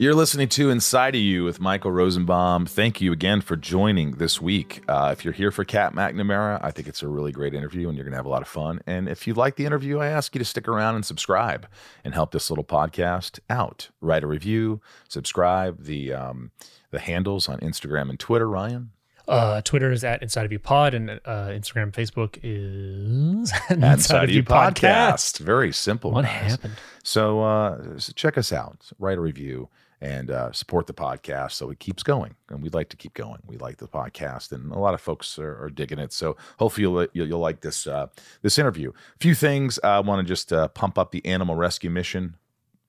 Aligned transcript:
You're 0.00 0.14
listening 0.14 0.48
to 0.48 0.70
Inside 0.70 1.14
of 1.14 1.20
You 1.20 1.44
with 1.44 1.60
Michael 1.60 1.92
Rosenbaum. 1.92 2.64
Thank 2.64 3.02
you 3.02 3.12
again 3.12 3.42
for 3.42 3.54
joining 3.54 4.12
this 4.12 4.40
week. 4.40 4.82
Uh, 4.88 5.10
if 5.12 5.26
you're 5.26 5.34
here 5.34 5.50
for 5.50 5.62
Cat 5.62 5.92
McNamara, 5.92 6.58
I 6.62 6.70
think 6.70 6.88
it's 6.88 7.02
a 7.02 7.08
really 7.08 7.32
great 7.32 7.52
interview 7.52 7.86
and 7.86 7.98
you're 7.98 8.06
going 8.06 8.12
to 8.12 8.16
have 8.16 8.24
a 8.24 8.30
lot 8.30 8.40
of 8.40 8.48
fun. 8.48 8.80
And 8.86 9.10
if 9.10 9.26
you 9.26 9.34
like 9.34 9.56
the 9.56 9.66
interview, 9.66 9.98
I 9.98 10.06
ask 10.06 10.34
you 10.34 10.38
to 10.38 10.44
stick 10.46 10.66
around 10.68 10.94
and 10.94 11.04
subscribe 11.04 11.66
and 12.02 12.14
help 12.14 12.32
this 12.32 12.48
little 12.48 12.64
podcast 12.64 13.40
out. 13.50 13.90
Write 14.00 14.24
a 14.24 14.26
review, 14.26 14.80
subscribe. 15.06 15.84
The 15.84 16.14
um, 16.14 16.52
the 16.90 16.98
handles 16.98 17.46
on 17.46 17.60
Instagram 17.60 18.08
and 18.08 18.18
Twitter, 18.18 18.48
Ryan. 18.48 18.92
Uh, 19.28 19.60
Twitter 19.60 19.92
is 19.92 20.02
at 20.02 20.22
Inside 20.22 20.46
of 20.46 20.50
You 20.50 20.58
Pod, 20.58 20.94
and 20.94 21.10
uh, 21.10 21.48
Instagram, 21.48 21.92
Facebook 21.92 22.38
is 22.42 23.52
Inside 23.70 24.24
of 24.24 24.30
You 24.30 24.44
Podcast. 24.44 25.40
Very 25.40 25.72
simple. 25.72 26.12
What 26.12 26.24
guys. 26.24 26.52
happened? 26.52 26.76
So, 27.02 27.42
uh, 27.42 27.98
so 27.98 28.14
check 28.16 28.38
us 28.38 28.50
out. 28.50 28.90
Write 28.98 29.18
a 29.18 29.20
review 29.20 29.68
and 30.00 30.30
uh, 30.30 30.50
support 30.52 30.86
the 30.86 30.94
podcast 30.94 31.52
so 31.52 31.70
it 31.70 31.78
keeps 31.78 32.02
going. 32.02 32.34
And 32.48 32.62
we'd 32.62 32.74
like 32.74 32.88
to 32.90 32.96
keep 32.96 33.14
going. 33.14 33.40
We 33.46 33.58
like 33.58 33.78
the 33.78 33.88
podcast, 33.88 34.52
and 34.52 34.72
a 34.72 34.78
lot 34.78 34.94
of 34.94 35.00
folks 35.00 35.38
are, 35.38 35.62
are 35.62 35.70
digging 35.70 35.98
it. 35.98 36.12
So 36.12 36.36
hopefully 36.58 36.82
you'll 36.82 37.06
you'll, 37.12 37.28
you'll 37.28 37.40
like 37.40 37.60
this 37.60 37.86
uh, 37.86 38.06
this 38.42 38.58
interview. 38.58 38.90
A 38.90 39.18
few 39.18 39.34
things 39.34 39.78
I 39.84 40.00
want 40.00 40.26
to 40.26 40.28
just 40.28 40.52
uh, 40.52 40.68
pump 40.68 40.98
up 40.98 41.10
the 41.10 41.24
animal 41.26 41.56
rescue 41.56 41.90
mission. 41.90 42.36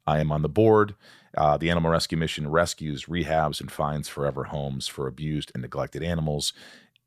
I 0.08 0.20
am 0.20 0.32
on 0.32 0.42
the 0.42 0.50
board. 0.50 0.96
Uh, 1.38 1.58
the 1.58 1.70
Animal 1.70 1.92
Rescue 1.92 2.18
Mission 2.18 2.50
rescues, 2.50 3.06
rehabs, 3.06 3.62
and 3.62 3.72
finds 3.72 4.10
forever 4.10 4.46
homes 4.46 4.88
for 4.88 5.08
abused 5.08 5.52
and 5.54 5.62
neglected 5.62 6.04
animals. 6.04 6.52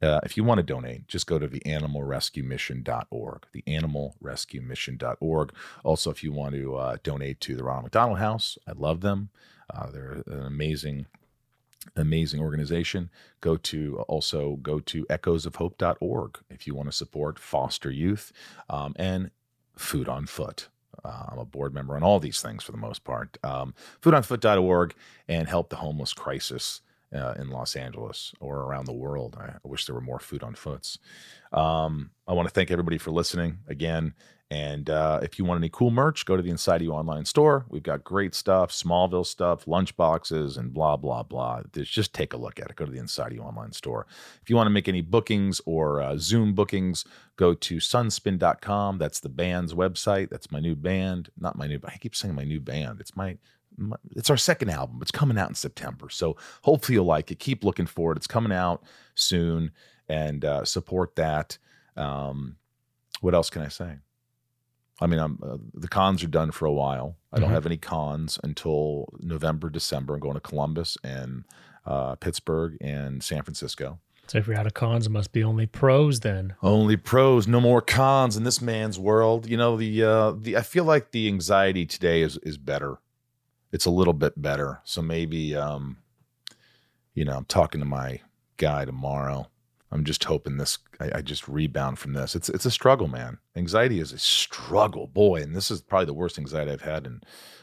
Uh, 0.00 0.20
if 0.24 0.36
you 0.36 0.44
want 0.44 0.58
to 0.58 0.62
donate, 0.62 1.06
just 1.08 1.26
go 1.26 1.38
to 1.38 1.46
the 1.46 1.60
animalrescuemission.org, 1.60 3.46
the 3.52 3.62
animalrescuemission.org. 3.62 5.52
Also, 5.82 6.10
if 6.10 6.24
you 6.24 6.32
want 6.32 6.54
to 6.54 6.76
uh, 6.76 6.96
donate 7.02 7.40
to 7.40 7.54
the 7.56 7.64
Ronald 7.64 7.84
McDonald 7.84 8.18
House, 8.18 8.58
I 8.66 8.72
love 8.72 9.00
them. 9.00 9.30
Uh, 9.72 9.90
they're 9.90 10.22
an 10.26 10.46
amazing, 10.46 11.06
amazing 11.96 12.40
organization. 12.40 13.10
Go 13.40 13.56
to 13.56 13.98
also 14.08 14.56
go 14.56 14.80
to 14.80 15.04
echoesofhope.org 15.06 16.38
if 16.50 16.66
you 16.66 16.74
want 16.74 16.90
to 16.90 16.96
support 16.96 17.38
foster 17.38 17.90
youth 17.90 18.32
um, 18.68 18.94
and 18.96 19.30
food 19.76 20.08
on 20.08 20.26
foot. 20.26 20.68
Uh, 21.04 21.26
I'm 21.28 21.38
a 21.38 21.44
board 21.44 21.74
member 21.74 21.96
on 21.96 22.02
all 22.02 22.20
these 22.20 22.40
things 22.40 22.62
for 22.62 22.72
the 22.72 22.78
most 22.78 23.04
part. 23.04 23.36
Um, 23.42 23.74
foodonfoot.org 24.00 24.94
and 25.28 25.48
help 25.48 25.70
the 25.70 25.76
homeless 25.76 26.12
crisis 26.12 26.80
uh, 27.14 27.34
in 27.38 27.50
Los 27.50 27.76
Angeles 27.76 28.32
or 28.40 28.60
around 28.62 28.86
the 28.86 28.92
world. 28.92 29.36
I, 29.38 29.56
wish 29.66 29.86
there 29.86 29.94
were 29.94 30.00
more 30.00 30.18
food 30.18 30.42
on 30.42 30.54
foots. 30.54 30.98
Um, 31.52 32.10
I 32.26 32.32
want 32.32 32.48
to 32.48 32.54
thank 32.54 32.70
everybody 32.70 32.98
for 32.98 33.10
listening 33.10 33.58
again. 33.68 34.14
And 34.54 34.88
uh, 34.88 35.18
if 35.20 35.36
you 35.36 35.44
want 35.44 35.58
any 35.58 35.68
cool 35.68 35.90
merch, 35.90 36.24
go 36.24 36.36
to 36.36 36.42
the 36.42 36.48
Inside 36.48 36.80
You 36.80 36.92
online 36.92 37.24
store. 37.24 37.66
We've 37.70 37.82
got 37.82 38.04
great 38.04 38.36
stuff, 38.36 38.70
Smallville 38.70 39.26
stuff, 39.26 39.66
lunch 39.66 39.96
boxes, 39.96 40.56
and 40.56 40.72
blah, 40.72 40.96
blah, 40.96 41.24
blah. 41.24 41.62
Just 41.72 42.14
take 42.14 42.34
a 42.34 42.36
look 42.36 42.60
at 42.60 42.70
it. 42.70 42.76
Go 42.76 42.84
to 42.84 42.92
the 42.92 43.00
Inside 43.00 43.32
You 43.32 43.40
online 43.40 43.72
store. 43.72 44.06
If 44.40 44.48
you 44.48 44.54
want 44.54 44.68
to 44.68 44.70
make 44.70 44.86
any 44.86 45.00
bookings 45.00 45.60
or 45.66 46.00
uh, 46.00 46.16
Zoom 46.18 46.54
bookings, 46.54 47.04
go 47.34 47.52
to 47.52 47.78
sunspin.com. 47.78 48.98
That's 48.98 49.18
the 49.18 49.28
band's 49.28 49.74
website. 49.74 50.30
That's 50.30 50.52
my 50.52 50.60
new 50.60 50.76
band. 50.76 51.30
Not 51.36 51.58
my 51.58 51.66
new, 51.66 51.80
band. 51.80 51.92
I 51.92 51.98
keep 51.98 52.14
saying 52.14 52.36
my 52.36 52.44
new 52.44 52.60
band. 52.60 53.00
It's 53.00 53.16
my, 53.16 53.36
my 53.76 53.96
it's 54.12 54.30
our 54.30 54.36
second 54.36 54.70
album. 54.70 55.00
It's 55.02 55.10
coming 55.10 55.36
out 55.36 55.48
in 55.48 55.56
September. 55.56 56.10
So 56.10 56.36
hopefully 56.62 56.94
you'll 56.94 57.06
like 57.06 57.32
it. 57.32 57.40
Keep 57.40 57.64
looking 57.64 57.86
for 57.86 58.12
it. 58.12 58.18
It's 58.18 58.28
coming 58.28 58.52
out 58.52 58.84
soon 59.16 59.72
and 60.08 60.44
uh, 60.44 60.64
support 60.64 61.16
that. 61.16 61.58
Um, 61.96 62.54
what 63.20 63.34
else 63.34 63.50
can 63.50 63.62
I 63.62 63.68
say? 63.68 63.96
I 65.00 65.06
mean, 65.06 65.18
I'm, 65.18 65.38
uh, 65.42 65.56
the 65.74 65.88
cons 65.88 66.22
are 66.22 66.28
done 66.28 66.50
for 66.52 66.66
a 66.66 66.72
while. 66.72 67.16
I 67.32 67.40
don't 67.40 67.50
Mhm. 67.50 67.54
have 67.54 67.66
any 67.66 67.76
cons 67.76 68.38
until 68.44 69.08
November, 69.20 69.68
December. 69.70 70.14
I'm 70.14 70.20
going 70.20 70.34
to 70.34 70.40
Columbus 70.40 70.96
and 71.02 71.44
uh, 71.84 72.14
Pittsburgh 72.14 72.76
and 72.80 73.22
San 73.22 73.42
Francisco. 73.42 73.98
So 74.26 74.38
if 74.38 74.46
you're 74.46 74.56
out 74.56 74.66
of 74.66 74.72
cons, 74.72 75.06
it 75.06 75.10
must 75.10 75.32
be 75.32 75.44
only 75.44 75.66
pros 75.66 76.20
then. 76.20 76.54
Only 76.62 76.96
pros, 76.96 77.46
no 77.46 77.60
more 77.60 77.82
cons 77.82 78.36
in 78.38 78.44
this 78.44 78.62
man's 78.62 78.98
world. 78.98 79.46
You 79.46 79.56
know 79.58 79.76
the 79.76 80.02
uh, 80.02 80.30
the 80.32 80.56
I 80.56 80.62
feel 80.62 80.84
like 80.84 81.10
the 81.10 81.26
anxiety 81.28 81.84
today 81.84 82.22
is 82.22 82.38
is 82.38 82.56
better. 82.56 82.98
It's 83.70 83.84
a 83.84 83.90
little 83.90 84.14
bit 84.14 84.40
better. 84.40 84.80
So 84.84 85.02
maybe 85.02 85.54
um, 85.54 85.98
you 87.12 87.24
know 87.26 87.36
I'm 87.36 87.44
talking 87.44 87.80
to 87.80 87.84
my 87.86 88.20
guy 88.56 88.86
tomorrow. 88.86 89.48
I'm 89.90 90.04
just 90.04 90.24
hoping 90.24 90.56
this 90.56 90.78
I, 91.00 91.10
I 91.16 91.22
just 91.22 91.46
rebound 91.46 91.98
from 91.98 92.14
this. 92.14 92.34
It's 92.34 92.48
it's 92.48 92.66
a 92.66 92.70
struggle, 92.70 93.08
man. 93.08 93.38
Anxiety 93.56 94.00
is 94.00 94.12
a 94.12 94.18
struggle, 94.18 95.06
boy, 95.06 95.42
and 95.42 95.54
this 95.54 95.70
is 95.70 95.82
probably 95.82 96.06
the 96.06 96.14
worst 96.14 96.38
anxiety 96.38 96.70
I've 96.70 96.82
had 96.82 97.06
in 97.06 97.22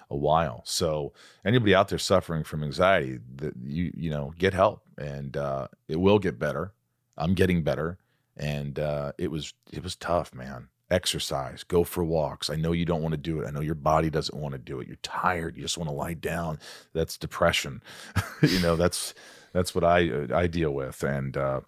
a 0.09 0.16
while. 0.16 0.62
So 0.66 1.14
anybody 1.44 1.74
out 1.74 1.88
there 1.88 1.98
suffering 1.98 2.44
from 2.44 2.64
anxiety, 2.64 3.20
that 3.38 3.54
you 3.64 3.92
you 3.96 4.10
know 4.10 4.34
get 4.38 4.54
help, 4.54 4.84
and 4.98 5.36
uh, 5.36 5.68
it 5.88 6.00
will 6.00 6.20
get 6.20 6.38
better. 6.38 6.74
I'm 7.18 7.34
getting 7.34 7.64
better, 7.64 7.98
and 8.38 8.78
uh, 8.78 9.14
it 9.18 9.31
was 9.31 9.54
it 9.72 9.84
was 9.84 9.96
tough, 9.96 10.34
man. 10.34 10.68
Exercise, 10.90 11.64
go 11.64 11.86
for 11.86 12.04
walks. 12.04 12.50
I 12.50 12.58
know 12.58 12.74
you 12.74 12.84
don't 12.86 13.02
want 13.02 13.14
to 13.14 13.18
do 13.18 13.40
it. 13.40 13.48
I 13.48 13.52
know 13.52 13.62
your 13.62 13.76
body 13.76 14.10
doesn't 14.10 14.38
want 14.38 14.52
to 14.54 14.60
do 14.60 14.81
it. 14.81 14.88
You're 14.88 14.98
tired. 15.02 15.56
You 15.56 15.64
just 15.64 15.78
want 15.78 15.90
to 15.90 15.96
lie 15.96 16.16
down. 16.16 16.60
That's 16.94 17.18
depression. 17.18 17.81
you 18.42 18.60
know 18.60 18.76
that's 18.76 19.14
that's 19.54 19.74
what 19.74 19.86
I 19.86 20.28
I 20.34 20.48
deal 20.48 20.72
with, 20.72 21.02
and 21.04 21.38
uh, 21.38 21.62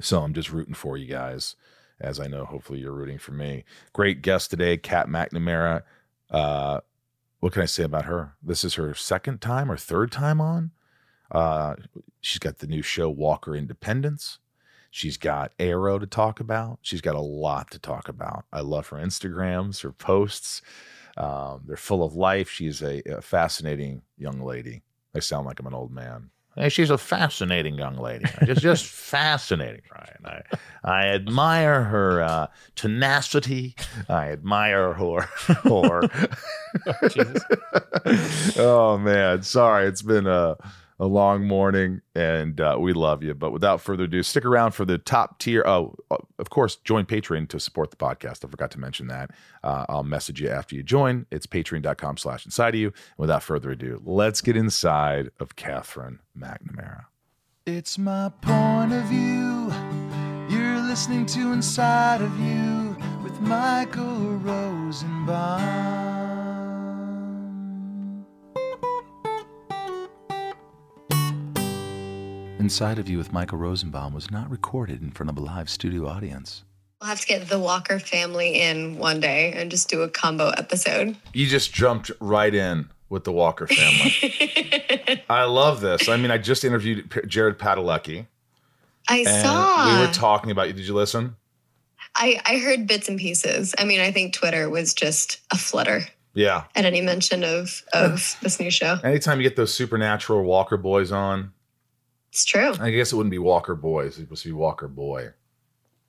so 0.00 0.22
I'm 0.22 0.34
just 0.34 0.52
rooting 0.52 0.74
for 0.74 0.96
you 0.96 1.06
guys, 1.06 1.56
as 2.00 2.20
I 2.20 2.26
know 2.26 2.44
hopefully 2.44 2.80
you're 2.80 2.92
rooting 2.92 3.18
for 3.18 3.32
me. 3.32 3.64
Great 3.92 4.22
guest 4.22 4.50
today, 4.50 4.76
Kat 4.76 5.08
McNamara. 5.08 5.82
Uh, 6.30 6.80
what 7.40 7.52
can 7.52 7.62
I 7.62 7.66
say 7.66 7.84
about 7.84 8.06
her? 8.06 8.34
This 8.42 8.64
is 8.64 8.74
her 8.74 8.94
second 8.94 9.40
time 9.40 9.70
or 9.70 9.76
third 9.76 10.10
time 10.10 10.40
on. 10.40 10.72
Uh, 11.30 11.74
she's 12.20 12.38
got 12.38 12.58
the 12.58 12.66
new 12.66 12.82
show 12.82 13.08
Walker 13.08 13.54
Independence. 13.54 14.38
She's 14.90 15.16
got 15.16 15.52
Arrow 15.58 15.98
to 15.98 16.06
talk 16.06 16.40
about. 16.40 16.78
She's 16.82 17.02
got 17.02 17.14
a 17.14 17.20
lot 17.20 17.70
to 17.72 17.78
talk 17.78 18.08
about. 18.08 18.46
I 18.52 18.60
love 18.60 18.88
her 18.88 18.96
Instagrams, 18.96 19.82
her 19.82 19.92
posts. 19.92 20.62
Um, 21.16 21.62
they're 21.66 21.76
full 21.76 22.02
of 22.02 22.14
life. 22.14 22.48
She's 22.48 22.80
a, 22.82 23.02
a 23.06 23.20
fascinating 23.20 24.02
young 24.16 24.40
lady. 24.40 24.82
I 25.14 25.20
sound 25.20 25.46
like 25.46 25.60
I'm 25.60 25.66
an 25.66 25.74
old 25.74 25.92
man. 25.92 26.30
Hey, 26.58 26.70
she's 26.70 26.90
a 26.90 26.98
fascinating 26.98 27.76
young 27.76 27.96
lady. 27.96 28.24
Just, 28.44 28.60
just 28.60 28.84
fascinating, 29.08 29.82
Ryan. 29.92 30.42
I, 30.42 30.42
I 30.82 31.06
admire 31.08 31.84
her 31.84 32.20
uh, 32.20 32.46
tenacity. 32.74 33.76
I 34.08 34.32
admire 34.32 34.92
her. 34.92 35.20
her. 35.46 36.02
oh 38.58 38.98
man, 38.98 39.42
sorry. 39.42 39.86
It's 39.86 40.02
been 40.02 40.26
a 40.26 40.56
a 41.00 41.06
long 41.06 41.46
morning, 41.46 42.00
and 42.14 42.60
uh, 42.60 42.76
we 42.78 42.92
love 42.92 43.22
you. 43.22 43.34
But 43.34 43.52
without 43.52 43.80
further 43.80 44.04
ado, 44.04 44.22
stick 44.22 44.44
around 44.44 44.72
for 44.72 44.84
the 44.84 44.98
top 44.98 45.38
tier. 45.38 45.62
Oh, 45.66 45.94
of 46.38 46.50
course, 46.50 46.76
join 46.76 47.06
Patreon 47.06 47.48
to 47.50 47.60
support 47.60 47.90
the 47.90 47.96
podcast. 47.96 48.44
I 48.44 48.48
forgot 48.48 48.70
to 48.72 48.80
mention 48.80 49.06
that. 49.08 49.30
Uh, 49.62 49.86
I'll 49.88 50.02
message 50.02 50.40
you 50.40 50.48
after 50.48 50.74
you 50.74 50.82
join. 50.82 51.26
It's 51.30 51.46
patreon.com 51.46 52.16
slash 52.16 52.44
inside 52.44 52.74
of 52.74 52.80
you. 52.80 52.88
And 52.88 53.18
without 53.18 53.42
further 53.42 53.70
ado, 53.70 54.02
let's 54.04 54.40
get 54.40 54.56
inside 54.56 55.30
of 55.38 55.56
Katherine 55.56 56.20
McNamara. 56.36 57.04
It's 57.66 57.98
my 57.98 58.30
point 58.40 58.92
of 58.92 59.04
view. 59.04 59.72
You're 60.48 60.80
listening 60.80 61.26
to 61.26 61.52
Inside 61.52 62.22
of 62.22 62.40
You 62.40 62.96
with 63.22 63.38
Michael 63.40 64.38
Rosenbaum. 64.38 66.07
Inside 72.68 72.98
of 72.98 73.08
You 73.08 73.16
with 73.16 73.32
Michael 73.32 73.56
Rosenbaum 73.56 74.12
was 74.12 74.30
not 74.30 74.50
recorded 74.50 75.00
in 75.00 75.10
front 75.10 75.30
of 75.30 75.38
a 75.38 75.40
live 75.40 75.70
studio 75.70 76.06
audience. 76.06 76.64
We'll 77.00 77.08
have 77.08 77.20
to 77.22 77.26
get 77.26 77.48
the 77.48 77.58
Walker 77.58 77.98
family 77.98 78.60
in 78.60 78.98
one 78.98 79.20
day 79.20 79.54
and 79.54 79.70
just 79.70 79.88
do 79.88 80.02
a 80.02 80.08
combo 80.10 80.50
episode. 80.50 81.16
You 81.32 81.46
just 81.46 81.72
jumped 81.72 82.10
right 82.20 82.54
in 82.54 82.90
with 83.08 83.24
the 83.24 83.32
Walker 83.32 83.66
family. 83.66 85.22
I 85.30 85.44
love 85.44 85.80
this. 85.80 86.10
I 86.10 86.18
mean, 86.18 86.30
I 86.30 86.36
just 86.36 86.62
interviewed 86.62 87.10
Jared 87.26 87.58
Padalecki. 87.58 88.26
I 89.08 89.24
saw. 89.24 89.90
We 89.90 90.06
were 90.06 90.12
talking 90.12 90.50
about 90.50 90.66
you. 90.66 90.74
Did 90.74 90.86
you 90.86 90.92
listen? 90.94 91.36
I, 92.16 92.38
I 92.44 92.58
heard 92.58 92.86
bits 92.86 93.08
and 93.08 93.18
pieces. 93.18 93.74
I 93.78 93.84
mean, 93.86 94.00
I 94.00 94.12
think 94.12 94.34
Twitter 94.34 94.68
was 94.68 94.92
just 94.92 95.40
a 95.50 95.56
flutter. 95.56 96.02
Yeah. 96.34 96.64
at 96.76 96.84
any 96.84 97.00
mention 97.00 97.44
of 97.44 97.82
of 97.94 98.36
this 98.42 98.60
new 98.60 98.70
show. 98.70 98.98
Anytime 99.02 99.40
you 99.40 99.48
get 99.48 99.56
those 99.56 99.72
supernatural 99.72 100.44
Walker 100.44 100.76
boys 100.76 101.10
on, 101.10 101.52
It's 102.38 102.44
true. 102.44 102.72
I 102.78 102.92
guess 102.92 103.12
it 103.12 103.16
wouldn't 103.16 103.32
be 103.32 103.38
Walker 103.38 103.74
boys. 103.74 104.16
It 104.16 104.20
supposed 104.20 104.44
to 104.44 104.50
be 104.50 104.52
Walker 104.52 104.86
boy. 104.86 105.30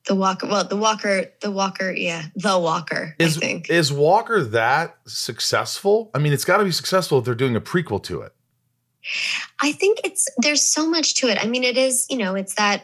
The 0.06 0.14
Walker, 0.14 0.46
well, 0.46 0.64
the 0.64 0.76
Walker, 0.76 1.26
the 1.42 1.50
Walker, 1.50 1.92
yeah, 1.92 2.26
the 2.36 2.60
Walker. 2.60 3.16
Is 3.18 3.38
I 3.38 3.40
think. 3.40 3.70
is 3.72 3.92
Walker 3.92 4.44
that 4.44 5.00
successful? 5.08 6.12
I 6.14 6.20
mean, 6.20 6.32
it's 6.32 6.46
got 6.46 6.58
to 6.58 6.64
be 6.64 6.72
successful 6.72 7.18
if 7.18 7.26
they're 7.26 7.34
doing 7.34 7.56
a 7.56 7.62
prequel 7.62 8.04
to 8.04 8.22
it. 8.22 8.32
I 9.60 9.72
think 9.72 10.02
it's 10.04 10.28
there's 10.38 10.62
so 10.62 10.88
much 10.88 11.16
to 11.16 11.30
it. 11.30 11.44
I 11.44 11.48
mean, 11.48 11.64
it 11.64 11.80
is 11.80 12.06
you 12.12 12.18
know, 12.18 12.36
it's 12.36 12.54
that 12.56 12.84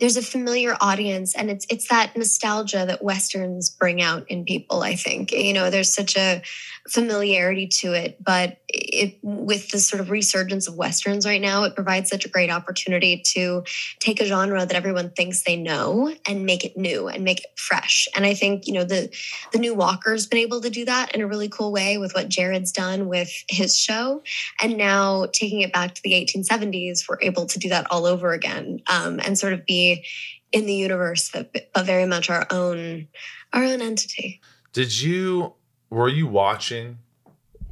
there's 0.00 0.16
a 0.16 0.22
familiar 0.22 0.74
audience, 0.80 1.34
and 1.34 1.50
it's 1.50 1.66
it's 1.68 1.88
that 1.88 2.16
nostalgia 2.16 2.86
that 2.86 3.04
westerns 3.04 3.68
bring 3.68 4.00
out 4.00 4.26
in 4.30 4.46
people. 4.46 4.82
I 4.82 4.94
think 4.94 5.32
you 5.32 5.52
know, 5.52 5.68
there's 5.68 5.92
such 5.92 6.16
a 6.16 6.40
familiarity 6.88 7.66
to 7.66 7.92
it, 7.92 8.22
but 8.22 8.58
it 8.68 9.18
with 9.22 9.70
the 9.70 9.78
sort 9.78 10.00
of 10.00 10.10
resurgence 10.10 10.68
of 10.68 10.76
westerns 10.76 11.26
right 11.26 11.40
now, 11.40 11.64
it 11.64 11.74
provides 11.74 12.08
such 12.10 12.24
a 12.24 12.28
great 12.28 12.50
opportunity 12.50 13.22
to 13.34 13.64
take 14.00 14.20
a 14.20 14.24
genre 14.24 14.64
that 14.64 14.76
everyone 14.76 15.10
thinks 15.10 15.42
they 15.42 15.56
know 15.56 16.14
and 16.26 16.46
make 16.46 16.64
it 16.64 16.76
new 16.76 17.08
and 17.08 17.24
make 17.24 17.40
it 17.40 17.58
fresh. 17.58 18.06
And 18.14 18.24
I 18.24 18.34
think 18.34 18.66
you 18.66 18.72
know 18.72 18.84
the 18.84 19.10
the 19.52 19.58
new 19.58 19.74
Walker's 19.74 20.26
been 20.26 20.38
able 20.38 20.60
to 20.60 20.70
do 20.70 20.84
that 20.84 21.14
in 21.14 21.20
a 21.20 21.26
really 21.26 21.48
cool 21.48 21.72
way 21.72 21.98
with 21.98 22.14
what 22.14 22.28
Jared's 22.28 22.72
done 22.72 23.08
with 23.08 23.30
his 23.48 23.76
show, 23.76 24.22
and 24.60 24.76
now 24.76 25.26
taking 25.32 25.62
it 25.62 25.72
back 25.72 25.94
to 25.94 26.02
the 26.02 26.12
1870s, 26.12 27.08
we're 27.08 27.20
able 27.20 27.46
to 27.46 27.58
do 27.58 27.68
that 27.68 27.86
all 27.90 28.06
over 28.06 28.32
again 28.32 28.80
um, 28.86 29.20
and 29.20 29.38
sort 29.38 29.52
of 29.52 29.66
be 29.66 30.04
in 30.52 30.66
the 30.66 30.74
universe, 30.74 31.30
but, 31.32 31.52
but 31.52 31.84
very 31.84 32.06
much 32.06 32.30
our 32.30 32.46
own 32.50 33.08
our 33.52 33.64
own 33.64 33.80
entity. 33.80 34.40
Did 34.72 35.00
you 35.00 35.54
were 35.90 36.08
you 36.08 36.26
watching 36.26 36.98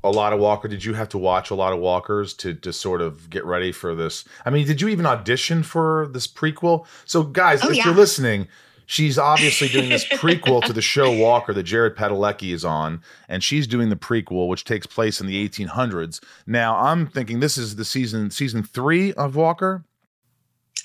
a 0.03 0.11
lot 0.11 0.33
of 0.33 0.39
Walker? 0.41 0.69
Did 0.69 0.85
you 0.85 0.95
have 0.95 1.09
to 1.11 1.19
watch 1.19 1.51
a 1.51 1.55
lot 1.55 1.73
of 1.73 1.79
Walkers 1.79 2.35
to 2.35 2.55
to 2.55 2.73
sort 2.73 3.01
of 3.01 3.29
get 3.31 3.45
ready 3.45 3.73
for 3.73 3.95
this? 3.95 4.25
I 4.45 4.51
mean, 4.51 4.67
did 4.67 4.81
you 4.81 4.89
even 4.89 5.07
audition 5.07 5.63
for 5.63 6.09
this 6.13 6.27
prequel? 6.27 6.87
So, 7.05 7.23
guys, 7.23 7.61
Oh, 7.65 7.71
if 7.71 7.77
yeah. 7.77 7.87
you're 7.87 7.95
listening, 7.95 8.49
she's 8.87 9.19
obviously 9.19 9.69
doing 9.69 9.89
this 9.89 10.05
prequel 10.13 10.63
to 10.65 10.73
the 10.75 10.83
show 10.83 11.11
Walker 11.11 11.55
that 11.55 11.63
Jared 11.63 11.97
Padalecki 11.97 12.53
is 12.53 12.65
on, 12.65 13.01
and 13.29 13.43
she's 13.43 13.67
doing 13.67 13.89
the 13.89 13.97
prequel, 13.97 14.47
which 14.49 14.65
takes 14.65 14.87
place 14.87 15.21
in 15.21 15.27
the 15.27 15.49
1800s. 15.49 16.23
Now, 16.47 16.77
I'm 16.77 17.07
thinking 17.07 17.41
this 17.41 17.57
is 17.57 17.77
the 17.77 17.85
season 17.85 18.31
season 18.31 18.63
three 18.63 19.13
of 19.15 19.37
Walker. 19.37 19.85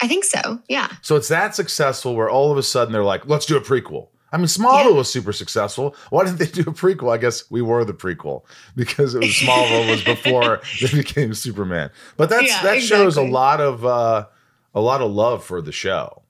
I 0.02 0.08
think 0.08 0.24
so. 0.24 0.62
Yeah. 0.70 0.90
So 1.02 1.18
it's 1.18 1.28
that 1.28 1.56
successful 1.56 2.16
where 2.16 2.30
all 2.30 2.54
of 2.54 2.58
a 2.58 2.64
sudden 2.64 2.94
they're 2.94 3.04
like, 3.04 3.28
let's 3.28 3.46
do 3.46 3.58
a 3.58 3.62
prequel. 3.62 4.08
I 4.32 4.38
mean, 4.38 4.46
Smallville 4.46 4.92
Yeah. 4.92 4.92
was 4.92 5.12
super 5.12 5.34
successful. 5.34 5.96
Why 6.10 6.24
didn't 6.26 6.40
they 6.40 6.46
do 6.46 6.62
a 6.62 6.74
prequel? 6.74 7.14
I 7.14 7.18
guess 7.18 7.50
we 7.50 7.62
were 7.62 7.84
the 7.84 7.94
prequel 7.94 8.44
because 8.76 9.16
it 9.16 9.20
was 9.20 9.32
Smallville 9.32 9.90
was 9.90 10.04
before 10.04 10.62
they 10.82 10.96
became 10.98 11.34
Superman. 11.34 11.90
But 12.18 12.30
that's 12.30 12.48
Yeah, 12.48 12.62
that 12.64 12.82
shows 12.82 13.18
a 13.18 13.22
lot 13.24 13.60
of 13.62 13.86
uh, 13.86 14.28
a 14.74 14.82
lot 14.82 15.02
of 15.02 15.12
love 15.12 15.44
for 15.44 15.62
the 15.62 15.72
show. 15.72 16.22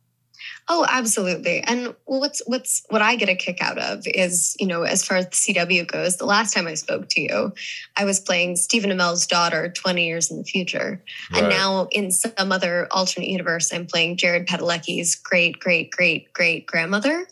Oh, 0.72 0.86
absolutely. 0.88 1.62
And 1.62 1.96
what's 2.06 2.44
what's 2.46 2.84
what 2.90 3.02
I 3.02 3.16
get 3.16 3.28
a 3.28 3.36
kick 3.36 3.58
out 3.60 3.80
of 3.80 4.04
is, 4.06 4.56
you 4.60 4.68
know, 4.68 4.84
as 4.84 5.04
far 5.04 5.18
as 5.18 5.26
the 5.26 5.32
CW 5.32 5.88
goes, 5.88 6.18
the 6.18 6.28
last 6.28 6.54
time 6.54 6.68
I 6.68 6.76
spoke 6.76 7.10
to 7.10 7.22
you, 7.22 7.54
I 7.98 8.06
was 8.06 8.20
playing 8.20 8.56
Stephen 8.56 8.92
Amell's 8.92 9.26
daughter 9.26 9.70
20 9.70 10.06
years 10.06 10.30
in 10.30 10.38
the 10.38 10.44
future. 10.44 11.04
And 11.34 11.50
now 11.50 11.88
in 11.92 12.12
some 12.12 12.52
other 12.52 12.88
alternate 12.92 13.30
universe, 13.30 13.74
I'm 13.74 13.88
playing 13.88 14.18
Jared 14.18 14.48
Padalecki's 14.48 15.16
great, 15.16 15.60
great, 15.60 15.90
great, 15.90 16.32
great 16.34 16.68
grandmother. 16.68 17.28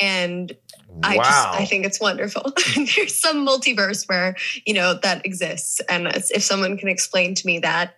And 0.00 0.56
I 1.02 1.16
just 1.16 1.48
I 1.48 1.64
think 1.64 1.84
it's 1.84 2.00
wonderful. 2.00 2.52
There's 2.76 3.14
some 3.14 3.46
multiverse 3.46 4.08
where, 4.08 4.36
you 4.66 4.74
know, 4.74 4.94
that 5.02 5.24
exists. 5.26 5.80
And 5.88 6.06
if 6.08 6.42
someone 6.42 6.76
can 6.78 6.88
explain 6.88 7.34
to 7.34 7.46
me 7.46 7.58
that 7.60 7.96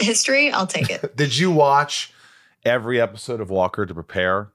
history, 0.00 0.50
I'll 0.50 0.66
take 0.66 0.90
it. 0.90 1.16
Did 1.16 1.36
you 1.38 1.50
watch 1.50 2.12
every 2.64 3.00
episode 3.00 3.40
of 3.40 3.50
Walker 3.50 3.86
to 3.86 3.94
prepare? 3.94 4.50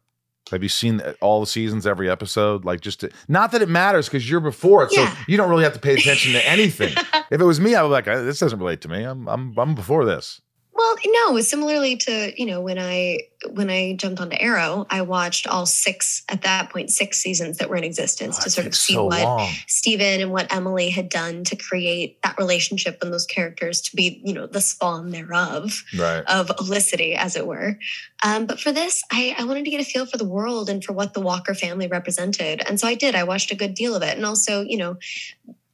Have 0.52 0.64
you 0.64 0.70
seen 0.70 1.02
all 1.22 1.40
the 1.40 1.46
seasons, 1.48 1.88
every 1.88 2.10
episode? 2.10 2.66
Like, 2.66 2.82
just 2.82 3.00
to, 3.02 3.10
not 3.30 3.52
that 3.54 3.62
it 3.62 3.70
matters 3.70 4.08
because 4.08 4.30
you're 4.30 4.42
before 4.42 4.84
it, 4.84 4.90
Yeah. 4.92 5.10
so 5.14 5.20
you 5.28 5.38
don't 5.38 5.50
really 5.50 5.64
have 5.64 5.74
to 5.74 5.80
pay 5.80 5.94
attention 5.98 6.34
to 6.34 6.46
anything. 6.48 6.94
if 7.32 7.40
it 7.40 7.44
was 7.46 7.60
me, 7.62 7.74
I 7.74 7.82
would 7.84 7.90
be 7.90 7.94
like, 7.94 8.08
"Uh, 8.08 8.22
this 8.24 8.40
doesn't 8.40 8.60
relate 8.60 8.82
to 8.82 8.90
me. 8.90 9.04
I'm 9.04 9.28
I'm 9.30 9.58
I'm 9.58 9.76
before 9.76 10.04
this. 10.04 10.42
Well, 10.82 10.96
no, 11.06 11.40
similarly 11.42 11.96
to, 11.98 12.34
you 12.36 12.48
know, 12.48 12.60
when 12.60 12.80
I 12.80 13.20
when 13.52 13.70
I 13.70 13.94
jumped 13.94 14.20
onto 14.20 14.36
Arrow, 14.40 14.88
I 14.90 15.04
watched 15.04 15.46
all 15.46 15.68
six 15.68 16.24
at 16.28 16.42
that 16.42 16.72
point, 16.72 16.90
six 16.90 17.20
seasons 17.20 17.60
that 17.60 17.70
were 17.70 17.76
in 17.76 17.84
existence 17.84 18.40
Oh, 18.40 18.44
to 18.44 18.50
sort 18.50 18.66
of 18.66 18.74
see 18.76 18.94
so 18.94 19.06
what 19.06 19.24
long. 19.24 19.48
Stephen 19.68 20.22
and 20.22 20.32
what 20.32 20.52
Emily 20.52 20.90
had 20.90 21.10
done 21.10 21.44
to 21.46 21.56
create 21.56 22.20
that 22.24 22.38
relationship 22.40 22.98
and 23.04 23.14
those 23.14 23.28
characters 23.28 23.82
to 23.82 23.96
be, 23.96 24.22
you 24.26 24.34
know, 24.34 24.48
the 24.48 24.60
spawn 24.62 25.12
thereof 25.12 25.84
Right. 25.96 26.24
of 26.28 26.48
Olicity, 26.60 27.16
as 27.16 27.36
it 27.36 27.46
were. 27.46 27.78
Um, 28.24 28.48
but 28.48 28.60
for 28.60 28.72
this, 28.72 29.04
I, 29.12 29.36
I 29.38 29.44
wanted 29.44 29.66
to 29.66 29.72
get 29.72 29.82
a 29.82 29.86
feel 29.86 30.08
for 30.08 30.18
the 30.18 30.26
world 30.26 30.68
and 30.68 30.84
for 30.84 30.94
what 30.94 31.14
the 31.14 31.22
Walker 31.22 31.54
family 31.54 31.88
represented. 31.88 32.64
And 32.68 32.80
so 32.80 32.88
I 32.88 32.96
did. 32.96 33.14
I 33.14 33.24
watched 33.24 33.52
a 33.52 33.56
good 33.56 33.76
deal 33.76 33.96
of 33.96 34.02
it. 34.02 34.18
And 34.18 34.26
also, 34.26 34.62
you 34.62 34.78
know, 34.78 34.98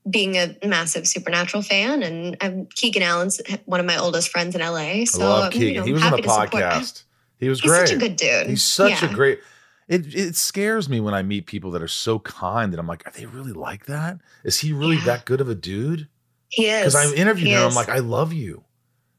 being 0.10 0.36
a 0.38 0.56
massive 0.66 1.08
supernatural 1.08 1.64
fan, 1.64 2.04
and 2.04 2.38
I'm 2.42 2.66
Keegan 2.68 3.04
Allen's 3.04 3.42
one 3.66 3.80
of 3.80 3.86
my 3.86 3.98
oldest 3.98 4.30
friends 4.30 4.56
in 4.56 4.62
LA. 4.62 5.06
So 5.06 5.22
I 5.22 5.26
love 5.26 5.40
um, 5.40 5.46
I'm, 5.46 5.52
Keegan. 5.52 5.68
you 5.68 5.74
know, 5.80 5.84
he 5.86 5.94
was 5.94 6.04
on 6.04 6.12
the 6.12 6.18
podcast. 6.20 7.04
He 7.40 7.50
was 7.50 7.62
great. 7.62 7.82
He's 7.82 7.90
such 7.90 7.96
a 7.98 8.00
good 8.00 8.16
dude. 8.16 8.48
He's 8.48 8.64
such 8.64 9.04
a 9.04 9.08
great. 9.08 9.40
It 9.88 10.14
it 10.14 10.36
scares 10.36 10.90
me 10.90 11.00
when 11.00 11.14
I 11.14 11.24
meet 11.24 11.46
people 11.46 11.72
that 11.72 11.82
are 11.82 11.88
so 11.88 12.20
kind 12.20 12.74
that 12.74 12.80
I'm 12.80 12.88
like, 12.88 13.08
are 13.08 13.12
they 13.12 13.26
really 13.26 13.54
like 13.54 13.86
that? 13.86 14.18
Is 14.44 14.60
he 14.60 14.74
really 14.74 14.98
Yeah. 14.98 15.06
that 15.06 15.26
good 15.26 15.40
of 15.40 15.48
a 15.50 15.56
dude? 15.56 16.08
He 16.50 16.66
is. 16.68 16.94
Because 16.94 16.96
I 16.96 17.16
interviewed 17.16 17.48
He 17.48 17.54
him, 17.54 17.62
I'm 17.70 17.74
like, 17.76 17.90
I 17.90 18.00
love 18.00 18.34
you, 18.34 18.64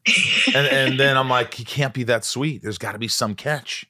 and 0.53 0.67
and 0.67 0.99
then 0.99 1.17
I'm 1.17 1.29
like, 1.29 1.53
he 1.55 1.63
can't 1.63 1.93
be 1.93 2.03
that 2.03 2.23
sweet. 2.25 2.61
There's 2.61 2.77
got 2.77 2.91
to 2.93 2.99
be 2.99 3.07
some 3.07 3.33
catch, 3.35 3.85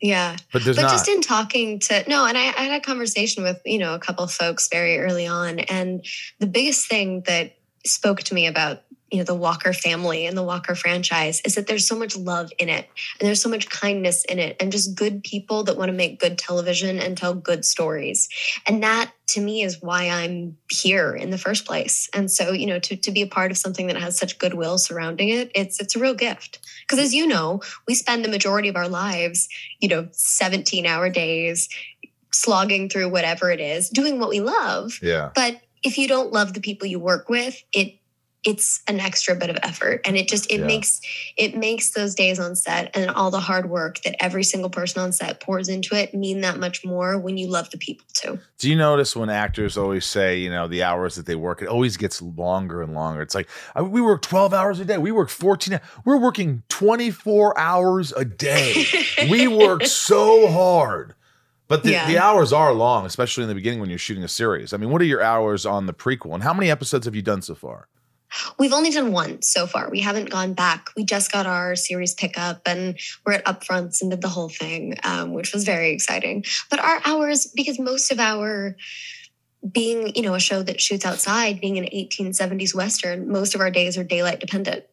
yeah. 0.00 0.36
but 0.52 0.64
but 0.64 0.76
not. 0.76 0.90
just 0.90 1.08
in 1.08 1.20
talking 1.20 1.78
to 1.80 2.04
no 2.08 2.26
and 2.26 2.36
I, 2.36 2.46
I 2.46 2.62
had 2.62 2.80
a 2.80 2.84
conversation 2.84 3.42
with 3.42 3.60
you 3.64 3.78
know 3.78 3.94
a 3.94 3.98
couple 3.98 4.24
of 4.24 4.32
folks 4.32 4.68
very 4.68 4.98
early 4.98 5.26
on 5.26 5.58
and 5.60 6.04
the 6.38 6.46
biggest 6.46 6.88
thing 6.88 7.22
that 7.26 7.56
spoke 7.84 8.20
to 8.24 8.34
me 8.34 8.46
about 8.46 8.82
you 9.10 9.18
know 9.18 9.24
the 9.24 9.34
walker 9.34 9.72
family 9.72 10.26
and 10.26 10.36
the 10.36 10.42
walker 10.42 10.74
franchise 10.74 11.40
is 11.44 11.54
that 11.54 11.66
there's 11.66 11.86
so 11.86 11.98
much 11.98 12.16
love 12.16 12.50
in 12.58 12.68
it 12.68 12.88
and 13.18 13.26
there's 13.26 13.40
so 13.40 13.48
much 13.48 13.68
kindness 13.68 14.24
in 14.26 14.38
it 14.38 14.56
and 14.60 14.72
just 14.72 14.94
good 14.94 15.22
people 15.22 15.64
that 15.64 15.76
want 15.76 15.88
to 15.88 15.96
make 15.96 16.20
good 16.20 16.38
television 16.38 16.98
and 16.98 17.16
tell 17.16 17.34
good 17.34 17.64
stories. 17.64 18.28
And 18.66 18.82
that 18.82 19.12
to 19.28 19.40
me 19.40 19.62
is 19.62 19.82
why 19.82 20.08
i'm 20.08 20.56
here 20.70 21.14
in 21.14 21.30
the 21.30 21.38
first 21.38 21.66
place. 21.66 22.08
And 22.12 22.30
so 22.30 22.52
you 22.52 22.66
know 22.66 22.78
to, 22.80 22.96
to 22.96 23.10
be 23.10 23.22
a 23.22 23.26
part 23.26 23.50
of 23.50 23.58
something 23.58 23.86
that 23.86 23.96
has 23.96 24.18
such 24.18 24.38
goodwill 24.38 24.78
surrounding 24.78 25.28
it 25.30 25.50
it's 25.54 25.80
it's 25.80 25.96
a 25.96 26.00
real 26.00 26.14
gift. 26.14 26.58
Because 26.82 26.98
as 26.98 27.14
you 27.14 27.26
know 27.26 27.60
we 27.86 27.94
spend 27.94 28.24
the 28.24 28.30
majority 28.30 28.68
of 28.68 28.76
our 28.76 28.88
lives 28.88 29.48
you 29.80 29.88
know 29.88 30.08
17 30.12 30.86
hour 30.86 31.08
days 31.08 31.68
slogging 32.30 32.88
through 32.88 33.08
whatever 33.08 33.50
it 33.50 33.60
is 33.60 33.88
doing 33.88 34.20
what 34.20 34.28
we 34.28 34.40
love. 34.40 34.98
Yeah, 35.02 35.30
but 35.34 35.60
if 35.82 35.96
you 35.98 36.08
don't 36.08 36.32
love 36.32 36.54
the 36.54 36.60
people 36.60 36.86
you 36.86 36.98
work 36.98 37.28
with 37.28 37.62
it 37.72 37.97
it's 38.44 38.80
an 38.86 39.00
extra 39.00 39.34
bit 39.34 39.50
of 39.50 39.58
effort 39.64 40.00
and 40.04 40.16
it 40.16 40.28
just 40.28 40.50
it 40.50 40.60
Yeah. 40.60 40.66
makes 40.66 41.00
it 41.36 41.56
makes 41.56 41.90
those 41.90 42.14
days 42.14 42.38
on 42.38 42.54
set 42.54 42.96
and 42.96 43.10
all 43.10 43.30
the 43.32 43.40
hard 43.40 43.68
work 43.68 44.00
that 44.02 44.14
every 44.22 44.44
single 44.44 44.70
person 44.70 45.02
on 45.02 45.12
set 45.12 45.40
pours 45.40 45.68
into 45.68 45.96
it 45.96 46.14
mean 46.14 46.40
that 46.42 46.56
much 46.58 46.84
more 46.84 47.18
when 47.18 47.36
you 47.36 47.48
love 47.48 47.68
the 47.70 47.78
people 47.78 48.06
too 48.14 48.38
Do 48.58 48.70
you 48.70 48.76
notice 48.76 49.16
when 49.16 49.28
actors 49.28 49.76
always 49.76 50.04
say, 50.06 50.38
you 50.38 50.50
know, 50.50 50.68
the 50.68 50.84
hours 50.84 51.16
that 51.16 51.26
they 51.26 51.34
work, 51.34 51.62
it 51.62 51.68
always 51.68 51.96
gets 51.96 52.22
longer 52.22 52.80
and 52.82 52.94
longer. 52.94 53.22
It's 53.22 53.34
like 53.34 53.48
uh, 53.78 53.84
we 53.84 54.00
work 54.00 54.22
12 54.22 54.54
hours 54.54 54.78
a 54.80 54.84
day. 54.84 54.98
We 54.98 55.10
work 55.12 55.28
14. 55.30 55.74
hou- 55.74 56.00
We're 56.04 56.18
working 56.18 56.62
24 56.68 57.58
hours 57.58 58.12
a 58.12 58.24
day. 58.24 58.84
we 59.30 59.48
work 59.48 59.84
so 59.86 60.48
hard. 60.50 61.14
But 61.66 61.82
the, 61.82 61.90
Yeah. 61.90 62.06
the 62.08 62.18
hours 62.18 62.52
are 62.52 62.72
long, 62.72 63.04
especially 63.04 63.42
in 63.42 63.48
the 63.48 63.54
beginning 63.54 63.80
when 63.80 63.90
you're 63.90 63.98
shooting 63.98 64.24
a 64.24 64.28
series. 64.28 64.72
I 64.72 64.76
mean, 64.78 64.90
what 64.90 65.02
are 65.02 65.06
your 65.06 65.22
hours 65.22 65.66
on 65.66 65.86
the 65.86 65.92
prequel? 65.92 66.34
And 66.34 66.42
how 66.42 66.54
many 66.54 66.70
episodes 66.70 67.04
have 67.04 67.14
you 67.14 67.22
done 67.22 67.42
so 67.42 67.54
far? 67.54 67.88
We've 68.58 68.72
only 68.72 68.90
done 68.90 69.12
one 69.12 69.42
so 69.42 69.66
far. 69.66 69.90
We 69.90 70.00
haven't 70.00 70.30
gone 70.30 70.54
back. 70.54 70.90
We 70.96 71.04
just 71.04 71.32
got 71.32 71.46
our 71.46 71.76
series 71.76 72.14
pickup 72.14 72.62
and 72.66 72.98
we're 73.24 73.32
at 73.32 73.44
upfronts 73.44 74.00
and 74.00 74.10
did 74.10 74.20
the 74.20 74.28
whole 74.28 74.48
thing, 74.48 74.96
um, 75.04 75.32
which 75.32 75.52
was 75.52 75.64
very 75.64 75.92
exciting. 75.92 76.44
But 76.70 76.80
our 76.80 77.00
hours, 77.04 77.46
because 77.54 77.78
most 77.78 78.10
of 78.10 78.20
our 78.20 78.76
being, 79.70 80.14
you 80.14 80.22
know, 80.22 80.34
a 80.34 80.40
show 80.40 80.62
that 80.62 80.80
shoots 80.80 81.04
outside, 81.04 81.60
being 81.60 81.78
an 81.78 81.84
1870s 81.86 82.74
Western, 82.74 83.28
most 83.28 83.54
of 83.54 83.60
our 83.60 83.70
days 83.70 83.98
are 83.98 84.04
daylight 84.04 84.40
dependent. 84.40 84.84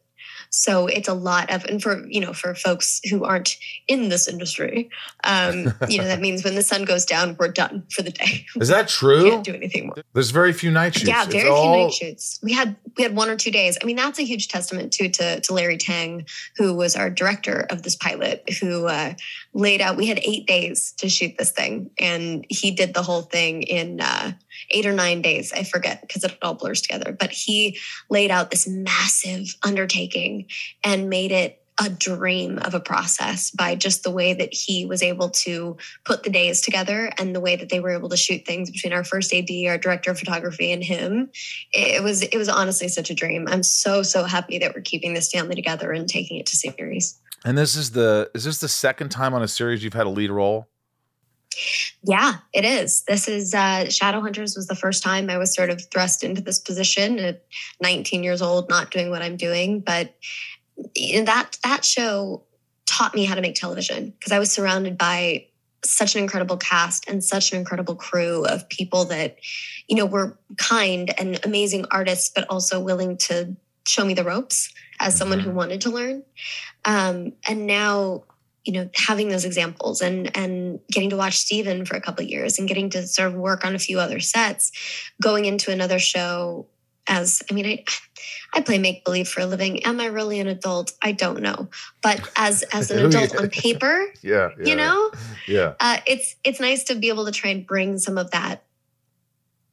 So 0.58 0.86
it's 0.86 1.06
a 1.06 1.12
lot 1.12 1.50
of, 1.50 1.66
and 1.66 1.82
for, 1.82 2.06
you 2.08 2.18
know, 2.18 2.32
for 2.32 2.54
folks 2.54 2.98
who 3.10 3.24
aren't 3.24 3.58
in 3.88 4.08
this 4.08 4.26
industry, 4.26 4.88
um, 5.22 5.74
you 5.86 5.98
know, 5.98 6.04
that 6.04 6.18
means 6.26 6.44
when 6.44 6.54
the 6.54 6.62
sun 6.62 6.86
goes 6.86 7.04
down, 7.04 7.36
we're 7.38 7.48
done 7.48 7.84
for 7.90 8.00
the 8.00 8.10
day. 8.10 8.46
Is 8.58 8.68
that 8.68 8.86
We 8.86 8.90
true? 8.90 9.30
can't 9.30 9.44
do 9.44 9.52
anything 9.54 9.88
more. 9.88 9.96
There's 10.14 10.30
very 10.30 10.54
few 10.54 10.70
night 10.70 10.94
shoots. 10.94 11.08
Yeah, 11.08 11.24
It's 11.24 11.32
very 11.32 11.44
few 11.44 11.52
all- 11.52 11.84
night 11.84 11.92
shoots. 11.92 12.40
We 12.42 12.54
had 12.54 12.74
we 12.96 13.02
had 13.02 13.14
one 13.14 13.28
or 13.28 13.36
two 13.36 13.50
days. 13.50 13.76
I 13.82 13.84
mean, 13.84 13.96
that's 13.96 14.18
a 14.18 14.22
huge 14.24 14.48
testament 14.48 14.94
too 14.94 15.10
to, 15.10 15.40
to 15.40 15.52
Larry 15.52 15.76
Teng, 15.76 16.26
who 16.56 16.72
was 16.72 16.96
our 16.96 17.10
director 17.10 17.66
of 17.68 17.82
this 17.82 17.94
pilot, 17.94 18.48
who 18.58 18.86
uh, 18.86 19.12
laid 19.56 19.80
out. 19.80 19.96
We 19.96 20.06
had 20.06 20.18
eight 20.18 20.46
days 20.46 20.92
to 20.98 21.08
shoot 21.08 21.36
this 21.38 21.50
thing, 21.50 21.90
and 21.98 22.44
he 22.50 22.70
did 22.70 22.92
the 22.92 23.02
whole 23.02 23.22
thing 23.22 23.62
in 23.62 24.00
uh, 24.00 24.32
eight 24.70 24.84
or 24.84 24.92
nine 24.92 25.22
days. 25.22 25.52
I 25.52 25.64
forget 25.64 26.02
because 26.02 26.24
it 26.24 26.36
all 26.42 26.54
blurs 26.54 26.82
together. 26.82 27.16
But 27.18 27.30
he 27.30 27.78
laid 28.10 28.30
out 28.30 28.50
this 28.50 28.68
massive 28.68 29.56
undertaking 29.64 30.46
and 30.84 31.08
made 31.08 31.32
it 31.32 31.62
a 31.78 31.90
dream 31.90 32.58
of 32.58 32.74
a 32.74 32.80
process 32.80 33.50
by 33.50 33.74
just 33.74 34.02
the 34.02 34.10
way 34.10 34.32
that 34.32 34.52
he 34.52 34.86
was 34.86 35.02
able 35.02 35.28
to 35.28 35.76
put 36.04 36.22
the 36.22 36.30
days 36.30 36.62
together 36.62 37.10
and 37.18 37.34
the 37.34 37.40
way 37.40 37.54
that 37.54 37.68
they 37.68 37.80
were 37.80 37.90
able 37.90 38.08
to 38.08 38.16
shoot 38.16 38.46
things 38.46 38.70
between 38.70 38.94
our 38.94 39.04
first 39.04 39.32
AD, 39.34 39.50
our 39.68 39.76
director 39.76 40.10
of 40.10 40.18
photography, 40.18 40.72
and 40.72 40.82
him. 40.82 41.30
It 41.72 42.02
was 42.02 42.22
it 42.22 42.36
was 42.36 42.48
honestly 42.48 42.88
such 42.88 43.10
a 43.10 43.14
dream. 43.14 43.46
I'm 43.48 43.62
so 43.62 44.02
so 44.02 44.24
happy 44.24 44.58
that 44.58 44.74
we're 44.74 44.82
keeping 44.82 45.14
this 45.14 45.30
family 45.30 45.54
together 45.54 45.92
and 45.92 46.08
taking 46.08 46.38
it 46.38 46.46
to 46.46 46.56
series. 46.56 47.18
And 47.44 47.56
this 47.56 47.76
is 47.76 47.92
the 47.92 48.30
is 48.34 48.44
this 48.44 48.58
the 48.58 48.68
second 48.68 49.10
time 49.10 49.34
on 49.34 49.42
a 49.42 49.48
series 49.48 49.84
you've 49.84 49.94
had 49.94 50.06
a 50.06 50.10
lead 50.10 50.30
role? 50.30 50.68
Yeah, 52.02 52.34
it 52.52 52.64
is. 52.64 53.02
This 53.04 53.28
is 53.28 53.54
uh, 53.54 53.86
Shadowhunters 53.86 54.56
was 54.56 54.66
the 54.66 54.74
first 54.74 55.02
time 55.02 55.30
I 55.30 55.38
was 55.38 55.54
sort 55.54 55.70
of 55.70 55.80
thrust 55.90 56.22
into 56.22 56.42
this 56.42 56.58
position 56.58 57.18
at 57.18 57.44
19 57.80 58.22
years 58.22 58.42
old, 58.42 58.68
not 58.68 58.90
doing 58.90 59.10
what 59.10 59.22
I'm 59.22 59.36
doing, 59.36 59.80
but 59.80 60.14
that 60.76 61.56
that 61.64 61.84
show 61.84 62.42
taught 62.86 63.14
me 63.14 63.24
how 63.24 63.34
to 63.34 63.40
make 63.40 63.54
television 63.54 64.10
because 64.10 64.32
I 64.32 64.38
was 64.38 64.50
surrounded 64.50 64.96
by 64.98 65.46
such 65.84 66.14
an 66.14 66.22
incredible 66.22 66.56
cast 66.56 67.08
and 67.08 67.22
such 67.22 67.52
an 67.52 67.58
incredible 67.58 67.94
crew 67.94 68.44
of 68.46 68.68
people 68.68 69.04
that 69.06 69.36
you 69.88 69.96
know 69.96 70.06
were 70.06 70.38
kind 70.56 71.12
and 71.18 71.38
amazing 71.44 71.84
artists 71.90 72.30
but 72.34 72.48
also 72.48 72.80
willing 72.80 73.16
to 73.16 73.56
show 73.86 74.04
me 74.04 74.14
the 74.14 74.24
ropes 74.24 74.72
as 75.00 75.16
someone 75.16 75.38
who 75.38 75.48
mm-hmm. 75.48 75.58
wanted 75.58 75.80
to 75.80 75.90
learn 75.90 76.22
um, 76.86 77.32
and 77.46 77.66
now 77.66 78.24
you 78.64 78.72
know 78.72 78.88
having 78.94 79.28
those 79.28 79.44
examples 79.44 80.00
and 80.00 80.34
and 80.36 80.80
getting 80.90 81.10
to 81.10 81.16
watch 81.16 81.38
Stephen 81.38 81.84
for 81.84 81.96
a 81.96 82.00
couple 82.00 82.24
of 82.24 82.30
years 82.30 82.58
and 82.58 82.66
getting 82.66 82.88
to 82.90 83.06
sort 83.06 83.28
of 83.28 83.34
work 83.34 83.64
on 83.64 83.74
a 83.74 83.78
few 83.78 84.00
other 84.00 84.20
sets 84.20 84.72
going 85.20 85.44
into 85.44 85.70
another 85.70 85.98
show 85.98 86.66
as 87.06 87.42
I 87.50 87.54
mean, 87.54 87.66
I 87.66 87.84
I 88.54 88.60
play 88.60 88.78
make 88.78 89.04
believe 89.04 89.28
for 89.28 89.40
a 89.40 89.46
living. 89.46 89.84
Am 89.84 90.00
I 90.00 90.06
really 90.06 90.40
an 90.40 90.46
adult? 90.46 90.92
I 91.02 91.12
don't 91.12 91.40
know. 91.40 91.68
But 92.02 92.28
as 92.36 92.62
as 92.72 92.90
an 92.90 93.04
adult 93.04 93.36
on 93.36 93.48
paper, 93.48 94.06
yeah, 94.22 94.50
yeah, 94.58 94.66
you 94.66 94.76
know, 94.76 95.10
yeah, 95.46 95.74
uh, 95.80 95.98
it's 96.06 96.36
it's 96.44 96.60
nice 96.60 96.84
to 96.84 96.94
be 96.94 97.08
able 97.08 97.26
to 97.26 97.32
try 97.32 97.50
and 97.50 97.66
bring 97.66 97.98
some 97.98 98.18
of 98.18 98.30
that 98.32 98.64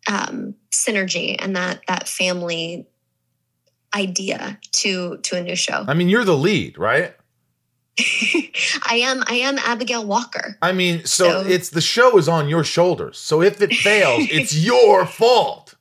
um, 0.08 0.55
synergy 0.72 1.36
and 1.39 1.55
that 1.55 1.82
that 1.88 2.08
family 2.08 2.88
idea 3.95 4.59
to 4.71 5.17
to 5.17 5.38
a 5.38 5.41
new 5.41 5.55
show. 5.55 5.85
I 5.88 5.93
mean, 5.93 6.09
you're 6.09 6.25
the 6.25 6.38
lead, 6.38 6.77
right? 6.77 7.15
I 8.00 9.01
am 9.03 9.23
I 9.27 9.35
am 9.35 9.57
Abigail 9.59 10.05
Walker. 10.05 10.57
I 10.62 10.71
mean, 10.71 11.05
so, 11.05 11.43
so 11.43 11.50
it's 11.50 11.69
the 11.69 11.81
show 11.81 12.17
is 12.17 12.27
on 12.27 12.50
your 12.50 12.63
shoulders. 12.63 13.19
So 13.19 13.41
if 13.41 13.62
it 13.62 13.73
fails, 13.73 14.23
it's 14.31 14.55
your 14.55 15.05
fault. 15.05 15.75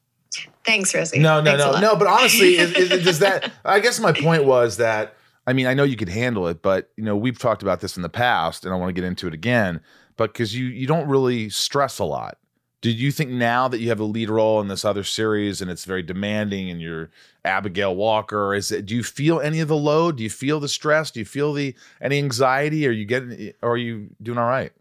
Thanks, 0.65 0.95
Rosie. 0.95 1.19
No, 1.19 1.41
no, 1.41 1.57
Thanks 1.57 1.81
no, 1.81 1.81
no. 1.81 1.97
But 1.97 2.07
honestly, 2.07 2.59
is, 2.59 2.73
is, 2.73 2.89
does 3.05 3.19
that? 3.21 3.51
I 3.65 3.81
guess 3.81 3.99
my 3.99 4.13
point 4.13 4.45
was 4.45 4.77
that 4.77 5.17
I 5.47 5.55
mean 5.55 5.67
I 5.67 5.75
know 5.75 5.85
you 5.85 5.97
could 5.97 6.11
handle 6.11 6.47
it, 6.49 6.63
but 6.63 6.91
you 6.97 7.05
know 7.05 7.17
we've 7.17 7.39
talked 7.39 7.63
about 7.63 7.81
this 7.81 7.97
in 7.97 8.03
the 8.03 8.11
past, 8.11 8.65
and 8.65 8.75
I 8.75 8.77
want 8.77 8.91
to 8.91 8.93
get 8.93 9.05
into 9.05 9.27
it 9.27 9.35
again. 9.35 9.81
But 10.17 10.35
because 10.35 10.55
you 10.55 10.67
you 10.67 10.87
don't 10.87 11.09
really 11.09 11.49
stress 11.49 11.99
a 11.99 12.05
lot. 12.05 12.37
Did 12.83 12.99
you 12.99 13.13
think 13.13 13.31
now 13.31 13.69
that 13.69 13.79
you 13.79 13.89
have 13.91 14.01
a 14.01 14.05
lead 14.05 14.29
role 14.29 14.61
in 14.61 14.67
this 14.67 14.85
other 14.85 15.05
series 15.05 15.63
and 15.63 15.71
it's 15.71 15.85
very 15.85 16.03
demanding, 16.03 16.69
and 16.69 16.81
you're 16.81 17.11
Abigail 17.45 17.95
Walker, 17.95 18.55
is 18.55 18.73
it? 18.73 18.87
Do 18.87 18.97
you 18.97 19.05
feel 19.05 19.41
any 19.41 19.61
of 19.61 19.69
the 19.69 19.77
load? 19.77 20.17
Do 20.17 20.25
you 20.25 20.31
feel 20.31 20.59
the 20.59 20.69
stress? 20.69 21.13
Do 21.13 21.21
you 21.21 21.25
feel 21.25 21.53
the 21.53 21.77
any 22.01 22.19
anxiety? 22.19 22.87
Are 22.87 22.91
you 22.91 23.05
getting? 23.05 23.53
Are 23.63 23.77
you 23.77 24.09
doing 24.21 24.37
all 24.37 24.49
right? 24.49 24.73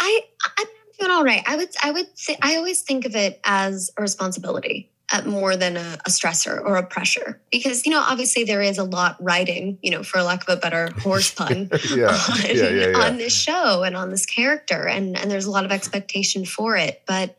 I 0.00 0.20
I'm 0.58 0.66
doing 0.98 1.10
all 1.12 1.24
right. 1.24 1.42
I 1.46 1.56
would 1.56 1.68
I 1.82 1.90
would 1.90 2.18
say 2.18 2.38
I 2.40 2.56
always 2.56 2.80
think 2.80 3.04
of 3.04 3.14
it 3.14 3.38
as 3.44 3.90
a 3.98 4.02
responsibility 4.02 4.90
more 5.24 5.56
than 5.56 5.76
a, 5.76 5.98
a, 6.04 6.10
stressor 6.10 6.60
or 6.60 6.76
a 6.76 6.82
pressure 6.82 7.40
because 7.52 7.86
you 7.86 7.92
know 7.92 8.00
obviously 8.00 8.44
there 8.44 8.60
is 8.60 8.76
a 8.76 8.84
lot 8.84 9.16
riding 9.20 9.78
you 9.82 9.90
know 9.90 10.02
for 10.02 10.20
lack 10.22 10.48
of 10.48 10.58
a 10.58 10.60
better 10.60 10.90
horse 11.00 11.30
pun 11.34 11.70
yeah. 11.94 12.08
On, 12.08 12.40
yeah, 12.44 12.52
yeah, 12.52 12.86
yeah. 12.88 12.98
on 12.98 13.16
this 13.16 13.34
show 13.34 13.82
and 13.84 13.96
on 13.96 14.10
this 14.10 14.26
character 14.26 14.86
and 14.86 15.16
and 15.16 15.30
there's 15.30 15.46
a 15.46 15.50
lot 15.50 15.64
of 15.64 15.70
expectation 15.70 16.44
for 16.44 16.76
it 16.76 17.02
but 17.06 17.36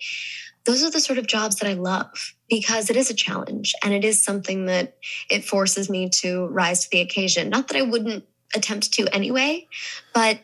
those 0.66 0.84
are 0.84 0.92
the 0.92 1.00
sort 1.00 1.18
of 1.18 1.28
jobs 1.28 1.58
that 1.58 1.70
I 1.70 1.74
love 1.74 2.36
because 2.50 2.90
it 2.90 2.96
is 2.96 3.10
a 3.10 3.14
challenge 3.14 3.74
and 3.84 3.94
it 3.94 4.04
is 4.04 4.24
something 4.24 4.66
that 4.68 4.98
it 5.30 5.46
forces 5.46 5.90
me 5.90 6.10
to 6.10 6.48
rise 6.48 6.84
to 6.86 6.90
the 6.90 7.02
occasion 7.02 7.50
not 7.50 7.68
that 7.68 7.78
I 7.78 7.82
wouldn't 7.82 8.26
attempt 8.56 8.94
to 8.94 9.14
anyway 9.14 9.68
but 10.14 10.40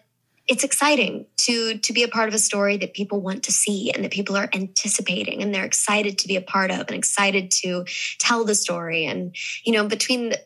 it's 0.48 0.64
exciting 0.64 1.26
to 1.38 1.78
to 1.78 1.94
be 1.94 2.04
a 2.04 2.08
part 2.08 2.28
of 2.28 2.36
a 2.36 2.40
story 2.40 2.78
that 2.78 2.94
people 2.94 3.22
want 3.22 3.44
to 3.44 3.52
see 3.52 3.92
and 3.92 4.04
that 4.04 4.12
people 4.12 4.36
are 4.36 4.50
anticipating 4.54 5.42
and 5.42 5.54
they're 5.54 5.64
excited 5.64 6.18
to 6.18 6.28
be 6.28 6.36
a 6.36 6.42
part 6.42 6.70
of 6.70 6.80
and 6.80 6.92
excited 6.92 7.50
to 7.52 7.86
tell 8.20 8.44
the 8.44 8.56
story. 8.56 9.06
And 9.06 9.36
you 9.64 9.74
know 9.74 9.88
between 9.88 10.30
the, 10.30 10.40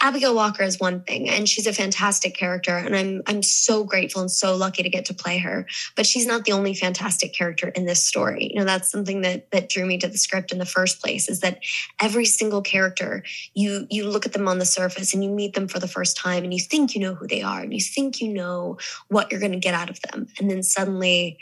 Abigail 0.00 0.34
Walker 0.34 0.62
is 0.62 0.80
one 0.80 1.02
thing, 1.02 1.28
and 1.28 1.48
she's 1.48 1.66
a 1.66 1.72
fantastic 1.72 2.34
character, 2.34 2.76
and 2.76 2.94
I'm 2.96 3.22
I'm 3.26 3.42
so 3.42 3.84
grateful 3.84 4.20
and 4.20 4.30
so 4.30 4.56
lucky 4.56 4.82
to 4.82 4.88
get 4.88 5.04
to 5.06 5.14
play 5.14 5.38
her. 5.38 5.66
But 5.96 6.06
she's 6.06 6.26
not 6.26 6.44
the 6.44 6.52
only 6.52 6.74
fantastic 6.74 7.32
character 7.32 7.68
in 7.68 7.86
this 7.86 8.04
story. 8.06 8.50
You 8.52 8.60
know, 8.60 8.64
that's 8.64 8.90
something 8.90 9.22
that 9.22 9.50
that 9.50 9.68
drew 9.68 9.86
me 9.86 9.98
to 9.98 10.08
the 10.08 10.18
script 10.18 10.52
in 10.52 10.58
the 10.58 10.66
first 10.66 11.00
place. 11.00 11.28
Is 11.28 11.40
that 11.40 11.60
every 12.00 12.24
single 12.24 12.62
character 12.62 13.22
you 13.54 13.86
you 13.90 14.08
look 14.08 14.26
at 14.26 14.32
them 14.32 14.48
on 14.48 14.58
the 14.58 14.66
surface 14.66 15.14
and 15.14 15.22
you 15.22 15.30
meet 15.30 15.54
them 15.54 15.68
for 15.68 15.78
the 15.78 15.88
first 15.88 16.16
time, 16.16 16.44
and 16.44 16.52
you 16.52 16.60
think 16.60 16.94
you 16.94 17.00
know 17.00 17.14
who 17.14 17.26
they 17.26 17.42
are, 17.42 17.60
and 17.60 17.72
you 17.72 17.80
think 17.80 18.20
you 18.20 18.28
know 18.28 18.78
what 19.08 19.30
you're 19.30 19.40
going 19.40 19.52
to 19.52 19.58
get 19.58 19.74
out 19.74 19.90
of 19.90 20.00
them, 20.02 20.28
and 20.38 20.50
then 20.50 20.62
suddenly 20.62 21.38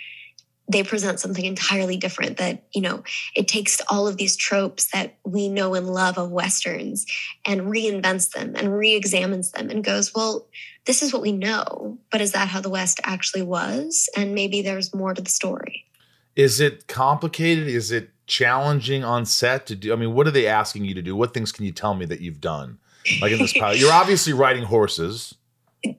they 0.70 0.82
present 0.82 1.18
something 1.18 1.44
entirely 1.44 1.96
different 1.96 2.36
that 2.36 2.62
you 2.72 2.80
know 2.80 3.02
it 3.34 3.48
takes 3.48 3.80
all 3.88 4.06
of 4.06 4.16
these 4.16 4.36
tropes 4.36 4.90
that 4.92 5.16
we 5.24 5.48
know 5.48 5.74
and 5.74 5.88
love 5.88 6.18
of 6.18 6.30
westerns 6.30 7.06
and 7.46 7.62
reinvents 7.62 8.30
them 8.30 8.54
and 8.56 8.76
re-examines 8.76 9.50
them 9.52 9.70
and 9.70 9.84
goes 9.84 10.14
well 10.14 10.46
this 10.84 11.02
is 11.02 11.12
what 11.12 11.22
we 11.22 11.32
know 11.32 11.98
but 12.10 12.20
is 12.20 12.32
that 12.32 12.48
how 12.48 12.60
the 12.60 12.70
west 12.70 13.00
actually 13.04 13.42
was? 13.42 14.08
And 14.16 14.34
maybe 14.34 14.62
there's 14.62 14.94
more 14.94 15.14
to 15.14 15.22
the 15.22 15.30
story. 15.30 15.86
Is 16.36 16.60
it 16.60 16.86
complicated? 16.86 17.68
Is 17.68 17.90
it 17.90 18.10
challenging 18.26 19.02
on 19.02 19.26
set 19.26 19.66
to 19.66 19.74
do 19.74 19.92
i 19.92 19.96
mean 19.96 20.14
what 20.14 20.24
are 20.24 20.30
they 20.30 20.46
asking 20.46 20.84
you 20.84 20.94
to 20.94 21.02
do? 21.02 21.16
What 21.16 21.34
things 21.34 21.50
can 21.50 21.64
you 21.64 21.72
tell 21.72 21.94
me 21.94 22.04
that 22.06 22.20
you've 22.20 22.40
done? 22.40 22.78
Like 23.20 23.32
in 23.32 23.38
this 23.38 23.52
pilot 23.52 23.78
you're 23.78 23.92
obviously 23.92 24.32
riding 24.32 24.62
horses 24.62 25.34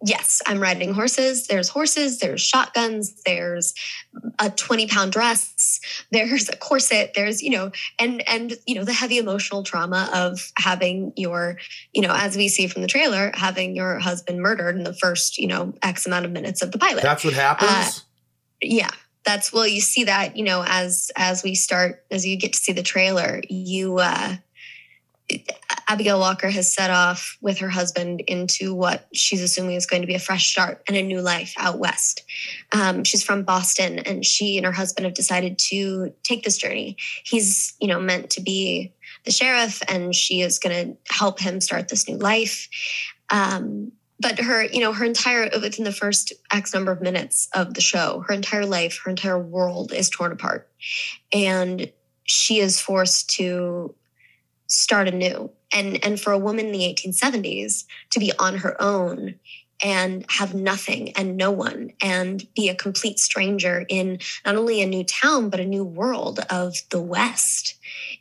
yes, 0.06 0.42
I'm 0.46 0.60
riding 0.60 0.94
horses. 0.94 1.48
There's 1.48 1.70
horses, 1.70 2.20
there's 2.20 2.42
shotguns, 2.42 3.22
there's 3.26 3.74
a 4.40 4.50
20 4.50 4.88
pound 4.88 5.12
dress, 5.12 5.80
there's 6.12 6.50
a 6.50 6.56
corset, 6.56 7.14
there's, 7.16 7.42
you 7.42 7.50
know, 7.50 7.72
and, 8.00 8.28
and, 8.28 8.54
you 8.66 8.76
know, 8.76 8.84
the 8.84 8.94
heavy 8.94 9.18
emotional 9.18 9.64
trauma 9.64 10.10
of 10.14 10.52
having 10.58 11.14
your, 11.16 11.58
you 11.94 12.02
know, 12.02 12.14
as 12.14 12.38
we 12.38 12.48
see 12.48 12.68
from 12.68 12.82
the 12.82 12.88
trailer, 12.88 13.32
having 13.34 13.76
your 13.76 14.00
husband 14.00 14.42
murdered 14.42 14.76
in 14.76 14.84
the 14.84 14.94
first, 14.94 15.38
you 15.38 15.48
know, 15.48 15.74
X 15.82 16.06
amount 16.06 16.26
of 16.26 16.32
minutes 16.32 16.62
of 16.62 16.72
the 16.72 16.78
pilot. 16.78 17.02
That's 17.04 17.24
what 17.24 17.34
happens. 17.34 17.70
Uh, 17.72 17.92
yeah. 18.62 18.90
That's 19.24 19.54
well, 19.54 19.68
you 19.68 19.82
see 19.82 20.06
that, 20.06 20.36
you 20.36 20.44
know, 20.44 20.64
as 20.66 21.12
as 21.16 21.44
we 21.44 21.54
start, 21.54 22.04
as 22.10 22.26
you 22.26 22.38
get 22.38 22.54
to 22.54 22.60
see 22.60 22.72
the 22.72 22.82
trailer, 22.82 23.42
you 23.48 24.00
uh 24.00 24.38
Abigail 25.88 26.20
Walker 26.20 26.50
has 26.50 26.74
set 26.74 26.90
off 26.90 27.38
with 27.42 27.60
her 27.60 27.70
husband 27.70 28.22
into 28.22 28.74
what 28.74 29.08
she's 29.14 29.42
assuming 29.42 29.76
is 29.76 29.86
going 29.86 30.02
to 30.02 30.08
be 30.08 30.16
a 30.16 30.20
fresh 30.20 30.52
start 30.52 30.84
and 30.88 30.98
a 30.98 31.02
new 31.02 31.22
life 31.22 31.54
out 31.58 31.80
west. 31.80 32.24
Um, 32.72 33.04
she's 33.04 33.24
from 33.24 33.44
Boston, 33.44 34.00
and 34.00 34.26
she 34.26 34.58
and 34.58 34.66
her 34.66 34.72
husband 34.72 35.06
have 35.06 35.14
decided 35.14 35.60
to 35.70 36.14
take 36.24 36.44
this 36.44 36.58
journey. 36.58 36.98
He's, 37.24 37.74
you 37.80 37.88
know, 37.88 38.00
meant 38.00 38.30
to 38.32 38.42
be 38.42 38.94
the 39.26 39.32
sheriff, 39.32 39.82
and 39.88 40.16
she 40.16 40.42
is 40.42 40.60
going 40.60 40.76
to 40.76 41.14
help 41.14 41.40
him 41.40 41.62
start 41.62 41.90
this 41.90 42.08
new 42.08 42.18
life. 42.18 42.68
Um, 43.30 43.92
but 44.20 44.40
her, 44.40 44.64
you 44.64 44.80
know, 44.82 44.94
her 44.94 45.06
entire 45.06 45.50
within 45.62 45.84
the 45.84 45.92
first 45.92 46.32
X 46.52 46.74
number 46.74 46.92
of 46.92 47.02
minutes 47.02 47.50
of 47.56 47.74
the 47.74 47.82
show, 47.82 48.24
her 48.28 48.34
entire 48.34 48.66
life, 48.66 49.02
her 49.04 49.10
entire 49.10 49.40
world 49.40 49.92
is 49.94 50.10
torn 50.10 50.32
apart, 50.32 50.70
and 51.34 51.92
she 52.24 52.60
is 52.60 52.80
forced 52.80 53.30
to 53.32 53.96
start 54.72 55.08
anew. 55.08 55.52
And, 55.74 56.04
and 56.04 56.20
for 56.20 56.34
a 56.34 56.38
woman 56.38 56.68
in 56.68 56.72
the 56.72 56.80
1870s 56.80 57.86
to 58.12 58.20
be 58.20 58.32
on 58.40 58.58
her 58.58 58.82
own 58.82 59.36
and 59.84 60.26
have 60.30 60.54
nothing 60.54 61.12
and 61.14 61.38
no 61.38 61.50
one 61.52 61.92
and 62.02 62.46
be 62.56 62.70
a 62.70 62.76
complete 62.76 63.20
stranger 63.20 63.86
in 63.90 64.20
not 64.46 64.56
only 64.56 64.82
a 64.82 64.86
new 64.86 65.04
town 65.04 65.50
but 65.50 65.60
a 65.60 65.66
new 65.66 65.84
world 65.84 66.40
of 66.50 66.76
the 66.90 67.02
west 67.02 67.80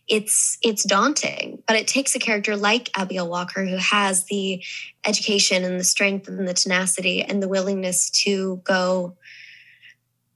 it's 0.08 0.56
it's 0.62 0.84
daunting 0.84 1.62
but 1.66 1.76
it 1.76 1.86
takes 1.86 2.14
a 2.14 2.18
character 2.18 2.56
like 2.56 2.90
abigail 2.96 3.28
walker 3.28 3.66
who 3.66 3.76
has 3.76 4.24
the 4.24 4.62
education 5.04 5.64
and 5.64 5.78
the 5.78 5.84
strength 5.84 6.28
and 6.28 6.48
the 6.48 6.54
tenacity 6.54 7.22
and 7.22 7.42
the 7.42 7.48
willingness 7.48 8.08
to 8.08 8.56
go 8.64 9.14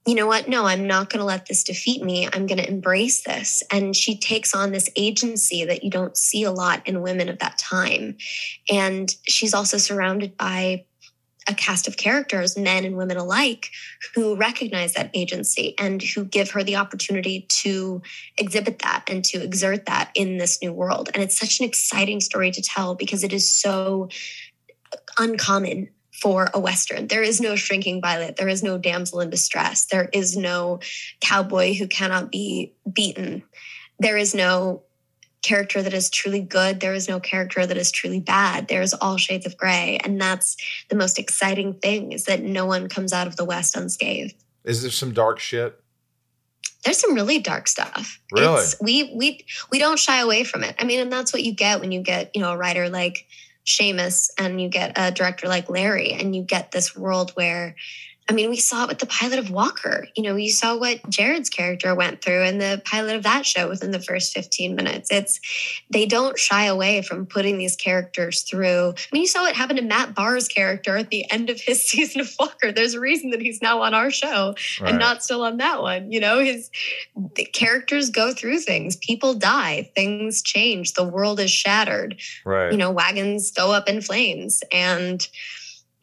you 0.05 0.13
know 0.13 0.27
what? 0.27 0.47
No, 0.47 0.65
I'm 0.65 0.85
not 0.85 1.09
going 1.09 1.19
to 1.19 1.25
let 1.25 1.47
this 1.47 1.63
defeat 1.63 2.03
me. 2.03 2.27
I'm 2.31 2.45
going 2.45 2.59
to 2.59 2.69
embrace 2.69 3.23
this. 3.23 3.63
And 3.71 3.95
she 3.95 4.17
takes 4.17 4.53
on 4.53 4.71
this 4.71 4.89
agency 4.95 5.65
that 5.65 5.83
you 5.83 5.89
don't 5.89 6.15
see 6.15 6.43
a 6.43 6.51
lot 6.51 6.87
in 6.87 7.01
women 7.01 7.27
of 7.27 7.39
that 7.39 7.57
time. 7.57 8.17
And 8.71 9.13
she's 9.27 9.53
also 9.53 9.77
surrounded 9.77 10.37
by 10.37 10.85
a 11.47 11.53
cast 11.53 11.87
of 11.87 11.97
characters, 11.97 12.57
men 12.57 12.85
and 12.85 12.97
women 12.97 13.17
alike, 13.17 13.69
who 14.13 14.35
recognize 14.35 14.93
that 14.93 15.11
agency 15.13 15.75
and 15.79 16.01
who 16.01 16.25
give 16.25 16.51
her 16.51 16.63
the 16.63 16.75
opportunity 16.75 17.45
to 17.49 18.01
exhibit 18.37 18.79
that 18.79 19.03
and 19.07 19.23
to 19.25 19.43
exert 19.43 19.85
that 19.85 20.11
in 20.15 20.37
this 20.37 20.61
new 20.61 20.73
world. 20.73 21.09
And 21.13 21.21
it's 21.21 21.37
such 21.37 21.59
an 21.59 21.65
exciting 21.65 22.19
story 22.19 22.51
to 22.51 22.61
tell 22.61 22.95
because 22.95 23.23
it 23.23 23.33
is 23.33 23.53
so 23.53 24.09
uncommon 25.17 25.89
for 26.21 26.49
a 26.53 26.59
Western. 26.59 27.07
There 27.07 27.23
is 27.23 27.41
no 27.41 27.55
shrinking 27.55 28.01
violet. 28.01 28.37
There 28.37 28.47
is 28.47 28.63
no 28.63 28.77
damsel 28.77 29.19
in 29.19 29.29
distress. 29.29 29.85
There 29.85 30.09
is 30.13 30.37
no 30.37 30.79
cowboy 31.19 31.73
who 31.73 31.87
cannot 31.87 32.31
be 32.31 32.73
beaten. 32.91 33.43
There 33.99 34.17
is 34.17 34.33
no 34.33 34.83
character 35.41 35.83
that 35.83 35.93
is 35.93 36.09
truly 36.09 36.41
good. 36.41 36.79
There 36.79 36.93
is 36.93 37.07
no 37.07 37.19
character 37.19 37.65
that 37.65 37.77
is 37.77 37.91
truly 37.91 38.19
bad. 38.19 38.67
There's 38.67 38.93
all 38.93 39.17
shades 39.17 39.45
of 39.45 39.57
gray. 39.57 39.99
And 40.03 40.19
that's 40.19 40.57
the 40.89 40.95
most 40.95 41.19
exciting 41.19 41.75
thing 41.75 42.13
is 42.13 42.25
that 42.25 42.41
no 42.41 42.65
one 42.65 42.89
comes 42.89 43.13
out 43.13 43.27
of 43.27 43.35
the 43.35 43.45
West 43.45 43.75
unscathed. 43.75 44.35
Is 44.63 44.81
there 44.81 44.91
some 44.91 45.13
dark 45.13 45.39
shit? 45.39 45.79
There's 46.83 46.97
some 46.97 47.13
really 47.13 47.39
dark 47.39 47.67
stuff. 47.67 48.19
Really? 48.31 48.61
It's, 48.61 48.79
we 48.79 49.11
we 49.15 49.45
we 49.71 49.79
don't 49.79 49.97
shy 49.97 50.19
away 50.19 50.43
from 50.43 50.63
it. 50.63 50.75
I 50.79 50.83
mean, 50.83 50.99
and 50.99 51.11
that's 51.11 51.33
what 51.33 51.43
you 51.43 51.53
get 51.53 51.79
when 51.79 51.91
you 51.91 52.01
get, 52.01 52.35
you 52.35 52.41
know, 52.41 52.51
a 52.51 52.57
writer 52.57 52.89
like 52.89 53.25
Seamus 53.65 54.29
and 54.37 54.61
you 54.61 54.69
get 54.69 54.93
a 54.95 55.11
director 55.11 55.47
like 55.47 55.69
Larry 55.69 56.13
and 56.13 56.35
you 56.35 56.43
get 56.43 56.71
this 56.71 56.95
world 56.95 57.31
where 57.31 57.75
I 58.27 58.33
mean, 58.33 58.49
we 58.49 58.57
saw 58.57 58.83
it 58.83 58.89
with 58.89 58.97
the 58.97 59.05
pilot 59.05 59.37
of 59.37 59.51
Walker. 59.51 60.07
You 60.15 60.23
know, 60.23 60.35
you 60.35 60.51
saw 60.51 60.75
what 60.77 61.07
Jared's 61.09 61.49
character 61.49 61.93
went 61.93 62.23
through 62.23 62.43
in 62.43 62.57
the 62.57 62.81
pilot 62.83 63.15
of 63.15 63.23
that 63.23 63.45
show 63.45 63.69
within 63.69 63.91
the 63.91 63.99
first 63.99 64.33
15 64.33 64.75
minutes. 64.75 65.11
It's 65.11 65.39
they 65.91 66.07
don't 66.07 66.37
shy 66.37 66.65
away 66.65 67.03
from 67.03 67.27
putting 67.27 67.59
these 67.59 67.75
characters 67.75 68.41
through. 68.41 68.89
I 68.97 69.07
mean, 69.13 69.21
you 69.21 69.27
saw 69.27 69.41
what 69.41 69.55
happened 69.55 69.77
to 69.77 69.85
Matt 69.85 70.15
Barr's 70.15 70.47
character 70.47 70.97
at 70.97 71.11
the 71.11 71.29
end 71.31 71.51
of 71.51 71.61
his 71.61 71.83
season 71.87 72.21
of 72.21 72.33
Walker. 72.39 72.71
There's 72.71 72.95
a 72.95 72.99
reason 72.99 73.29
that 73.29 73.41
he's 73.41 73.61
now 73.61 73.81
on 73.83 73.93
our 73.93 74.09
show 74.09 74.55
Right. 74.81 74.89
and 74.89 74.99
not 74.99 75.23
still 75.23 75.43
on 75.43 75.57
that 75.57 75.83
one. 75.83 76.11
You 76.11 76.19
know, 76.19 76.39
his 76.39 76.71
the 77.35 77.45
characters 77.45 78.09
go 78.09 78.33
through 78.33 78.59
things, 78.59 78.95
people 78.95 79.35
die, 79.35 79.91
things 79.95 80.41
change, 80.41 80.93
the 80.93 81.03
world 81.03 81.39
is 81.39 81.51
shattered 81.51 82.19
Right. 82.43 82.71
you 82.71 82.77
know, 82.77 82.89
wagons 82.89 83.51
go 83.51 83.71
up 83.71 83.87
in 83.87 84.01
flames 84.01 84.63
and 84.71 85.27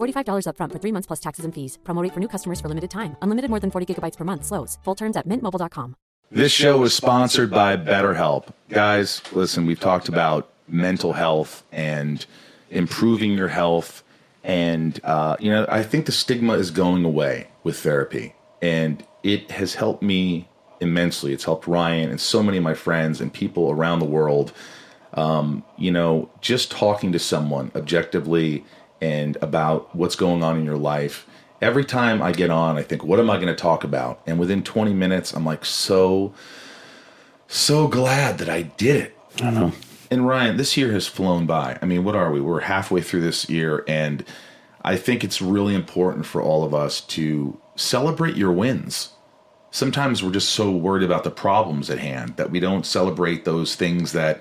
$45 0.00 0.46
upfront 0.46 0.72
for 0.72 0.78
three 0.78 0.92
months 0.92 1.06
plus 1.06 1.20
taxes 1.20 1.44
and 1.44 1.54
fees. 1.54 1.78
Promo 1.84 2.08
for 2.12 2.20
new 2.20 2.28
customers 2.28 2.60
for 2.60 2.68
limited 2.68 2.90
time. 2.90 3.16
Unlimited 3.22 3.50
more 3.50 3.60
than 3.60 3.70
40 3.70 3.94
gigabytes 3.94 4.16
per 4.16 4.24
month. 4.24 4.44
Slows. 4.44 4.78
Full 4.84 4.94
terms 4.94 5.16
at 5.16 5.28
mintmobile.com. 5.28 5.94
This 6.30 6.50
show 6.50 6.82
is 6.82 6.92
sponsored 6.94 7.50
by 7.50 7.76
BetterHelp. 7.76 8.48
Guys, 8.68 9.22
listen, 9.32 9.66
we've 9.66 9.78
talked 9.78 10.08
about 10.08 10.50
mental 10.66 11.12
health 11.12 11.62
and 11.70 12.26
improving 12.70 13.34
your 13.34 13.48
health. 13.48 14.02
And, 14.42 14.98
uh, 15.04 15.36
you 15.38 15.50
know, 15.50 15.64
I 15.68 15.82
think 15.82 16.06
the 16.06 16.12
stigma 16.12 16.54
is 16.54 16.70
going 16.70 17.04
away 17.04 17.48
with 17.62 17.78
therapy. 17.78 18.34
And 18.60 19.04
it 19.22 19.50
has 19.52 19.74
helped 19.74 20.02
me 20.02 20.48
immensely. 20.80 21.32
It's 21.32 21.44
helped 21.44 21.66
Ryan 21.66 22.10
and 22.10 22.20
so 22.20 22.42
many 22.42 22.58
of 22.58 22.64
my 22.64 22.74
friends 22.74 23.20
and 23.20 23.32
people 23.32 23.70
around 23.70 24.00
the 24.00 24.06
world. 24.06 24.52
Um, 25.14 25.62
you 25.78 25.92
know, 25.92 26.30
just 26.40 26.70
talking 26.70 27.12
to 27.12 27.18
someone 27.18 27.70
objectively 27.76 28.64
and 29.04 29.36
about 29.42 29.94
what's 29.94 30.16
going 30.16 30.42
on 30.42 30.58
in 30.58 30.64
your 30.64 30.78
life. 30.78 31.26
Every 31.60 31.84
time 31.84 32.22
I 32.22 32.32
get 32.32 32.48
on, 32.48 32.78
I 32.78 32.82
think, 32.82 33.04
what 33.04 33.20
am 33.20 33.28
I 33.28 33.36
going 33.36 33.48
to 33.48 33.54
talk 33.54 33.84
about? 33.84 34.22
And 34.26 34.38
within 34.38 34.62
20 34.62 34.94
minutes, 34.94 35.34
I'm 35.34 35.44
like, 35.44 35.66
so, 35.66 36.32
so 37.46 37.86
glad 37.86 38.38
that 38.38 38.48
I 38.48 38.62
did 38.62 38.96
it. 38.96 39.18
I 39.42 39.50
know. 39.50 39.72
And 40.10 40.26
Ryan, 40.26 40.56
this 40.56 40.76
year 40.78 40.90
has 40.92 41.06
flown 41.06 41.44
by. 41.44 41.78
I 41.82 41.86
mean, 41.86 42.02
what 42.02 42.16
are 42.16 42.30
we? 42.32 42.40
We're 42.40 42.60
halfway 42.60 43.02
through 43.02 43.20
this 43.20 43.48
year, 43.50 43.84
and 43.86 44.24
I 44.82 44.96
think 44.96 45.22
it's 45.22 45.42
really 45.42 45.74
important 45.74 46.24
for 46.24 46.40
all 46.40 46.64
of 46.64 46.74
us 46.74 47.02
to 47.02 47.58
celebrate 47.76 48.36
your 48.36 48.52
wins. 48.52 49.10
Sometimes 49.70 50.22
we're 50.22 50.32
just 50.32 50.52
so 50.52 50.70
worried 50.70 51.02
about 51.02 51.24
the 51.24 51.30
problems 51.30 51.90
at 51.90 51.98
hand 51.98 52.36
that 52.36 52.50
we 52.50 52.60
don't 52.60 52.86
celebrate 52.86 53.44
those 53.44 53.74
things 53.74 54.12
that, 54.12 54.40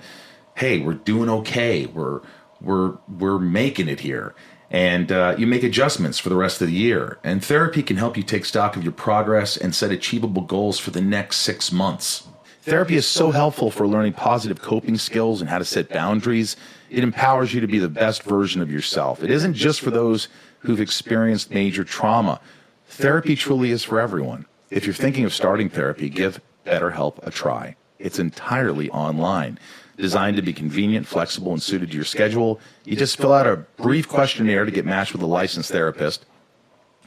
hey, 0.55 0.79
we're 0.79 0.93
doing 0.93 1.29
okay. 1.29 1.85
We're 1.85 2.21
we're 2.63 2.97
we're 3.07 3.39
making 3.39 3.89
it 3.89 3.99
here. 3.99 4.33
And 4.73 5.11
uh, 5.11 5.35
you 5.37 5.45
make 5.45 5.61
adjustments 5.61 6.17
for 6.17 6.29
the 6.29 6.35
rest 6.35 6.59
of 6.59 6.67
the 6.67 6.73
year. 6.73 7.19
And 7.23 7.45
therapy 7.45 7.83
can 7.83 7.95
help 7.95 8.17
you 8.17 8.23
take 8.23 8.43
stock 8.43 8.75
of 8.75 8.83
your 8.83 8.91
progress 8.91 9.55
and 9.55 9.73
set 9.73 9.91
achievable 9.91 10.41
goals 10.41 10.79
for 10.79 10.89
the 10.89 10.99
next 10.99 11.37
six 11.37 11.71
months. 11.71 12.27
Therapy 12.63 12.95
is 12.95 13.05
so 13.05 13.29
helpful 13.29 13.69
for 13.69 13.87
learning 13.87 14.13
positive 14.13 14.61
coping 14.61 14.97
skills 14.97 15.41
and 15.41 15.49
how 15.49 15.59
to 15.59 15.65
set 15.65 15.89
boundaries. 15.89 16.55
It 16.89 17.03
empowers 17.03 17.53
you 17.53 17.61
to 17.61 17.67
be 17.67 17.77
the 17.77 17.89
best 17.89 18.23
version 18.23 18.61
of 18.61 18.71
yourself. 18.71 19.23
It 19.23 19.29
isn't 19.29 19.53
just 19.53 19.79
for 19.79 19.91
those 19.91 20.27
who've 20.59 20.81
experienced 20.81 21.51
major 21.51 21.83
trauma. 21.83 22.39
Therapy 22.87 23.35
truly 23.35 23.69
is 23.71 23.83
for 23.83 23.99
everyone. 23.99 24.45
If 24.71 24.85
you're 24.85 24.93
thinking 24.93 25.25
of 25.25 25.33
starting 25.33 25.69
therapy, 25.69 26.09
give 26.09 26.41
BetterHelp 26.65 27.19
a 27.21 27.29
try. 27.29 27.75
It's 27.99 28.17
entirely 28.17 28.89
online, 28.89 29.59
designed 29.97 30.35
to 30.37 30.41
be 30.41 30.53
convenient, 30.53 31.07
flexible, 31.07 31.51
and 31.51 31.61
suited 31.61 31.89
to 31.91 31.95
your 31.95 32.05
schedule. 32.05 32.59
You 32.85 32.95
just 32.95 33.17
fill 33.17 33.33
out 33.33 33.47
a 33.47 33.57
brief 33.77 34.07
questionnaire 34.07 34.65
to 34.65 34.71
get 34.71 34.85
matched 34.85 35.13
with 35.13 35.21
a 35.21 35.27
licensed 35.27 35.71
therapist. 35.71 36.25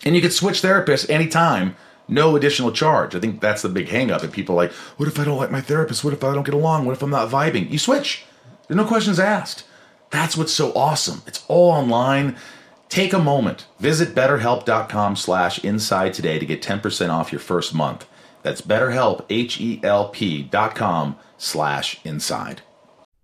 And 0.05 0.15
you 0.15 0.21
can 0.21 0.31
switch 0.31 0.63
therapists 0.63 1.09
anytime, 1.09 1.77
no 2.09 2.37
additional 2.37 2.71
charge. 2.71 3.15
I 3.15 3.21
think 3.21 3.41
that's 3.41 3.63
the 3.63 3.69
big 3.69 3.89
hangup. 3.89 4.23
And 4.23 4.33
people 4.33 4.55
like, 4.55 4.73
what 4.99 5.09
if 5.09 5.19
I 5.19 5.25
don't 5.25 5.39
like 5.39 5.51
my 5.51 5.61
therapist? 5.61 6.05
What 6.05 6.13
if 6.13 6.23
I 6.23 6.35
don't 6.35 6.45
get 6.45 6.55
along? 6.55 6.85
What 6.85 6.93
if 6.93 7.03
I'm 7.03 7.11
not 7.11 7.31
vibing? 7.31 7.71
You 7.71 7.79
switch. 7.79 8.25
There's 8.69 8.77
no 8.77 8.85
questions 8.85 9.19
asked. 9.19 9.65
That's 10.11 10.37
what's 10.37 10.53
so 10.53 10.73
awesome. 10.75 11.23
It's 11.27 11.45
all 11.49 11.71
online. 11.71 12.37
Take 12.89 13.13
a 13.13 13.19
moment. 13.19 13.67
Visit 13.81 14.15
betterhelp.com 14.15 15.17
slash 15.17 15.63
inside 15.65 16.15
today 16.15 16.39
to 16.39 16.47
get 16.47 16.63
10% 16.63 17.11
off 17.11 17.33
your 17.33 17.41
first 17.41 17.75
month. 17.75 18.07
That's 18.43 18.61
betterhelp, 18.61 19.25
H-E-L-P 19.29 20.45
dot 20.45 20.77
com 20.77 21.17
slash 21.37 22.01
inside. 22.05 22.63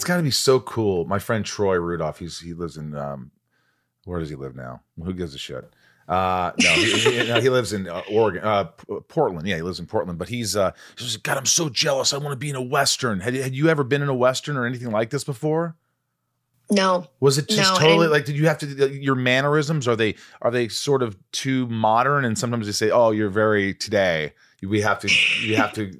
It's 0.00 0.06
got 0.06 0.16
to 0.16 0.22
be 0.22 0.30
so 0.30 0.60
cool. 0.60 1.04
My 1.04 1.18
friend 1.18 1.44
Troy 1.44 1.76
Rudolph, 1.76 2.20
he's 2.20 2.40
he 2.40 2.54
lives 2.54 2.78
in 2.78 2.96
um, 2.96 3.32
where 4.06 4.18
does 4.18 4.30
he 4.30 4.34
live 4.34 4.56
now? 4.56 4.80
Who 5.04 5.12
gives 5.12 5.34
a 5.34 5.38
shit? 5.38 5.74
Uh, 6.08 6.52
no, 6.58 6.70
he, 6.70 6.98
he, 6.98 7.28
no, 7.28 7.38
he 7.38 7.50
lives 7.50 7.74
in 7.74 7.86
uh, 7.86 8.00
Oregon, 8.10 8.42
uh, 8.42 8.64
Portland. 9.08 9.46
Yeah, 9.46 9.56
he 9.56 9.62
lives 9.62 9.78
in 9.78 9.84
Portland. 9.84 10.18
But 10.18 10.30
he's 10.30 10.56
uh, 10.56 10.72
he's 10.96 11.18
God, 11.18 11.36
I'm 11.36 11.44
so 11.44 11.68
jealous. 11.68 12.14
I 12.14 12.16
want 12.16 12.32
to 12.32 12.36
be 12.36 12.48
in 12.48 12.56
a 12.56 12.62
western. 12.62 13.20
Had, 13.20 13.34
had 13.34 13.54
you 13.54 13.68
ever 13.68 13.84
been 13.84 14.00
in 14.00 14.08
a 14.08 14.14
western 14.14 14.56
or 14.56 14.64
anything 14.64 14.90
like 14.90 15.10
this 15.10 15.22
before? 15.22 15.76
No. 16.70 17.06
Was 17.20 17.36
it 17.36 17.50
just 17.50 17.74
No, 17.74 17.78
totally 17.78 18.08
like? 18.08 18.24
Did 18.24 18.38
you 18.38 18.46
have 18.46 18.56
to 18.60 18.88
your 18.88 19.16
mannerisms? 19.16 19.86
Are 19.86 19.96
they 19.96 20.14
are 20.40 20.50
they 20.50 20.68
sort 20.68 21.02
of 21.02 21.18
too 21.32 21.66
modern? 21.66 22.24
And 22.24 22.38
sometimes 22.38 22.64
they 22.64 22.72
say, 22.72 22.90
"Oh, 22.90 23.10
you're 23.10 23.28
very 23.28 23.74
today." 23.74 24.32
We 24.62 24.80
have 24.80 24.98
to. 25.00 25.08
You 25.46 25.56
have 25.56 25.74
to. 25.74 25.92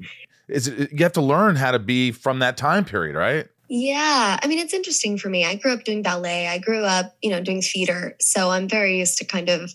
Is 0.49 0.69
it? 0.69 0.91
You 0.91 1.03
have 1.05 1.13
to 1.13 1.21
learn 1.21 1.57
how 1.57 1.73
to 1.73 1.79
be 1.79 2.13
from 2.13 2.39
that 2.39 2.57
time 2.57 2.87
period, 2.87 3.15
right? 3.15 3.47
Yeah, 3.73 4.37
I 4.43 4.47
mean, 4.49 4.59
it's 4.59 4.75
interesting 4.75 5.17
for 5.17 5.29
me. 5.29 5.45
I 5.45 5.55
grew 5.55 5.73
up 5.73 5.85
doing 5.85 6.03
ballet. 6.03 6.49
I 6.49 6.59
grew 6.59 6.85
up, 6.85 7.15
you 7.23 7.31
know, 7.31 7.41
doing 7.41 7.63
theater. 7.63 8.17
So 8.21 8.51
I'm 8.51 8.69
very 8.69 8.99
used 8.99 9.19
to 9.19 9.25
kind 9.25 9.49
of 9.49 9.73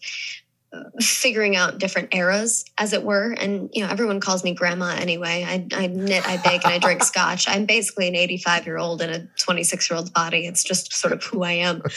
figuring 1.00 1.56
out 1.56 1.78
different 1.78 2.14
eras, 2.14 2.66
as 2.78 2.94
it 2.94 3.04
were. 3.04 3.32
And 3.32 3.70
you 3.74 3.84
know, 3.84 3.90
everyone 3.90 4.20
calls 4.20 4.44
me 4.44 4.54
grandma 4.54 4.96
anyway. 4.98 5.44
I, 5.48 5.68
I 5.74 5.88
knit, 5.88 6.28
I 6.28 6.38
bake, 6.38 6.66
and 6.66 6.74
I 6.74 6.80
drink 6.80 7.04
scotch. 7.04 7.48
I'm 7.48 7.66
basically 7.66 8.08
an 8.08 8.16
85 8.16 8.66
year 8.66 8.78
old 8.78 9.02
in 9.02 9.10
a 9.10 9.28
26 9.40 9.90
year 9.90 9.98
old's 9.98 10.10
body. 10.10 10.46
It's 10.46 10.64
just 10.64 10.94
sort 10.94 11.14
of 11.14 11.24
who 11.24 11.44
I 11.44 11.54
am. 11.54 11.82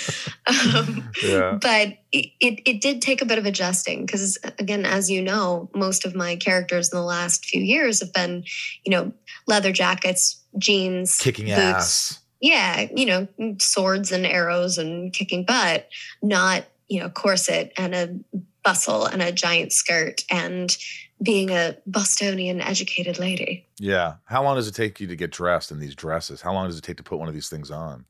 Um, 0.49 1.11
Yeah. 1.23 1.59
but 1.61 1.99
it, 2.11 2.31
it, 2.41 2.63
it 2.65 2.81
did 2.81 3.03
take 3.03 3.21
a 3.21 3.27
bit 3.27 3.39
of 3.39 3.45
adjusting 3.45 4.07
because 4.07 4.39
again 4.59 4.87
as 4.87 5.11
you 5.11 5.21
know 5.21 5.69
most 5.75 6.07
of 6.07 6.15
my 6.15 6.37
characters 6.37 6.91
in 6.91 6.97
the 6.97 7.05
last 7.05 7.45
few 7.45 7.61
years 7.61 8.01
have 8.01 8.13
been 8.15 8.45
you 8.85 8.91
know 8.91 9.13
leather 9.47 9.73
jackets 9.73 10.38
jeans 10.57 11.19
Kicking 11.19 11.47
boots 11.47 11.59
ass. 11.59 12.21
yeah 12.41 12.87
you 12.95 13.05
know 13.07 13.29
swords 13.59 14.13
and 14.13 14.25
arrows 14.25 14.79
and 14.79 15.13
kicking 15.13 15.45
butt 15.45 15.89
not 16.23 16.65
you 16.89 17.01
know 17.01 17.11
corset 17.11 17.73
and 17.77 17.95
a 17.95 18.19
bustle 18.65 19.05
and 19.07 19.23
a 19.23 19.33
giant 19.33 19.73
skirt 19.73 20.23
and 20.31 20.77
being 21.23 21.51
a 21.51 21.77
bostonian 21.87 22.61
educated 22.61 23.19
lady 23.19 23.67
Yeah. 23.81 24.15
How 24.25 24.43
long 24.43 24.57
does 24.57 24.69
it 24.69 24.75
take 24.75 25.01
you 25.01 25.07
to 25.09 25.17
get 25.17 25.31
dressed 25.33 25.71
in 25.73 25.79
these 25.81 25.95
dresses? 25.97 26.41
How 26.43 26.53
long 26.53 26.69
does 26.69 26.79
it 26.79 26.83
take 26.85 26.97
to 26.99 27.03
put 27.03 27.19
one 27.19 27.27
of 27.29 27.35
these 27.35 27.49
things 27.49 27.71
on? 27.73 28.05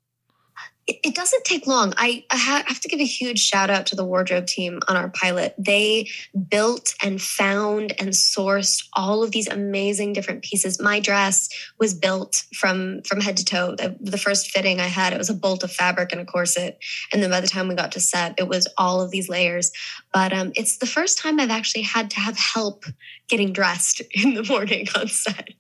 It, 0.88 0.98
it 1.05 1.14
doesn't 1.14 1.44
take 1.44 1.66
long. 1.66 1.92
I, 1.98 2.24
I 2.31 2.37
have 2.37 2.81
to 2.81 2.88
give 2.88 2.98
a 2.98 3.05
huge 3.05 3.38
shout 3.38 3.68
out 3.68 3.87
to 3.87 3.96
the 3.96 4.05
wardrobe 4.05 4.46
team 4.46 4.81
on 4.88 4.96
our 4.96 5.11
pilot. 5.11 5.55
They 5.59 6.09
built 6.48 6.94
and 7.03 7.20
found 7.20 7.92
and 8.01 8.11
sourced 8.11 8.83
all 8.94 9.22
of 9.22 9.31
these 9.31 9.48
amazing 9.48 10.14
different 10.14 10.42
pieces. 10.42 10.81
My 10.81 10.98
dress 10.98 11.51
was 11.79 11.92
built 11.92 12.44
from 12.55 13.03
from 13.03 13.20
head 13.20 13.37
to 13.37 13.44
toe. 13.44 13.74
The, 13.77 13.96
the 14.01 14.18
first 14.18 14.51
fitting 14.51 14.81
I 14.81 14.87
had, 14.87 15.12
it 15.12 15.18
was 15.18 15.31
a 15.31 15.35
bolt 15.35 15.62
of 15.62 15.70
fabric 15.70 16.11
and 16.11 16.22
a 16.22 16.24
corset, 16.24 16.79
and 17.12 17.22
then 17.22 17.31
by 17.31 17.40
the 17.40 17.48
time 17.48 17.68
we 17.68 17.74
got 17.74 17.92
to 17.92 18.01
set, 18.01 18.35
it 18.38 18.48
was 18.48 18.66
all 18.79 19.03
of 19.03 19.11
these 19.11 19.29
layers. 19.29 19.70
But 20.12 20.33
um, 20.33 20.53
it's 20.55 20.79
the 20.79 20.87
first 20.87 21.18
time 21.18 21.38
I've 21.38 21.51
actually 21.51 21.83
had 21.83 22.11
to 22.12 22.20
have 22.20 22.38
help 22.38 22.85
getting 23.29 23.53
dressed 23.53 24.01
in 24.12 24.35
the 24.35 24.44
morning 24.44 24.87
on 24.96 25.09
set. 25.09 25.51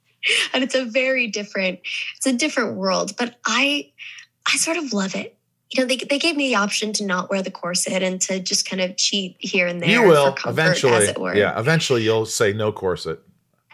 And 0.52 0.64
it's 0.64 0.74
a 0.74 0.84
very 0.84 1.28
different, 1.28 1.78
it's 2.16 2.26
a 2.26 2.32
different 2.32 2.74
world. 2.74 3.16
But 3.16 3.36
I 3.46 3.92
I 4.52 4.56
sort 4.56 4.76
of 4.76 4.92
love 4.92 5.14
it. 5.14 5.36
You 5.70 5.82
know, 5.82 5.86
they, 5.86 5.96
they 5.96 6.18
gave 6.18 6.34
me 6.36 6.48
the 6.48 6.54
option 6.56 6.94
to 6.94 7.04
not 7.04 7.28
wear 7.28 7.42
the 7.42 7.50
corset 7.50 8.02
and 8.02 8.20
to 8.22 8.40
just 8.40 8.68
kind 8.68 8.80
of 8.80 8.96
cheat 8.96 9.36
here 9.38 9.66
and 9.66 9.82
there. 9.82 9.90
you 9.90 10.02
will 10.02 10.30
for 10.30 10.36
comfort, 10.36 10.50
eventually. 10.60 10.92
as 10.94 11.08
it 11.08 11.20
were. 11.20 11.36
Yeah. 11.36 11.58
Eventually, 11.60 12.02
you'll 12.02 12.24
say 12.24 12.52
no 12.54 12.72
corset. 12.72 13.18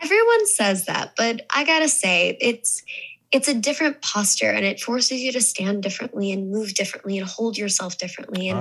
Everyone 0.02 0.46
says 0.48 0.87
that, 0.87 1.14
but 1.16 1.46
I 1.54 1.64
gotta 1.64 1.88
say, 1.88 2.37
it's 2.40 2.82
it's 3.30 3.48
a 3.48 3.54
different 3.54 4.02
posture 4.02 4.50
and 4.50 4.64
it 4.64 4.80
forces 4.80 5.20
you 5.20 5.32
to 5.32 5.40
stand 5.40 5.82
differently 5.82 6.30
and 6.30 6.50
move 6.50 6.74
differently 6.74 7.18
and 7.18 7.26
hold 7.28 7.56
yourself 7.56 7.96
differently. 7.98 8.48
And 8.48 8.58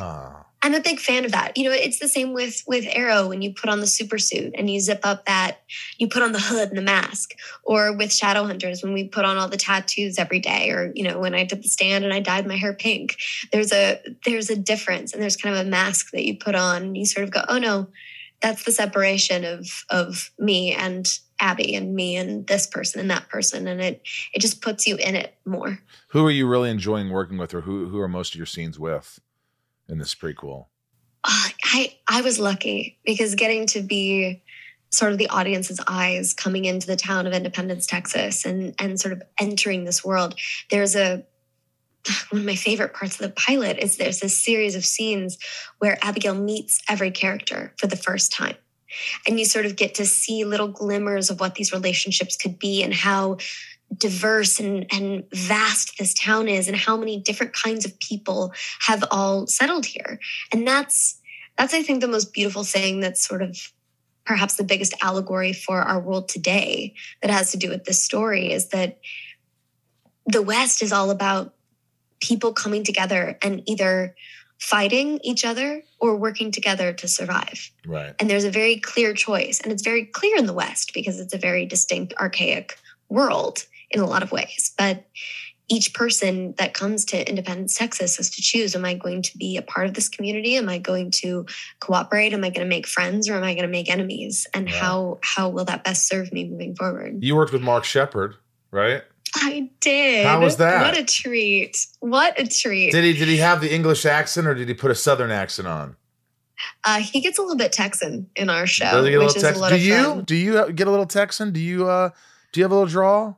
Ah. 0.00 0.44
I'm 0.64 0.74
a 0.74 0.80
big 0.80 1.00
fan 1.00 1.24
of 1.24 1.32
that. 1.32 1.56
You 1.56 1.64
know, 1.64 1.74
it's 1.74 1.98
the 1.98 2.08
same 2.08 2.32
with 2.32 2.62
with 2.68 2.86
Arrow. 2.88 3.28
When 3.28 3.42
you 3.42 3.52
put 3.52 3.68
on 3.68 3.80
the 3.80 3.86
super 3.86 4.18
suit 4.18 4.54
and 4.56 4.70
you 4.70 4.80
zip 4.80 5.00
up 5.02 5.26
that 5.26 5.58
you 5.98 6.08
put 6.08 6.22
on 6.22 6.30
the 6.30 6.40
hood 6.40 6.68
and 6.68 6.78
the 6.78 6.82
mask, 6.82 7.34
or 7.64 7.92
with 7.96 8.10
Shadowhunters 8.10 8.82
when 8.82 8.92
we 8.92 9.08
put 9.08 9.24
on 9.24 9.36
all 9.36 9.48
the 9.48 9.56
tattoos 9.56 10.18
every 10.18 10.38
day, 10.38 10.70
or 10.70 10.92
you 10.94 11.02
know 11.02 11.18
when 11.18 11.34
I 11.34 11.44
did 11.44 11.64
the 11.64 11.68
stand 11.68 12.04
and 12.04 12.14
I 12.14 12.20
dyed 12.20 12.46
my 12.46 12.56
hair 12.56 12.74
pink. 12.74 13.16
There's 13.50 13.72
a 13.72 14.00
there's 14.24 14.50
a 14.50 14.56
difference, 14.56 15.12
and 15.12 15.20
there's 15.20 15.36
kind 15.36 15.56
of 15.56 15.66
a 15.66 15.68
mask 15.68 16.12
that 16.12 16.24
you 16.24 16.38
put 16.38 16.54
on, 16.54 16.82
and 16.82 16.96
you 16.96 17.06
sort 17.06 17.24
of 17.24 17.32
go, 17.32 17.42
oh 17.48 17.58
no, 17.58 17.88
that's 18.40 18.64
the 18.64 18.72
separation 18.72 19.44
of 19.44 19.84
of 19.90 20.30
me 20.38 20.72
and 20.72 21.08
Abby 21.40 21.74
and 21.74 21.92
me 21.92 22.16
and 22.16 22.46
this 22.46 22.68
person 22.68 23.00
and 23.00 23.10
that 23.10 23.28
person, 23.28 23.66
and 23.66 23.80
it 23.80 24.02
it 24.32 24.40
just 24.40 24.62
puts 24.62 24.86
you 24.86 24.94
in 24.94 25.16
it 25.16 25.34
more. 25.44 25.80
Who 26.10 26.24
are 26.24 26.30
you 26.30 26.46
really 26.46 26.70
enjoying 26.70 27.10
working 27.10 27.36
with, 27.36 27.52
or 27.52 27.62
who 27.62 27.88
who 27.88 27.98
are 27.98 28.06
most 28.06 28.34
of 28.34 28.38
your 28.38 28.46
scenes 28.46 28.78
with 28.78 29.18
in 29.88 29.98
this 29.98 30.14
prequel? 30.14 30.66
Uh, 31.24 31.48
I 31.64 31.96
I 32.08 32.22
was 32.22 32.38
lucky 32.38 32.98
because 33.04 33.34
getting 33.34 33.66
to 33.68 33.80
be 33.80 34.42
sort 34.90 35.12
of 35.12 35.18
the 35.18 35.28
audience's 35.28 35.80
eyes 35.88 36.34
coming 36.34 36.64
into 36.64 36.86
the 36.86 36.96
town 36.96 37.26
of 37.26 37.32
Independence, 37.32 37.86
Texas, 37.86 38.44
and 38.44 38.74
and 38.78 39.00
sort 39.00 39.12
of 39.12 39.22
entering 39.38 39.84
this 39.84 40.04
world. 40.04 40.34
There's 40.70 40.96
a 40.96 41.24
one 42.30 42.40
of 42.40 42.46
my 42.46 42.56
favorite 42.56 42.94
parts 42.94 43.20
of 43.20 43.26
the 43.26 43.34
pilot 43.34 43.78
is 43.78 43.96
there's 43.96 44.20
this 44.20 44.44
series 44.44 44.74
of 44.74 44.84
scenes 44.84 45.38
where 45.78 45.98
Abigail 46.02 46.34
meets 46.34 46.80
every 46.88 47.10
character 47.10 47.72
for 47.78 47.86
the 47.86 47.96
first 47.96 48.32
time. 48.32 48.56
And 49.26 49.38
you 49.38 49.46
sort 49.46 49.66
of 49.66 49.76
get 49.76 49.94
to 49.94 50.04
see 50.04 50.44
little 50.44 50.68
glimmers 50.68 51.30
of 51.30 51.40
what 51.40 51.54
these 51.54 51.72
relationships 51.72 52.36
could 52.36 52.58
be 52.58 52.82
and 52.82 52.92
how 52.92 53.38
diverse 53.96 54.60
and, 54.60 54.86
and 54.92 55.24
vast 55.32 55.98
this 55.98 56.14
town 56.14 56.48
is 56.48 56.68
and 56.68 56.76
how 56.76 56.96
many 56.96 57.20
different 57.20 57.52
kinds 57.52 57.84
of 57.84 57.98
people 58.00 58.52
have 58.80 59.04
all 59.10 59.46
settled 59.46 59.86
here. 59.86 60.18
And 60.52 60.66
that's 60.66 61.18
that's 61.58 61.74
I 61.74 61.82
think 61.82 62.00
the 62.00 62.08
most 62.08 62.32
beautiful 62.32 62.64
thing 62.64 63.00
that's 63.00 63.26
sort 63.26 63.42
of 63.42 63.58
perhaps 64.24 64.54
the 64.54 64.64
biggest 64.64 64.94
allegory 65.02 65.52
for 65.52 65.82
our 65.82 66.00
world 66.00 66.28
today 66.28 66.94
that 67.20 67.30
has 67.30 67.50
to 67.52 67.58
do 67.58 67.68
with 67.68 67.84
this 67.84 68.02
story 68.02 68.52
is 68.52 68.68
that 68.68 68.98
the 70.26 70.42
West 70.42 70.82
is 70.82 70.92
all 70.92 71.10
about 71.10 71.54
people 72.20 72.52
coming 72.52 72.84
together 72.84 73.36
and 73.42 73.62
either 73.66 74.14
fighting 74.60 75.18
each 75.24 75.44
other 75.44 75.82
or 75.98 76.16
working 76.16 76.52
together 76.52 76.92
to 76.92 77.08
survive. 77.08 77.72
Right. 77.84 78.14
And 78.20 78.30
there's 78.30 78.44
a 78.44 78.50
very 78.50 78.76
clear 78.76 79.12
choice. 79.12 79.60
And 79.60 79.72
it's 79.72 79.82
very 79.82 80.04
clear 80.04 80.36
in 80.36 80.46
the 80.46 80.52
West 80.52 80.92
because 80.94 81.18
it's 81.18 81.34
a 81.34 81.38
very 81.38 81.66
distinct, 81.66 82.14
archaic 82.20 82.78
world 83.08 83.66
in 83.92 84.00
a 84.00 84.06
lot 84.06 84.22
of 84.22 84.32
ways. 84.32 84.72
But 84.76 85.04
each 85.68 85.94
person 85.94 86.54
that 86.58 86.74
comes 86.74 87.04
to 87.06 87.28
Independence, 87.28 87.76
Texas 87.76 88.16
has 88.16 88.28
to 88.30 88.42
choose 88.42 88.74
Am 88.74 88.84
I 88.84 88.94
going 88.94 89.22
to 89.22 89.38
be 89.38 89.56
a 89.56 89.62
part 89.62 89.86
of 89.86 89.94
this 89.94 90.08
community? 90.08 90.56
Am 90.56 90.68
I 90.68 90.78
going 90.78 91.10
to 91.22 91.46
cooperate? 91.80 92.32
Am 92.34 92.44
I 92.44 92.50
going 92.50 92.66
to 92.66 92.68
make 92.68 92.86
friends 92.86 93.28
or 93.28 93.34
am 93.34 93.44
I 93.44 93.54
going 93.54 93.62
to 93.66 93.68
make 93.68 93.88
enemies? 93.88 94.46
And 94.54 94.68
Yeah. 94.68 94.74
how, 94.80 95.18
how 95.22 95.48
will 95.48 95.64
that 95.66 95.84
best 95.84 96.08
serve 96.08 96.32
me 96.32 96.48
moving 96.48 96.74
forward? 96.74 97.22
You 97.22 97.36
worked 97.36 97.52
with 97.52 97.62
Mark 97.62 97.84
Sheppard, 97.84 98.34
right? 98.70 99.02
I 99.34 99.70
did. 99.80 100.26
How 100.26 100.40
was 100.42 100.58
that? 100.58 100.82
What 100.82 100.98
a 100.98 101.04
treat. 101.04 101.86
What 102.00 102.38
a 102.38 102.46
treat. 102.46 102.92
Did 102.92 103.04
he 103.04 103.14
did 103.14 103.28
he 103.28 103.38
have 103.38 103.62
the 103.62 103.72
English 103.72 104.04
accent, 104.04 104.46
or 104.46 104.54
did 104.54 104.68
he 104.68 104.74
put 104.74 104.90
a 104.90 104.94
Southern 104.94 105.30
accent 105.30 105.66
on? 105.68 105.96
Uh, 106.84 106.98
he 106.98 107.22
gets 107.22 107.38
a 107.38 107.40
little 107.42 107.56
bit 107.56 107.72
Texan 107.72 108.28
in 108.36 108.50
our 108.50 108.66
show, 108.66 108.90
Does 108.90 109.06
he 109.06 109.10
get 109.12 109.20
a 109.20 109.24
little 109.24 109.40
Texan? 109.42 109.68
Do 109.70 109.76
you 109.78 109.94
fun. 109.94 110.24
do 110.24 110.36
you 110.36 110.72
get 110.72 110.86
a 110.86 110.90
little 110.90 111.06
Texan? 111.06 111.50
Do 111.52 111.60
you 111.60 111.88
uh 111.88 112.10
do 112.52 112.60
you 112.60 112.64
have 112.64 112.72
a 112.72 112.74
little 112.74 112.88
draw? 112.88 113.34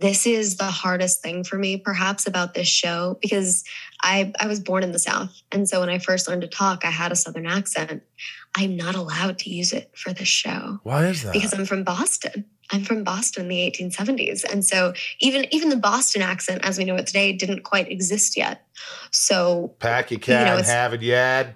This 0.00 0.26
is 0.26 0.56
the 0.56 0.64
hardest 0.64 1.22
thing 1.22 1.44
for 1.44 1.56
me 1.58 1.76
perhaps 1.76 2.26
about 2.26 2.54
this 2.54 2.68
show 2.68 3.18
because 3.20 3.64
I 4.02 4.32
I 4.40 4.46
was 4.46 4.60
born 4.60 4.82
in 4.82 4.92
the 4.92 4.98
South. 4.98 5.30
And 5.52 5.68
so 5.68 5.80
when 5.80 5.90
I 5.90 5.98
first 5.98 6.26
learned 6.28 6.42
to 6.42 6.48
talk, 6.48 6.84
I 6.84 6.90
had 6.90 7.12
a 7.12 7.16
southern 7.16 7.46
accent. 7.46 8.02
I'm 8.56 8.76
not 8.76 8.94
allowed 8.94 9.38
to 9.40 9.50
use 9.50 9.72
it 9.72 9.90
for 9.96 10.12
this 10.12 10.28
show 10.28 10.80
Why 10.82 11.06
is 11.06 11.22
that? 11.22 11.32
because 11.32 11.52
I'm 11.52 11.66
from 11.66 11.84
Boston. 11.84 12.46
I'm 12.72 12.84
from 12.84 13.02
Boston 13.04 13.42
in 13.44 13.48
the 13.48 13.56
1870s. 13.70 14.44
And 14.50 14.64
so 14.64 14.92
even 15.20 15.46
even 15.54 15.68
the 15.68 15.76
Boston 15.76 16.22
accent 16.22 16.64
as 16.64 16.78
we 16.78 16.84
know 16.84 16.96
it 16.96 17.06
today 17.06 17.32
didn't 17.32 17.62
quite 17.64 17.90
exist 17.90 18.36
yet. 18.36 18.66
So 19.10 19.74
Pack 19.78 20.10
your 20.10 20.18
you 20.20 20.26
know, 20.34 20.44
cat, 20.44 20.58
it's- 20.60 20.68
have 20.70 20.94
it, 20.94 21.00
yad. 21.00 21.54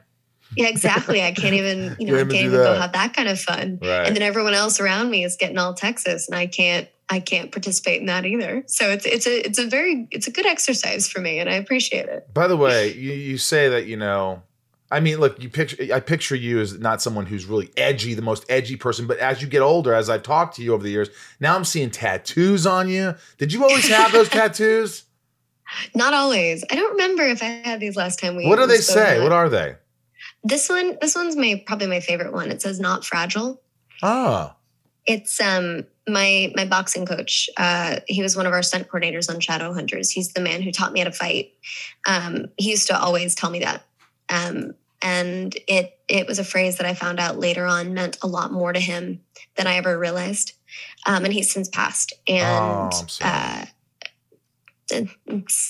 yeah, 0.57 0.67
exactly. 0.69 1.23
I 1.23 1.33
can't 1.33 1.55
even, 1.55 1.97
you 2.01 2.07
know, 2.07 2.13
Can't 2.13 2.17
I 2.17 2.21
even 2.21 2.29
can't 2.31 2.31
do 2.31 2.37
even 2.39 2.61
go 2.67 2.75
have 2.75 2.93
that 2.93 3.15
kind 3.15 3.29
of 3.29 3.41
fun. 3.41 3.79
Right. 3.81 4.07
And 4.07 4.15
then 4.15 4.23
everyone 4.23 4.55
else 4.55 4.81
around 4.81 5.11
me 5.11 5.25
is 5.25 5.37
getting 5.37 5.57
all 5.59 5.75
Texas, 5.75 6.29
and 6.29 6.37
I 6.37 6.47
can't, 6.47 6.89
I 7.09 7.21
can't 7.21 7.53
participate 7.53 8.01
in 8.01 8.07
that 8.07 8.25
either. 8.25 8.65
So 8.67 8.91
it's 8.91 9.05
it's 9.05 9.27
a 9.27 9.47
it's 9.47 9.59
a 9.59 9.67
very 9.67 10.09
it's 10.11 10.27
a 10.27 10.31
good 10.31 10.47
exercise 10.47 11.09
for 11.09 11.21
me, 11.21 11.39
and 11.39 11.51
I 11.51 11.55
appreciate 11.55 12.07
it. 12.09 12.33
By 12.33 12.47
the 12.47 12.57
way, 12.57 12.93
you, 12.95 13.13
you 13.13 13.39
say 13.39 13.69
that 13.69 13.87
you 13.87 13.97
know. 13.97 14.43
I 14.91 15.01
mean, 15.01 15.19
look, 15.19 15.43
you 15.43 15.49
picture. 15.49 15.93
I 15.93 16.01
picture 16.01 16.37
you 16.37 16.61
as 16.61 16.79
not 16.79 17.03
someone 17.03 17.27
who's 17.27 17.47
really 17.47 17.71
edgy, 17.77 18.15
the 18.15 18.23
most 18.23 18.45
edgy 18.49 18.77
person. 18.77 19.07
But 19.07 19.19
as 19.19 19.43
you 19.43 19.49
get 19.49 19.61
older, 19.61 19.93
as 19.93 20.09
I've 20.09 20.23
talked 20.23 20.57
to 20.57 20.63
you 20.63 20.73
over 20.73 20.83
the 20.83 20.91
years, 20.91 21.09
now 21.41 21.57
I'm 21.57 21.65
seeing 21.65 21.91
tattoos 21.91 22.67
on 22.67 22.89
you. 22.89 23.15
Did 23.39 23.53
you 23.53 23.65
always 23.65 23.89
have 23.89 24.13
those 24.13 24.29
tattoos? 24.31 25.05
Not 25.95 26.15
always. 26.15 26.65
I 26.71 26.77
don't 26.77 26.93
remember 26.93 27.25
if 27.25 27.43
I 27.43 27.47
had 27.47 27.81
these 27.81 27.97
last 27.97 28.21
time 28.21 28.37
we. 28.37 28.47
What 28.47 28.57
do 28.57 28.67
they 28.67 28.77
say? 28.77 29.21
What 29.21 29.33
are 29.33 29.49
they? 29.49 29.77
This 30.45 30.69
one, 30.69 30.97
this 31.01 31.15
one's 31.15 31.37
my 31.37 31.63
probably 31.67 31.87
my 31.87 32.01
favorite 32.01 32.33
one. 32.33 32.51
It 32.51 32.63
says 32.63 32.79
"not 32.79 33.05
fragile." 33.05 33.61
Ah, 34.03 34.55
It's 35.07 35.41
um 35.41 35.85
my 36.09 36.53
my 36.55 36.65
boxing 36.65 37.07
coach. 37.07 37.49
Uh, 37.57 38.01
he 38.07 38.23
was 38.23 38.37
one 38.37 38.47
of 38.47 38.53
our 38.53 38.63
stunt 38.63 38.89
coordinators 38.89 39.29
on 39.29 39.41
Shadowhunters. 39.41 40.11
He's 40.11 40.33
the 40.33 40.41
man 40.41 40.63
who 40.63 40.73
taught 40.73 40.93
me 40.93 41.01
how 41.01 41.07
to 41.07 41.13
fight. 41.13 41.53
Um, 42.07 42.47
he 42.57 42.71
used 42.71 42.89
to 42.89 42.99
always 42.99 43.35
tell 43.35 43.51
me 43.51 43.61
that, 43.61 43.85
um, 44.29 44.75
and 45.03 45.55
it 45.69 45.99
it 46.09 46.27
was 46.27 46.39
a 46.39 46.45
phrase 46.45 46.79
that 46.79 46.87
I 46.87 46.95
found 46.95 47.21
out 47.21 47.39
later 47.39 47.67
on 47.67 47.95
meant 47.95 48.19
a 48.23 48.27
lot 48.27 48.53
more 48.53 48.73
to 48.73 48.81
him 48.81 49.21
than 49.57 49.67
I 49.67 49.77
ever 49.77 49.99
realized. 49.99 50.53
Um, 51.07 51.25
and 51.25 51.33
he's 51.33 51.53
since 51.53 51.69
passed. 51.69 52.13
And 52.27 52.93
Oh, 52.93 53.07
uh, 53.21 53.65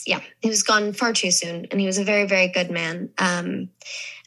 yeah, 0.06 0.20
he 0.40 0.48
was 0.48 0.62
gone 0.62 0.92
far 0.92 1.12
too 1.12 1.30
soon, 1.30 1.66
and 1.70 1.80
he 1.80 1.86
was 1.86 1.98
a 1.98 2.04
very 2.04 2.26
very 2.26 2.48
good 2.48 2.70
man. 2.70 3.10
Um, 3.18 3.70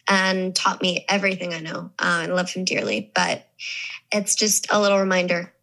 and 0.08 0.56
taught 0.56 0.82
me 0.82 1.06
everything 1.10 1.54
I 1.54 1.60
know. 1.60 1.92
Uh, 2.00 2.24
I 2.24 2.26
love 2.28 2.50
him 2.50 2.64
dearly, 2.64 3.12
but 3.14 3.46
it's 4.12 4.36
just 4.36 4.68
a 4.72 4.80
little 4.80 5.00
reminder 5.00 5.54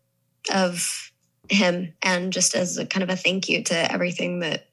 of 0.53 1.11
him 1.49 1.93
and 2.03 2.33
just 2.33 2.55
as 2.55 2.79
a 2.79 2.87
kind 2.87 3.03
of 3.03 3.11
a 3.11 3.17
thank 3.17 3.49
you 3.49 3.63
to 3.65 3.93
everything 3.93 4.41
that 4.41 4.69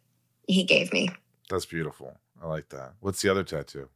he 0.47 0.63
gave 0.63 0.91
me. 0.93 1.09
that's 1.49 1.65
beautiful. 1.65 2.17
I 2.41 2.47
like 2.47 2.69
that. 2.69 2.93
What's 2.99 3.21
the 3.21 3.29
other 3.29 3.43
tattoo? 3.43 3.87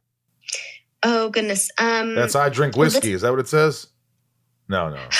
Oh 1.02 1.28
goodness. 1.30 1.70
Um 1.78 2.14
That's 2.14 2.34
I 2.34 2.48
drink 2.48 2.76
whiskey. 2.76 3.12
Is 3.12 3.22
that 3.22 3.30
what 3.30 3.40
it 3.40 3.48
says? 3.48 3.88
No, 4.68 4.88
no. 4.88 5.00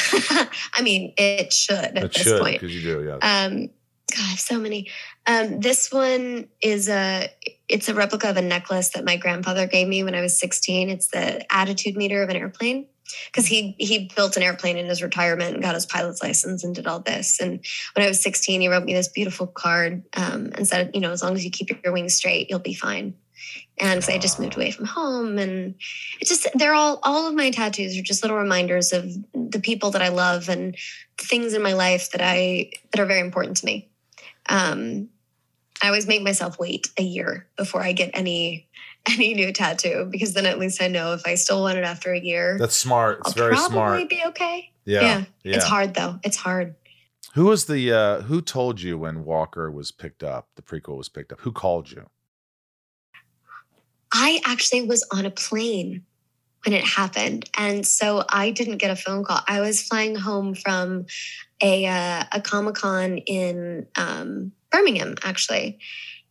I 0.74 0.82
mean, 0.82 1.12
it 1.16 1.52
should 1.52 1.76
at 1.76 1.96
It 1.96 2.12
this 2.12 2.22
should 2.22 2.40
point. 2.40 2.60
because 2.60 2.74
you 2.74 2.82
do. 2.82 3.04
Yeah. 3.04 3.44
Um, 3.44 3.68
God, 4.12 4.18
I 4.20 4.30
have 4.30 4.40
so 4.40 4.58
many. 4.58 4.88
Um, 5.26 5.60
this 5.60 5.92
one 5.92 6.48
is 6.60 6.88
a 6.88 7.28
it's 7.68 7.88
a 7.88 7.94
replica 7.94 8.28
of 8.30 8.36
a 8.36 8.42
necklace 8.42 8.90
that 8.90 9.04
my 9.04 9.16
grandfather 9.16 9.66
gave 9.66 9.86
me 9.88 10.02
when 10.04 10.14
I 10.14 10.20
was 10.20 10.38
16. 10.38 10.88
It's 10.90 11.08
the 11.08 11.44
attitude 11.52 11.96
meter 11.96 12.22
of 12.22 12.28
an 12.28 12.36
airplane 12.36 12.86
because 13.26 13.46
he 13.46 13.74
he 13.78 14.10
built 14.14 14.36
an 14.36 14.42
airplane 14.42 14.76
in 14.76 14.86
his 14.86 15.02
retirement 15.02 15.54
and 15.54 15.62
got 15.62 15.74
his 15.74 15.86
pilot's 15.86 16.22
license 16.22 16.64
and 16.64 16.74
did 16.74 16.86
all 16.86 17.00
this. 17.00 17.40
And 17.40 17.64
when 17.94 18.04
I 18.04 18.08
was 18.08 18.22
16, 18.22 18.60
he 18.60 18.68
wrote 18.68 18.84
me 18.84 18.94
this 18.94 19.08
beautiful 19.08 19.46
card 19.46 20.02
um, 20.16 20.52
and 20.54 20.66
said, 20.66 20.90
you 20.94 21.00
know, 21.00 21.12
as 21.12 21.22
long 21.22 21.34
as 21.34 21.44
you 21.44 21.50
keep 21.50 21.70
your 21.84 21.92
wings 21.92 22.14
straight, 22.14 22.50
you'll 22.50 22.58
be 22.58 22.74
fine. 22.74 23.14
And 23.78 24.02
so 24.02 24.12
I 24.12 24.18
just 24.18 24.40
moved 24.40 24.56
away 24.56 24.70
from 24.70 24.86
home, 24.86 25.38
and 25.38 25.74
it's 26.20 26.30
just 26.30 26.48
they're 26.54 26.74
all 26.74 26.98
all 27.02 27.26
of 27.26 27.34
my 27.34 27.50
tattoos 27.50 27.98
are 27.98 28.02
just 28.02 28.22
little 28.22 28.38
reminders 28.38 28.92
of 28.92 29.04
the 29.34 29.60
people 29.60 29.90
that 29.90 30.02
I 30.02 30.08
love 30.08 30.48
and 30.48 30.76
things 31.18 31.54
in 31.54 31.62
my 31.62 31.74
life 31.74 32.10
that 32.12 32.22
I 32.22 32.70
that 32.92 33.00
are 33.00 33.06
very 33.06 33.20
important 33.20 33.58
to 33.58 33.66
me. 33.66 33.90
Um, 34.48 35.10
I 35.82 35.88
always 35.88 36.06
make 36.06 36.22
myself 36.22 36.58
wait 36.58 36.88
a 36.98 37.02
year 37.02 37.46
before 37.56 37.82
I 37.82 37.92
get 37.92 38.10
any 38.14 38.65
any 39.12 39.34
new 39.34 39.52
tattoo 39.52 40.08
because 40.10 40.34
then 40.34 40.46
at 40.46 40.58
least 40.58 40.82
I 40.82 40.88
know 40.88 41.12
if 41.12 41.26
I 41.26 41.34
still 41.34 41.62
want 41.62 41.78
it 41.78 41.84
after 41.84 42.12
a 42.12 42.20
year, 42.20 42.56
That's 42.58 42.76
smart. 42.76 43.20
It's 43.20 43.28
I'll 43.28 43.34
very 43.34 43.54
probably 43.54 43.72
smart. 43.72 44.08
be 44.08 44.22
okay. 44.26 44.70
Yeah, 44.84 45.00
yeah, 45.00 45.24
yeah. 45.44 45.56
It's 45.56 45.64
hard 45.64 45.94
though. 45.94 46.18
It's 46.22 46.36
hard. 46.36 46.74
Who 47.34 47.46
was 47.46 47.66
the 47.66 47.92
uh 47.92 48.20
who 48.22 48.40
told 48.40 48.80
you 48.80 48.98
when 48.98 49.24
Walker 49.24 49.70
was 49.70 49.92
picked 49.92 50.22
up, 50.22 50.48
the 50.56 50.62
prequel 50.62 50.96
was 50.96 51.08
picked 51.08 51.32
up? 51.32 51.40
Who 51.40 51.52
called 51.52 51.90
you? 51.90 52.06
I 54.12 54.40
actually 54.46 54.82
was 54.82 55.06
on 55.12 55.26
a 55.26 55.30
plane 55.30 56.04
when 56.64 56.72
it 56.72 56.84
happened, 56.84 57.48
and 57.56 57.86
so 57.86 58.24
I 58.28 58.50
didn't 58.50 58.78
get 58.78 58.90
a 58.90 58.96
phone 58.96 59.24
call. 59.24 59.40
I 59.46 59.60
was 59.60 59.82
flying 59.82 60.16
home 60.16 60.54
from 60.54 61.06
a 61.60 61.86
uh, 61.86 62.24
a 62.32 62.40
Comic 62.40 62.76
Con 62.76 63.18
in 63.18 63.86
um, 63.96 64.52
Birmingham, 64.70 65.16
actually, 65.22 65.78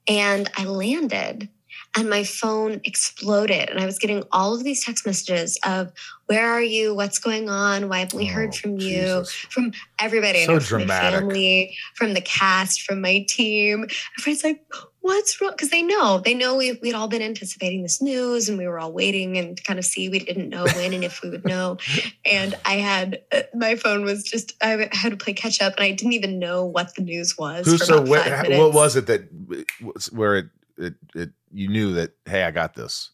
and 0.07 0.49
I 0.57 0.65
landed. 0.65 1.49
And 1.97 2.09
my 2.09 2.23
phone 2.23 2.81
exploded, 2.83 3.69
and 3.69 3.79
I 3.79 3.85
was 3.85 3.99
getting 3.99 4.23
all 4.31 4.53
of 4.53 4.63
these 4.63 4.83
text 4.83 5.05
messages 5.05 5.57
of 5.65 5.91
"Where 6.25 6.49
are 6.49 6.61
you? 6.61 6.93
What's 6.93 7.19
going 7.19 7.49
on? 7.49 7.87
Why 7.87 7.99
haven't 7.99 8.17
we 8.17 8.25
heard 8.25 8.53
from 8.53 8.77
you?" 8.77 9.23
From 9.49 9.71
everybody, 9.97 10.39
Oh, 10.43 10.45
So 10.45 10.53
know, 10.53 10.59
from 10.59 10.87
my 10.87 10.99
family, 10.99 11.77
from 11.95 12.13
the 12.13 12.21
cast, 12.21 12.81
from 12.81 13.01
my 13.01 13.25
team. 13.29 13.87
Everyone's 14.19 14.43
like, 14.43 14.65
what's 15.05 15.39
wrong? 15.39 15.51
Because 15.51 15.69
they 15.69 15.83
know, 15.83 16.19
they 16.23 16.33
know 16.33 16.55
we, 16.55 16.73
we'd 16.81 16.95
all 16.95 17.07
been 17.07 17.21
anticipating 17.21 17.83
this 17.83 18.01
news 18.01 18.49
and 18.49 18.57
we 18.57 18.67
were 18.67 18.79
all 18.79 18.91
waiting 18.91 19.37
and 19.37 19.63
kind 19.63 19.77
of 19.77 19.85
see. 19.85 20.09
We 20.09 20.17
didn't 20.19 20.49
know 20.49 20.63
when 20.63 20.93
and 20.93 21.03
if 21.03 21.21
we 21.21 21.29
would 21.29 21.45
know. 21.45 21.77
And 22.25 22.55
I 22.65 22.77
had, 22.77 23.21
uh, 23.31 23.43
my 23.53 23.75
phone 23.75 24.03
was 24.03 24.23
just, 24.23 24.53
I 24.63 24.89
had 24.91 25.11
to 25.11 25.17
play 25.17 25.33
catch 25.33 25.61
up 25.61 25.75
and 25.77 25.83
I 25.83 25.91
didn't 25.91 26.13
even 26.13 26.39
know 26.39 26.65
what 26.65 26.95
the 26.95 27.03
news 27.03 27.37
was. 27.37 27.67
Who 27.67 27.77
so 27.77 28.01
what, 28.01 28.27
what 28.49 28.73
was 28.73 28.95
it 28.95 29.05
that 29.05 29.29
was- 29.79 30.11
where 30.11 30.37
it, 30.37 30.45
it 30.77 30.95
it 31.13 31.31
you 31.51 31.67
knew 31.67 31.93
that 31.93 32.11
hey, 32.25 32.43
I 32.43 32.51
got 32.51 32.73
this? 32.73 33.11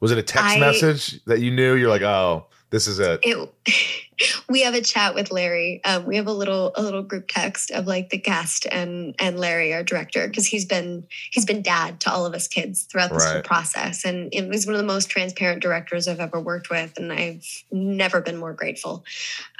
Was 0.00 0.10
it 0.10 0.18
a 0.18 0.22
text 0.22 0.56
I- 0.56 0.60
message 0.60 1.24
that 1.24 1.40
you 1.40 1.50
knew 1.50 1.74
you're 1.74 1.88
like, 1.88 2.02
"Oh, 2.02 2.46
this 2.70 2.86
is 2.86 2.98
it." 2.98 3.20
it 3.22 3.48
we 4.48 4.62
have 4.62 4.74
a 4.74 4.80
chat 4.80 5.14
with 5.14 5.30
Larry. 5.32 5.80
Um, 5.84 6.06
we 6.06 6.16
have 6.16 6.26
a 6.26 6.32
little 6.32 6.72
a 6.76 6.82
little 6.82 7.02
group 7.02 7.26
text 7.28 7.70
of 7.70 7.86
like 7.86 8.10
the 8.10 8.18
guest 8.18 8.66
and 8.70 9.14
and 9.18 9.38
Larry, 9.38 9.72
our 9.72 9.82
director, 9.82 10.26
because 10.28 10.46
he's 10.46 10.64
been 10.64 11.06
he's 11.30 11.44
been 11.44 11.62
dad 11.62 12.00
to 12.00 12.12
all 12.12 12.26
of 12.26 12.34
us 12.34 12.48
kids 12.48 12.82
throughout 12.82 13.12
this 13.12 13.30
whole 13.30 13.42
process, 13.42 14.04
and 14.04 14.28
it 14.32 14.48
was 14.48 14.66
one 14.66 14.74
of 14.74 14.80
the 14.80 14.86
most 14.86 15.10
transparent 15.10 15.62
directors 15.62 16.08
I've 16.08 16.20
ever 16.20 16.40
worked 16.40 16.70
with, 16.70 16.96
and 16.96 17.12
I've 17.12 17.44
never 17.70 18.20
been 18.20 18.36
more 18.36 18.52
grateful. 18.52 19.04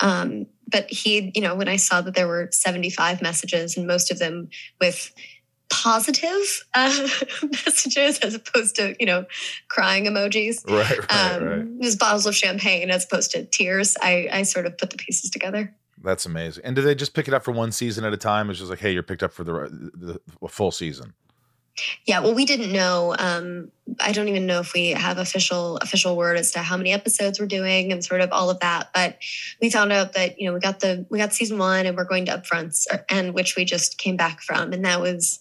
Um, 0.00 0.46
but 0.68 0.90
he, 0.90 1.30
you 1.34 1.42
know, 1.42 1.54
when 1.54 1.68
I 1.68 1.76
saw 1.76 2.00
that 2.00 2.14
there 2.14 2.28
were 2.28 2.48
seventy 2.52 2.90
five 2.90 3.22
messages 3.22 3.76
and 3.76 3.86
most 3.86 4.10
of 4.10 4.18
them 4.18 4.48
with 4.80 5.12
positive 5.82 6.64
uh, 6.74 7.08
messages 7.42 8.18
as 8.20 8.34
opposed 8.34 8.76
to 8.76 8.94
you 8.98 9.06
know 9.06 9.26
crying 9.68 10.04
emojis 10.04 10.64
Right, 10.66 10.98
right, 10.98 11.32
um, 11.32 11.44
right. 11.44 11.66
Was 11.78 11.96
bottles 11.96 12.26
of 12.26 12.34
champagne 12.34 12.90
as 12.90 13.04
opposed 13.04 13.32
to 13.32 13.44
tears. 13.44 13.96
I, 14.00 14.28
I 14.32 14.42
sort 14.42 14.66
of 14.66 14.78
put 14.78 14.90
the 14.90 14.96
pieces 14.96 15.30
together. 15.30 15.74
That's 16.02 16.26
amazing. 16.26 16.64
And 16.64 16.76
did 16.76 16.82
they 16.82 16.94
just 16.94 17.14
pick 17.14 17.28
it 17.28 17.34
up 17.34 17.44
for 17.44 17.52
one 17.52 17.72
season 17.72 18.04
at 18.04 18.12
a 18.12 18.16
time? 18.16 18.50
It's 18.50 18.58
just 18.58 18.70
like, 18.70 18.78
hey, 18.78 18.92
you're 18.92 19.02
picked 19.02 19.22
up 19.22 19.32
for 19.32 19.44
the 19.44 19.52
the, 19.52 20.20
the 20.40 20.48
full 20.48 20.70
season. 20.70 21.14
Yeah, 22.06 22.20
well, 22.20 22.34
we 22.34 22.44
didn't 22.44 22.72
know. 22.72 23.14
Um, 23.18 23.70
I 24.00 24.12
don't 24.12 24.28
even 24.28 24.46
know 24.46 24.60
if 24.60 24.72
we 24.72 24.90
have 24.90 25.18
official 25.18 25.76
official 25.78 26.16
word 26.16 26.38
as 26.38 26.52
to 26.52 26.60
how 26.60 26.76
many 26.76 26.92
episodes 26.92 27.40
we're 27.40 27.46
doing 27.46 27.92
and 27.92 28.04
sort 28.04 28.20
of 28.20 28.30
all 28.32 28.48
of 28.48 28.60
that. 28.60 28.90
But 28.94 29.18
we 29.60 29.70
found 29.70 29.92
out 29.92 30.12
that 30.12 30.38
you 30.40 30.46
know 30.46 30.54
we 30.54 30.60
got 30.60 30.80
the 30.80 31.04
we 31.10 31.18
got 31.18 31.32
season 31.32 31.58
one 31.58 31.86
and 31.86 31.96
we're 31.96 32.04
going 32.04 32.26
to 32.26 32.32
upfronts, 32.38 32.86
and 33.08 33.34
which 33.34 33.56
we 33.56 33.64
just 33.64 33.98
came 33.98 34.16
back 34.16 34.40
from, 34.40 34.72
and 34.72 34.84
that 34.84 35.00
was 35.00 35.40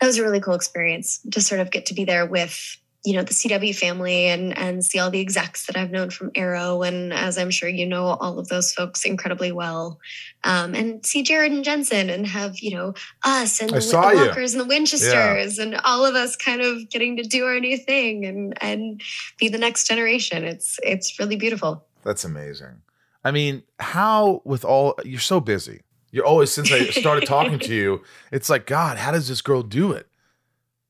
that 0.00 0.06
was 0.06 0.16
a 0.16 0.22
really 0.22 0.40
cool 0.40 0.54
experience 0.54 1.20
to 1.30 1.40
sort 1.40 1.60
of 1.60 1.70
get 1.70 1.86
to 1.86 1.94
be 1.94 2.04
there 2.04 2.24
with 2.24 2.79
you 3.04 3.14
know 3.14 3.22
the 3.22 3.32
CW 3.32 3.74
family 3.74 4.26
and 4.26 4.56
and 4.58 4.84
see 4.84 4.98
all 4.98 5.10
the 5.10 5.20
execs 5.20 5.66
that 5.66 5.76
I've 5.76 5.90
known 5.90 6.10
from 6.10 6.30
Arrow, 6.34 6.82
and 6.82 7.12
as 7.12 7.38
I'm 7.38 7.50
sure 7.50 7.68
you 7.68 7.86
know 7.86 8.04
all 8.04 8.38
of 8.38 8.48
those 8.48 8.72
folks 8.72 9.04
incredibly 9.04 9.52
well, 9.52 9.98
um, 10.44 10.74
and 10.74 11.04
see 11.04 11.22
Jared 11.22 11.52
and 11.52 11.64
Jensen 11.64 12.10
and 12.10 12.26
have 12.26 12.58
you 12.58 12.74
know 12.74 12.94
us 13.24 13.60
and 13.60 13.70
the, 13.70 13.80
you. 13.80 14.26
Walkers 14.26 14.52
and 14.52 14.60
the 14.60 14.66
Winchesters 14.66 15.58
and 15.58 15.76
all 15.84 16.04
of 16.04 16.14
us 16.14 16.36
kind 16.36 16.60
of 16.60 16.90
getting 16.90 17.16
to 17.16 17.22
do 17.22 17.46
our 17.46 17.58
new 17.58 17.78
thing 17.78 18.26
and 18.26 18.62
and 18.62 19.00
be 19.38 19.48
the 19.48 19.58
next 19.58 19.86
generation. 19.86 20.44
It's 20.44 20.78
it's 20.82 21.18
really 21.18 21.36
beautiful. 21.36 21.86
That's 22.04 22.24
amazing. 22.24 22.82
I 23.24 23.30
mean, 23.30 23.62
how 23.78 24.42
with 24.44 24.64
all 24.64 24.94
you're 25.04 25.20
so 25.20 25.40
busy. 25.40 25.82
You're 26.12 26.26
always 26.26 26.50
since 26.50 26.72
I 26.72 26.86
started 26.86 27.24
talking 27.24 27.60
to 27.60 27.74
you, 27.74 28.02
it's 28.32 28.50
like, 28.50 28.66
God, 28.66 28.98
how 28.98 29.12
does 29.12 29.28
this 29.28 29.40
girl 29.40 29.62
do 29.62 29.92
it? 29.92 30.08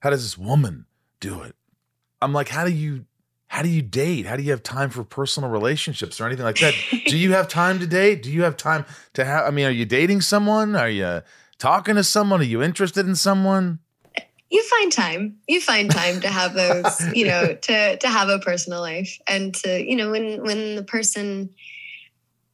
How 0.01 0.09
does 0.09 0.23
this 0.23 0.39
woman 0.39 0.87
do 1.21 1.43
it? 1.43 1.55
I'm 2.23 2.33
like, 2.33 2.49
how 2.49 2.65
do 2.65 2.73
you 2.73 3.05
how 3.49 3.63
do 3.63 3.69
you 3.69 3.83
date? 3.83 4.27
How 4.27 4.37
do 4.37 4.45
you 4.45 4.53
have 4.53 4.63
time 4.63 4.91
for 4.91 5.03
personal 5.03 5.51
relationships 5.51 6.21
or 6.21 6.27
anything 6.27 6.45
like 6.45 6.61
that? 6.61 6.75
do 7.07 7.19
you 7.19 7.33
have 7.33 7.49
time 7.49 7.81
to 7.81 7.87
date? 7.87 8.23
Do 8.23 8.31
you 8.31 8.43
have 8.43 8.57
time 8.57 8.85
to 9.15 9.25
have 9.25 9.47
I 9.47 9.51
mean, 9.51 9.67
are 9.67 9.71
you 9.71 9.85
dating 9.85 10.21
someone? 10.21 10.77
Are 10.77 10.89
you 10.89 11.23
talking 11.59 11.97
to 11.97 12.05
someone? 12.05 12.41
Are 12.41 12.45
you 12.45 12.63
interested 12.63 13.07
in 13.07 13.17
someone? 13.17 13.81
You 14.51 14.65
find 14.69 14.93
time. 14.93 15.37
You 15.49 15.61
find 15.61 15.91
time 15.91 16.21
to 16.23 16.29
have 16.29 16.55
those, 16.55 17.01
you 17.15 17.27
know, 17.27 17.55
to 17.63 17.97
to 17.97 18.09
have 18.09 18.29
a 18.29 18.39
personal 18.39 18.81
life 18.81 19.19
and 19.27 19.55
to, 19.57 19.83
you 19.83 19.97
know, 19.97 20.11
when 20.11 20.43
when 20.43 20.77
the 20.77 20.83
person 20.83 21.51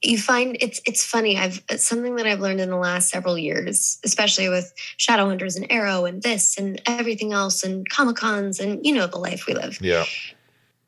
you 0.03 0.19
find 0.19 0.57
it's 0.61 0.81
it's 0.87 1.05
funny. 1.05 1.39
I've 1.39 1.63
it's 1.69 1.87
something 1.87 2.17
that 2.17 2.27
I've 2.27 2.41
learned 2.41 2.61
in 2.61 2.69
the 2.71 2.77
last 2.77 3.09
several 3.11 3.39
years, 3.39 3.99
especially 4.05 4.49
with 4.49 4.73
Shadowhunters 4.99 5.57
and 5.57 5.67
Arrow 5.71 6.05
and 6.05 6.23
this 6.23 6.59
and 6.59 6.81
everything 6.87 7.33
else 7.33 7.63
and 7.63 7.89
Comic 7.89 8.17
Cons 8.17 8.61
and 8.61 8.85
you 8.85 8.93
know 8.93 9.07
the 9.07 9.19
life 9.19 9.47
we 9.47 9.55
live. 9.55 9.79
Yeah. 9.81 10.05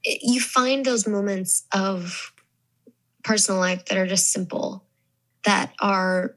it- 0.05 0.21
you 0.23 0.41
find 0.41 0.85
those 0.85 1.07
moments 1.09 1.65
of 1.73 2.33
personal 3.25 3.61
life 3.61 3.85
that 3.87 3.99
are 3.99 4.07
just 4.07 4.31
simple 4.33 4.85
that 5.45 5.73
are 5.81 6.37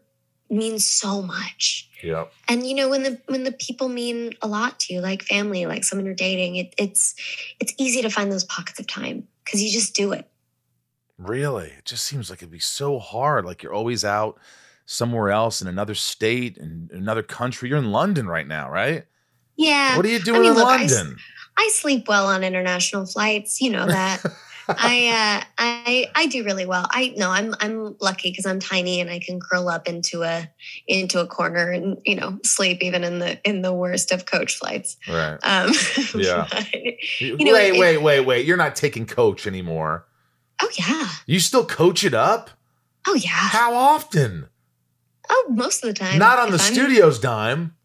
mean 0.50 0.80
so 0.80 1.22
much 1.22 1.90
Yeah. 2.04 2.26
and 2.50 2.66
you 2.68 2.76
know 2.76 2.90
when 2.90 3.04
the 3.04 3.22
when 3.28 3.44
the 3.44 3.52
people 3.54 3.88
mean 3.88 4.34
a 4.42 4.48
lot 4.48 4.80
to 4.82 4.94
you 4.94 5.00
like 5.00 5.22
family 5.24 5.66
like 5.66 5.84
someone 5.86 6.06
you're 6.06 6.16
dating 6.16 6.56
it, 6.58 6.74
it's 6.78 7.16
it's 7.60 7.74
easy 7.78 8.02
to 8.02 8.10
find 8.10 8.32
those 8.32 8.44
pockets 8.44 8.80
of 8.80 8.88
time 8.88 9.28
because 9.46 9.64
you 9.64 9.70
just 9.72 9.96
do 9.96 10.12
it 10.12 10.28
Really? 11.22 11.68
It 11.78 11.86
just 11.86 12.04
seems 12.06 12.30
like 12.30 12.40
it'd 12.40 12.52
be 12.52 12.60
so 12.60 13.00
hard. 13.00 13.46
Like 13.46 13.62
you're 13.64 13.74
always 13.74 14.04
out 14.04 14.40
somewhere 14.86 15.30
else 15.30 15.62
in 15.62 15.68
another 15.68 15.94
state 15.96 16.58
and 16.58 16.90
another 16.92 17.24
country. 17.24 17.70
You're 17.70 17.78
in 17.78 17.92
London 17.92 18.28
right 18.28 18.48
now, 18.48 18.70
right? 18.70 19.06
yeah 19.58 19.96
What 19.98 20.06
are 20.06 20.10
you 20.10 20.18
I 20.18 20.22
doing 20.22 20.42
mean, 20.42 20.52
in 20.52 20.56
look, 20.58 20.66
London? 20.66 21.18
I 21.58 21.70
sleep 21.74 22.08
well 22.08 22.26
on 22.28 22.44
international 22.44 23.06
flights. 23.06 23.62
You 23.62 23.72
know 23.72 23.86
that. 23.86 24.24
I 24.68 25.42
uh, 25.42 25.46
I 25.58 26.08
I 26.16 26.26
do 26.28 26.44
really 26.46 26.66
well. 26.66 26.86
I 26.92 27.14
no, 27.18 27.30
I'm 27.30 27.54
I'm 27.60 27.96
lucky 28.00 28.30
because 28.32 28.46
I'm 28.46 28.60
tiny 28.60 29.02
and 29.02 29.10
I 29.10 29.20
can 29.20 29.40
curl 29.40 29.68
up 29.68 29.88
into 29.88 30.24
a 30.24 30.50
into 30.88 31.20
a 31.20 31.28
corner 31.28 31.72
and 31.72 31.98
you 32.06 32.16
know 32.16 32.40
sleep 32.46 32.82
even 32.82 33.04
in 33.04 33.20
the 33.20 33.38
in 33.48 33.62
the 33.64 33.74
worst 33.74 34.12
of 34.14 34.26
coach 34.26 34.56
flights. 34.58 34.96
Right. 35.10 35.38
Um, 35.44 35.72
Yeah. 36.16 36.48
you 37.20 37.38
know, 37.38 37.54
wait, 37.54 37.76
it- 37.76 37.80
wait, 37.80 37.98
wait, 37.98 38.20
wait. 38.22 38.46
You're 38.46 38.56
not 38.58 38.76
taking 38.76 39.06
coach 39.06 39.46
anymore. 39.46 40.06
Oh 40.62 40.70
yeah, 40.78 41.08
You 41.26 41.40
still 41.40 41.66
coach 41.66 42.04
it 42.04 42.14
up? 42.14 42.50
oh 43.08 43.16
yeah. 43.16 43.30
How 43.30 43.74
often? 43.74 44.48
Oh, 45.30 45.46
most 45.50 45.84
of 45.84 45.88
the 45.90 45.94
time. 45.94 46.20
Not 46.20 46.40
on 46.40 46.52
the 46.52 46.58
I'm- 46.62 46.74
studio's 46.74 47.20
dime. 47.20 47.76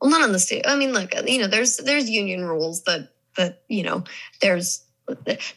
Well, 0.00 0.10
not 0.10 0.22
on 0.22 0.32
the 0.32 0.38
studio. 0.38 0.64
I 0.70 0.76
mean, 0.76 0.92
look, 0.92 1.16
uh, 1.16 1.22
you 1.26 1.38
know, 1.38 1.46
there's 1.46 1.78
there's 1.78 2.10
union 2.10 2.44
rules 2.44 2.82
that 2.84 3.12
that 3.36 3.62
you 3.68 3.82
know 3.82 4.04
there's 4.42 4.82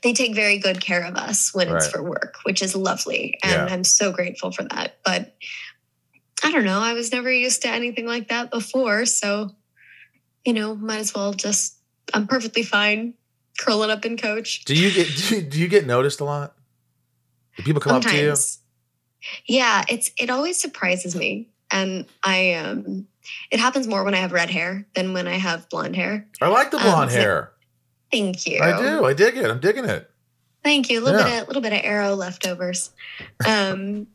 they 0.02 0.14
take 0.14 0.34
very 0.36 0.60
good 0.60 0.80
care 0.80 1.04
of 1.04 1.16
us 1.16 1.54
when 1.54 1.68
it's 1.76 1.88
for 1.90 2.02
work, 2.04 2.36
which 2.44 2.62
is 2.62 2.76
lovely, 2.76 3.38
and 3.44 3.52
Yeah. 3.52 3.74
I'm 3.74 3.84
so 3.84 4.12
grateful 4.14 4.52
for 4.52 4.64
that. 4.64 4.98
But 5.04 5.36
I 6.44 6.52
don't 6.52 6.64
know, 6.66 6.80
I 6.80 6.94
was 6.94 7.12
never 7.12 7.32
used 7.32 7.64
to 7.64 7.68
anything 7.68 8.06
like 8.06 8.30
that 8.30 8.50
before, 8.52 9.06
so 9.06 9.52
you 10.46 10.54
know, 10.54 10.76
might 10.76 11.00
as 11.00 11.14
well 11.14 11.34
just. 11.34 11.76
I'm 12.14 12.26
perfectly 12.28 12.64
fine 12.64 13.14
curling 13.60 13.92
up 13.92 14.04
in 14.06 14.18
coach. 14.18 14.64
Do 14.66 14.74
you 14.74 14.90
get 14.92 15.16
do 15.18 15.36
you, 15.36 15.42
do 15.42 15.60
you 15.60 15.68
get 15.68 15.86
noticed 15.86 16.22
a 16.22 16.24
lot? 16.26 16.56
Do 17.60 17.64
people 17.66 17.82
come 17.82 17.96
up 17.98 18.04
to 18.04 18.10
you? 18.16 18.36
Sometimes. 18.36 18.60
Yeah, 19.46 19.84
it's 19.90 20.12
it 20.18 20.30
always 20.30 20.60
surprises 20.60 21.14
me. 21.16 21.50
And 21.72 22.06
I 22.24 22.54
um 22.54 23.06
it 23.52 23.60
happens 23.60 23.86
more 23.88 24.04
when 24.06 24.14
I 24.14 24.18
have 24.20 24.32
red 24.32 24.50
hair 24.50 24.88
than 24.96 25.14
when 25.14 25.28
I 25.28 25.36
have 25.38 25.68
blonde 25.70 25.96
hair. 25.96 26.26
I 26.42 26.48
like 26.48 26.72
the 26.72 26.78
Um, 26.78 26.84
blonde 26.84 27.12
so- 27.12 27.18
hair. 27.20 27.52
Thank 28.12 28.48
you. 28.48 28.60
I 28.62 28.76
do. 28.82 29.06
I 29.06 29.14
dig 29.14 29.38
it. 29.38 29.46
I'm 29.52 29.60
digging 29.60 29.86
it. 29.86 30.10
Thank 30.64 30.90
you. 30.90 31.00
A 31.00 31.04
little 31.04 31.20
Yeah. 31.22 31.40
bit 31.40 31.44
a 31.44 31.48
little 31.48 31.62
bit 31.62 31.74
of 31.74 31.82
arrow 31.84 32.16
leftovers. 32.16 32.92
Um 33.46 34.08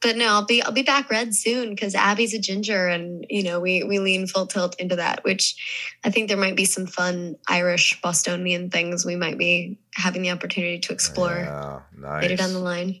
but 0.00 0.16
no, 0.16 0.26
I'll 0.28 0.44
be 0.44 0.62
I'll 0.62 0.72
be 0.72 0.82
back 0.82 1.10
red 1.10 1.34
soon 1.34 1.70
because 1.70 1.94
Abby's 1.94 2.34
a 2.34 2.38
ginger 2.38 2.88
and 2.88 3.26
you 3.28 3.42
know 3.42 3.60
we 3.60 3.82
we 3.82 3.98
lean 3.98 4.26
full 4.26 4.46
tilt 4.46 4.76
into 4.78 4.96
that, 4.96 5.24
which 5.24 5.56
I 6.04 6.10
think 6.10 6.28
there 6.28 6.36
might 6.36 6.56
be 6.56 6.64
some 6.64 6.86
fun 6.86 7.36
Irish 7.48 8.00
Bostonian 8.00 8.70
things 8.70 9.04
we 9.04 9.16
might 9.16 9.38
be 9.38 9.78
having 9.94 10.22
the 10.22 10.30
opportunity 10.30 10.78
to 10.78 10.92
oh, 10.92 10.94
explore 10.94 11.36
Yeah, 11.36 11.80
nice. 11.96 12.22
later 12.22 12.36
down 12.36 12.52
the 12.52 12.60
line. 12.60 13.00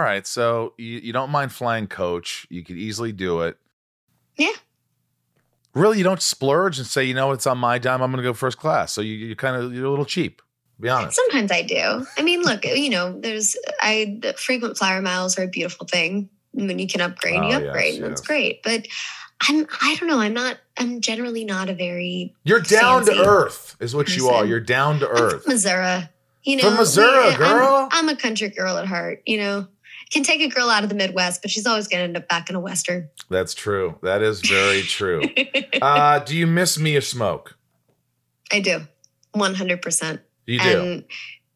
All 0.00 0.06
right. 0.06 0.26
So 0.26 0.72
you, 0.78 0.98
you 1.00 1.12
don't 1.12 1.28
mind 1.28 1.52
flying 1.52 1.86
coach. 1.86 2.46
You 2.48 2.64
could 2.64 2.78
easily 2.78 3.12
do 3.12 3.42
it. 3.42 3.58
Yeah. 4.36 4.52
Really, 5.74 5.98
you 5.98 6.04
don't 6.04 6.22
splurge 6.22 6.78
and 6.78 6.86
say, 6.86 7.04
you 7.04 7.12
know, 7.12 7.32
it's 7.32 7.46
on 7.46 7.58
my 7.58 7.76
dime. 7.78 8.00
I'm 8.00 8.10
going 8.10 8.22
to 8.22 8.28
go 8.28 8.32
first 8.32 8.56
class. 8.56 8.92
So 8.94 9.02
you, 9.02 9.12
you 9.14 9.36
kind 9.36 9.56
of 9.62 9.74
you're 9.74 9.84
a 9.84 9.90
little 9.90 10.06
cheap. 10.06 10.40
Be 10.80 10.88
honest. 10.88 11.16
Sometimes 11.16 11.52
I 11.52 11.60
do. 11.60 12.06
I 12.16 12.22
mean, 12.22 12.40
look, 12.40 12.64
you 12.64 12.88
know, 12.88 13.20
there's 13.20 13.54
I 13.82 14.18
the 14.22 14.32
frequent 14.32 14.78
flyer 14.78 15.02
miles 15.02 15.38
are 15.38 15.42
a 15.42 15.48
beautiful 15.48 15.86
thing. 15.86 16.30
When 16.52 16.78
you 16.78 16.88
can 16.88 17.02
upgrade, 17.02 17.38
Oh, 17.38 17.42
you 17.42 17.48
yes, 17.50 17.62
upgrade, 17.66 17.94
and 17.96 18.04
that's 18.04 18.22
yes. 18.22 18.26
great. 18.26 18.62
But 18.62 18.86
I'm 19.46 19.66
I 19.82 19.96
don't 19.96 20.08
know. 20.08 20.18
I'm 20.20 20.32
not. 20.32 20.56
I'm 20.78 21.02
generally 21.02 21.44
not 21.44 21.68
a 21.68 21.74
very 21.74 22.34
You're 22.44 22.60
down 22.62 23.04
to 23.04 23.12
earth, 23.12 23.76
is 23.78 23.94
what 23.94 24.16
you 24.16 24.28
are. 24.28 24.46
You're 24.46 24.58
down 24.60 25.00
to 25.00 25.08
earth. 25.08 25.46
Missouri. 25.46 26.08
You 26.42 26.56
know, 26.56 26.62
From 26.62 26.76
Missouri, 26.78 27.28
I'm- 27.28 27.36
girl. 27.38 27.88
I'm, 27.92 28.08
a 28.08 28.16
country 28.16 28.48
girl 28.48 28.78
at 28.78 28.86
heart. 28.86 29.22
You 29.26 29.36
know, 29.36 29.66
can 30.10 30.22
take 30.22 30.40
a 30.40 30.48
girl 30.48 30.68
out 30.68 30.82
of 30.82 30.88
the 30.88 30.94
Midwest, 30.94 31.42
but 31.42 31.50
she's 31.50 31.66
always 31.66 31.88
going 31.88 32.00
to 32.00 32.04
end 32.04 32.16
up 32.16 32.28
back 32.28 32.50
in 32.50 32.56
a 32.56 32.60
Western. 32.60 33.08
That's 33.28 33.54
true. 33.54 33.98
That 34.02 34.22
is 34.22 34.40
very 34.40 34.82
true. 34.96 35.22
uh, 35.80 36.18
do 36.20 36.36
you 36.36 36.46
miss 36.46 36.78
Mia 36.78 37.00
Smoak? 37.00 37.54
I 38.52 38.60
do, 38.60 38.80
one 39.32 39.54
hundred 39.54 39.82
percent. 39.82 40.20
You 40.46 40.58
do. 40.58 40.68
And 40.68 41.04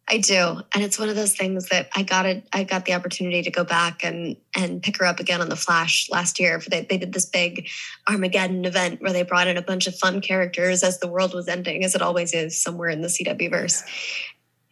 I 0.07 0.19
do, 0.19 0.61
and 0.75 0.85
it's 0.85 0.99
one 0.99 1.09
of 1.09 1.17
those 1.17 1.35
things 1.35 1.71
that 1.71 1.89
I 1.97 2.03
got 2.03 2.27
it. 2.27 2.47
I 2.53 2.65
got 2.65 2.85
the 2.85 2.93
opportunity 2.93 3.43
to 3.43 3.51
go 3.51 3.65
back 3.65 4.05
and 4.05 4.37
and 4.55 4.83
pick 4.83 4.99
her 4.99 5.07
up 5.07 5.19
again 5.19 5.41
on 5.41 5.49
the 5.49 5.57
Flash 5.57 6.09
last 6.11 6.39
year. 6.39 6.61
For 6.61 6.69
they 6.69 6.83
they 6.83 6.99
did 6.99 7.13
this 7.13 7.25
big 7.25 7.69
Armageddon 8.09 8.65
event 8.67 9.01
where 9.01 9.13
they 9.13 9.23
brought 9.23 9.49
in 9.49 9.57
a 9.57 9.63
bunch 9.63 9.87
of 9.87 9.97
fun 9.97 10.21
characters 10.21 10.83
as 10.83 11.01
the 11.01 11.09
world 11.09 11.33
was 11.35 11.49
ending, 11.49 11.85
as 11.85 11.95
it 11.95 12.03
always 12.03 12.35
is 12.35 12.61
somewhere 12.61 12.91
in 12.91 13.01
the 13.01 13.09
CW 13.09 13.51
verse. 13.51 13.83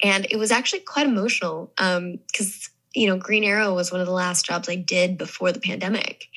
And 0.02 0.26
it 0.30 0.36
was 0.36 0.50
actually 0.50 0.80
quite 0.80 1.06
emotional 1.06 1.72
because 1.76 2.68
you 2.94 3.06
know 3.06 3.16
Green 3.16 3.44
Arrow 3.44 3.74
was 3.74 3.90
one 3.90 4.00
of 4.00 4.06
the 4.06 4.12
last 4.12 4.46
jobs 4.46 4.68
I 4.68 4.76
did 4.76 5.18
before 5.18 5.52
the 5.52 5.60
pandemic, 5.60 6.28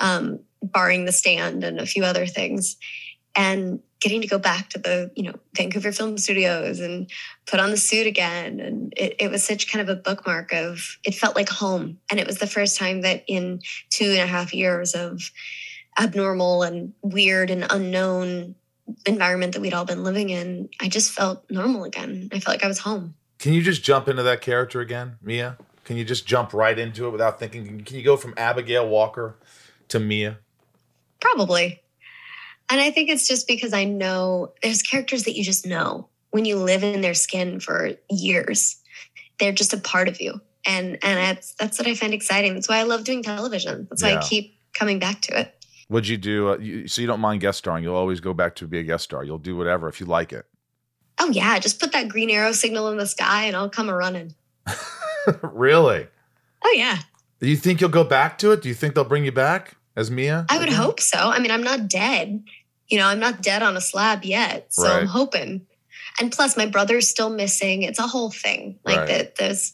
um, 0.00 0.40
barring 0.62 1.04
the 1.04 1.12
stand 1.12 1.64
and 1.64 1.78
a 1.78 1.86
few 1.86 2.04
other 2.04 2.26
things 2.26 2.76
and 3.34 3.80
getting 4.00 4.20
to 4.20 4.26
go 4.26 4.38
back 4.38 4.68
to 4.70 4.78
the 4.78 5.10
you 5.14 5.22
know 5.22 5.34
vancouver 5.56 5.92
film 5.92 6.18
studios 6.18 6.80
and 6.80 7.10
put 7.46 7.60
on 7.60 7.70
the 7.70 7.76
suit 7.76 8.06
again. 8.06 8.60
And 8.60 8.92
it, 8.96 9.16
it 9.18 9.30
was 9.30 9.44
such 9.44 9.70
kind 9.70 9.88
of 9.88 9.96
a 9.96 10.00
bookmark 10.00 10.52
of 10.52 10.98
it 11.04 11.14
felt 11.14 11.36
like 11.36 11.48
home. 11.48 11.98
And 12.10 12.18
it 12.20 12.26
was 12.26 12.38
the 12.38 12.46
first 12.46 12.78
time 12.78 13.02
that 13.02 13.24
in 13.26 13.60
two 13.90 14.10
and 14.10 14.20
a 14.20 14.26
half 14.26 14.52
years 14.52 14.94
of 14.94 15.30
abnormal 15.98 16.62
and 16.62 16.92
weird 17.02 17.50
and 17.50 17.66
unknown 17.70 18.54
environment 19.06 19.54
that 19.54 19.60
we'd 19.60 19.74
all 19.74 19.84
been 19.84 20.02
living 20.02 20.30
in 20.30 20.68
i 20.80 20.88
just 20.88 21.12
felt 21.12 21.48
normal 21.50 21.84
again. 21.84 22.28
I 22.32 22.40
felt 22.40 22.56
like 22.56 22.64
i 22.64 22.68
was 22.68 22.78
home. 22.78 23.14
Can 23.38 23.52
you 23.52 23.62
just 23.62 23.82
jump 23.82 24.08
into 24.08 24.22
that 24.22 24.40
character 24.40 24.80
again, 24.80 25.16
Mia? 25.22 25.56
Can 25.84 25.96
you 25.96 26.04
just 26.04 26.26
jump 26.26 26.52
right 26.52 26.78
into 26.78 27.06
it 27.06 27.10
without 27.10 27.38
thinking? 27.38 27.82
Can 27.84 27.96
you 27.96 28.02
go 28.02 28.16
from 28.16 28.34
Abigail 28.36 28.88
Walker 28.88 29.36
to 29.88 29.98
Mia? 29.98 30.38
Probably. 31.20 31.82
And 32.70 32.80
I 32.80 32.90
think 32.90 33.10
it's 33.10 33.26
just 33.28 33.46
because 33.46 33.72
I 33.72 33.84
know 33.84 34.52
there's 34.62 34.82
characters 34.82 35.24
that 35.24 35.36
you 35.36 35.44
just 35.44 35.66
know 35.66 36.08
when 36.30 36.44
you 36.44 36.56
live 36.56 36.82
in 36.82 37.00
their 37.00 37.14
skin 37.14 37.60
for 37.60 37.90
years. 38.10 38.76
They're 39.38 39.52
just 39.52 39.72
a 39.72 39.78
part 39.78 40.08
of 40.08 40.20
you. 40.20 40.40
And 40.64 40.98
and 41.02 41.18
that's 41.18 41.54
that's 41.54 41.78
what 41.78 41.88
I 41.88 41.94
find 41.94 42.14
exciting. 42.14 42.54
That's 42.54 42.68
why 42.68 42.78
I 42.78 42.84
love 42.84 43.02
doing 43.04 43.22
television. 43.22 43.88
That's 43.90 44.02
why 44.02 44.10
Yeah. 44.10 44.20
I 44.20 44.22
keep 44.22 44.56
coming 44.74 44.98
back 45.00 45.20
to 45.22 45.38
it. 45.40 45.64
What'd 45.88 46.08
you 46.08 46.16
do? 46.16 46.50
Uh, 46.50 46.58
you, 46.58 46.88
so 46.88 47.00
you 47.00 47.06
don't 47.06 47.20
mind 47.20 47.40
guest 47.40 47.58
starring? 47.58 47.82
You'll 47.82 47.96
always 47.96 48.20
go 48.20 48.32
back 48.32 48.54
to 48.56 48.68
be 48.68 48.78
a 48.78 48.82
guest 48.82 49.04
star. 49.04 49.24
You'll 49.24 49.38
do 49.38 49.56
whatever 49.56 49.88
if 49.88 50.00
you 50.00 50.06
like 50.06 50.32
it. 50.32 50.46
Oh 51.18 51.30
yeah, 51.30 51.58
just 51.58 51.80
put 51.80 51.92
that 51.92 52.08
green 52.08 52.30
arrow 52.30 52.52
signal 52.52 52.88
in 52.88 52.96
the 52.96 53.06
sky 53.06 53.44
and 53.44 53.56
I'll 53.56 53.68
come 53.68 53.88
a 53.88 53.94
running. 53.94 54.34
really? 55.42 56.06
Oh 56.64 56.74
yeah. 56.76 56.98
Do 57.40 57.48
you 57.48 57.56
think 57.56 57.80
you'll 57.80 57.90
go 57.90 58.04
back 58.04 58.38
to 58.38 58.52
it? 58.52 58.62
Do 58.62 58.68
you 58.68 58.74
think 58.74 58.94
they'll 58.94 59.04
bring 59.04 59.24
you 59.24 59.32
back 59.32 59.76
as 59.96 60.10
Mia? 60.10 60.46
I 60.48 60.58
would 60.58 60.68
hope 60.68 61.00
so. 61.00 61.18
I 61.18 61.38
mean, 61.40 61.50
I'm 61.50 61.62
not 61.64 61.88
dead. 61.88 62.44
You 62.88 62.98
know, 62.98 63.06
I'm 63.06 63.18
not 63.20 63.42
dead 63.42 63.62
on 63.62 63.76
a 63.76 63.80
slab 63.80 64.24
yet. 64.24 64.72
So 64.72 64.86
I'm 64.86 65.06
hoping. 65.06 65.66
And 66.20 66.30
plus 66.30 66.56
my 66.56 66.66
brother's 66.66 67.08
still 67.08 67.30
missing. 67.30 67.82
It's 67.82 67.98
a 67.98 68.06
whole 68.06 68.30
thing. 68.30 68.78
Like 68.84 68.98
Right. 68.98 69.08
that 69.08 69.36
there's 69.36 69.72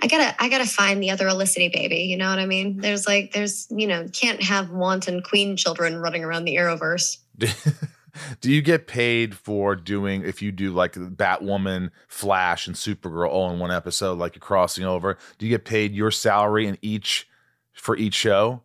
I 0.00 0.06
gotta 0.06 0.34
I 0.42 0.48
gotta 0.48 0.66
find 0.66 1.02
the 1.02 1.10
other 1.10 1.26
Olicity 1.26 1.72
baby. 1.72 2.00
You 2.04 2.16
know 2.16 2.28
what 2.30 2.38
I 2.38 2.46
mean? 2.46 2.78
There's 2.78 3.06
like 3.06 3.32
there's 3.32 3.66
you 3.70 3.86
know, 3.86 4.06
can't 4.12 4.42
have 4.42 4.70
wanton 4.70 5.22
Queen 5.22 5.56
children 5.56 5.96
running 5.98 6.24
around 6.24 6.44
the 6.44 6.56
Arrowverse. 6.56 7.18
Do 8.40 8.52
you 8.52 8.62
get 8.62 8.86
paid 8.86 9.34
for 9.34 9.76
doing 9.76 10.24
if 10.24 10.42
you 10.42 10.52
do 10.52 10.70
like 10.70 10.94
Batwoman, 10.94 11.90
Flash, 12.08 12.66
and 12.66 12.76
Supergirl 12.76 13.28
all 13.28 13.50
in 13.50 13.58
one 13.58 13.70
episode, 13.70 14.18
like 14.18 14.34
you're 14.34 14.40
crossing 14.40 14.84
over? 14.84 15.18
Do 15.38 15.46
you 15.46 15.50
get 15.50 15.64
paid 15.64 15.94
your 15.94 16.10
salary 16.10 16.66
in 16.66 16.78
each 16.82 17.28
for 17.72 17.96
each 17.96 18.14
show? 18.14 18.62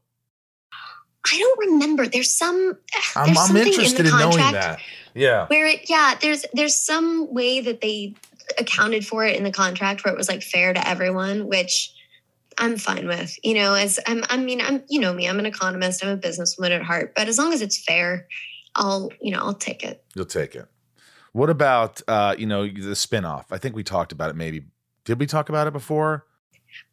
I 1.31 1.37
don't 1.37 1.71
remember. 1.71 2.07
There's 2.07 2.33
some 2.33 2.77
I'm, 3.15 3.29
I'm 3.29 3.35
something 3.35 3.67
interested 3.67 4.05
in 4.05 4.13
in, 4.13 4.19
knowing 4.19 4.37
that. 4.37 4.79
Yeah. 5.13 5.47
where 5.47 5.67
it 5.67 5.89
yeah 5.89 6.15
there's 6.21 6.45
there's 6.53 6.75
some 6.75 7.33
way 7.33 7.61
that 7.61 7.81
they 7.81 8.15
accounted 8.57 9.05
for 9.05 9.25
it 9.25 9.35
in 9.35 9.43
the 9.43 9.51
contract 9.51 10.03
where 10.03 10.13
it 10.13 10.17
was 10.17 10.29
like 10.29 10.41
fair 10.41 10.73
to 10.73 10.87
everyone 10.87 11.47
which 11.47 11.93
i'm 12.57 12.77
fine 12.77 13.07
with 13.07 13.37
you 13.43 13.53
know 13.53 13.73
as 13.73 13.99
i'm 14.07 14.23
i 14.29 14.37
mean 14.37 14.61
i'm 14.61 14.83
you 14.87 14.99
know 14.99 15.13
me 15.13 15.27
i'm 15.27 15.39
an 15.39 15.45
economist 15.45 16.03
i'm 16.03 16.09
a 16.09 16.17
businesswoman 16.17 16.71
at 16.71 16.83
heart 16.83 17.13
but 17.15 17.27
as 17.27 17.37
long 17.37 17.53
as 17.53 17.61
it's 17.61 17.83
fair 17.83 18.27
i'll 18.75 19.11
you 19.21 19.31
know 19.31 19.39
i'll 19.39 19.53
take 19.53 19.83
it 19.83 20.03
You'll 20.15 20.25
take 20.25 20.55
it. 20.55 20.67
What 21.31 21.49
about 21.49 22.01
uh, 22.07 22.35
you 22.37 22.47
know, 22.47 22.63
the 22.65 22.95
spinoff? 22.95 23.45
I 23.51 23.57
think 23.59 23.75
we 23.75 23.83
talked 23.83 24.11
about 24.11 24.31
it 24.31 24.35
maybe. 24.35 24.63
Did 25.05 25.19
we 25.19 25.27
talk 25.27 25.49
about 25.49 25.67
it 25.67 25.73
before? 25.73 26.25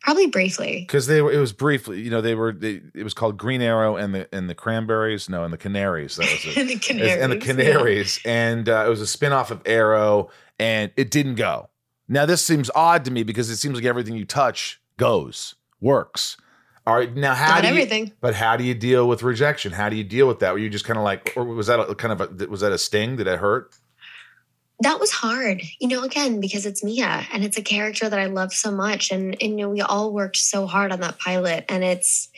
probably 0.01 0.27
briefly 0.27 0.81
Because 0.87 1.07
they 1.07 1.21
were 1.21 1.33
it 1.33 1.39
was 1.39 1.53
briefly, 1.53 2.01
you 2.01 2.11
know, 2.11 2.21
they 2.21 2.35
were 2.35 2.53
they, 2.53 2.81
it 2.95 3.03
was 3.03 3.15
called 3.15 3.37
Green 3.37 3.61
Arrow 3.63 3.97
and 3.97 4.15
the 4.15 4.29
and 4.33 4.49
the 4.49 4.55
Cranberries, 4.55 5.29
no, 5.29 5.45
and 5.45 5.53
the 5.53 5.59
Canaries. 5.59 6.17
That 6.17 6.31
was 6.31 6.45
it. 6.57 6.57
And 6.57 6.69
the 6.69 6.79
Canaries, 6.79 7.17
And 7.17 7.33
the 7.33 7.37
yeah. 7.37 7.45
Canaries. 7.45 8.21
And 8.25 8.69
uh, 8.69 8.85
it 8.87 8.91
was 8.91 9.01
a 9.01 9.19
spinoff 9.19 9.51
of 9.51 9.63
Arrow, 9.67 10.31
and 10.59 10.93
it 10.97 11.11
didn't 11.11 11.35
go. 11.37 11.69
Now 12.09 12.27
this 12.27 12.45
seems 12.45 12.71
odd 12.75 13.05
to 13.07 13.11
me 13.11 13.23
because 13.23 13.51
it 13.51 13.57
seems 13.57 13.77
like 13.77 13.85
everything 13.85 14.17
you 14.17 14.25
touch 14.25 14.81
goes, 14.97 15.55
works. 15.81 16.37
All 16.87 16.95
right, 16.95 17.13
now 17.15 17.35
how 17.35 17.55
Not 17.55 17.63
do 17.63 17.69
you, 17.69 17.75
everything. 17.75 18.13
But 18.21 18.35
how 18.35 18.57
do 18.57 18.63
you 18.63 18.75
deal 18.75 19.09
with 19.09 19.23
rejection? 19.25 19.73
How 19.73 19.89
do 19.89 19.97
you 19.97 20.05
deal 20.05 20.29
with 20.29 20.39
that? 20.39 20.53
Were 20.53 20.59
you 20.59 20.71
just 20.71 20.85
kind 20.85 20.97
of 20.97 21.03
like, 21.03 21.33
or 21.37 21.45
was 21.45 21.67
that 21.67 21.81
a, 21.81 21.95
kind 21.97 22.13
of 22.13 22.41
a, 22.41 22.47
was 22.47 22.61
that 22.61 22.71
a 22.71 22.79
sting? 22.79 23.17
Did 23.17 23.27
it 23.27 23.41
hurt? 23.41 23.75
that 24.81 25.01
was 25.01 25.11
hard 25.11 25.63
you 25.79 25.89
know 25.89 26.03
again 26.03 26.41
because 26.41 26.67
it's 26.67 26.85
mia 26.85 27.27
and 27.33 27.45
it's 27.45 27.57
a 27.57 27.63
character 27.63 28.09
that 28.09 28.19
i 28.19 28.27
love 28.27 28.53
so 28.53 28.71
much 28.71 29.11
and, 29.11 29.37
and 29.41 29.59
you 29.59 29.65
know 29.65 29.71
we 29.71 29.81
all 29.81 30.13
worked 30.13 30.37
so 30.37 30.67
hard 30.67 30.93
on 30.93 31.01
that 31.01 31.19
pilot 31.19 31.65
and 31.69 31.83
it's 31.83 32.29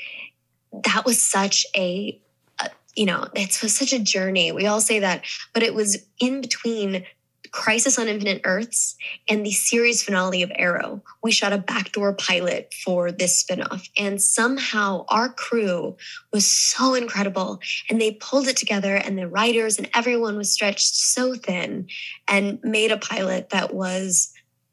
that 0.84 1.04
was 1.04 1.20
such 1.20 1.66
a, 1.76 2.20
a 2.60 2.70
you 2.94 3.06
know 3.06 3.26
it 3.34 3.60
was 3.62 3.76
such 3.76 3.92
a 3.92 3.98
journey 3.98 4.52
we 4.52 4.66
all 4.66 4.80
say 4.80 5.00
that 5.00 5.24
but 5.52 5.62
it 5.62 5.74
was 5.74 6.04
in 6.20 6.40
between 6.40 7.04
crisis 7.50 7.98
on 7.98 8.08
infinite 8.08 8.40
earths 8.44 8.96
and 9.28 9.44
the 9.44 9.50
series 9.50 10.02
finale 10.02 10.42
of 10.42 10.52
arrow. 10.54 11.02
We 11.22 11.32
shot 11.32 11.52
a 11.52 11.58
backdoor 11.58 12.14
pilot 12.14 12.74
for 12.84 13.10
this 13.12 13.44
spinoff 13.44 13.88
and 13.98 14.20
somehow 14.20 15.04
our 15.08 15.28
crew 15.28 15.96
was 16.32 16.46
so 16.46 16.94
incredible 16.94 17.60
and 17.88 18.00
they 18.00 18.12
pulled 18.12 18.48
it 18.48 18.56
together 18.56 18.96
and 18.96 19.18
the 19.18 19.28
writers 19.28 19.78
and 19.78 19.88
everyone 19.94 20.36
was 20.36 20.52
stretched 20.52 20.94
so 20.94 21.34
thin 21.34 21.88
and 22.26 22.58
made 22.62 22.92
a 22.92 22.98
pilot 22.98 23.50
that 23.50 23.74
was 23.74 24.32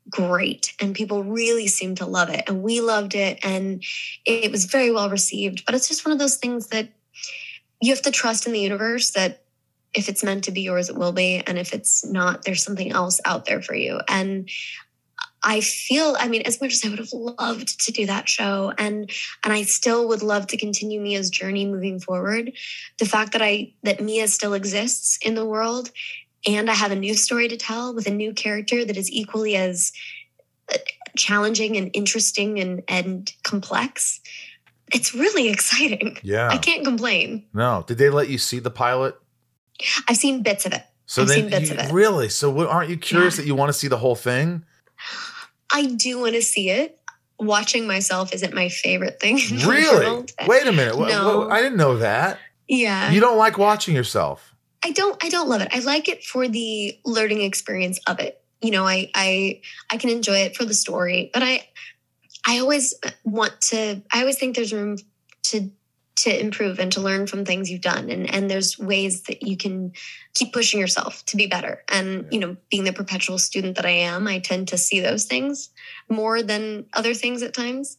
great 0.09 0.73
and 0.79 0.93
people 0.93 1.23
really 1.23 1.67
seemed 1.67 1.97
to 1.97 2.05
love 2.05 2.29
it 2.29 2.43
and 2.47 2.61
we 2.61 2.79
loved 2.79 3.15
it 3.15 3.39
and 3.43 3.83
it 4.25 4.51
was 4.51 4.65
very 4.65 4.91
well 4.91 5.09
received. 5.09 5.65
But 5.65 5.75
it's 5.75 5.87
just 5.87 6.05
one 6.05 6.11
of 6.13 6.19
those 6.19 6.37
things 6.37 6.67
that 6.67 6.89
you 7.81 7.93
have 7.93 8.03
to 8.03 8.11
trust 8.11 8.47
in 8.47 8.53
the 8.53 8.59
universe 8.59 9.11
that 9.11 9.44
if 9.95 10.09
it's 10.09 10.23
meant 10.23 10.43
to 10.43 10.51
be 10.51 10.61
yours 10.61 10.89
it 10.89 10.95
will 10.95 11.11
be 11.11 11.41
and 11.47 11.57
if 11.57 11.73
it's 11.73 12.05
not 12.05 12.43
there's 12.43 12.63
something 12.63 12.91
else 12.91 13.19
out 13.25 13.45
there 13.45 13.61
for 13.61 13.75
you 13.75 13.99
and 14.07 14.49
I 15.47 15.61
feel, 15.61 16.15
I 16.19 16.27
mean, 16.27 16.41
as 16.41 16.59
much 16.59 16.73
as 16.73 16.83
I 16.83 16.89
would 16.89 16.97
have 16.97 17.13
loved 17.13 17.79
to 17.85 17.91
do 17.91 18.07
that 18.07 18.27
show 18.27 18.73
and 18.79 19.11
and 19.43 19.53
I 19.53 19.61
still 19.61 20.07
would 20.07 20.23
love 20.23 20.47
to 20.47 20.57
continue 20.57 20.99
Mia's 20.99 21.29
journey 21.29 21.67
moving 21.67 21.99
forward, 21.99 22.51
the 22.97 23.05
fact 23.05 23.33
that 23.33 23.43
I 23.43 23.73
that 23.83 24.01
Mia 24.01 24.27
still 24.27 24.55
exists 24.55 25.19
in 25.21 25.35
the 25.35 25.45
world 25.45 25.91
and 26.47 26.69
I 26.69 26.73
have 26.73 26.91
a 26.91 26.95
new 26.95 27.13
story 27.13 27.47
to 27.47 27.57
tell 27.57 27.93
with 27.93 28.07
a 28.07 28.11
new 28.11 28.33
character 28.33 28.83
that 28.85 28.97
is 28.97 29.11
equally 29.11 29.55
as 29.55 29.91
uh, 30.73 30.77
challenging 31.15 31.77
and 31.77 31.91
interesting 31.93 32.59
and 32.59 32.81
and 32.87 33.31
complex. 33.43 34.21
It's 34.93 35.13
really 35.13 35.49
exciting. 35.49 36.17
Yeah. 36.23 36.49
I 36.49 36.57
can't 36.57 36.83
complain. 36.83 37.45
No. 37.53 37.83
Did 37.85 37.99
they 37.99 38.09
let 38.09 38.29
you 38.29 38.39
see 38.39 38.57
the 38.57 38.71
pilot? 38.71 39.15
I've 40.07 40.17
seen 40.17 40.41
bits 40.43 40.65
of 40.65 40.73
it. 40.73 40.83
So 41.05 41.21
I've 41.21 41.27
then, 41.27 41.37
seen 41.41 41.49
bits 41.49 41.69
you- 41.69 41.77
of 41.77 41.85
it. 41.85 41.91
really? 41.93 42.29
So 42.29 42.49
what, 42.49 42.67
aren't 42.67 42.89
you 42.89 42.97
curious 42.97 43.37
that 43.37 43.45
you 43.45 43.55
want 43.55 43.69
to 43.69 43.73
see 43.73 43.87
the 43.87 43.97
whole 43.97 44.15
thing? 44.15 44.65
I 45.71 45.85
do 45.85 46.19
want 46.19 46.33
to 46.35 46.41
see 46.41 46.69
it. 46.69 46.99
Watching 47.37 47.85
myself 47.85 48.33
isn't 48.33 48.53
my 48.53 48.69
favorite 48.69 49.19
thing. 49.19 49.35
Really? 49.67 50.25
Wait 50.47 50.67
a 50.67 50.71
minute. 50.71 50.97
No. 50.97 51.49
I 51.49 51.61
didn't 51.61 51.77
know 51.77 51.97
that. 51.97 52.39
Yeah. 52.67 53.11
You 53.11 53.19
don't 53.19 53.37
like 53.37 53.57
watching 53.57 53.93
yourself. 53.93 54.55
I 54.83 54.91
don't 54.91 55.21
I 55.23 55.29
don't 55.29 55.49
love 55.49 55.61
it. 55.61 55.69
I 55.73 55.79
like 55.79 56.07
it 56.07 56.23
for 56.23 56.47
the 56.47 56.97
learning 57.03 57.41
experience 57.41 57.99
of 58.07 58.19
it. 58.19 58.41
You 58.61 58.71
know, 58.71 58.87
I 58.87 59.09
I 59.13 59.61
I 59.91 59.97
can 59.97 60.09
enjoy 60.11 60.37
it 60.37 60.55
for 60.55 60.63
the 60.63 60.73
story, 60.73 61.29
but 61.33 61.43
I 61.43 61.67
I 62.47 62.59
always 62.59 62.93
want 63.25 63.59
to 63.69 64.01
I 64.13 64.19
always 64.21 64.37
think 64.37 64.55
there's 64.55 64.71
room 64.71 64.97
to 65.43 65.69
to 66.15 66.39
improve 66.39 66.79
and 66.79 66.91
to 66.93 67.01
learn 67.01 67.27
from 67.27 67.43
things 67.43 67.69
you've 67.69 67.81
done 67.81 68.09
and 68.09 68.33
and 68.33 68.49
there's 68.49 68.79
ways 68.79 69.23
that 69.23 69.43
you 69.43 69.57
can 69.57 69.91
keep 70.33 70.53
pushing 70.53 70.79
yourself 70.79 71.25
to 71.25 71.37
be 71.37 71.47
better. 71.47 71.83
And 71.89 72.27
you 72.31 72.39
know, 72.39 72.57
being 72.69 72.83
the 72.83 72.93
perpetual 72.93 73.37
student 73.37 73.75
that 73.75 73.85
I 73.85 73.91
am, 73.91 74.27
I 74.27 74.39
tend 74.39 74.69
to 74.69 74.77
see 74.77 74.99
those 74.99 75.25
things 75.25 75.69
more 76.09 76.41
than 76.41 76.85
other 76.93 77.13
things 77.13 77.41
at 77.43 77.53
times. 77.53 77.97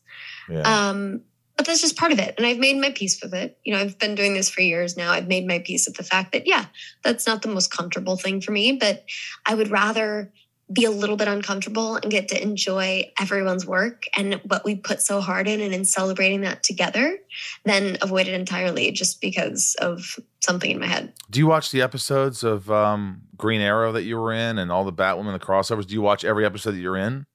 Yeah. 0.49 0.61
Um, 0.61 1.23
but 1.57 1.65
that's 1.65 1.81
just 1.81 1.97
part 1.97 2.13
of 2.13 2.19
it. 2.19 2.35
And 2.37 2.47
I've 2.47 2.59
made 2.59 2.79
my 2.79 2.91
peace 2.91 3.19
with 3.23 3.33
it. 3.33 3.59
You 3.65 3.73
know, 3.73 3.81
I've 3.81 3.99
been 3.99 4.15
doing 4.15 4.35
this 4.35 4.51
for 4.51 4.61
years 4.61 4.97
now. 4.97 5.11
I've 5.11 5.29
made 5.29 5.47
my 5.47 5.59
peace 5.59 5.87
with 5.87 5.97
the 5.97 6.03
fact 6.03 6.33
that, 6.33 6.47
yeah, 6.47 6.67
that's 7.03 7.27
not 7.27 7.41
the 7.41 7.49
most 7.49 7.71
comfortable 7.71 8.17
thing 8.17 8.43
for 8.43 8.53
me, 8.53 8.73
but 8.73 9.05
I 9.47 9.55
would 9.55 9.71
rather 9.71 10.33
be 10.73 10.85
a 10.85 10.91
little 10.91 11.17
bit 11.17 11.29
uncomfortable 11.29 11.95
and 11.97 12.11
get 12.11 12.29
to 12.29 12.43
enjoy 12.43 13.11
everyone's 13.21 13.65
work 13.65 14.07
and 14.17 14.41
what 14.47 14.65
we 14.65 14.75
put 14.75 15.01
so 15.01 15.21
hard 15.21 15.47
in 15.47 15.61
and 15.61 15.73
in 15.73 15.85
celebrating 15.85 16.41
that 16.41 16.65
together 16.65 17.19
than 17.65 17.97
avoid 18.03 18.27
it 18.27 18.35
entirely 18.35 18.91
just 18.91 19.21
because 19.21 19.77
of 19.81 20.19
something 20.41 20.71
in 20.71 20.81
my 20.81 20.87
head. 20.87 21.13
Do 21.31 21.39
you 21.39 21.47
watch 21.47 21.71
the 21.71 21.83
episodes 21.83 22.43
of 22.43 22.69
um, 22.71 23.23
Green 23.37 23.61
Arrow 23.61 23.93
that 23.93 24.03
you 24.03 24.17
were 24.17 24.33
in 24.33 24.59
and 24.59 24.73
all 24.73 24.85
the 24.85 24.93
Batwoman, 24.93 25.39
the 25.39 25.45
crossovers? 25.45 25.87
Do 25.87 25.95
you 25.95 26.03
watch 26.03 26.25
every 26.25 26.45
episode 26.45 26.73
that 26.73 26.81
you're 26.81 26.97
in? 26.97 27.27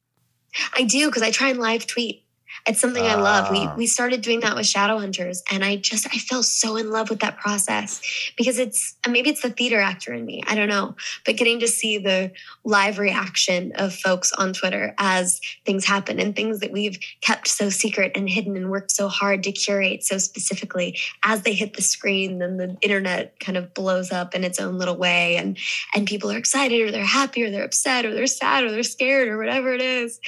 I 0.74 0.84
do 0.84 1.08
because 1.08 1.22
I 1.22 1.32
try 1.32 1.50
and 1.50 1.60
live 1.60 1.88
tweet. 1.88 2.26
It's 2.68 2.80
something 2.80 3.03
I 3.03 3.16
love. 3.16 3.49
We 3.51 3.59
Ah. 3.59 3.76
we 3.76 3.88
started 3.88 4.22
doing 4.22 4.41
that 4.41 4.55
with 4.55 4.66
Shadowhunters, 4.66 5.41
and 5.51 5.64
I 5.64 5.78
just 5.78 6.05
I 6.14 6.18
fell 6.18 6.43
so 6.43 6.76
in 6.78 6.91
love 6.91 7.09
with 7.09 7.20
that 7.20 7.38
process 7.39 8.01
because 8.38 8.59
it's 8.59 8.95
maybe 9.07 9.30
it's 9.30 9.41
the 9.41 9.49
theater 9.49 9.80
actor 9.80 10.14
in 10.14 10.26
me. 10.26 10.43
I 10.47 10.55
don't 10.55 10.70
know, 10.70 10.95
but 11.26 11.38
getting 11.38 11.59
to 11.62 11.68
see 11.68 11.97
the 11.97 12.32
live 12.64 12.99
reaction 12.99 13.72
of 13.76 13.95
folks 13.95 14.32
on 14.34 14.53
Twitter 14.53 14.93
as 14.97 15.39
things 15.66 15.86
happen 15.86 16.20
and 16.20 16.36
things 16.36 16.59
that 16.59 16.72
we've 16.72 16.99
kept 17.22 17.47
so 17.47 17.70
secret 17.70 18.12
and 18.16 18.30
hidden 18.30 18.55
and 18.55 18.70
worked 18.70 18.91
so 18.91 19.07
hard 19.07 19.43
to 19.43 19.51
curate 19.51 20.03
so 20.03 20.18
specifically 20.18 20.97
as 21.24 21.41
they 21.41 21.53
hit 21.53 21.74
the 21.76 21.82
screen, 21.82 22.39
then 22.39 22.57
the 22.57 22.78
internet 22.82 23.39
kind 23.39 23.57
of 23.57 23.74
blows 23.74 24.12
up 24.12 24.36
in 24.36 24.43
its 24.43 24.59
own 24.59 24.78
little 24.78 24.97
way, 24.97 25.38
and 25.38 25.57
and 25.95 26.07
people 26.07 26.32
are 26.32 26.38
excited 26.38 26.82
or 26.82 26.91
they're 26.91 27.03
happy 27.05 27.43
or 27.43 27.49
they're 27.49 27.64
upset 27.64 28.05
or 28.05 28.14
they're 28.14 28.28
sad 28.28 28.64
or 28.64 28.72
they're 28.72 28.84
scared 28.84 29.28
or 29.28 29.38
whatever 29.38 29.74
it 29.74 29.82
is 29.82 30.20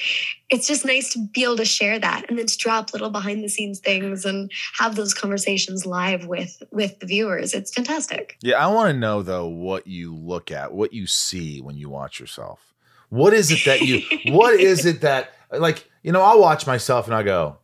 it's 0.50 0.66
just 0.68 0.84
nice 0.84 1.10
to 1.14 1.26
be 1.32 1.42
able 1.42 1.56
to 1.56 1.64
share 1.64 1.98
that 1.98 2.26
and 2.28 2.38
then 2.38 2.46
to 2.46 2.58
drop 2.58 2.92
little 2.92 3.10
behind 3.10 3.42
the 3.42 3.48
scenes 3.48 3.80
things 3.80 4.24
and 4.26 4.50
have 4.78 4.94
those 4.94 5.14
conversations 5.14 5.86
live 5.86 6.26
with 6.26 6.62
with 6.70 6.98
the 7.00 7.06
viewers 7.06 7.54
it's 7.54 7.72
fantastic 7.72 8.36
Yeah, 8.42 8.56
I 8.64 8.66
want 8.72 8.92
to 8.92 8.98
know 8.98 9.22
though 9.22 9.46
what 9.48 9.86
you 9.86 10.14
look 10.14 10.50
at, 10.50 10.72
what 10.72 10.92
you 10.92 11.06
see 11.06 11.60
when 11.60 11.76
you 11.76 11.88
watch 11.88 12.20
yourself. 12.20 12.74
What 13.08 13.32
is 13.32 13.50
it 13.52 13.64
that 13.66 13.82
you? 13.82 14.02
what 14.32 14.54
is 14.60 14.84
it 14.84 15.00
that 15.02 15.32
like 15.52 15.88
you 16.02 16.10
know? 16.12 16.20
I'll 16.20 16.40
watch 16.40 16.66
myself 16.66 17.06
and 17.06 17.14
I 17.14 17.22
go, 17.22 17.58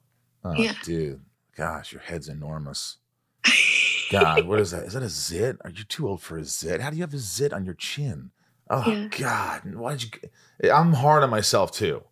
"Oh, 0.44 0.54
Yeah. 0.62 0.74
dude, 0.84 1.20
gosh, 1.56 1.92
your 1.92 2.02
head's 2.02 2.28
enormous." 2.28 2.98
God, 4.10 4.46
what 4.46 4.60
is 4.60 4.70
that? 4.72 4.84
Is 4.84 4.92
that 4.94 5.02
a 5.02 5.08
zit? 5.08 5.56
Are 5.64 5.70
you 5.70 5.84
too 5.84 6.08
old 6.08 6.20
for 6.22 6.36
a 6.38 6.44
zit? 6.44 6.80
How 6.80 6.90
do 6.90 6.96
you 6.96 7.02
have 7.02 7.14
a 7.14 7.18
zit 7.18 7.52
on 7.52 7.64
your 7.64 7.74
chin? 7.74 8.30
Oh 8.68 8.84
Yeah. 8.86 9.08
God, 9.18 9.74
why 9.74 9.96
did 9.96 10.14
you? 10.62 10.70
I'm 10.70 10.92
hard 10.92 11.22
on 11.22 11.30
myself 11.30 11.72
too. 11.72 12.02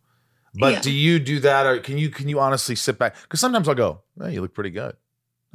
But 0.54 0.72
Yeah. 0.74 0.80
do 0.80 0.90
you 0.90 1.18
do 1.18 1.40
that, 1.40 1.66
or 1.66 1.78
can 1.78 1.98
you 1.98 2.08
can 2.10 2.28
you 2.28 2.40
honestly 2.40 2.74
sit 2.74 2.98
back? 2.98 3.16
Because 3.22 3.40
sometimes 3.40 3.68
I'll 3.68 3.74
go, 3.74 4.00
"Hey, 4.20 4.34
you 4.34 4.40
look 4.40 4.54
pretty 4.54 4.70
good." 4.70 4.96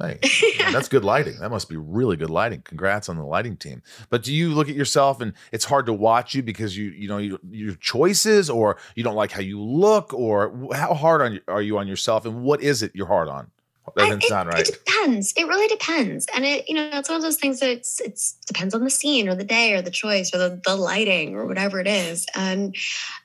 Hey, 0.00 0.18
man, 0.58 0.72
that's 0.72 0.88
good 0.88 1.04
lighting. 1.04 1.38
That 1.38 1.50
must 1.50 1.68
be 1.68 1.76
really 1.76 2.16
good 2.16 2.30
lighting. 2.30 2.62
Congrats 2.62 3.08
on 3.08 3.16
the 3.16 3.22
lighting 3.24 3.56
team. 3.56 3.80
But 4.10 4.24
do 4.24 4.34
you 4.34 4.52
look 4.52 4.68
at 4.68 4.74
yourself 4.74 5.20
and 5.20 5.34
it's 5.52 5.66
hard 5.66 5.86
to 5.86 5.92
watch 5.92 6.34
you 6.34 6.42
because 6.42 6.76
you 6.76 6.86
you 6.90 7.06
know 7.06 7.18
you, 7.18 7.38
your 7.48 7.74
choices, 7.76 8.50
or 8.50 8.76
you 8.96 9.04
don't 9.04 9.14
like 9.14 9.30
how 9.30 9.40
you 9.40 9.60
look, 9.60 10.12
or 10.12 10.68
how 10.74 10.94
hard 10.94 11.22
on 11.22 11.40
are 11.48 11.62
you 11.62 11.78
on 11.78 11.86
yourself, 11.86 12.24
and 12.26 12.42
what 12.42 12.60
is 12.62 12.82
it 12.82 12.90
you're 12.94 13.06
hard 13.06 13.28
on? 13.28 13.50
Doesn't 13.96 14.22
sound 14.24 14.48
right. 14.48 14.66
it 14.66 14.84
depends. 14.84 15.32
It 15.36 15.46
really 15.46 15.68
depends. 15.68 16.26
And 16.34 16.44
it 16.44 16.68
you 16.68 16.74
know 16.74 16.88
it's 16.92 17.08
one 17.08 17.16
of 17.16 17.22
those 17.22 17.36
things 17.36 17.60
that 17.60 17.70
it's 17.70 18.00
it's 18.00 18.32
depends 18.46 18.74
on 18.74 18.82
the 18.82 18.90
scene 18.90 19.28
or 19.28 19.34
the 19.34 19.44
day 19.44 19.74
or 19.74 19.82
the 19.82 19.90
choice 19.90 20.34
or 20.34 20.38
the, 20.38 20.60
the 20.64 20.74
lighting 20.74 21.34
or 21.34 21.46
whatever 21.46 21.80
it 21.80 21.86
is. 21.86 22.26
And 22.34 22.74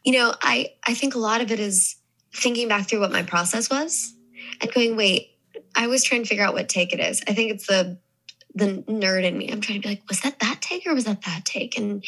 you 0.03 0.14
know 0.14 0.34
i 0.41 0.74
i 0.86 0.93
think 0.93 1.16
a 1.16 1.20
lot 1.20 1.41
of 1.41 1.51
it 1.51 1.60
is 1.60 1.95
thinking 2.34 2.68
back 2.68 2.88
through 2.88 2.99
what 2.99 3.12
my 3.12 3.24
process 3.24 3.70
was 3.70 4.14
and 4.62 4.72
going 4.72 4.95
wait 4.95 5.32
i 5.76 5.88
was 5.88 6.03
trying 6.03 6.24
to 6.24 6.30
figure 6.30 6.43
out 6.43 6.53
what 6.53 6.70
take 6.70 6.93
it 6.93 6.99
is. 6.99 7.22
I 7.28 7.34
think 7.34 7.51
it's 7.51 7.68
the 7.68 7.97
the 8.55 8.84
nerd 8.88 9.24
in 9.24 9.38
me. 9.38 9.49
I'm 9.51 9.62
trying 9.62 9.82
to 9.82 9.88
be 9.88 9.93
like 9.95 10.03
was 10.10 10.22
that 10.22 10.39
that 10.39 10.62
take 10.62 10.86
or 10.88 10.93
was 10.93 11.05
that 11.05 11.22
that 11.24 11.45
take? 11.45 11.78
And 11.78 12.03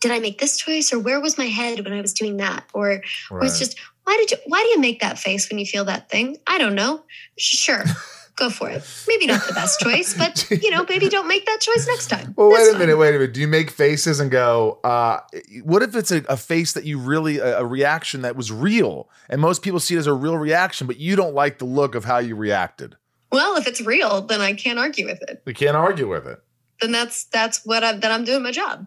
did 0.00 0.10
i 0.10 0.18
make 0.18 0.38
this 0.38 0.56
choice 0.56 0.92
or 0.92 0.98
where 0.98 1.20
was 1.20 1.38
my 1.38 1.46
head 1.46 1.84
when 1.84 1.92
i 1.92 2.00
was 2.00 2.12
doing 2.12 2.38
that? 2.38 2.64
Or 2.72 3.02
or 3.30 3.44
it's 3.44 3.58
just 3.58 3.78
why 4.04 4.16
did 4.18 4.30
you 4.30 4.36
why 4.46 4.60
do 4.62 4.68
you 4.68 4.78
make 4.80 5.00
that 5.00 5.18
face 5.18 5.48
when 5.50 5.58
you 5.58 5.66
feel 5.66 5.84
that 5.84 6.08
thing 6.10 6.36
i 6.46 6.58
don't 6.58 6.74
know 6.74 7.02
sure 7.38 7.84
go 8.36 8.48
for 8.48 8.70
it 8.70 8.82
maybe 9.06 9.26
not 9.26 9.46
the 9.46 9.52
best 9.52 9.78
choice 9.80 10.14
but 10.16 10.48
you 10.50 10.70
know 10.70 10.84
maybe 10.88 11.08
don't 11.08 11.28
make 11.28 11.44
that 11.46 11.60
choice 11.60 11.86
next 11.86 12.08
time 12.08 12.32
Well, 12.36 12.50
That's 12.50 12.62
wait 12.62 12.68
a 12.68 12.72
fine. 12.72 12.78
minute, 12.80 12.96
wait 12.96 13.08
a 13.10 13.18
minute. 13.18 13.34
Do 13.34 13.40
you 13.40 13.48
make 13.48 13.70
faces 13.70 14.20
and 14.20 14.30
go, 14.30 14.80
uh, 14.84 15.18
what 15.64 15.82
if 15.82 15.94
it's 15.94 16.10
a, 16.10 16.24
a 16.30 16.36
face 16.38 16.72
that 16.72 16.84
you 16.84 16.98
really, 16.98 17.38
a, 17.38 17.58
a 17.60 17.64
reaction 17.66 18.22
that 18.22 18.34
was 18.34 18.50
real? 18.50 19.10
And 19.28 19.38
most 19.40 19.60
people 19.62 19.80
see 19.80 19.96
it 19.96 19.98
as 19.98 20.06
a 20.06 20.14
real 20.14 20.38
reaction, 20.38 20.86
but 20.86 20.96
you 20.98 21.14
don't 21.14 21.34
like 21.34 21.58
the 21.58 21.66
look 21.66 21.94
of 21.94 22.04
how 22.06 22.18
you 22.18 22.34
reacted. 22.34 22.96
well 23.30 23.56
if 23.56 23.66
it's 23.66 23.80
real 23.82 24.22
then 24.22 24.40
i 24.40 24.52
can't 24.54 24.78
argue 24.78 25.04
with 25.06 25.20
it 25.28 25.42
We 25.44 25.52
can't 25.54 25.76
argue 25.76 26.08
with 26.08 26.26
it. 26.26 26.38
then 26.80 26.90
that's 26.92 27.24
that's 27.24 27.64
what 27.66 27.84
i'm 27.84 28.00
then 28.00 28.10
i'm 28.12 28.24
doing 28.24 28.42
my 28.42 28.50
job 28.52 28.86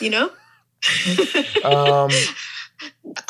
you 0.00 0.08
know 0.10 0.30
Um, 1.64 2.10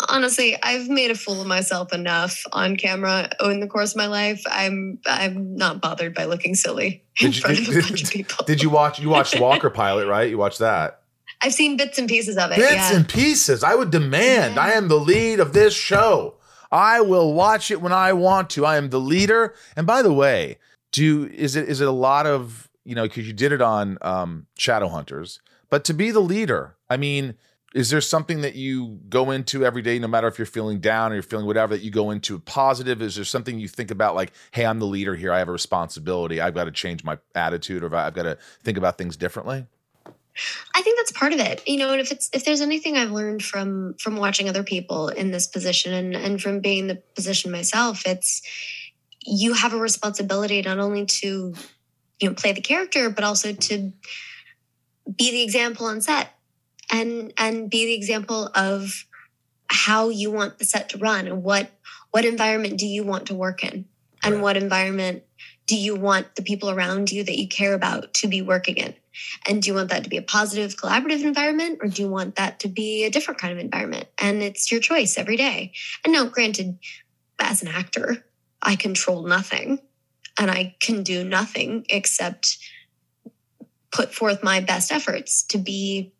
honestly 0.08 0.56
i've 0.62 0.88
made 0.88 1.10
a 1.10 1.14
fool 1.14 1.40
of 1.40 1.46
myself 1.46 1.92
enough 1.92 2.42
on 2.52 2.76
camera 2.76 3.28
in 3.44 3.60
the 3.60 3.66
course 3.66 3.92
of 3.92 3.96
my 3.96 4.06
life 4.06 4.42
i'm 4.50 4.98
i'm 5.06 5.54
not 5.56 5.80
bothered 5.80 6.14
by 6.14 6.24
looking 6.24 6.54
silly 6.54 7.04
in 7.20 7.30
did, 7.30 7.36
you, 7.36 7.42
front 7.42 7.58
of 7.58 7.68
a 7.68 7.72
did, 7.72 7.84
bunch 7.84 8.02
of 8.02 8.10
people 8.10 8.44
did 8.46 8.62
you 8.62 8.70
watch, 8.70 8.98
you 8.98 9.08
watched 9.08 9.38
Walker 9.40 9.70
Pilot, 9.70 10.06
right? 10.06 10.28
You 10.28 10.38
watched 10.38 10.58
that. 10.58 11.02
i've 11.42 11.54
seen 11.54 11.76
bits 11.76 11.98
and 11.98 12.08
pieces 12.08 12.36
of 12.36 12.50
it 12.50 12.56
Bits 12.56 12.72
yeah 12.72 12.96
and 12.96 13.08
pieces. 13.08 13.62
I 13.62 13.74
would 13.74 13.90
demand, 13.90 14.58
I 14.58 14.72
am 14.72 14.88
the 14.88 14.98
lead 14.98 15.40
of 15.40 15.52
this 15.52 15.74
show. 15.74 16.36
I 16.72 17.00
will 17.00 17.32
watch 17.32 17.70
it 17.70 17.80
when 17.80 17.92
I 17.92 18.12
want 18.12 18.50
to. 18.50 18.66
I 18.66 18.76
am 18.76 18.90
the 18.90 19.00
leader. 19.00 19.54
And 19.76 19.86
by 19.86 20.02
the 20.02 20.12
way, 20.12 20.58
do 20.92 21.26
is 21.32 21.56
it 21.56 21.68
is 21.68 21.80
it 21.80 21.88
a 21.88 21.92
lot 21.92 22.26
of 22.26 22.68
you 22.84 22.94
know 22.94 23.04
because 23.04 23.26
you 23.26 23.32
did 23.32 23.52
it 23.52 23.62
on 23.62 23.98
um, 24.02 24.46
Shadowhunters, 24.58 25.40
but 25.70 25.84
to 25.84 25.94
be 25.94 26.10
the 26.10 26.20
leader, 26.20 26.76
I 26.88 26.96
mean, 26.96 27.34
is 27.76 27.90
there 27.90 28.00
something 28.00 28.40
that 28.40 28.54
you 28.54 28.98
go 29.10 29.30
into 29.32 29.62
every 29.62 29.82
day, 29.82 29.98
no 29.98 30.08
matter 30.08 30.26
if 30.28 30.38
you're 30.38 30.46
feeling 30.46 30.80
down 30.80 31.12
or 31.12 31.16
you're 31.16 31.22
feeling 31.22 31.44
whatever, 31.44 31.76
that 31.76 31.82
you 31.82 31.90
go 31.90 32.10
into 32.10 32.38
positive? 32.38 33.02
Is 33.02 33.16
there 33.16 33.24
something 33.24 33.58
you 33.58 33.68
think 33.68 33.90
about 33.90 34.14
like, 34.14 34.32
hey, 34.52 34.64
I'm 34.64 34.78
the 34.78 34.86
leader 34.86 35.14
here. 35.14 35.30
I 35.30 35.40
have 35.40 35.48
a 35.48 35.52
responsibility. 35.52 36.40
I've 36.40 36.54
got 36.54 36.64
to 36.64 36.70
change 36.70 37.04
my 37.04 37.18
attitude, 37.34 37.84
or 37.84 37.94
I've 37.94 38.14
got 38.14 38.22
to 38.22 38.38
think 38.64 38.78
about 38.78 38.96
things 38.96 39.18
differently. 39.18 39.66
I 40.74 40.80
think 40.80 40.98
that's 40.98 41.12
part 41.12 41.34
of 41.34 41.38
it. 41.38 41.68
You 41.68 41.76
know, 41.76 41.92
and 41.92 42.00
if 42.00 42.10
it's 42.12 42.30
if 42.32 42.46
there's 42.46 42.62
anything 42.62 42.96
I've 42.96 43.12
learned 43.12 43.44
from 43.44 43.92
from 44.00 44.16
watching 44.16 44.48
other 44.48 44.62
people 44.62 45.08
in 45.08 45.30
this 45.30 45.46
position 45.46 45.92
and 45.92 46.16
and 46.16 46.40
from 46.40 46.60
being 46.60 46.78
in 46.78 46.86
the 46.86 47.02
position 47.14 47.52
myself, 47.52 48.06
it's 48.06 48.40
you 49.20 49.52
have 49.52 49.74
a 49.74 49.78
responsibility 49.78 50.62
not 50.62 50.78
only 50.78 51.04
to 51.04 51.54
you 52.20 52.28
know 52.28 52.34
play 52.34 52.52
the 52.52 52.62
character 52.62 53.10
but 53.10 53.22
also 53.22 53.52
to 53.52 53.92
be 55.14 55.30
the 55.30 55.42
example 55.42 55.86
on 55.86 56.00
set 56.00 56.35
and 56.90 57.32
and 57.38 57.70
be 57.70 57.86
the 57.86 57.94
example 57.94 58.50
of 58.54 59.06
how 59.68 60.08
you 60.08 60.30
want 60.30 60.58
the 60.58 60.64
set 60.64 60.90
to 60.90 60.98
run 60.98 61.26
and 61.26 61.42
what 61.42 61.70
what 62.10 62.24
environment 62.24 62.78
do 62.78 62.86
you 62.86 63.04
want 63.04 63.26
to 63.26 63.34
work 63.34 63.62
in? 63.62 63.86
And 64.22 64.42
what 64.42 64.56
environment 64.56 65.22
do 65.66 65.76
you 65.76 65.94
want 65.94 66.34
the 66.34 66.42
people 66.42 66.70
around 66.70 67.12
you 67.12 67.22
that 67.22 67.38
you 67.38 67.46
care 67.46 67.74
about 67.74 68.14
to 68.14 68.28
be 68.28 68.42
working 68.42 68.76
in? 68.76 68.94
And 69.46 69.62
do 69.62 69.68
you 69.68 69.74
want 69.74 69.90
that 69.90 70.04
to 70.04 70.10
be 70.10 70.16
a 70.16 70.22
positive 70.22 70.76
collaborative 70.76 71.22
environment 71.22 71.78
or 71.82 71.88
do 71.88 72.02
you 72.02 72.08
want 72.08 72.36
that 72.36 72.60
to 72.60 72.68
be 72.68 73.04
a 73.04 73.10
different 73.10 73.40
kind 73.40 73.52
of 73.52 73.58
environment? 73.58 74.06
And 74.18 74.42
it's 74.42 74.70
your 74.70 74.80
choice 74.80 75.18
every 75.18 75.36
day. 75.36 75.72
And 76.04 76.12
now 76.12 76.24
granted 76.26 76.78
as 77.38 77.62
an 77.62 77.68
actor 77.68 78.24
i 78.62 78.76
control 78.76 79.22
nothing 79.22 79.78
and 80.38 80.50
i 80.50 80.74
can 80.80 81.02
do 81.02 81.24
nothing 81.24 81.84
except 81.88 82.58
put 83.90 84.14
forth 84.14 84.42
my 84.42 84.60
best 84.60 84.92
efforts 84.92 85.42
to 85.42 85.58
be 85.58 86.12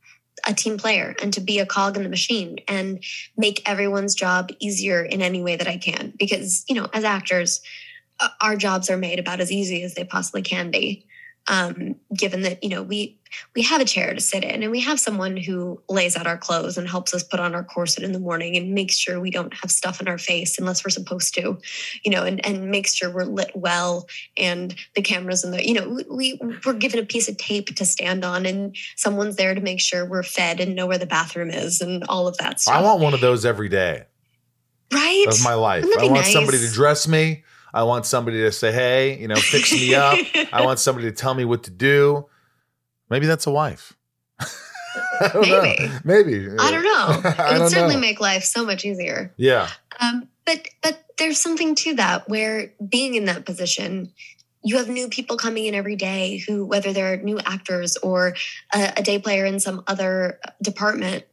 a 0.46 0.54
team 0.54 0.78
player 0.78 1.14
and 1.22 1.32
to 1.34 1.40
be 1.40 1.58
a 1.58 1.66
cog 1.66 1.96
in 1.96 2.02
the 2.02 2.08
machine 2.08 2.58
and 2.68 3.02
make 3.36 3.68
everyone's 3.68 4.14
job 4.14 4.50
easier 4.58 5.02
in 5.02 5.22
any 5.22 5.42
way 5.42 5.56
that 5.56 5.68
I 5.68 5.76
can. 5.76 6.12
Because, 6.18 6.64
you 6.68 6.74
know, 6.74 6.88
as 6.92 7.04
actors, 7.04 7.60
uh, 8.20 8.28
our 8.40 8.56
jobs 8.56 8.90
are 8.90 8.96
made 8.96 9.18
about 9.18 9.40
as 9.40 9.52
easy 9.52 9.82
as 9.82 9.94
they 9.94 10.04
possibly 10.04 10.42
can 10.42 10.70
be 10.70 11.06
um, 11.48 11.96
given 12.14 12.42
that 12.42 12.62
you 12.62 12.70
know 12.70 12.82
we 12.82 13.18
we 13.54 13.62
have 13.62 13.80
a 13.80 13.84
chair 13.84 14.14
to 14.14 14.20
sit 14.20 14.44
in 14.44 14.62
and 14.62 14.70
we 14.70 14.80
have 14.80 14.98
someone 14.98 15.36
who 15.36 15.80
lays 15.88 16.16
out 16.16 16.26
our 16.26 16.38
clothes 16.38 16.78
and 16.78 16.88
helps 16.88 17.12
us 17.12 17.22
put 17.22 17.40
on 17.40 17.54
our 17.54 17.64
corset 17.64 18.04
in 18.04 18.12
the 18.12 18.20
morning 18.20 18.56
and 18.56 18.72
makes 18.72 18.96
sure 18.96 19.20
we 19.20 19.30
don't 19.30 19.52
have 19.54 19.70
stuff 19.70 20.00
in 20.00 20.08
our 20.08 20.18
face 20.18 20.58
unless 20.58 20.84
we're 20.84 20.90
supposed 20.90 21.34
to 21.34 21.58
you 22.04 22.10
know 22.10 22.24
and, 22.24 22.44
and 22.46 22.70
makes 22.70 22.94
sure 22.94 23.10
we're 23.10 23.24
lit 23.24 23.50
well 23.54 24.06
and 24.36 24.74
the 24.94 25.02
cameras 25.02 25.44
and 25.44 25.52
the 25.52 25.66
you 25.66 25.74
know 25.74 26.00
we 26.10 26.40
we're 26.64 26.72
given 26.72 26.98
a 27.00 27.04
piece 27.04 27.28
of 27.28 27.36
tape 27.36 27.74
to 27.74 27.84
stand 27.84 28.24
on 28.24 28.46
and 28.46 28.76
someone's 28.96 29.36
there 29.36 29.54
to 29.54 29.60
make 29.60 29.80
sure 29.80 30.04
we're 30.06 30.22
fed 30.22 30.60
and 30.60 30.74
know 30.74 30.86
where 30.86 30.98
the 30.98 31.06
bathroom 31.06 31.50
is 31.50 31.80
and 31.80 32.04
all 32.08 32.28
of 32.28 32.36
that 32.38 32.60
stuff 32.60 32.74
I 32.74 32.82
want 32.82 33.00
one 33.00 33.14
of 33.14 33.20
those 33.20 33.44
every 33.44 33.68
day 33.68 34.04
right 34.92 35.26
of 35.28 35.42
my 35.42 35.54
life. 35.54 35.84
I 35.98 36.04
want 36.04 36.24
be 36.24 36.32
somebody 36.32 36.58
to 36.58 36.70
dress 36.70 37.08
me. 37.08 37.44
I 37.76 37.82
want 37.82 38.06
somebody 38.06 38.38
to 38.38 38.50
say, 38.52 38.72
"Hey, 38.72 39.18
you 39.20 39.28
know, 39.28 39.36
fix 39.36 39.70
me 39.70 39.94
up." 39.94 40.18
I 40.50 40.64
want 40.64 40.78
somebody 40.78 41.10
to 41.10 41.14
tell 41.14 41.34
me 41.34 41.44
what 41.44 41.64
to 41.64 41.70
do. 41.70 42.26
Maybe 43.10 43.26
that's 43.26 43.46
a 43.46 43.50
wife. 43.50 43.94
I 44.40 45.30
don't 45.30 45.46
know. 45.46 45.62
Maybe. 45.62 45.90
Maybe. 46.02 46.48
I 46.58 46.70
don't 46.70 46.84
know. 46.84 47.20
It 47.30 47.52
would 47.52 47.58
don't 47.58 47.70
certainly 47.70 47.96
know. 47.96 48.00
make 48.00 48.18
life 48.18 48.44
so 48.44 48.64
much 48.64 48.86
easier. 48.86 49.34
Yeah. 49.36 49.68
Um, 50.00 50.26
but 50.46 50.66
but 50.82 51.04
there's 51.18 51.38
something 51.38 51.74
to 51.74 51.96
that 51.96 52.30
where 52.30 52.72
being 52.88 53.14
in 53.14 53.26
that 53.26 53.44
position, 53.44 54.10
you 54.62 54.78
have 54.78 54.88
new 54.88 55.08
people 55.08 55.36
coming 55.36 55.66
in 55.66 55.74
every 55.74 55.96
day 55.96 56.42
who, 56.48 56.64
whether 56.64 56.94
they're 56.94 57.18
new 57.18 57.38
actors 57.40 57.98
or 57.98 58.36
a, 58.74 58.94
a 58.96 59.02
day 59.02 59.18
player 59.18 59.44
in 59.44 59.60
some 59.60 59.84
other 59.86 60.40
department, 60.62 61.24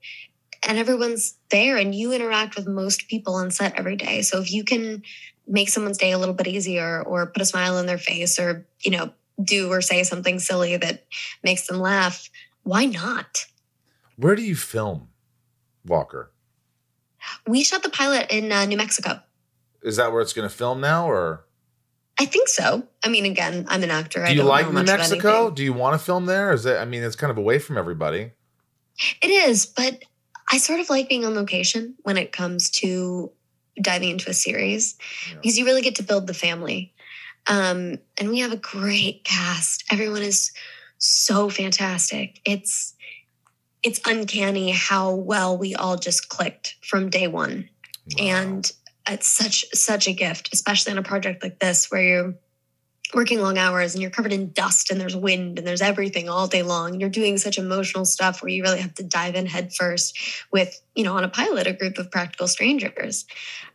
and 0.68 0.78
everyone's 0.78 1.36
there, 1.52 1.78
and 1.78 1.96
you 1.96 2.12
interact 2.12 2.58
with 2.58 2.68
most 2.68 3.08
people 3.08 3.36
on 3.36 3.50
set 3.50 3.80
every 3.80 3.96
day. 3.96 4.24
So 4.24 4.42
if 4.42 4.52
you 4.52 4.66
can 4.66 5.04
make 5.48 5.70
someone's 5.70 5.98
day 5.98 6.12
a 6.12 6.18
little 6.18 6.36
bit 6.36 6.48
easier, 6.48 7.02
or 7.02 7.28
put 7.28 7.42
a 7.42 7.46
smile 7.46 7.78
on 7.78 7.86
their 7.86 7.98
face, 7.98 8.40
or 8.40 8.66
you 8.82 8.92
know 8.92 9.14
do 9.44 9.72
or 9.72 9.82
say 9.82 10.04
something 10.04 10.40
silly 10.40 10.78
that 10.78 11.06
makes 11.44 11.68
them 11.68 11.80
laugh, 11.80 12.30
why 12.64 12.86
not? 12.86 13.46
Where 14.16 14.36
do 14.36 14.44
you 14.44 14.56
film, 14.56 15.10
Walker? 15.86 16.32
We 17.48 17.64
shot 17.64 17.84
the 17.84 17.90
pilot 17.90 18.28
in 18.30 18.52
uh, 18.52 18.66
New 18.66 18.78
Mexico. 18.78 19.22
Is 19.82 19.98
that 19.98 20.12
where 20.12 20.22
it's 20.22 20.34
going 20.34 20.48
to 20.48 20.56
film 20.56 20.80
now, 20.80 21.10
or 21.10 21.46
I 22.20 22.26
think 22.26 22.48
so. 22.48 22.88
I 23.04 23.10
mean, 23.10 23.26
again, 23.26 23.66
I'm 23.68 23.84
an 23.84 23.92
actor. 23.92 24.24
I 24.24 24.30
do 24.30 24.36
you 24.36 24.44
like 24.44 24.72
New 24.72 24.84
Mexico? 24.84 25.50
Do 25.50 25.64
you 25.64 25.74
want 25.74 26.00
to 26.00 26.04
film 26.04 26.26
there? 26.26 26.54
Is 26.54 26.66
it? 26.66 26.78
I 26.78 26.86
mean, 26.86 27.04
it's 27.04 27.16
kind 27.16 27.32
of 27.32 27.38
away 27.38 27.60
from 27.60 27.78
everybody. 27.78 28.32
It 29.22 29.28
is, 29.28 29.66
but 29.66 30.04
I 30.52 30.58
sort 30.58 30.80
of 30.80 30.90
like 30.90 31.10
being 31.10 31.26
on 31.26 31.34
location 31.34 31.96
when 32.04 32.18
it 32.18 32.32
comes 32.32 32.70
to 32.72 33.32
diving 33.82 34.10
into 34.10 34.30
a 34.30 34.34
series 34.34 34.96
because 35.36 35.58
you 35.58 35.66
really 35.66 35.82
get 35.82 35.96
to 35.96 36.04
build 36.04 36.28
the 36.28 36.34
family. 36.34 36.94
Um, 37.48 37.98
and 38.18 38.30
we 38.30 38.40
have 38.40 38.54
a 38.54 38.58
great 38.58 39.24
cast. 39.24 39.84
Everyone 39.92 40.22
is 40.22 40.52
so 40.98 41.50
fantastic. 41.50 42.40
It's 42.46 42.94
it's 43.82 44.00
uncanny 44.06 44.72
how 44.72 45.14
well 45.14 45.58
we 45.58 45.76
all 45.76 45.98
just 45.98 46.30
clicked 46.30 46.78
from 46.82 47.10
day 47.10 47.28
one. 47.28 47.70
And 48.18 48.72
it's 49.08 49.28
such 49.28 49.66
such 49.74 50.08
a 50.08 50.14
gift, 50.14 50.54
especially 50.54 50.94
on 50.94 50.98
a 50.98 51.04
project 51.04 51.44
like 51.44 51.60
this 51.60 51.92
where 51.92 52.02
you're 52.02 52.36
working 53.14 53.42
long 53.42 53.58
hours 53.58 53.94
and 53.94 54.02
you're 54.02 54.12
covered 54.12 54.34
in 54.34 54.52
dust 54.52 54.90
and 54.90 55.00
there's 55.00 55.16
wind 55.16 55.58
and 55.58 55.68
there's 55.68 55.82
everything 55.82 56.30
all 56.30 56.48
day 56.48 56.64
long. 56.64 57.00
You're 57.00 57.10
doing 57.10 57.38
such 57.38 57.58
emotional 57.58 58.06
stuff 58.06 58.42
where 58.42 58.50
you 58.50 58.64
really 58.64 58.80
have 58.80 58.94
to 58.96 59.04
dive 59.04 59.36
in 59.36 59.46
head 59.46 59.74
first 59.74 60.18
with, 60.52 60.82
you 60.96 61.04
know, 61.04 61.16
on 61.16 61.24
a 61.24 61.30
pilot, 61.30 61.68
a 61.68 61.74
group 61.74 61.98
of 61.98 62.12
practical 62.12 62.48
strangers, 62.48 63.26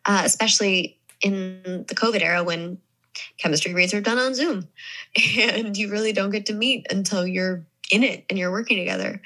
uh, 0.06 0.22
especially 0.24 0.98
in 1.20 1.84
the 1.88 1.94
COVID 1.94 2.22
era 2.22 2.44
when 2.44 2.78
chemistry 3.38 3.74
reads 3.74 3.94
are 3.94 4.00
done 4.00 4.18
on 4.18 4.34
Zoom 4.34 4.68
and 5.38 5.76
you 5.76 5.90
really 5.90 6.12
don't 6.12 6.30
get 6.30 6.46
to 6.46 6.54
meet 6.54 6.86
until 6.90 7.26
you're 7.26 7.64
in 7.90 8.04
it 8.04 8.24
and 8.28 8.38
you're 8.38 8.52
working 8.52 8.78
together. 8.78 9.20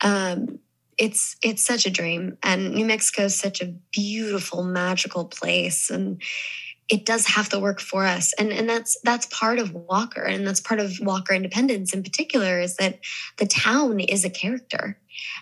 Um, 0.00 0.58
it's 0.96 1.36
it's 1.42 1.64
such 1.64 1.86
a 1.86 1.90
dream 1.90 2.38
and 2.44 2.72
new 2.72 2.84
mexico 2.84 3.24
is 3.24 3.34
such 3.34 3.60
a 3.60 3.74
beautiful 3.90 4.62
magical 4.62 5.24
place 5.24 5.90
and 5.90 6.22
it 6.88 7.06
does 7.06 7.26
have 7.26 7.48
to 7.48 7.58
work 7.58 7.80
for 7.80 8.04
us. 8.04 8.32
And 8.34 8.52
and 8.52 8.68
that's 8.68 8.98
that's 9.04 9.26
part 9.26 9.58
of 9.58 9.72
walker 9.72 10.22
and 10.22 10.46
that's 10.46 10.60
part 10.60 10.80
of 10.80 11.00
walker 11.00 11.32
independence 11.32 11.94
in 11.94 12.02
particular 12.02 12.60
is 12.60 12.76
that 12.76 13.00
the 13.38 13.46
town 13.46 14.00
is 14.00 14.24
a 14.24 14.30
character 14.30 14.98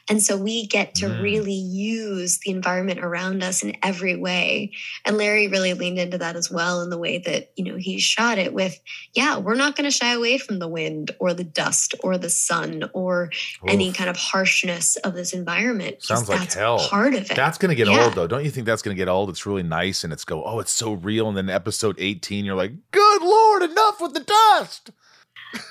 and 0.09 0.23
so 0.23 0.37
we 0.37 0.66
get 0.66 0.95
to 0.97 1.07
Mm. 1.07 1.20
really 1.20 1.53
use 1.53 2.39
the 2.45 2.51
environment 2.51 3.01
around 3.01 3.43
us 3.43 3.62
in 3.62 3.77
every 3.83 4.16
way 4.16 4.73
and 5.05 5.16
larry 5.16 5.49
really 5.49 5.75
leaned 5.75 5.99
into 5.99 6.18
that 6.18 6.37
as 6.37 6.51
well 6.51 6.81
in 6.83 6.91
the 6.91 6.99
way 6.99 7.18
that 7.18 7.51
you 7.57 7.64
know 7.64 7.77
he 7.77 7.99
shot 7.99 8.39
it 8.39 8.53
with 8.55 8.79
yeah 9.14 9.39
we're 9.39 9.55
not 9.55 9.77
going 9.77 9.85
to 9.91 9.97
shy 9.97 10.12
away 10.12 10.39
from 10.39 10.59
the 10.59 10.68
wind 10.68 11.11
or 11.18 11.35
the 11.35 11.45
dust 11.45 11.95
or 12.03 12.18
the 12.18 12.31
sun 12.31 12.85
or 12.93 13.31
any 13.68 13.93
kind 13.93 14.09
of 14.11 14.16
harshness 14.16 14.97
of 14.97 15.14
this 15.14 15.33
environment. 15.33 16.03
Sounds 16.03 16.29
like 16.29 16.41
that's 16.41 16.55
hell. 16.55 16.79
part 16.89 17.14
of 17.14 17.31
it 17.31 17.37
That's 17.37 17.59
going 17.59 17.70
to 17.70 17.75
get 17.75 17.89
Yeah. 17.89 18.05
old, 18.05 18.14
though. 18.14 18.27
Don't 18.27 18.45
you 18.45 18.51
think 18.51 18.66
that's 18.66 18.83
going 18.83 18.95
to 18.97 19.01
get 19.01 19.09
old? 19.09 19.31
It's 19.31 19.47
really 19.47 19.62
nice, 19.62 20.05
and 20.05 20.12
it's 20.12 20.25
go, 20.25 20.45
oh, 20.45 20.59
it's 20.61 20.73
so 20.73 20.93
real. 20.93 21.29
And 21.29 21.37
then 21.37 21.49
episode 21.51 21.97
eighteen, 21.99 22.45
you're 22.45 22.55
like, 22.57 22.73
good 22.91 23.23
lord, 23.23 23.62
enough 23.62 24.01
with 24.01 24.14
the 24.14 24.20
dust. 24.20 24.91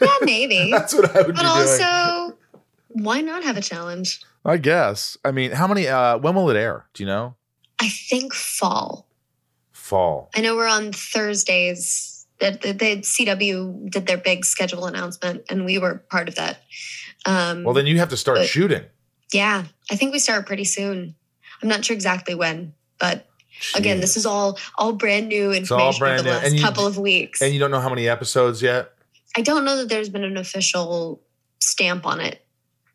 yeah 0.02 0.08
maybe 0.22 0.72
That's 0.72 0.94
what 0.94 1.16
I 1.16 1.22
would 1.24 1.36
but 1.36 1.42
be 1.44 1.48
doing. 1.66 2.38
Why 2.94 3.22
not 3.22 3.44
have 3.44 3.58
a 3.58 3.62
challenge 3.62 4.20
I 4.44 4.58
guess. 4.58 5.18
I 5.24 5.30
mean, 5.32 5.52
how 5.52 5.68
many? 5.68 5.88
uh 5.88 6.18
When 6.18 6.34
will 6.36 6.50
it 6.50 6.58
air? 6.58 6.86
Do 6.94 7.04
you 7.04 7.08
know? 7.08 7.36
i 7.80 7.88
think 7.90 8.34
fall 8.34 9.08
Fall. 9.72 10.30
i 10.36 10.42
know 10.42 10.56
we're 10.56 10.68
on 10.68 10.92
thursdays 10.94 12.26
the, 12.40 12.52
the, 12.62 12.74
the 12.74 12.98
cw 13.02 13.90
did 13.90 14.06
their 14.08 14.18
big 14.18 14.46
schedule 14.46 14.86
announcement 14.86 15.44
and 15.50 15.66
we 15.66 15.78
were 15.78 15.96
part 16.10 16.28
of 16.30 16.36
that 16.36 16.62
um 17.26 17.64
Well, 17.64 17.74
then 17.74 17.88
you 17.88 17.98
have 18.00 18.10
to 18.10 18.18
start 18.18 18.38
but- 18.40 18.48
shooting. 18.48 18.84
yeah 19.34 19.64
i 19.90 19.96
think 19.96 20.12
we 20.14 20.20
start 20.20 20.46
pretty 20.46 20.64
soon 20.66 21.16
i'm 21.62 21.70
not 21.70 21.84
sure 21.86 21.94
exactly 21.96 22.36
when 22.36 22.74
but 23.00 23.28
again 23.76 24.00
this 24.00 24.16
is 24.18 24.26
all 24.26 24.60
all 24.78 24.94
brand 24.94 25.28
new 25.28 25.52
information 25.52 26.00
brand 26.00 26.20
over 26.22 26.30
the 26.30 26.36
last 26.36 26.54
you- 26.54 26.62
couple 26.62 26.86
of 26.86 26.98
weeks 26.98 27.42
And 27.42 27.54
you 27.54 27.60
don't 27.60 27.72
know 27.72 27.82
how 27.82 27.90
many 27.90 28.08
episodes 28.08 28.62
yet. 28.62 28.94
I 29.36 29.42
don't 29.42 29.64
know 29.66 29.78
that 29.78 29.88
there's 29.90 30.10
been 30.10 30.24
an 30.26 30.36
official 30.38 31.22
stamp 31.62 32.06
on 32.06 32.20
it, 32.20 32.44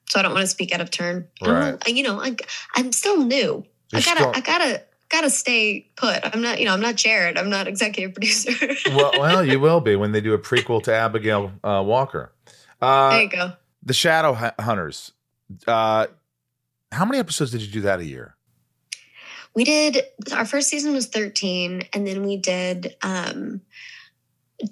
so 0.08 0.18
I 0.18 0.22
don't 0.22 0.32
want 0.32 0.42
to 0.42 0.48
speak 0.48 0.72
out 0.72 0.80
of 0.80 0.90
turn. 0.90 1.28
Right. 1.42 1.82
I, 1.86 1.90
you 1.90 2.02
know, 2.02 2.20
I, 2.20 2.36
am 2.76 2.92
still 2.92 3.24
new. 3.24 3.64
I 3.92 3.98
You're 3.98 4.02
gotta, 4.02 4.20
still- 4.20 4.32
I 4.34 4.40
gotta, 4.40 4.82
gotta 5.08 5.30
stay 5.30 5.90
put. 5.96 6.20
I'm 6.24 6.42
not, 6.42 6.58
you 6.58 6.64
know, 6.66 6.72
I'm 6.72 6.80
not 6.80 6.96
Jared. 6.96 7.38
I'm 7.38 7.50
not 7.50 7.68
executive 7.68 8.14
producer. 8.14 8.52
well, 8.90 9.12
well, 9.18 9.44
you 9.44 9.60
will 9.60 9.80
be 9.80 9.96
when 9.96 10.12
they 10.12 10.20
do 10.20 10.34
a 10.34 10.38
prequel 10.38 10.82
to 10.84 10.94
Abigail 10.94 11.52
uh, 11.64 11.82
Walker. 11.84 12.32
Uh, 12.80 13.10
there 13.10 13.22
you 13.22 13.28
go. 13.28 13.52
The 13.82 13.94
Shadow 13.94 14.32
Hunters. 14.58 15.12
Uh, 15.66 16.06
how 16.92 17.04
many 17.04 17.18
episodes 17.18 17.50
did 17.52 17.62
you 17.62 17.68
do 17.68 17.80
that 17.82 18.00
a 18.00 18.04
year? 18.04 18.36
we 19.56 19.64
did 19.64 20.02
our 20.32 20.44
first 20.44 20.68
season 20.68 20.92
was 20.92 21.06
13 21.06 21.88
and 21.92 22.06
then 22.06 22.24
we 22.24 22.36
did 22.36 22.94
um 23.02 23.60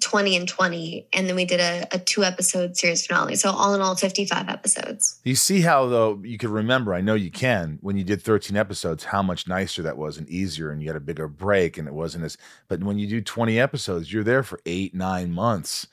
20 0.01 0.35
and 0.35 0.47
20 0.47 1.07
and 1.13 1.27
then 1.29 1.35
we 1.35 1.45
did 1.45 1.59
a, 1.59 1.85
a 1.91 1.99
two 1.99 2.23
episode 2.23 2.75
series 2.75 3.05
finale 3.05 3.35
so 3.35 3.51
all 3.51 3.75
in 3.75 3.81
all 3.81 3.95
55 3.95 4.49
episodes 4.49 5.19
You 5.23 5.35
see 5.35 5.61
how 5.61 5.85
though 5.87 6.19
you 6.23 6.39
can 6.39 6.49
remember, 6.51 6.93
I 6.95 7.01
know 7.01 7.13
you 7.13 7.29
can, 7.29 7.77
when 7.81 7.95
you 7.95 8.03
did 8.03 8.21
13 8.21 8.57
episodes, 8.57 9.03
how 9.03 9.21
much 9.21 9.47
nicer 9.47 9.83
that 9.83 9.95
was 9.97 10.17
and 10.17 10.27
easier 10.27 10.71
and 10.71 10.81
you 10.81 10.87
had 10.89 10.95
a 10.95 10.99
bigger 10.99 11.27
break 11.27 11.77
and 11.77 11.87
it 11.87 11.93
wasn't 11.93 12.23
as 12.25 12.35
but 12.67 12.83
when 12.83 12.97
you 12.97 13.07
do 13.07 13.21
20 13.21 13.59
episodes, 13.59 14.11
you're 14.11 14.23
there 14.23 14.41
for 14.43 14.59
eight, 14.65 14.95
nine 14.95 15.31
months. 15.31 15.85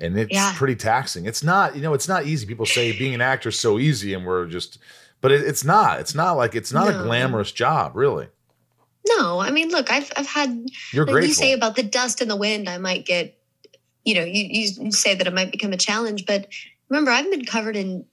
And 0.00 0.18
it's 0.18 0.32
Yeah. 0.34 0.52
pretty 0.56 0.74
taxing. 0.76 1.24
It's 1.26 1.42
not, 1.44 1.76
you 1.76 1.82
know, 1.82 1.94
it's 1.94 2.08
not 2.08 2.26
easy. 2.26 2.46
People 2.46 2.66
say 2.66 2.92
being 2.98 3.14
an 3.14 3.20
actor 3.20 3.48
is 3.50 3.58
so 3.58 3.78
easy 3.78 4.12
and 4.12 4.26
we're 4.26 4.46
just 4.46 4.78
but 5.20 5.30
it, 5.32 5.42
it's 5.42 5.64
not. 5.64 6.00
It's 6.00 6.14
not 6.14 6.32
like 6.32 6.54
it's 6.56 6.72
not 6.72 6.88
a 6.88 6.92
glamorous 7.04 7.52
job, 7.52 7.94
really. 7.96 8.26
no 9.08 9.38
i 9.38 9.50
mean 9.52 9.68
look 9.70 9.88
i've 9.90 10.10
i've 10.16 10.26
had 10.26 10.66
You're 10.92 11.06
like 11.06 11.22
you 11.24 11.32
say 11.32 11.52
about 11.52 11.76
the 11.76 11.82
dust 11.84 12.20
and 12.20 12.28
the 12.30 12.34
wind 12.36 12.68
i 12.68 12.76
might 12.78 13.06
get 13.06 13.35
you 14.06 14.14
know 14.14 14.24
you, 14.24 14.46
you 14.78 14.92
say 14.92 15.14
that 15.14 15.26
it 15.26 15.34
might 15.34 15.50
become 15.52 15.72
a 15.72 15.76
challenge 15.76 16.24
but 16.26 16.46
remember 16.88 17.10
i've 17.10 17.30
been 17.30 17.44
covered 17.44 17.76
in 17.76 18.04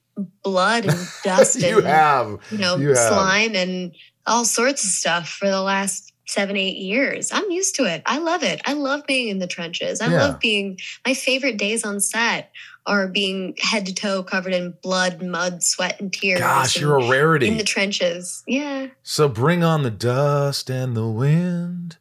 blood 0.42 0.84
and 0.84 1.08
dust 1.24 1.60
you 1.60 1.78
and 1.78 1.86
have. 1.86 2.38
you 2.50 2.58
know 2.58 2.76
You 2.76 2.88
have. 2.90 2.98
slime 2.98 3.54
and 3.56 3.94
all 4.26 4.44
sorts 4.44 4.84
of 4.84 4.90
stuff 4.90 5.28
for 5.28 5.48
the 5.48 5.62
last 5.62 6.12
seven 6.26 6.56
eight 6.56 6.76
years 6.78 7.30
i'm 7.32 7.50
used 7.50 7.74
to 7.76 7.84
it 7.84 8.02
i 8.06 8.18
love 8.18 8.42
it 8.42 8.60
i 8.64 8.72
love 8.72 9.06
being 9.06 9.28
in 9.28 9.38
the 9.38 9.46
trenches 9.46 10.00
i 10.00 10.08
Yeah. 10.08 10.26
love 10.28 10.40
being 10.40 10.78
my 11.06 11.14
favorite 11.14 11.58
days 11.58 11.84
on 11.84 12.00
set 12.00 12.50
are 12.86 13.08
being 13.08 13.54
head 13.60 13.86
to 13.86 13.94
toe 13.94 14.22
covered 14.22 14.52
in 14.54 14.74
blood 14.82 15.22
mud 15.22 15.62
sweat 15.62 16.00
and 16.00 16.12
tears 16.12 16.40
Gosh, 16.40 16.76
and 16.76 16.82
you're 16.82 16.98
a 16.98 17.08
rarity. 17.10 17.48
in 17.48 17.56
the 17.58 17.64
trenches 17.64 18.42
yeah 18.46 18.86
So 19.02 19.28
bring 19.28 19.62
on 19.62 19.82
the 19.82 19.90
dust 19.90 20.70
and 20.70 20.96
the 20.96 21.06
wind. 21.08 21.98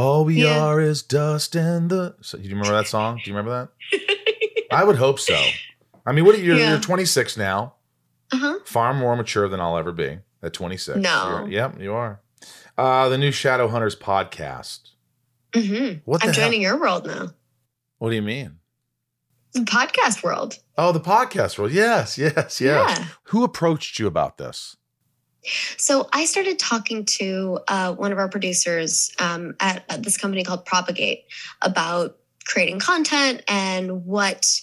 All 0.00 0.24
we 0.24 0.42
Yeah. 0.44 0.58
are 0.64 0.80
is 0.80 1.02
dust 1.02 1.54
and 1.56 1.90
the. 1.90 2.14
So, 2.22 2.38
do 2.38 2.44
you 2.44 2.50
remember 2.56 2.72
that 2.76 2.86
song? 2.88 3.20
Do 3.22 3.30
you 3.30 3.36
remember 3.36 3.68
that? 3.90 4.68
I 4.70 4.84
would 4.84 4.96
hope 4.96 5.18
so. 5.20 5.38
I 6.06 6.12
mean, 6.12 6.24
what 6.24 6.34
are 6.34 6.38
you? 6.38 6.56
Yeah. 6.56 6.70
You're 6.70 6.80
26 6.80 7.36
now. 7.36 7.74
uh-huh 8.32 8.60
Far 8.64 8.94
more 8.94 9.16
mature 9.16 9.48
than 9.48 9.60
I'll 9.60 9.76
ever 9.76 9.92
be 9.92 10.18
at 10.42 10.52
26. 10.52 10.98
No. 10.98 11.40
You're- 11.42 11.54
yep, 11.54 11.80
you 11.80 11.92
are. 11.92 12.20
Uh, 12.78 13.08
the 13.08 13.18
new 13.18 13.30
Shadowhunters 13.30 13.96
podcast. 13.98 14.80
hmm 15.54 15.98
What 16.04 16.22
i'm 16.22 16.32
hell? 16.32 16.44
joining 16.44 16.62
your 16.62 16.78
world 16.80 17.06
now 17.06 17.30
What 17.98 18.10
do 18.10 18.14
you 18.16 18.22
mean? 18.22 18.58
the 19.52 19.60
podcast 19.60 20.22
world 20.22 20.58
Oh, 20.78 20.92
the 20.92 21.00
podcast 21.00 21.58
world. 21.58 21.72
Yes, 21.72 22.16
yes, 22.16 22.60
yes. 22.60 22.60
Yeah. 22.60 23.04
Who 23.24 23.42
approached 23.44 23.98
you 23.98 24.06
about 24.06 24.38
this? 24.38 24.76
So 25.76 26.08
I 26.12 26.26
started 26.26 26.58
talking 26.58 27.04
to 27.06 27.60
uh, 27.68 27.94
one 27.94 28.12
of 28.12 28.18
our 28.18 28.28
producers 28.28 29.10
um, 29.18 29.54
at, 29.60 29.84
at 29.88 30.02
this 30.02 30.16
company 30.16 30.44
called 30.44 30.66
Propagate 30.66 31.24
about 31.62 32.18
creating 32.44 32.80
content 32.80 33.42
and 33.48 34.04
what 34.04 34.60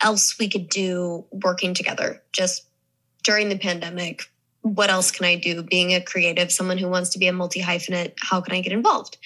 else 0.00 0.38
we 0.38 0.48
could 0.48 0.68
do 0.68 1.24
working 1.30 1.74
together 1.74 2.22
just 2.32 2.66
during 3.22 3.48
the 3.48 3.58
pandemic. 3.58 4.22
What 4.62 4.90
else 4.90 5.10
can 5.10 5.26
I 5.26 5.36
do? 5.36 5.62
Being 5.62 5.94
a 5.94 6.00
creative, 6.00 6.50
someone 6.50 6.78
who 6.78 6.88
wants 6.88 7.10
to 7.10 7.18
be 7.18 7.28
a 7.28 7.32
multi 7.32 7.60
hyphenate, 7.60 8.14
how 8.20 8.40
can 8.40 8.54
I 8.54 8.60
get 8.60 8.72
involved? 8.72 9.18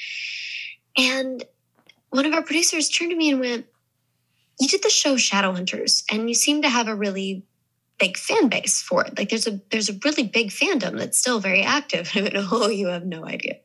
And 0.97 1.45
one 2.11 2.27
of 2.27 2.35
our 2.35 2.43
producers 2.43 2.89
turned 2.89 3.11
to 3.11 3.17
me 3.17 3.31
and 3.31 3.41
went, 3.41 3.67
You 4.59 4.69
did 4.69 4.83
the 4.83 4.91
show 4.91 5.15
Shadowhunters, 5.15 6.05
and 6.11 6.29
you 6.29 6.35
seem 6.35 6.63
to 6.63 6.69
have 6.69 6.89
a 6.89 6.95
really 6.95 7.45
big 8.01 8.17
fan 8.17 8.49
base 8.49 8.83
for 8.83 9.05
it. 9.05 9.17
Like 9.17 9.29
there's 9.29 9.47
a 9.47 9.61
there's 9.71 9.91
a 9.91 9.99
really 10.05 10.25
big 10.25 10.49
fandom 10.49 10.99
that's 10.99 11.19
still 11.19 11.39
very 11.39 11.63
active. 11.63 12.11
I 12.15 12.23
went, 12.23 12.35
oh, 12.37 12.69
you 12.69 12.89
have 12.89 13.05
no 13.05 13.25
idea. 13.25 13.59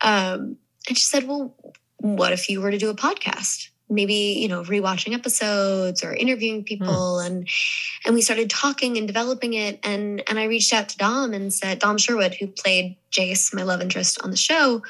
Um, 0.00 0.56
and 0.88 0.96
she 0.96 1.04
said, 1.04 1.28
well, 1.28 1.54
what 1.98 2.32
if 2.32 2.48
you 2.48 2.60
were 2.60 2.70
to 2.70 2.78
do 2.78 2.90
a 2.90 2.94
podcast? 2.94 3.68
Maybe 3.90 4.38
you 4.40 4.48
know, 4.48 4.62
rewatching 4.62 5.14
episodes 5.14 6.02
or 6.02 6.12
interviewing 6.12 6.64
people, 6.64 7.20
and 7.20 7.48
and 8.04 8.14
we 8.14 8.20
started 8.20 8.50
talking 8.50 8.98
and 8.98 9.06
developing 9.06 9.54
it. 9.54 9.78
And 9.82 10.22
and 10.28 10.38
I 10.38 10.44
reached 10.44 10.72
out 10.72 10.88
to 10.90 10.98
Dom 10.98 11.32
and 11.32 11.52
said, 11.52 11.78
Dom 11.78 11.96
Sherwood, 11.96 12.34
who 12.34 12.48
played 12.48 12.96
Jace, 13.10 13.54
my 13.54 13.62
love 13.62 13.80
interest 13.80 14.20
on 14.22 14.30
the 14.30 14.36
show. 14.36 14.82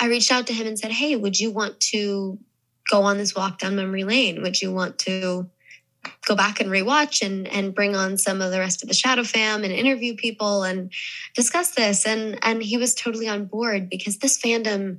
I 0.00 0.06
reached 0.06 0.32
out 0.32 0.48
to 0.48 0.52
him 0.52 0.66
and 0.66 0.76
said, 0.76 0.90
hey, 0.90 1.14
would 1.14 1.38
you 1.38 1.52
want 1.52 1.78
to 1.92 2.38
go 2.90 3.02
on 3.02 3.18
this 3.18 3.36
walk 3.36 3.60
down 3.60 3.76
memory 3.76 4.02
lane? 4.02 4.42
Would 4.42 4.60
you 4.60 4.72
want 4.72 4.98
to 5.00 5.48
go 6.26 6.34
back 6.34 6.60
and 6.60 6.70
rewatch 6.70 7.24
and 7.24 7.48
and 7.48 7.74
bring 7.74 7.96
on 7.96 8.18
some 8.18 8.40
of 8.40 8.50
the 8.50 8.58
rest 8.58 8.82
of 8.82 8.88
the 8.88 8.94
shadow 8.94 9.24
fam 9.24 9.64
and 9.64 9.72
interview 9.72 10.14
people 10.16 10.62
and 10.62 10.92
discuss 11.34 11.70
this. 11.70 12.06
And 12.06 12.38
and 12.42 12.62
he 12.62 12.76
was 12.76 12.94
totally 12.94 13.28
on 13.28 13.46
board 13.46 13.88
because 13.88 14.18
this 14.18 14.38
fandom 14.38 14.98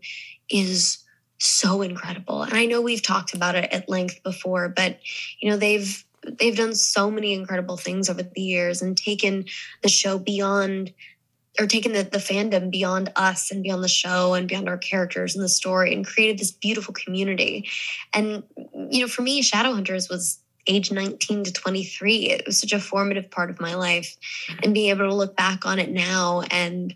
is 0.50 1.00
so 1.40 1.82
incredible. 1.82 2.44
And 2.44 2.54
i 2.54 2.66
know 2.66 2.82
we've 2.82 3.04
talked 3.04 3.34
about 3.34 3.56
it 3.56 3.72
at 3.72 3.90
length 3.90 4.24
before 4.24 4.70
but 4.70 5.00
you 5.40 5.50
know 5.50 5.58
they've 5.58 6.06
they've 6.40 6.56
done 6.56 6.76
so 6.76 7.12
many 7.12 7.34
incredible 7.34 7.78
things 7.78 8.10
over 8.10 8.24
the 8.24 8.42
years 8.42 8.82
and 8.82 8.98
taken 8.98 9.46
the 9.82 9.90
show 9.90 10.18
beyond 10.18 10.94
or 11.60 11.68
taken 11.68 11.92
the, 11.94 12.04
the 12.04 12.18
fandom 12.18 12.72
beyond 12.72 13.12
us 13.16 13.52
and 13.52 13.62
beyond 13.62 13.84
the 13.84 13.88
show 13.88 14.34
and 14.34 14.48
beyond 14.48 14.68
our 14.68 14.78
characters 14.78 15.36
and 15.36 15.44
the 15.44 15.50
story 15.50 15.94
and 15.94 16.06
created 16.06 16.40
this 16.40 16.52
beautiful 16.52 16.94
community. 16.94 17.70
And 18.14 18.44
you 18.90 19.02
know 19.02 19.08
for 19.08 19.22
me 19.22 19.44
shadowhunters 19.44 20.10
was 20.10 20.40
age 20.68 20.92
19 20.92 21.44
to 21.46 21.54
23 21.54 22.30
it 22.30 22.46
was 22.46 22.60
such 22.60 22.72
a 22.74 22.80
formative 22.80 23.30
part 23.30 23.50
of 23.50 23.60
my 23.60 23.76
life 23.76 24.16
and 24.64 24.74
being 24.74 24.90
able 24.90 25.08
to 25.10 25.14
look 25.16 25.36
back 25.36 25.66
on 25.66 25.78
it 25.80 25.90
now 25.90 26.42
and 26.52 26.96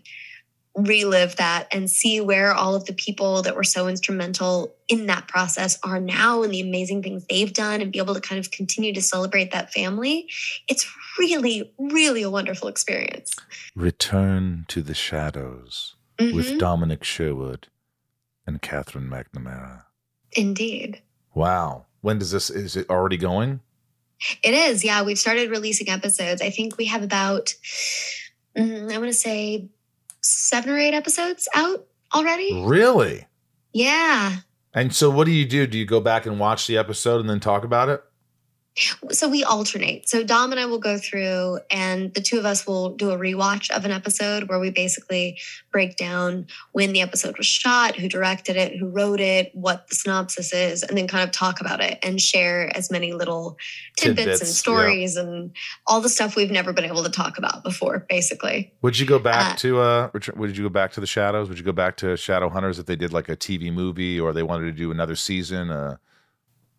relive 0.74 1.34
that 1.36 1.66
and 1.72 1.90
see 1.90 2.20
where 2.20 2.54
all 2.54 2.76
of 2.76 2.84
the 2.84 2.92
people 2.92 3.42
that 3.42 3.56
were 3.56 3.64
so 3.64 3.88
instrumental 3.88 4.76
in 4.86 5.06
that 5.06 5.26
process 5.26 5.76
are 5.82 5.98
now 5.98 6.42
and 6.44 6.52
the 6.52 6.60
amazing 6.60 7.02
things 7.02 7.24
they've 7.26 7.52
done 7.52 7.80
and 7.80 7.90
be 7.90 7.98
able 7.98 8.14
to 8.14 8.20
kind 8.20 8.38
of 8.38 8.50
continue 8.52 8.92
to 8.94 9.02
celebrate 9.02 9.50
that 9.50 9.72
family 9.72 10.28
it's 10.68 10.88
really 11.18 11.74
really 11.78 12.22
a 12.22 12.30
wonderful 12.30 12.68
experience 12.68 13.34
Return 13.74 14.64
to 14.68 14.80
the 14.82 14.94
Shadows 14.94 15.94
with 16.18 16.46
Mhm. 16.52 16.58
Dominic 16.58 17.02
Sherwood 17.04 17.66
and 18.46 18.62
Katherine 18.62 19.08
McNamara. 19.10 19.84
indeed 20.32 21.02
Wow. 21.34 21.86
When 22.08 22.18
does 22.18 22.30
this, 22.30 22.48
is 22.48 22.74
it 22.74 22.88
already 22.88 23.18
going? 23.18 23.60
It 24.42 24.54
is. 24.54 24.82
Yeah, 24.82 25.02
we've 25.02 25.18
started 25.18 25.50
releasing 25.50 25.90
episodes. 25.90 26.40
I 26.40 26.48
think 26.48 26.78
we 26.78 26.86
have 26.86 27.02
about, 27.02 27.52
mm, 28.56 28.90
I 28.90 28.96
want 28.96 29.10
to 29.10 29.12
say, 29.12 29.68
seven 30.22 30.70
or 30.70 30.78
eight 30.78 30.94
episodes 30.94 31.46
out 31.54 31.86
already. 32.14 32.62
Really? 32.64 33.26
Yeah. 33.74 34.36
And 34.72 34.94
so 34.94 35.10
what 35.10 35.26
do 35.26 35.32
you 35.32 35.44
do? 35.44 35.66
Do 35.66 35.76
you 35.76 35.84
go 35.84 36.00
back 36.00 36.24
and 36.24 36.40
watch 36.40 36.66
the 36.66 36.78
episode 36.78 37.20
and 37.20 37.28
then 37.28 37.40
talk 37.40 37.62
about 37.62 37.90
it? 37.90 38.02
So 39.10 39.28
we 39.28 39.44
alternate. 39.44 40.08
So 40.08 40.22
Dom 40.22 40.50
and 40.52 40.60
I 40.60 40.66
will 40.66 40.78
go 40.78 40.98
through, 40.98 41.58
and 41.70 42.12
the 42.14 42.20
two 42.20 42.38
of 42.38 42.44
us 42.44 42.66
will 42.66 42.90
do 42.90 43.10
a 43.10 43.16
rewatch 43.18 43.70
of 43.70 43.84
an 43.84 43.90
episode 43.90 44.48
where 44.48 44.58
we 44.58 44.70
basically 44.70 45.38
break 45.72 45.96
down 45.96 46.46
when 46.72 46.92
the 46.92 47.00
episode 47.00 47.36
was 47.38 47.46
shot, 47.46 47.96
who 47.96 48.08
directed 48.08 48.56
it, 48.56 48.76
who 48.76 48.88
wrote 48.88 49.20
it, 49.20 49.50
what 49.54 49.88
the 49.88 49.94
synopsis 49.94 50.52
is, 50.52 50.82
and 50.82 50.96
then 50.96 51.08
kind 51.08 51.24
of 51.24 51.30
talk 51.32 51.60
about 51.60 51.80
it 51.80 51.98
and 52.02 52.20
share 52.20 52.70
as 52.76 52.90
many 52.90 53.12
little 53.12 53.56
tidbits, 53.96 54.18
Tidbits, 54.24 54.40
and 54.40 54.48
yeah. 54.48 54.54
stories 54.54 55.16
and 55.16 55.52
all 55.86 56.00
the 56.00 56.08
stuff 56.08 56.36
we've 56.36 56.50
never 56.50 56.72
been 56.72 56.84
able 56.84 57.02
to 57.04 57.10
talk 57.10 57.38
about 57.38 57.62
before, 57.64 58.06
basically. 58.08 58.72
Would 58.82 58.98
you 58.98 59.06
go 59.06 59.18
back 59.18 59.54
Uh, 59.54 59.56
to 59.56 59.80
uh 59.80 60.10
would 60.36 60.56
you 60.56 60.62
go 60.64 60.68
back 60.68 60.92
to 60.92 61.00
the 61.00 61.06
Shadows? 61.06 61.48
Would 61.48 61.58
you 61.58 61.64
go 61.64 61.72
back 61.72 61.96
to 61.98 62.06
Shadowhunters 62.14 62.78
if 62.78 62.86
they 62.86 62.96
did 62.96 63.12
like 63.12 63.28
a 63.28 63.36
TV 63.36 63.72
movie 63.72 64.18
or 64.20 64.32
they 64.32 64.42
wanted 64.42 64.66
to 64.66 64.72
do 64.72 64.90
another 64.90 65.16
season? 65.16 65.70
Uh 65.70 65.96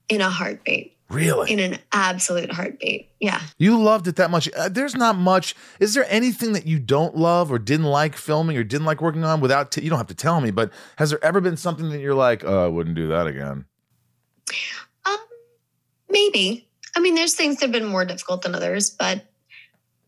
In 0.10 0.22
a 0.22 0.30
heartbeat. 0.30 0.96
Really? 1.10 1.52
In 1.52 1.60
an 1.60 1.80
absolute 1.92 2.52
heartbeat. 2.52 3.10
Yeah. 3.20 3.42
You 3.58 3.82
loved 3.82 4.08
it 4.08 4.16
that 4.18 4.30
much. 4.30 4.48
Uh, 4.54 4.70
there's 4.70 4.96
not 4.96 5.16
much. 5.16 5.56
Is 5.80 5.96
there 5.96 6.06
anything 6.08 6.54
that 6.54 6.68
you 6.68 6.78
don't 6.78 7.16
love 7.16 7.52
or 7.52 7.58
didn't 7.58 7.88
like 7.88 8.16
filming 8.16 8.58
or 8.58 8.64
didn't 8.64 8.86
like 8.86 9.02
working 9.02 9.24
on 9.24 9.42
without 9.42 9.72
t- 9.72 9.82
you 9.82 9.90
don't 9.90 9.98
have 9.98 10.08
to 10.08 10.14
tell 10.16 10.40
me, 10.40 10.52
but 10.52 10.72
has 10.98 11.10
there 11.10 11.24
ever 11.24 11.42
been 11.42 11.58
something 11.58 11.90
that 11.90 12.00
you're 12.00 12.14
like, 12.14 12.44
"Oh, 12.46 12.66
I 12.66 12.68
wouldn't 12.68 12.96
do 12.96 13.08
that 13.08 13.26
again." 13.26 13.66
Um, 15.06 15.18
Maybe. 16.10 16.68
I 16.96 17.00
mean, 17.00 17.16
there's 17.16 17.34
things 17.34 17.58
that 17.58 17.66
have 17.66 17.72
been 17.72 17.86
more 17.86 18.06
difficult 18.06 18.44
than 18.44 18.54
others, 18.54 18.92
but 18.92 19.26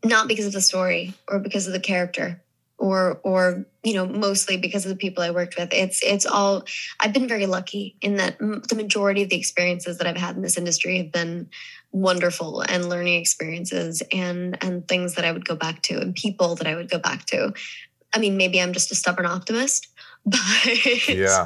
not 0.05 0.27
because 0.27 0.45
of 0.45 0.53
the 0.53 0.61
story 0.61 1.15
or 1.27 1.39
because 1.39 1.65
of 1.65 1.73
the 1.73 1.79
character 1.79 2.41
or 2.77 3.19
or 3.23 3.65
you 3.83 3.93
know 3.93 4.05
mostly 4.05 4.57
because 4.57 4.85
of 4.85 4.89
the 4.89 4.95
people 4.95 5.23
I 5.23 5.31
worked 5.31 5.57
with. 5.57 5.73
It's 5.73 6.01
it's 6.03 6.25
all 6.25 6.63
I've 6.99 7.13
been 7.13 7.27
very 7.27 7.45
lucky 7.45 7.97
in 8.01 8.17
that 8.17 8.37
m- 8.41 8.61
the 8.67 8.75
majority 8.75 9.23
of 9.23 9.29
the 9.29 9.37
experiences 9.37 9.97
that 9.97 10.07
I've 10.07 10.17
had 10.17 10.35
in 10.35 10.41
this 10.41 10.57
industry 10.57 10.97
have 10.97 11.11
been 11.11 11.49
wonderful 11.91 12.61
and 12.61 12.87
learning 12.89 13.19
experiences 13.19 14.01
and 14.11 14.57
and 14.63 14.87
things 14.87 15.15
that 15.15 15.25
I 15.25 15.31
would 15.31 15.45
go 15.45 15.55
back 15.55 15.81
to 15.83 15.99
and 15.99 16.15
people 16.15 16.55
that 16.55 16.67
I 16.67 16.75
would 16.75 16.89
go 16.89 16.99
back 16.99 17.25
to. 17.27 17.53
I 18.13 18.19
mean, 18.19 18.37
maybe 18.37 18.61
I'm 18.61 18.73
just 18.73 18.91
a 18.91 18.95
stubborn 18.95 19.25
optimist, 19.25 19.87
but 20.25 21.09
Yeah. 21.09 21.45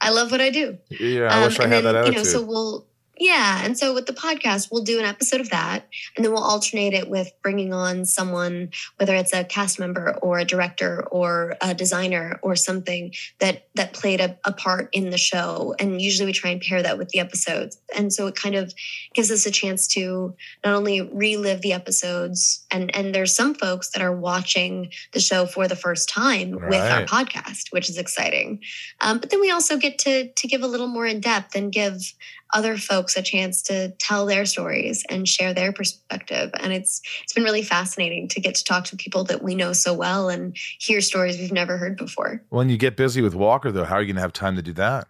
I 0.00 0.10
love 0.10 0.30
what 0.30 0.40
I 0.40 0.50
do. 0.50 0.78
Yeah, 0.88 1.28
I 1.30 1.44
wish 1.44 1.60
I 1.60 1.64
um, 1.64 1.70
had 1.70 1.84
then, 1.84 1.94
that 1.94 2.06
You 2.06 2.12
know, 2.12 2.24
so 2.24 2.42
we'll 2.42 2.86
Yeah. 3.20 3.62
And 3.62 3.76
so 3.76 3.92
with 3.92 4.06
the 4.06 4.14
podcast, 4.14 4.70
we'll 4.72 4.82
do 4.82 4.98
an 4.98 5.04
episode 5.04 5.42
of 5.42 5.50
that. 5.50 5.86
And 6.16 6.24
then 6.24 6.32
we'll 6.32 6.42
alternate 6.42 6.94
it 6.94 7.10
with 7.10 7.30
bringing 7.42 7.74
on 7.74 8.06
someone, 8.06 8.70
whether 8.96 9.14
it's 9.14 9.34
a 9.34 9.44
cast 9.44 9.78
member 9.78 10.16
or 10.22 10.38
a 10.38 10.44
director 10.46 11.06
or 11.10 11.54
a 11.60 11.74
designer 11.74 12.40
or 12.42 12.56
something 12.56 13.12
that 13.38 13.66
that 13.74 13.92
played 13.92 14.22
a, 14.22 14.38
a 14.46 14.52
part 14.52 14.88
in 14.92 15.10
the 15.10 15.18
show. 15.18 15.74
And 15.78 16.00
usually 16.00 16.24
we 16.24 16.32
try 16.32 16.50
and 16.50 16.62
pair 16.62 16.82
that 16.82 16.96
with 16.96 17.10
the 17.10 17.20
episodes. 17.20 17.78
And 17.94 18.10
so 18.10 18.26
it 18.26 18.36
kind 18.36 18.54
of 18.54 18.72
gives 19.12 19.30
us 19.30 19.44
a 19.44 19.50
chance 19.50 19.86
to 19.88 20.34
not 20.64 20.74
only 20.74 21.02
relive 21.02 21.60
the 21.60 21.74
episodes 21.74 22.64
and 22.70 22.94
and 22.96 23.14
there's 23.14 23.36
some 23.36 23.54
folks 23.54 23.90
that 23.90 24.00
are 24.00 24.16
watching 24.16 24.92
the 25.12 25.20
show 25.20 25.44
for 25.44 25.68
the 25.68 25.76
first 25.76 26.08
time 26.08 26.52
with 26.52 26.80
our 26.80 27.04
podcast, 27.04 27.70
which 27.70 27.90
is 27.90 27.98
exciting. 27.98 28.60
Um, 29.02 29.18
but 29.18 29.28
then 29.28 29.42
we 29.42 29.50
also 29.50 29.76
get 29.76 29.98
to 30.00 30.28
to 30.32 30.48
give 30.48 30.62
a 30.62 30.66
little 30.66 30.88
more 30.88 31.06
in 31.06 31.20
depth 31.20 31.54
and 31.54 31.70
give 31.70 32.14
other 32.52 32.76
folks 32.76 33.16
a 33.16 33.22
chance 33.22 33.62
to 33.62 33.90
tell 33.98 34.26
their 34.26 34.44
stories 34.44 35.04
and 35.08 35.26
share 35.28 35.54
their 35.54 35.72
perspective. 35.72 36.50
And 36.58 36.72
it's 36.72 37.00
it's 37.22 37.32
been 37.32 37.44
really 37.44 37.62
fascinating 37.62 38.28
to 38.28 38.40
get 38.40 38.54
to 38.56 38.64
talk 38.64 38.84
to 38.86 38.96
people 38.96 39.24
that 39.24 39.42
we 39.42 39.54
know 39.54 39.72
so 39.72 39.94
well 39.94 40.28
and 40.28 40.56
hear 40.78 41.00
stories 41.00 41.38
we've 41.38 41.52
never 41.52 41.76
heard 41.76 41.96
before. 41.96 42.42
When 42.48 42.68
you 42.68 42.76
get 42.76 42.96
busy 42.96 43.22
with 43.22 43.34
Walker, 43.34 43.70
though, 43.70 43.84
how 43.84 43.96
are 43.96 44.00
you 44.00 44.06
going 44.06 44.16
to 44.16 44.22
have 44.22 44.32
time 44.32 44.56
to 44.56 44.62
do 44.62 44.72
that? 44.74 45.08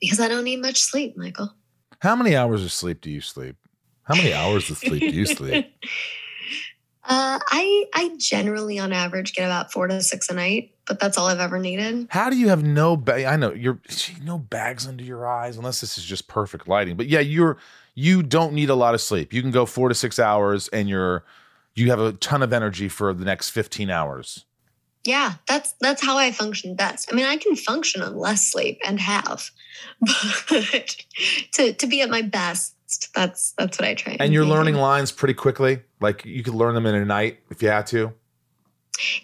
Because 0.00 0.20
I 0.20 0.28
don't 0.28 0.44
need 0.44 0.62
much 0.62 0.80
sleep, 0.80 1.16
Michael. 1.16 1.52
How 2.00 2.14
many 2.14 2.36
hours 2.36 2.64
of 2.64 2.72
sleep 2.72 3.00
do 3.00 3.10
you 3.10 3.20
sleep? 3.20 3.56
How 4.04 4.14
many 4.14 4.32
hours 4.32 4.70
of 4.70 4.78
sleep 4.78 5.00
do 5.00 5.16
you 5.16 5.26
sleep? 5.26 5.66
Uh, 7.08 7.38
I 7.48 7.86
I 7.94 8.14
generally, 8.18 8.78
on 8.78 8.92
average, 8.92 9.32
get 9.32 9.46
about 9.46 9.72
four 9.72 9.86
to 9.86 10.02
six 10.02 10.28
a 10.28 10.34
night, 10.34 10.74
but 10.86 11.00
that's 11.00 11.16
all 11.16 11.26
I've 11.26 11.40
ever 11.40 11.58
needed. 11.58 12.06
How 12.10 12.28
do 12.28 12.36
you 12.36 12.50
have 12.50 12.62
no 12.62 12.98
ba- 12.98 13.24
I 13.26 13.36
know 13.36 13.52
you're 13.52 13.80
no 14.22 14.38
bags 14.38 14.86
under 14.86 15.02
your 15.02 15.26
eyes 15.26 15.56
unless 15.56 15.80
this 15.80 15.96
is 15.96 16.04
just 16.04 16.28
perfect 16.28 16.68
lighting. 16.68 16.96
But 16.96 17.06
yeah, 17.06 17.20
you're 17.20 17.56
you 17.94 18.22
don't 18.22 18.52
need 18.52 18.68
a 18.68 18.74
lot 18.74 18.94
of 18.94 19.00
sleep. 19.00 19.32
You 19.32 19.40
can 19.40 19.50
go 19.50 19.64
4 19.64 19.88
to 19.88 19.94
6 19.94 20.18
hours 20.18 20.68
and 20.68 20.86
you're 20.86 21.24
you 21.74 21.88
have 21.88 21.98
a 21.98 22.12
ton 22.12 22.42
of 22.42 22.52
energy 22.52 22.88
for 22.88 23.14
the 23.14 23.24
next 23.24 23.50
15 23.50 23.88
hours. 23.88 24.44
Yeah, 25.04 25.34
that's 25.46 25.74
that's 25.80 26.04
how 26.04 26.18
I 26.18 26.30
function 26.32 26.74
best. 26.74 27.10
I 27.10 27.16
mean, 27.16 27.24
I 27.24 27.38
can 27.38 27.56
function 27.56 28.02
on 28.02 28.18
less 28.18 28.52
sleep 28.52 28.80
and 28.84 29.00
have, 29.00 29.50
but 30.50 30.96
to 31.52 31.72
to 31.72 31.86
be 31.86 32.02
at 32.02 32.10
my 32.10 32.20
best, 32.20 32.74
that's 33.14 33.52
that's 33.58 33.78
what 33.78 33.88
I 33.88 33.94
try. 33.94 34.16
And 34.18 34.32
you're 34.32 34.44
be. 34.44 34.50
learning 34.50 34.74
lines 34.74 35.12
pretty 35.12 35.34
quickly. 35.34 35.82
Like 36.00 36.24
you 36.24 36.42
could 36.42 36.54
learn 36.54 36.74
them 36.74 36.86
in 36.86 36.94
a 36.94 37.04
night 37.04 37.40
if 37.50 37.62
you 37.62 37.68
had 37.68 37.86
to. 37.88 38.12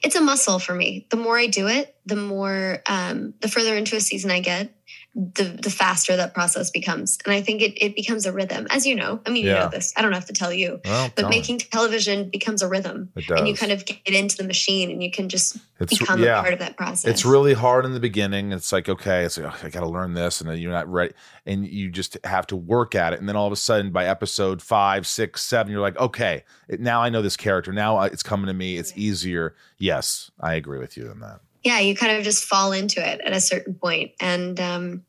It's 0.02 0.14
a 0.14 0.20
muscle 0.20 0.58
for 0.58 0.74
me. 0.74 1.06
The 1.10 1.16
more 1.16 1.36
I 1.36 1.46
do 1.46 1.66
it, 1.66 1.96
the 2.06 2.16
more 2.16 2.82
um, 2.86 3.34
the 3.40 3.48
further 3.48 3.74
into 3.76 3.96
a 3.96 4.00
season 4.00 4.30
I 4.30 4.40
get, 4.40 4.72
the 5.14 5.44
the 5.62 5.70
faster 5.70 6.16
that 6.16 6.34
process 6.34 6.70
becomes. 6.70 7.18
And 7.24 7.32
I 7.32 7.40
think 7.40 7.62
it 7.62 7.82
it 7.82 7.94
becomes 7.94 8.26
a 8.26 8.32
rhythm, 8.32 8.66
as 8.70 8.86
you 8.86 8.94
know. 8.94 9.20
I 9.24 9.30
mean, 9.30 9.44
you 9.44 9.52
know 9.52 9.68
this. 9.68 9.92
I 9.96 10.02
don't 10.02 10.12
have 10.12 10.26
to 10.26 10.32
tell 10.32 10.52
you. 10.52 10.80
Well, 10.84 11.10
but 11.14 11.28
making 11.28 11.58
television 11.58 12.30
becomes 12.30 12.62
a 12.62 12.68
rhythm, 12.68 13.10
It 13.14 13.30
and 13.30 13.46
you 13.46 13.54
kind 13.54 13.70
of 13.70 13.84
get 13.84 14.00
into 14.08 14.36
the 14.36 14.44
machine, 14.44 14.90
and 14.90 15.02
you 15.02 15.10
can 15.10 15.28
just 15.28 15.56
It's 15.78 15.96
become 15.98 16.20
yeah. 16.22 16.38
a 16.38 16.42
part 16.42 16.52
of 16.52 16.58
that 16.58 16.76
process. 16.76 17.10
It's 17.10 17.24
really 17.24 17.54
hard 17.54 17.84
in 17.84 17.92
the 17.92 18.00
beginning. 18.00 18.52
It's 18.52 18.72
like, 18.72 18.88
okay, 18.88 19.24
it's 19.24 19.38
like, 19.38 19.52
"Oh, 19.52 19.66
I 19.66 19.70
got 19.70 19.80
to 19.80 19.88
learn 19.88 20.14
this. 20.14 20.40
And 20.40 20.50
then 20.50 20.58
you're 20.58 20.72
not 20.72 20.88
ready. 20.88 21.14
And 21.46 21.66
you 21.66 21.90
just 21.90 22.18
have 22.24 22.46
to 22.48 22.56
work 22.56 22.94
at 22.94 23.12
it. 23.12 23.20
And 23.20 23.28
then 23.28 23.36
all 23.36 23.46
of 23.46 23.52
a 23.52 23.56
sudden, 23.56 23.92
by 23.92 24.06
episode 24.06 24.62
five, 24.62 25.06
six, 25.06 25.42
seven, 25.42 25.70
you're 25.70 25.80
like, 25.80 25.98
okay, 25.98 26.44
it, 26.68 26.80
now 26.80 27.02
I 27.02 27.08
know 27.08 27.22
this 27.22 27.36
character. 27.36 27.72
Now 27.72 27.98
uh, 27.98 28.08
it's 28.12 28.22
coming 28.22 28.46
to 28.46 28.54
me. 28.54 28.78
It's 28.78 28.92
easier. 28.96 29.54
Yes, 29.78 30.30
I 30.40 30.54
agree 30.54 30.78
with 30.78 30.96
you 30.96 31.08
on 31.08 31.20
that. 31.20 31.40
Yeah 31.64 31.80
you 31.80 31.96
kind 31.96 32.16
of 32.16 32.22
just 32.22 32.44
fall 32.44 32.72
into 32.72 33.06
it 33.06 33.20
at 33.22 33.32
a 33.32 33.40
certain 33.40 33.74
point 33.74 34.12
and 34.20 34.60
um 34.60 35.02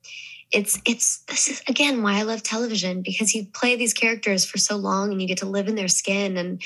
it's 0.52 0.80
it's 0.86 1.20
this 1.28 1.48
is 1.48 1.64
again 1.68 2.02
why 2.02 2.18
i 2.18 2.22
love 2.22 2.42
television 2.42 3.02
because 3.02 3.34
you 3.34 3.46
play 3.46 3.76
these 3.76 3.94
characters 3.94 4.46
for 4.46 4.58
so 4.58 4.76
long 4.76 5.12
and 5.12 5.22
you 5.22 5.28
get 5.28 5.40
to 5.40 5.46
live 5.46 5.68
in 5.68 5.76
their 5.76 5.88
skin 5.88 6.38
and 6.38 6.62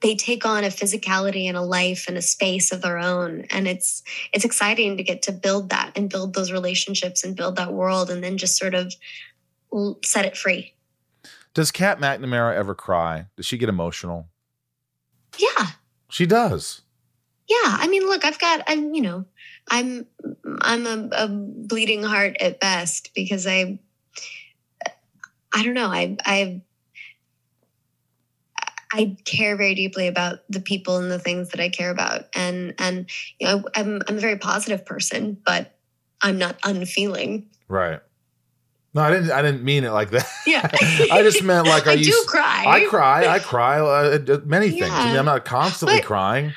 they 0.00 0.14
take 0.14 0.46
on 0.46 0.64
a 0.64 0.68
physicality 0.68 1.46
and 1.46 1.56
a 1.56 1.62
life 1.62 2.06
and 2.08 2.16
a 2.16 2.22
space 2.22 2.72
of 2.72 2.80
their 2.80 2.98
own 2.98 3.44
and 3.50 3.68
it's 3.68 4.02
it's 4.32 4.44
exciting 4.44 4.96
to 4.96 5.02
get 5.02 5.22
to 5.22 5.32
build 5.32 5.68
that 5.70 5.92
and 5.96 6.10
build 6.10 6.34
those 6.34 6.52
relationships 6.52 7.22
and 7.22 7.36
build 7.36 7.56
that 7.56 7.72
world 7.72 8.08
and 8.08 8.24
then 8.24 8.38
just 8.38 8.56
sort 8.56 8.74
of 8.74 8.94
set 10.04 10.24
it 10.24 10.36
free 10.36 10.72
Does 11.52 11.70
Kat 11.70 11.98
McNamara 11.98 12.54
ever 12.54 12.74
cry? 12.74 13.26
Does 13.36 13.46
she 13.46 13.58
get 13.58 13.68
emotional? 13.68 14.28
yeah 15.38 15.66
She 16.08 16.26
does. 16.26 16.82
Yeah, 17.46 17.56
I 17.64 17.88
mean, 17.88 18.04
look, 18.08 18.24
I've 18.24 18.38
got, 18.38 18.62
I'm, 18.66 18.94
you 18.94 19.02
know, 19.02 19.26
I'm, 19.68 20.06
I'm 20.60 20.86
a, 20.86 21.08
a 21.12 21.28
bleeding 21.28 22.02
heart 22.02 22.36
at 22.40 22.60
best 22.60 23.10
because 23.14 23.46
I, 23.46 23.78
I 25.52 25.62
don't 25.64 25.74
know, 25.74 25.88
I, 25.88 26.16
I, 26.24 26.62
I 28.92 29.16
care 29.24 29.56
very 29.56 29.74
deeply 29.74 30.06
about 30.06 30.38
the 30.48 30.60
people 30.60 30.98
and 30.98 31.10
the 31.10 31.18
things 31.18 31.48
that 31.50 31.58
I 31.60 31.68
care 31.68 31.90
about, 31.90 32.26
and 32.32 32.74
and 32.78 33.10
you 33.40 33.48
know, 33.48 33.64
I'm 33.74 34.00
I'm 34.06 34.18
a 34.18 34.20
very 34.20 34.36
positive 34.38 34.86
person, 34.86 35.36
but 35.44 35.76
I'm 36.22 36.38
not 36.38 36.58
unfeeling. 36.64 37.48
Right. 37.66 37.98
No, 38.94 39.02
I 39.02 39.10
didn't. 39.10 39.32
I 39.32 39.42
didn't 39.42 39.64
mean 39.64 39.82
it 39.82 39.90
like 39.90 40.10
that. 40.10 40.28
Yeah, 40.46 40.68
I 41.10 41.22
just 41.22 41.42
meant 41.42 41.66
like, 41.66 41.88
are 41.88 41.90
I 41.90 41.94
you? 41.94 42.04
do 42.04 42.24
cry. 42.28 42.64
I 42.68 42.84
cry. 42.84 43.26
I 43.26 43.40
cry. 43.40 43.80
Uh, 43.80 44.18
uh, 44.28 44.40
many 44.44 44.70
things. 44.70 44.92
I 44.92 45.06
mean, 45.08 45.16
I'm 45.16 45.24
not 45.24 45.44
constantly 45.44 45.96
But- 45.98 46.06
crying. 46.06 46.52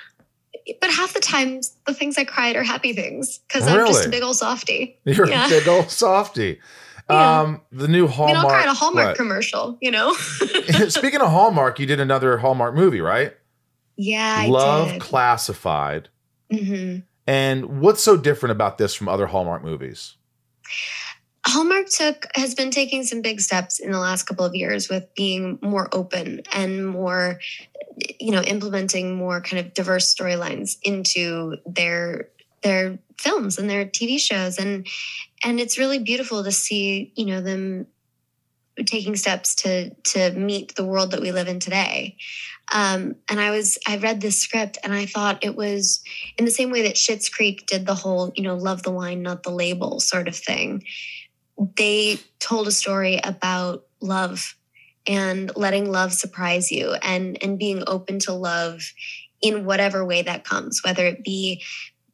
But 0.81 0.89
half 0.91 1.13
the 1.13 1.19
times, 1.19 1.75
the 1.85 1.93
things 1.93 2.17
I 2.17 2.23
cried 2.25 2.55
are 2.55 2.63
happy 2.63 2.93
things 2.93 3.39
because 3.47 3.67
I'm 3.67 3.87
just 3.87 4.05
a 4.05 4.09
big 4.09 4.23
old 4.23 4.35
softy. 4.35 4.99
You're 5.05 5.27
Yeah. 5.29 5.45
a 5.45 5.49
big 5.49 5.67
old 5.67 5.89
softy. 5.91 6.59
Yeah. 7.09 7.39
Um, 7.41 7.61
the 7.71 7.87
new 7.87 8.03
I 8.03 8.07
mean, 8.07 8.15
Hallmark. 8.17 8.43
I'll 8.43 8.49
cry 8.49 8.61
at 8.63 8.67
a 8.67 8.73
Hallmark 8.73 9.07
what? 9.07 9.15
commercial, 9.15 9.77
you 9.81 9.91
know? 9.91 10.11
Speaking 10.89 11.21
of 11.21 11.29
Hallmark, 11.31 11.79
you 11.79 11.85
did 11.85 12.01
another 12.01 12.37
Hallmark 12.37 12.75
movie, 12.75 12.99
right? 12.99 13.33
yeah, 13.95 14.35
I 14.39 14.47
Love 14.49 14.89
did. 14.91 14.99
Classified. 15.01 16.09
hmm 16.51 16.97
And 17.25 17.79
what's 17.79 18.03
so 18.03 18.17
different 18.17 18.51
about 18.51 18.77
this 18.77 18.93
from 18.93 19.07
other 19.07 19.27
Hallmark 19.27 19.63
movies? 19.63 20.15
Hallmark 21.47 21.87
took 21.87 22.27
has 22.35 22.55
been 22.55 22.71
taking 22.71 23.03
some 23.03 23.21
big 23.21 23.39
steps 23.39 23.79
in 23.79 23.91
the 23.91 23.99
last 23.99 24.23
couple 24.23 24.43
of 24.43 24.53
years 24.53 24.89
with 24.89 25.15
being 25.15 25.57
more 25.61 25.87
open 25.93 26.41
and 26.53 26.85
more, 26.85 27.39
you 28.19 28.31
know, 28.31 28.41
implementing 28.41 29.15
more 29.15 29.39
kind 29.39 29.65
of 29.65 29.73
diverse 29.73 30.13
storylines 30.13 30.77
into 30.83 31.55
their 31.65 32.27
their 32.63 32.99
films 33.17 33.57
and 33.57 33.69
their 33.69 33.85
TV 33.85 34.19
shows 34.19 34.57
and 34.57 34.87
and 35.43 35.59
it's 35.59 35.77
really 35.77 35.99
beautiful 35.99 36.43
to 36.43 36.51
see 36.51 37.13
you 37.15 37.25
know 37.25 37.39
them 37.39 37.87
taking 38.85 39.15
steps 39.15 39.55
to 39.55 39.93
to 40.03 40.31
meet 40.31 40.75
the 40.75 40.85
world 40.85 41.11
that 41.11 41.21
we 41.21 41.31
live 41.31 41.47
in 41.47 41.59
today. 41.59 42.17
Um, 42.73 43.15
and 43.29 43.39
I 43.39 43.51
was 43.51 43.77
I 43.87 43.97
read 43.97 44.19
this 44.19 44.39
script 44.41 44.77
and 44.83 44.93
I 44.93 45.05
thought 45.05 45.45
it 45.45 45.55
was 45.55 46.03
in 46.37 46.43
the 46.43 46.51
same 46.51 46.71
way 46.71 46.83
that 46.83 46.95
Schitt's 46.95 47.29
Creek 47.29 47.65
did 47.65 47.85
the 47.85 47.95
whole 47.95 48.33
you 48.35 48.43
know 48.43 48.55
love 48.55 48.83
the 48.83 48.91
wine 48.91 49.21
not 49.21 49.43
the 49.43 49.51
label 49.51 49.99
sort 50.01 50.27
of 50.27 50.35
thing. 50.35 50.83
They 51.75 52.19
told 52.39 52.67
a 52.67 52.71
story 52.71 53.19
about 53.23 53.85
love 53.99 54.55
and 55.07 55.51
letting 55.55 55.91
love 55.91 56.13
surprise 56.13 56.71
you 56.71 56.93
and 57.01 57.41
and 57.41 57.57
being 57.57 57.83
open 57.87 58.19
to 58.19 58.33
love 58.33 58.81
in 59.41 59.65
whatever 59.65 60.05
way 60.05 60.21
that 60.21 60.43
comes 60.43 60.81
whether 60.83 61.05
it 61.05 61.23
be 61.23 61.63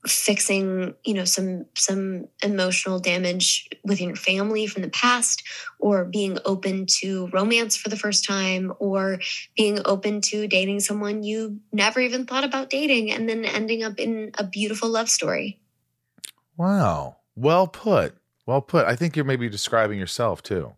fixing 0.06 0.94
you 1.06 1.14
know 1.14 1.24
some 1.26 1.66
some 1.76 2.26
emotional 2.44 3.00
damage 3.00 3.70
within 3.84 4.08
your 4.08 4.18
family 4.18 4.68
from 4.68 4.82
the 4.82 4.90
past 4.90 5.44
or 5.80 6.04
being 6.04 6.38
open 6.46 6.86
to 6.86 7.28
romance 7.28 7.78
for 7.78 7.90
the 7.90 7.96
first 7.96 8.26
time 8.26 8.74
or 8.80 9.20
being 9.56 9.80
open 9.86 10.20
to 10.20 10.46
dating 10.48 10.80
someone 10.80 11.24
you 11.24 11.60
never 11.72 12.02
even 12.02 12.26
thought 12.26 12.44
about 12.44 12.70
dating 12.70 13.12
and 13.12 13.30
then 13.30 13.46
ending 13.46 13.82
up 13.82 13.98
in 13.98 14.32
a 14.38 14.44
beautiful 14.44 14.90
love 14.90 15.10
story 15.10 15.60
Wow. 16.56 17.18
Well 17.36 17.68
put. 17.68 18.16
Well 18.46 18.62
put. 18.62 18.86
I 18.86 18.96
think 18.96 19.16
you're 19.16 19.26
maybe 19.26 19.48
describing 19.50 20.00
yourself 20.00 20.44
too. 20.44 20.74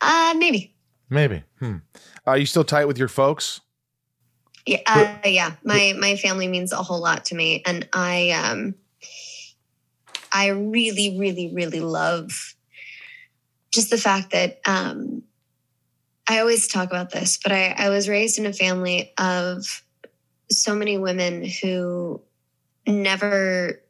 uh 0.00 0.34
maybe 0.36 0.74
Maybe. 1.12 1.42
Hmm. 1.58 1.78
Are 2.24 2.38
you 2.38 2.46
still 2.46 2.62
tight 2.62 2.84
with 2.84 2.96
your 2.98 3.08
folks? 3.08 3.60
yeah 4.66 4.78
uh, 5.24 5.28
yeah 5.28 5.52
my 5.64 5.94
my 5.98 6.16
family 6.16 6.46
means 6.46 6.72
a 6.72 6.76
whole 6.76 7.00
lot 7.00 7.24
to 7.24 7.34
me 7.34 7.62
and 7.64 7.88
i 7.94 8.30
um 8.30 8.74
i 10.32 10.48
really 10.48 11.18
really 11.18 11.50
really 11.54 11.80
love 11.80 12.54
just 13.72 13.88
the 13.90 13.96
fact 13.96 14.32
that 14.32 14.60
um 14.66 15.22
i 16.28 16.40
always 16.40 16.68
talk 16.68 16.88
about 16.88 17.10
this 17.10 17.38
but 17.42 17.52
i 17.52 17.74
i 17.78 17.88
was 17.88 18.06
raised 18.08 18.38
in 18.38 18.44
a 18.46 18.52
family 18.52 19.12
of 19.16 19.82
so 20.50 20.74
many 20.74 20.98
women 20.98 21.44
who 21.62 22.20
never 22.86 23.82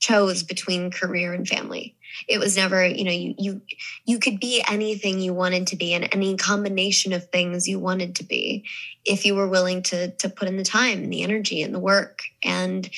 chose 0.00 0.42
between 0.42 0.90
career 0.90 1.32
and 1.32 1.46
family 1.46 1.94
it 2.28 2.38
was 2.38 2.56
never 2.56 2.84
you 2.84 3.04
know 3.04 3.12
you 3.12 3.34
you 3.38 3.60
you 4.04 4.18
could 4.18 4.40
be 4.40 4.62
anything 4.68 5.20
you 5.20 5.32
wanted 5.32 5.66
to 5.66 5.76
be 5.76 5.94
and 5.94 6.08
any 6.12 6.36
combination 6.36 7.12
of 7.12 7.28
things 7.30 7.68
you 7.68 7.78
wanted 7.78 8.16
to 8.16 8.24
be 8.24 8.64
if 9.04 9.24
you 9.24 9.34
were 9.34 9.48
willing 9.48 9.82
to 9.82 10.10
to 10.12 10.28
put 10.28 10.48
in 10.48 10.56
the 10.56 10.64
time 10.64 11.04
and 11.04 11.12
the 11.12 11.22
energy 11.22 11.62
and 11.62 11.74
the 11.74 11.78
work 11.78 12.22
and 12.42 12.90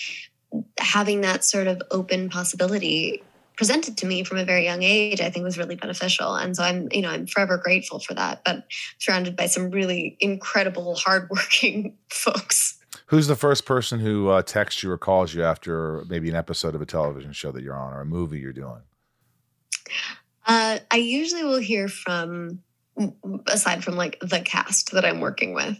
having 0.79 1.23
that 1.23 1.45
sort 1.45 1.67
of 1.67 1.83
open 1.91 2.29
possibility 2.29 3.23
presented 3.57 3.97
to 3.99 4.07
me 4.07 4.25
from 4.25 4.39
a 4.39 4.45
very 4.45 4.65
young 4.65 4.83
age, 4.83 5.21
I 5.21 5.31
think 5.31 5.45
was 5.45 5.59
really 5.59 5.77
beneficial. 5.77 6.35
And 6.35 6.57
so 6.57 6.63
I'm, 6.63 6.89
you 6.91 7.03
know, 7.03 7.11
I'm 7.11 7.27
forever 7.27 7.59
grateful 7.59 7.99
for 8.01 8.15
that. 8.15 8.43
But 8.45 8.67
surrounded 8.99 9.37
by 9.37 9.47
some 9.47 9.71
really 9.71 10.17
incredible, 10.21 10.97
hardworking 10.97 11.97
folks. 12.11 12.82
Who's 13.13 13.27
the 13.27 13.37
first 13.37 13.67
person 13.67 14.01
who 14.01 14.31
uh, 14.31 14.41
texts 14.41 14.83
you 14.83 14.91
or 14.91 14.97
calls 14.97 15.35
you 15.35 15.45
after 15.45 16.03
maybe 16.09 16.31
an 16.31 16.35
episode 16.35 16.75
of 16.75 16.81
a 16.81 16.87
television 16.87 17.33
show 17.35 17.53
that 17.53 17.63
you're 17.63 17.77
on 17.77 17.93
or 17.93 18.01
a 18.01 18.07
movie 18.07 18.39
you're 18.39 18.55
doing? 18.55 18.81
Uh, 20.47 20.79
I 20.91 20.97
usually 20.97 21.45
will 21.45 21.59
hear 21.59 21.89
from, 21.89 22.61
aside 23.49 23.85
from 23.85 23.97
like 23.97 24.19
the 24.21 24.41
cast 24.41 24.93
that 24.93 25.05
I'm 25.05 25.21
working 25.21 25.53
with, 25.53 25.77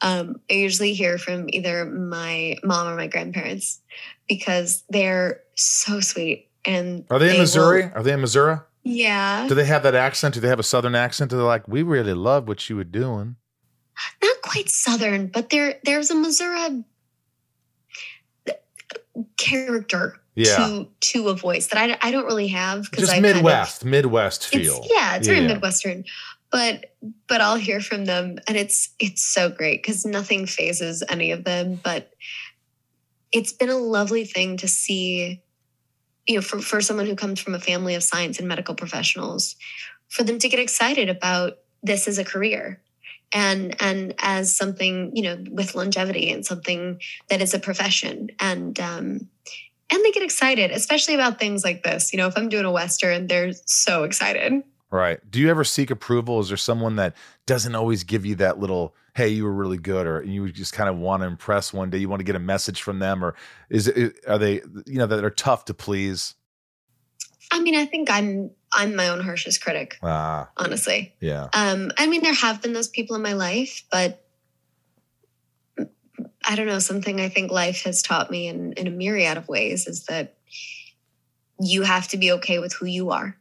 um, 0.00 0.36
I 0.50 0.54
usually 0.54 0.94
hear 0.94 1.18
from 1.18 1.44
either 1.50 1.84
my 1.84 2.56
mom 2.64 2.88
or 2.88 2.96
my 2.96 3.06
grandparents 3.06 3.78
because 4.26 4.82
they're 4.88 5.40
so 5.56 6.00
sweet. 6.00 6.48
And 6.64 7.04
Are 7.10 7.18
they, 7.18 7.26
in 7.26 7.32
will- 7.34 7.40
Missouri? 7.40 7.90
Are 7.94 8.02
they 8.02 8.14
in 8.14 8.22
Missouri? 8.22 8.56
yeah. 8.82 9.46
Do 9.46 9.54
they 9.54 9.66
have 9.66 9.82
that 9.82 9.94
accent? 9.94 10.32
Do 10.32 10.40
they 10.40 10.48
have 10.48 10.58
a 10.58 10.62
southern 10.62 10.94
accent? 10.94 11.32
Do 11.32 11.36
they 11.36 11.42
like, 11.42 11.68
we 11.68 11.82
really 11.82 12.14
love 12.14 12.48
what 12.48 12.66
you 12.70 12.76
were 12.76 12.84
doing? 12.84 13.36
not 14.22 14.41
quite 14.52 14.68
southern, 14.68 15.28
but 15.28 15.50
there 15.50 15.78
there's 15.84 16.10
a 16.10 16.14
Missouri 16.14 16.84
character 19.36 20.20
Yeah. 20.34 20.56
to 20.56 20.88
to 21.12 21.28
a 21.28 21.34
voice 21.34 21.68
that 21.68 21.78
I, 21.78 22.08
I 22.08 22.10
don't 22.10 22.26
really 22.26 22.48
have 22.48 22.84
because 22.84 23.04
Just 23.04 23.12
I 23.12 23.16
kind 23.16 23.26
of- 23.26 23.36
Midwest, 23.36 23.84
Midwest 23.84 24.48
feel. 24.48 24.78
It's, 24.78 24.88
yeah, 24.92 25.16
it's 25.16 25.26
very 25.26 25.46
Midwestern. 25.46 26.04
But 26.50 26.94
but 27.28 27.40
I'll 27.40 27.56
hear 27.56 27.80
from 27.80 28.04
them 28.04 28.38
and 28.46 28.56
it's 28.56 28.90
it's 28.98 29.24
so 29.24 29.48
great 29.48 29.82
because 29.82 30.04
nothing 30.04 30.46
phases 30.46 31.02
any 31.08 31.30
of 31.32 31.44
them. 31.44 31.80
But 31.82 32.12
it's 33.30 33.52
been 33.52 33.70
a 33.70 33.78
lovely 33.78 34.26
thing 34.26 34.58
to 34.58 34.68
see, 34.68 35.40
you 36.26 36.34
know, 36.34 36.42
for, 36.42 36.60
for 36.60 36.82
someone 36.82 37.06
who 37.06 37.16
comes 37.16 37.40
from 37.40 37.54
a 37.54 37.58
family 37.58 37.94
of 37.94 38.02
science 38.02 38.38
and 38.38 38.46
medical 38.46 38.74
professionals, 38.74 39.56
for 40.08 40.22
them 40.24 40.38
to 40.38 40.48
get 40.50 40.60
excited 40.60 41.08
about 41.08 41.56
this 41.82 42.06
as 42.06 42.18
a 42.18 42.24
career 42.24 42.82
and 43.32 43.74
and 43.80 44.14
as 44.18 44.54
something, 44.54 45.14
you 45.14 45.22
know, 45.22 45.44
with 45.50 45.74
longevity 45.74 46.30
and 46.30 46.44
something 46.44 47.00
that 47.28 47.40
is 47.40 47.54
a 47.54 47.58
profession. 47.58 48.30
And 48.38 48.78
um 48.80 49.28
and 49.90 50.04
they 50.04 50.10
get 50.10 50.22
excited, 50.22 50.70
especially 50.70 51.14
about 51.14 51.38
things 51.38 51.64
like 51.64 51.82
this. 51.82 52.12
You 52.12 52.16
know, 52.16 52.26
if 52.26 52.36
I'm 52.36 52.48
doing 52.48 52.64
a 52.64 52.72
Western, 52.72 53.26
they're 53.26 53.52
so 53.66 54.04
excited. 54.04 54.62
Right. 54.90 55.18
Do 55.30 55.38
you 55.38 55.48
ever 55.48 55.64
seek 55.64 55.90
approval? 55.90 56.40
Is 56.40 56.48
there 56.48 56.56
someone 56.56 56.96
that 56.96 57.16
doesn't 57.46 57.74
always 57.74 58.04
give 58.04 58.26
you 58.26 58.34
that 58.36 58.58
little, 58.58 58.94
hey, 59.14 59.28
you 59.28 59.44
were 59.44 59.52
really 59.52 59.78
good, 59.78 60.06
or 60.06 60.22
you 60.22 60.50
just 60.52 60.74
kind 60.74 60.90
of 60.90 60.98
want 60.98 61.22
to 61.22 61.26
impress 61.26 61.72
one 61.72 61.88
day? 61.88 61.96
You 61.96 62.10
want 62.10 62.20
to 62.20 62.24
get 62.24 62.36
a 62.36 62.40
message 62.40 62.82
from 62.82 62.98
them, 62.98 63.24
or 63.24 63.34
is 63.70 63.88
it, 63.88 64.16
are 64.28 64.38
they, 64.38 64.60
you 64.86 64.98
know, 64.98 65.06
that 65.06 65.24
are 65.24 65.30
tough 65.30 65.64
to 65.66 65.74
please? 65.74 66.34
I 67.52 67.60
mean, 67.60 67.76
I 67.76 67.84
think 67.84 68.10
I'm 68.10 68.50
I'm 68.72 68.96
my 68.96 69.08
own 69.08 69.20
harshest 69.20 69.62
critic, 69.62 69.98
Ah, 70.02 70.48
honestly. 70.56 71.14
yeah. 71.20 71.48
Um, 71.52 71.92
I 71.98 72.06
mean, 72.06 72.22
there 72.22 72.32
have 72.32 72.62
been 72.62 72.72
those 72.72 72.88
people 72.88 73.14
in 73.14 73.22
my 73.22 73.34
life, 73.34 73.82
but 73.92 74.24
I 76.44 76.56
don't 76.56 76.66
know. 76.66 76.78
Something 76.78 77.20
I 77.20 77.28
think 77.28 77.52
life 77.52 77.82
has 77.84 78.02
taught 78.02 78.30
me 78.30 78.48
in, 78.48 78.72
in 78.72 78.86
a 78.86 78.90
myriad 78.90 79.36
of 79.36 79.46
ways 79.48 79.86
is 79.86 80.06
that 80.06 80.36
you 81.60 81.82
have 81.82 82.08
to 82.08 82.16
be 82.16 82.32
okay 82.32 82.58
with 82.58 82.72
who 82.72 82.86
you 82.86 83.10
are. 83.10 83.36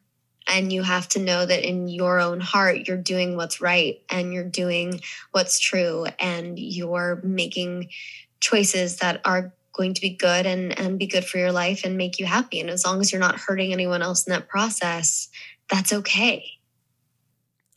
And 0.47 0.73
you 0.73 0.83
have 0.83 1.07
to 1.09 1.19
know 1.19 1.45
that 1.45 1.63
in 1.67 1.87
your 1.87 2.19
own 2.19 2.41
heart, 2.41 2.87
you're 2.87 2.97
doing 2.97 3.37
what's 3.37 3.61
right 3.61 4.01
and 4.09 4.33
you're 4.33 4.43
doing 4.43 4.99
what's 5.31 5.59
true 5.59 6.07
and 6.19 6.59
you're 6.59 7.21
making 7.23 7.89
choices 8.41 8.97
that 8.97 9.21
are 9.23 9.53
going 9.73 9.93
to 9.93 10.01
be 10.01 10.09
good 10.09 10.45
and, 10.45 10.77
and 10.79 10.99
be 10.99 11.07
good 11.07 11.25
for 11.25 11.37
your 11.37 11.51
life 11.51 11.83
and 11.85 11.97
make 11.97 12.19
you 12.19 12.25
happy. 12.25 12.59
And 12.59 12.69
as 12.69 12.85
long 12.85 12.99
as 13.01 13.11
you're 13.11 13.21
not 13.21 13.39
hurting 13.39 13.71
anyone 13.73 14.01
else 14.01 14.25
in 14.27 14.31
that 14.31 14.47
process, 14.47 15.29
that's 15.69 15.93
okay. 15.93 16.45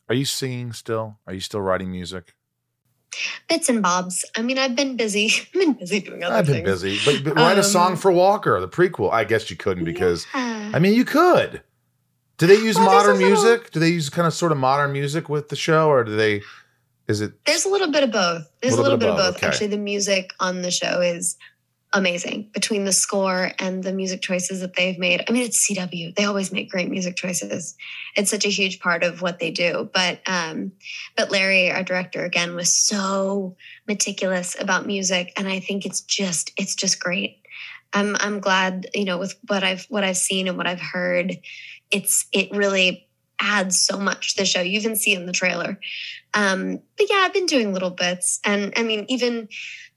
Are 0.09 0.15
you 0.15 0.25
singing 0.25 0.73
still? 0.73 1.17
Are 1.25 1.33
you 1.33 1.39
still 1.39 1.61
writing 1.61 1.91
music? 1.91 2.33
bits 3.47 3.69
and 3.69 3.81
bobs. 3.81 4.25
I 4.35 4.41
mean, 4.41 4.57
I've 4.57 4.75
been 4.75 4.97
busy. 4.97 5.31
I've 5.47 5.51
been 5.53 5.73
busy 5.73 6.01
doing 6.01 6.21
other 6.23 6.35
things. 6.43 6.49
I've 6.49 6.53
been 6.65 6.65
things. 6.65 6.81
busy, 7.03 7.21
but, 7.23 7.23
but 7.33 7.41
write 7.41 7.57
a 7.57 7.63
song 7.63 7.91
Um, 7.93 7.97
for 7.97 8.11
Walker, 8.11 8.59
the 8.59 8.67
prequel. 8.67 9.09
I 9.13 9.23
guess 9.23 9.49
you 9.49 9.55
couldn't 9.55 9.85
because, 9.85 10.25
Yeah. 10.35 10.71
I 10.73 10.79
mean, 10.79 10.93
you 10.95 11.05
could. 11.05 11.61
Do 12.37 12.47
they 12.47 12.55
use 12.57 12.75
Well, 12.75 12.89
a 12.89 12.91
modern 12.91 13.13
little- 13.17 13.29
music? 13.29 13.71
Do 13.71 13.79
they 13.79 13.87
use 13.87 14.09
kind 14.09 14.27
of 14.27 14.33
sort 14.33 14.51
of 14.51 14.57
modern 14.57 14.91
music 14.91 15.29
with 15.29 15.47
the 15.47 15.55
show, 15.55 15.87
or 15.89 16.03
do 16.03 16.13
they? 16.17 16.41
Is 17.07 17.21
it? 17.21 17.31
There's 17.45 17.63
a 17.63 17.69
little 17.69 17.89
bit 17.89 18.03
of 18.03 18.11
both. 18.11 18.51
There's 18.61 18.73
a 18.73 18.81
Little 18.81 18.97
little, 18.97 18.97
bit 18.97 19.05
bit, 19.05 19.09
of 19.11 19.15
of 19.19 19.25
both, 19.25 19.33
both. 19.35 19.37
okay. 19.43 19.47
Actually, 19.47 19.67
the 19.67 19.77
music 19.77 20.33
on 20.41 20.61
the 20.61 20.71
show 20.71 20.99
is 20.99 21.37
amazing 21.95 22.49
between 22.53 22.83
the 22.83 22.91
score 22.91 23.51
and 23.57 23.81
the 23.81 23.93
music 23.93 24.21
choices 24.21 24.59
that 24.59 24.75
they've 24.75 24.99
made. 24.99 25.23
I 25.27 25.31
mean, 25.31 25.43
it's 25.43 25.67
CW. 25.67 26.13
They 26.13 26.25
always 26.25 26.51
make 26.51 26.69
great 26.69 26.91
music 26.91 27.15
choices. 27.15 27.75
It's 28.15 28.29
such 28.29 28.45
a 28.45 28.49
huge 28.49 28.81
part 28.81 29.03
of 29.03 29.21
what 29.21 29.39
they 29.39 29.49
do. 29.49 29.89
But 29.93 30.19
um, 30.27 30.73
but 31.15 31.31
Larry, 31.31 31.71
our 31.71 31.83
director, 31.83 32.25
again, 32.25 32.53
was 32.53 32.75
so 32.75 33.55
meticulous 33.87 34.55
about 34.59 34.85
music, 34.85 35.31
and 35.37 35.47
I 35.47 35.61
think 35.61 35.85
it's 35.85 36.01
just 36.01 36.51
it's 36.57 36.75
just 36.75 36.99
great. 36.99 37.39
I'm 37.93 38.17
I'm 38.19 38.41
glad 38.41 38.87
you 38.93 39.05
know 39.05 39.17
with 39.17 39.35
what 39.47 39.63
I've 39.63 39.85
what 39.85 40.03
I've 40.03 40.17
seen 40.17 40.49
and 40.49 40.57
what 40.57 40.67
I've 40.67 40.81
heard. 40.81 41.37
It's 41.91 42.27
it 42.33 42.51
really 42.51 43.07
adds 43.39 43.79
so 43.79 43.97
much 43.99 44.35
to 44.35 44.41
the 44.41 44.45
show. 44.45 44.61
You 44.61 44.77
even 44.79 44.95
see 44.95 45.13
in 45.13 45.25
the 45.25 45.31
trailer. 45.31 45.79
Um, 46.33 46.79
but 46.97 47.07
yeah, 47.09 47.17
I've 47.17 47.33
been 47.33 47.45
doing 47.45 47.73
little 47.73 47.89
bits, 47.89 48.39
and 48.43 48.73
I 48.75 48.83
mean, 48.83 49.05
even 49.07 49.47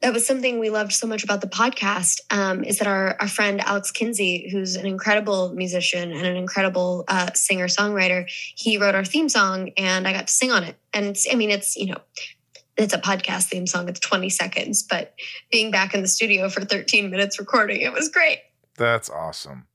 that 0.01 0.13
was 0.13 0.25
something 0.25 0.61
we 0.61 0.71
loved 0.71 0.93
so 0.93 1.07
much 1.07 1.25
about 1.25 1.41
the 1.41 1.49
podcast. 1.49 2.21
Um, 2.31 2.63
is 2.63 2.79
that 2.79 2.87
our 2.87 3.17
our 3.21 3.27
friend 3.29 3.61
Alex 3.61 3.91
Kinsey, 3.91 4.49
who's 4.51 4.77
an 4.77 4.87
incredible 4.87 5.53
musician 5.55 6.13
and 6.13 6.27
an 6.27 6.37
incredible 6.37 7.05
uh, 7.09 7.33
singer 7.35 7.67
songwriter, 7.67 8.25
he 8.29 8.79
wrote 8.79 8.95
our 8.95 9.05
theme 9.05 9.29
song, 9.29 9.71
and 9.77 10.07
I 10.07 10.13
got 10.13 10.29
to 10.29 10.33
sing 10.33 10.53
on 10.53 10.63
it. 10.63 10.77
And 10.93 11.07
it's, 11.07 11.27
I 11.31 11.35
mean, 11.35 11.51
it's 11.51 11.77
you 11.77 11.87
know. 11.87 12.01
It's 12.77 12.95
a 12.95 12.99
podcast 12.99 13.47
theme 13.47 13.67
song. 13.67 13.89
It's 13.89 13.99
20 13.99 14.31
seconds, 14.31 14.85
but 14.85 15.13
being 15.51 15.73
back 15.73 15.95
in 15.95 16.03
the 16.03 16.07
studio 16.07 16.49
for 16.49 16.65
13 16.65 17.11
minutes 17.11 17.37
recording, 17.41 17.81
it 17.81 17.93
was 17.93 18.09
great. 18.09 18.39
That's 18.77 19.11
awesome. 19.11 19.67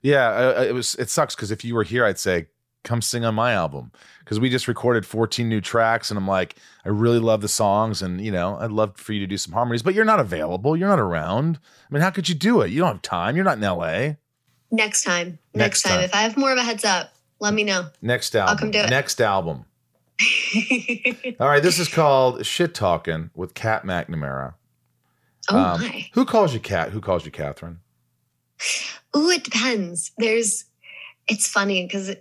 Yeah, 0.00 0.62
it 0.62 0.72
was. 0.72 0.94
It 0.96 1.10
sucks 1.10 1.34
because 1.34 1.50
if 1.50 1.64
you 1.64 1.74
were 1.74 1.84
here, 1.84 2.04
I'd 2.04 2.18
say 2.18 2.46
come 2.84 3.00
sing 3.02 3.24
on 3.24 3.34
my 3.34 3.52
album 3.52 3.92
because 4.20 4.40
we 4.40 4.48
just 4.50 4.66
recorded 4.68 5.04
14 5.06 5.48
new 5.48 5.60
tracks, 5.60 6.10
and 6.10 6.18
I'm 6.18 6.26
like, 6.28 6.56
I 6.84 6.88
really 6.88 7.18
love 7.18 7.40
the 7.40 7.48
songs, 7.48 8.02
and 8.02 8.20
you 8.20 8.30
know, 8.32 8.56
I'd 8.58 8.70
love 8.72 8.96
for 8.96 9.12
you 9.12 9.20
to 9.20 9.26
do 9.26 9.36
some 9.36 9.52
harmonies, 9.52 9.82
but 9.82 9.94
you're 9.94 10.04
not 10.04 10.20
available. 10.20 10.76
You're 10.76 10.88
not 10.88 10.98
around. 10.98 11.58
I 11.90 11.94
mean, 11.94 12.02
how 12.02 12.10
could 12.10 12.28
you 12.28 12.34
do 12.34 12.60
it? 12.62 12.70
You 12.70 12.80
don't 12.80 12.92
have 12.94 13.02
time. 13.02 13.36
You're 13.36 13.44
not 13.44 13.58
in 13.58 13.64
L.A. 13.64 14.16
Next 14.70 15.04
time, 15.04 15.38
Next 15.54 15.54
next, 15.54 15.82
time. 15.82 15.92
time. 15.96 16.04
if 16.04 16.14
I 16.14 16.22
have 16.22 16.36
more 16.36 16.50
of 16.52 16.58
a 16.58 16.62
heads 16.62 16.84
up, 16.84 17.12
let 17.40 17.52
me 17.54 17.62
know. 17.64 17.88
Next 18.00 18.34
album. 18.34 18.50
I'll 18.52 18.58
come 18.58 18.70
do 18.70 18.78
it. 18.78 18.90
Next 18.90 19.20
album. 19.20 19.66
All 21.40 21.48
right, 21.48 21.62
this 21.62 21.78
is 21.78 21.88
called 21.88 22.44
Shit 22.46 22.74
Talking 22.74 23.30
with 23.34 23.54
Kat 23.54 23.84
McNamara. 23.84 24.54
Oh 25.50 25.56
Um, 25.58 25.80
my. 25.80 26.06
Who 26.14 26.24
calls 26.24 26.54
you 26.54 26.60
Kat? 26.60 26.90
Who 26.90 27.00
calls 27.00 27.24
you 27.24 27.30
Katherine? 27.32 27.80
Ooh, 29.16 29.28
it 29.30 29.44
depends. 29.44 30.12
There's, 30.18 30.64
it's 31.28 31.46
funny 31.48 31.84
because 31.86 32.14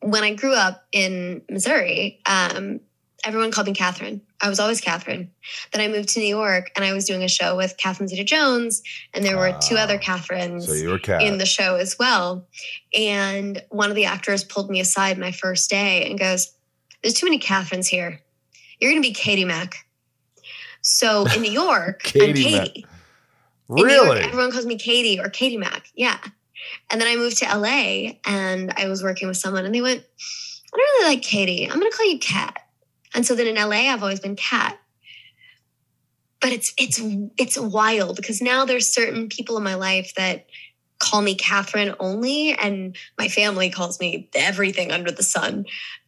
when 0.00 0.22
I 0.24 0.34
grew 0.34 0.54
up 0.54 0.84
in 0.92 1.42
Missouri, 1.50 2.20
um, 2.26 2.80
everyone 3.24 3.50
called 3.50 3.66
me 3.66 3.74
Katherine. 3.74 4.20
I 4.40 4.48
was 4.48 4.60
always 4.60 4.80
Katherine. 4.80 5.30
Then 5.72 5.80
I 5.82 5.88
moved 5.88 6.10
to 6.10 6.20
New 6.20 6.26
York 6.26 6.70
and 6.76 6.84
I 6.84 6.92
was 6.92 7.06
doing 7.06 7.22
a 7.24 7.28
show 7.28 7.56
with 7.56 7.76
Catherine 7.78 8.08
Zeta 8.08 8.22
Jones, 8.24 8.82
and 9.14 9.24
there 9.24 9.36
were 9.38 9.56
two 9.60 9.76
other 9.76 9.96
Catherines 9.98 10.68
Ah, 10.68 10.72
So 10.74 10.98
Kat. 10.98 11.22
in 11.22 11.38
the 11.38 11.46
show 11.46 11.76
as 11.76 11.98
well. 11.98 12.46
And 12.96 13.62
one 13.70 13.88
of 13.90 13.96
the 13.96 14.04
actors 14.04 14.44
pulled 14.44 14.70
me 14.70 14.80
aside 14.80 15.18
my 15.18 15.32
first 15.32 15.70
day 15.70 16.08
and 16.08 16.18
goes, 16.18 16.52
There's 17.02 17.14
too 17.14 17.26
many 17.26 17.38
Catherines 17.38 17.88
here. 17.88 18.20
You're 18.78 18.90
going 18.92 19.02
to 19.02 19.08
be 19.08 19.14
Katie 19.14 19.46
Mac. 19.46 19.74
So 20.82 21.26
in 21.34 21.42
New 21.42 21.50
York, 21.50 22.02
I'm 22.04 22.10
Katie 22.12 22.52
Mac. 22.56 22.66
Katie. 22.68 22.86
In 23.70 23.74
New 23.76 23.88
York, 23.90 24.06
Really? 24.08 24.20
everyone 24.20 24.52
calls 24.52 24.66
me 24.66 24.76
Katie 24.76 25.18
or 25.18 25.28
Katie 25.30 25.56
Mac. 25.56 25.88
Yeah. 25.94 26.18
And 26.90 27.00
then 27.00 27.08
I 27.08 27.16
moved 27.16 27.38
to 27.38 27.46
LA 27.46 28.12
and 28.26 28.72
I 28.76 28.88
was 28.88 29.02
working 29.02 29.28
with 29.28 29.36
someone 29.36 29.64
and 29.64 29.74
they 29.74 29.80
went, 29.80 30.02
I 30.02 30.76
don't 30.76 31.00
really 31.00 31.14
like 31.14 31.22
Katie. 31.22 31.64
I'm 31.64 31.78
going 31.78 31.90
to 31.90 31.96
call 31.96 32.10
you 32.10 32.18
Kat. 32.18 32.58
And 33.14 33.24
so 33.24 33.34
then 33.34 33.46
in 33.46 33.54
LA, 33.56 33.92
I've 33.92 34.02
always 34.02 34.20
been 34.20 34.36
Kat. 34.36 34.78
But 36.40 36.52
it's 36.52 36.74
it's 36.78 37.00
it's 37.38 37.58
wild 37.58 38.16
because 38.16 38.42
now 38.42 38.66
there's 38.66 38.92
certain 38.92 39.28
people 39.28 39.56
in 39.56 39.62
my 39.64 39.74
life 39.74 40.12
that 40.16 40.46
call 40.98 41.22
me 41.22 41.34
Katherine 41.34 41.94
only, 41.98 42.52
and 42.52 42.96
my 43.18 43.28
family 43.28 43.70
calls 43.70 43.98
me 44.00 44.28
everything 44.34 44.92
under 44.92 45.10
the 45.10 45.22
sun. 45.22 45.64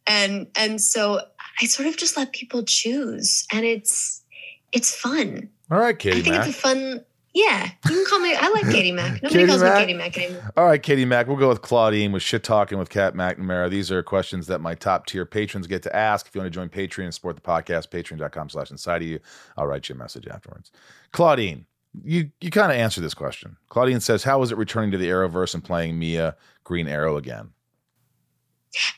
And 0.07 0.47
and 0.55 0.81
so 0.81 1.23
I 1.61 1.65
sort 1.65 1.89
of 1.89 1.97
just 1.97 2.17
let 2.17 2.33
people 2.33 2.63
choose, 2.63 3.47
and 3.53 3.65
it's 3.65 4.23
it's 4.71 4.95
fun. 4.95 5.49
All 5.71 5.79
right, 5.79 5.99
Katie 5.99 6.19
I 6.19 6.23
think 6.23 6.37
Mack. 6.37 6.49
it's 6.49 6.57
a 6.57 6.61
fun. 6.61 7.05
Yeah, 7.39 7.71
you 7.89 7.95
can 7.95 8.05
call 8.05 8.19
me. 8.19 8.35
I 8.35 8.49
like 8.49 8.65
Katie 8.65 8.91
Mac. 8.91 9.13
Nobody 9.23 9.47
Katie 9.47 9.47
calls 9.47 9.63
me 9.63 9.71
Katie 9.71 9.95
Mac 9.95 10.19
anymore. 10.19 10.53
All 10.57 10.67
right, 10.67 10.83
Katie 10.83 11.05
Mac. 11.05 11.29
We'll 11.29 11.37
go 11.37 11.49
with 11.49 11.63
Claudine 11.63 12.11
with 12.11 12.25
shit 12.25 12.43
talking 12.43 12.79
with 12.79 12.91
Kat 12.91 13.15
McNamara. 13.15 13.71
These 13.71 13.93
are 13.93 14.03
questions 14.03 14.49
that 14.49 14.61
my 14.61 14.75
top 14.75 15.07
tier 15.07 15.25
patrons 15.25 15.69
get 15.69 15.85
to 15.85 15.95
ask. 15.95 16.27
If 16.27 16.35
you 16.35 16.41
want 16.41 16.53
to 16.53 16.59
join 16.59 16.69
Patreon 16.69 17.05
and 17.05 17.15
support 17.15 17.37
the 17.37 17.43
podcast, 17.43 17.91
patreon.com 17.91 18.49
slash 18.49 18.73
inside 18.73 19.03
of 19.03 19.09
you. 19.09 19.21
I'll 19.57 19.69
write 19.69 19.89
you 19.89 19.95
a 19.95 19.99
message 19.99 20.27
afterwards. 20.27 20.73
Claudine, 21.13 21.65
you 22.03 22.33
you 22.41 22.51
kind 22.51 22.73
of 22.73 22.77
answered 22.77 23.03
this 23.03 23.15
question. 23.15 23.57
Claudine 23.69 24.01
says, 24.01 24.25
"How 24.25 24.41
was 24.41 24.51
it 24.51 24.59
returning 24.59 24.91
to 24.91 24.99
the 24.99 25.07
Arrowverse 25.07 25.55
and 25.55 25.63
playing 25.63 25.97
Mia 25.97 26.37
Green 26.65 26.89
Arrow 26.89 27.17
again?" 27.17 27.51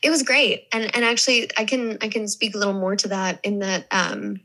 It 0.03 0.09
was 0.09 0.23
great, 0.23 0.67
and 0.73 0.85
and 0.97 1.05
actually, 1.05 1.51
I 1.59 1.67
can 1.67 1.99
I 2.01 2.09
can 2.09 2.27
speak 2.27 2.55
a 2.55 2.59
little 2.59 2.73
more 2.73 2.97
to 2.97 3.09
that 3.09 3.39
in 3.45 3.59
that, 3.59 3.87
um, 3.91 4.41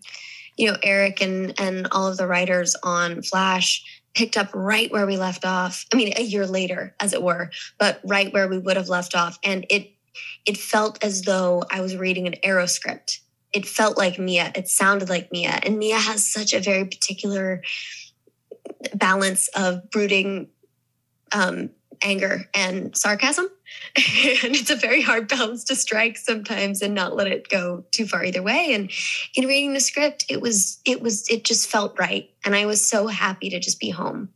you 0.58 0.72
know, 0.72 0.78
Eric 0.84 1.22
and 1.22 1.60
and 1.60 1.88
all 1.92 2.08
of 2.08 2.18
the 2.18 2.28
writers 2.28 2.76
on 2.84 3.22
Flash 3.22 3.84
picked 4.14 4.38
up 4.38 4.50
right 4.54 4.92
where 4.92 5.06
we 5.06 5.18
left 5.18 5.46
off. 5.46 5.86
I 5.94 5.98
mean, 5.98 6.14
a 6.16 6.24
year 6.24 6.48
later, 6.48 6.96
as 7.00 7.14
it 7.14 7.22
were, 7.22 7.52
but 7.78 8.00
right 8.06 8.32
where 8.34 8.48
we 8.48 8.58
would 8.58 8.78
have 8.78 8.90
left 8.90 9.16
off, 9.16 9.38
and 9.44 9.66
it 9.70 9.92
it 10.46 10.58
felt 10.58 11.04
as 11.04 11.24
though 11.24 11.64
I 11.70 11.82
was 11.82 11.98
reading 11.98 12.28
an 12.28 12.36
Arrow 12.44 12.66
script. 12.66 13.22
It 13.52 13.66
felt 13.66 13.98
like 13.98 14.20
Mia. 14.20 14.52
It 14.56 14.68
sounded 14.68 15.10
like 15.10 15.32
Mia, 15.32 15.60
and 15.64 15.78
Mia 15.78 15.98
has 15.98 16.26
such 16.26 16.54
a 16.54 16.60
very 16.60 16.86
particular 16.86 17.62
balance 18.94 19.48
of 19.50 19.90
brooding 19.90 20.50
um, 21.34 21.70
anger 22.02 22.50
and 22.54 22.96
sarcasm. 22.96 23.48
and 24.44 24.56
it's 24.56 24.70
a 24.70 24.76
very 24.76 25.02
hard 25.02 25.28
balance 25.28 25.64
to 25.66 25.76
strike 25.76 26.18
sometimes 26.18 26.82
and 26.82 26.94
not 26.94 27.16
let 27.16 27.28
it 27.28 27.50
go 27.50 27.84
too 27.92 28.06
far 28.06 28.26
either 28.26 28.44
way. 28.44 28.74
And 28.74 28.92
in 29.36 29.48
reading 29.48 29.74
the 29.74 29.80
script, 29.80 30.26
it 30.30 30.42
was, 30.42 30.80
it 30.86 31.02
was, 31.02 31.28
it 31.30 31.46
just 31.46 31.70
felt 31.70 31.98
right. 31.98 32.30
And 32.44 32.56
I 32.56 32.66
was 32.66 32.86
so 32.86 33.08
happy 33.08 33.50
to 33.50 33.60
just 33.60 33.80
be 33.80 33.90
home. 33.90 34.30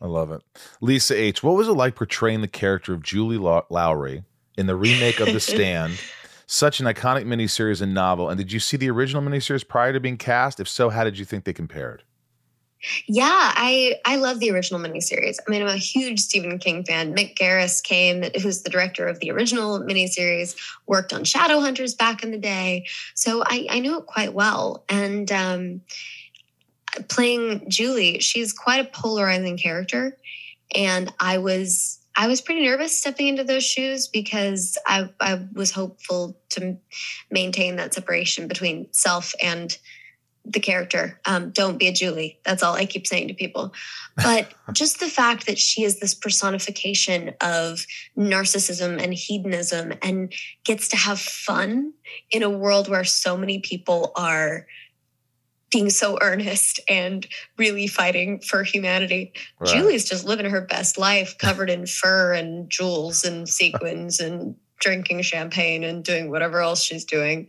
I 0.00 0.06
love 0.06 0.30
it. 0.30 0.42
Lisa 0.80 1.16
H., 1.16 1.42
what 1.42 1.56
was 1.56 1.68
it 1.68 1.72
like 1.72 1.96
portraying 1.96 2.40
the 2.40 2.48
character 2.48 2.92
of 2.92 3.02
Julie 3.02 3.38
Lawry 3.38 4.24
in 4.56 4.66
the 4.66 4.76
remake 4.76 5.20
of 5.20 5.32
The 5.32 5.40
Stand? 5.40 6.00
Such 6.46 6.80
an 6.80 6.86
iconic 6.86 7.24
miniseries 7.24 7.82
and 7.82 7.92
novel. 7.92 8.30
And 8.30 8.38
did 8.38 8.52
you 8.52 8.60
see 8.60 8.76
the 8.76 8.90
original 8.90 9.22
miniseries 9.22 9.66
prior 9.66 9.92
to 9.92 10.00
being 10.00 10.16
cast? 10.16 10.60
If 10.60 10.68
so, 10.68 10.88
how 10.88 11.04
did 11.04 11.18
you 11.18 11.24
think 11.24 11.44
they 11.44 11.52
compared? 11.52 12.04
Yeah, 13.06 13.28
I 13.32 13.96
I 14.04 14.16
love 14.16 14.38
the 14.38 14.50
original 14.52 14.80
miniseries. 14.80 15.36
I 15.46 15.50
mean, 15.50 15.62
I'm 15.62 15.68
a 15.68 15.76
huge 15.76 16.20
Stephen 16.20 16.58
King 16.58 16.84
fan. 16.84 17.14
Mick 17.14 17.36
Garris 17.36 17.82
came, 17.82 18.22
who's 18.40 18.62
the 18.62 18.70
director 18.70 19.06
of 19.06 19.18
the 19.18 19.30
original 19.30 19.80
miniseries, 19.80 20.54
worked 20.86 21.12
on 21.12 21.24
Shadowhunters 21.24 21.98
back 21.98 22.22
in 22.22 22.30
the 22.30 22.38
day, 22.38 22.86
so 23.14 23.42
I 23.44 23.66
I 23.70 23.80
know 23.80 23.98
it 23.98 24.06
quite 24.06 24.32
well. 24.32 24.84
And 24.88 25.30
um, 25.32 25.80
playing 27.08 27.68
Julie, 27.68 28.20
she's 28.20 28.52
quite 28.52 28.80
a 28.80 28.88
polarizing 28.88 29.58
character, 29.58 30.16
and 30.72 31.12
I 31.18 31.38
was 31.38 31.98
I 32.14 32.26
was 32.28 32.40
pretty 32.40 32.64
nervous 32.64 32.98
stepping 32.98 33.28
into 33.28 33.44
those 33.44 33.64
shoes 33.64 34.06
because 34.06 34.78
I 34.86 35.08
I 35.20 35.46
was 35.52 35.72
hopeful 35.72 36.36
to 36.50 36.76
maintain 37.30 37.76
that 37.76 37.94
separation 37.94 38.46
between 38.46 38.86
self 38.92 39.34
and 39.42 39.76
the 40.48 40.60
character. 40.60 41.20
Um, 41.26 41.50
don't 41.50 41.78
be 41.78 41.88
a 41.88 41.92
Julie. 41.92 42.40
That's 42.44 42.62
all 42.62 42.74
I 42.74 42.86
keep 42.86 43.06
saying 43.06 43.28
to 43.28 43.34
people. 43.34 43.72
But 44.16 44.52
just 44.72 44.98
the 44.98 45.08
fact 45.08 45.46
that 45.46 45.58
she 45.58 45.84
is 45.84 46.00
this 46.00 46.14
personification 46.14 47.34
of 47.40 47.84
narcissism 48.16 49.02
and 49.02 49.12
hedonism 49.12 49.92
and 50.02 50.32
gets 50.64 50.88
to 50.88 50.96
have 50.96 51.20
fun 51.20 51.92
in 52.30 52.42
a 52.42 52.50
world 52.50 52.88
where 52.88 53.04
so 53.04 53.36
many 53.36 53.58
people 53.58 54.12
are 54.16 54.66
being 55.70 55.90
so 55.90 56.18
earnest 56.22 56.80
and 56.88 57.26
really 57.58 57.86
fighting 57.86 58.40
for 58.40 58.62
humanity. 58.62 59.34
Right. 59.60 59.70
Julie's 59.70 60.08
just 60.08 60.24
living 60.24 60.46
her 60.46 60.62
best 60.62 60.96
life 60.96 61.36
covered 61.36 61.68
in 61.68 61.86
fur 61.86 62.32
and 62.32 62.70
jewels 62.70 63.22
and 63.22 63.46
sequins 63.46 64.18
and 64.18 64.56
drinking 64.80 65.22
champagne 65.22 65.84
and 65.84 66.04
doing 66.04 66.30
whatever 66.30 66.60
else 66.60 66.82
she's 66.82 67.04
doing. 67.04 67.48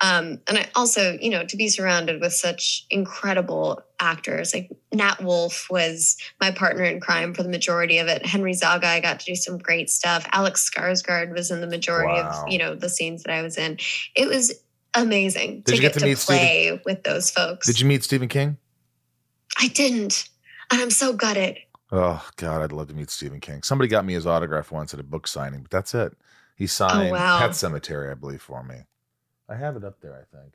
Um, 0.00 0.40
and 0.46 0.58
I 0.58 0.68
also, 0.74 1.16
you 1.20 1.30
know, 1.30 1.44
to 1.44 1.56
be 1.56 1.68
surrounded 1.68 2.20
with 2.20 2.34
such 2.34 2.86
incredible 2.90 3.80
actors, 3.98 4.52
like 4.52 4.70
Nat 4.92 5.22
Wolff 5.22 5.68
was 5.70 6.16
my 6.40 6.50
partner 6.50 6.84
in 6.84 7.00
crime 7.00 7.32
for 7.32 7.42
the 7.42 7.48
majority 7.48 7.98
of 7.98 8.08
it. 8.08 8.26
Henry 8.26 8.52
Zaga, 8.52 8.88
I 8.88 9.00
got 9.00 9.20
to 9.20 9.26
do 9.26 9.34
some 9.34 9.56
great 9.56 9.88
stuff. 9.88 10.26
Alex 10.32 10.70
Skarsgård 10.70 11.32
was 11.34 11.50
in 11.50 11.62
the 11.62 11.66
majority 11.66 12.20
wow. 12.20 12.44
of, 12.44 12.52
you 12.52 12.58
know, 12.58 12.74
the 12.74 12.90
scenes 12.90 13.22
that 13.22 13.32
I 13.32 13.40
was 13.40 13.56
in. 13.56 13.78
It 14.14 14.28
was 14.28 14.52
amazing 14.94 15.62
Did 15.62 15.66
to 15.66 15.74
you 15.76 15.80
get, 15.80 15.94
get 15.94 16.00
to, 16.00 16.06
meet 16.06 16.18
play 16.18 16.66
Stephen? 16.66 16.80
with 16.84 17.04
those 17.04 17.30
folks. 17.30 17.66
Did 17.66 17.80
you 17.80 17.86
meet 17.86 18.04
Stephen 18.04 18.28
King? 18.28 18.58
I 19.58 19.68
didn't. 19.68 20.28
And 20.70 20.80
I'm 20.80 20.90
so 20.90 21.12
gutted. 21.12 21.58
Oh 21.92 22.26
God, 22.36 22.62
I'd 22.62 22.72
love 22.72 22.88
to 22.88 22.94
meet 22.94 23.10
Stephen 23.10 23.40
King. 23.40 23.62
Somebody 23.62 23.88
got 23.88 24.04
me 24.04 24.14
his 24.14 24.26
autograph 24.26 24.72
once 24.72 24.92
at 24.92 25.00
a 25.00 25.04
book 25.04 25.26
signing, 25.26 25.62
but 25.62 25.70
that's 25.70 25.94
it. 25.94 26.16
He 26.56 26.66
signed 26.66 27.10
oh, 27.10 27.12
wow. 27.12 27.38
Pet 27.38 27.50
Sematary, 27.50 28.10
I 28.10 28.14
believe, 28.14 28.42
for 28.42 28.64
me. 28.64 28.76
I 29.48 29.54
have 29.54 29.76
it 29.76 29.84
up 29.84 30.00
there, 30.00 30.14
I 30.14 30.36
think. 30.36 30.54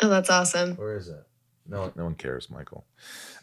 Oh, 0.00 0.08
that's 0.08 0.30
awesome. 0.30 0.76
Where 0.76 0.96
is 0.96 1.08
it? 1.08 1.24
No, 1.66 1.92
no 1.96 2.04
one 2.04 2.14
cares, 2.14 2.48
Michael. 2.48 2.86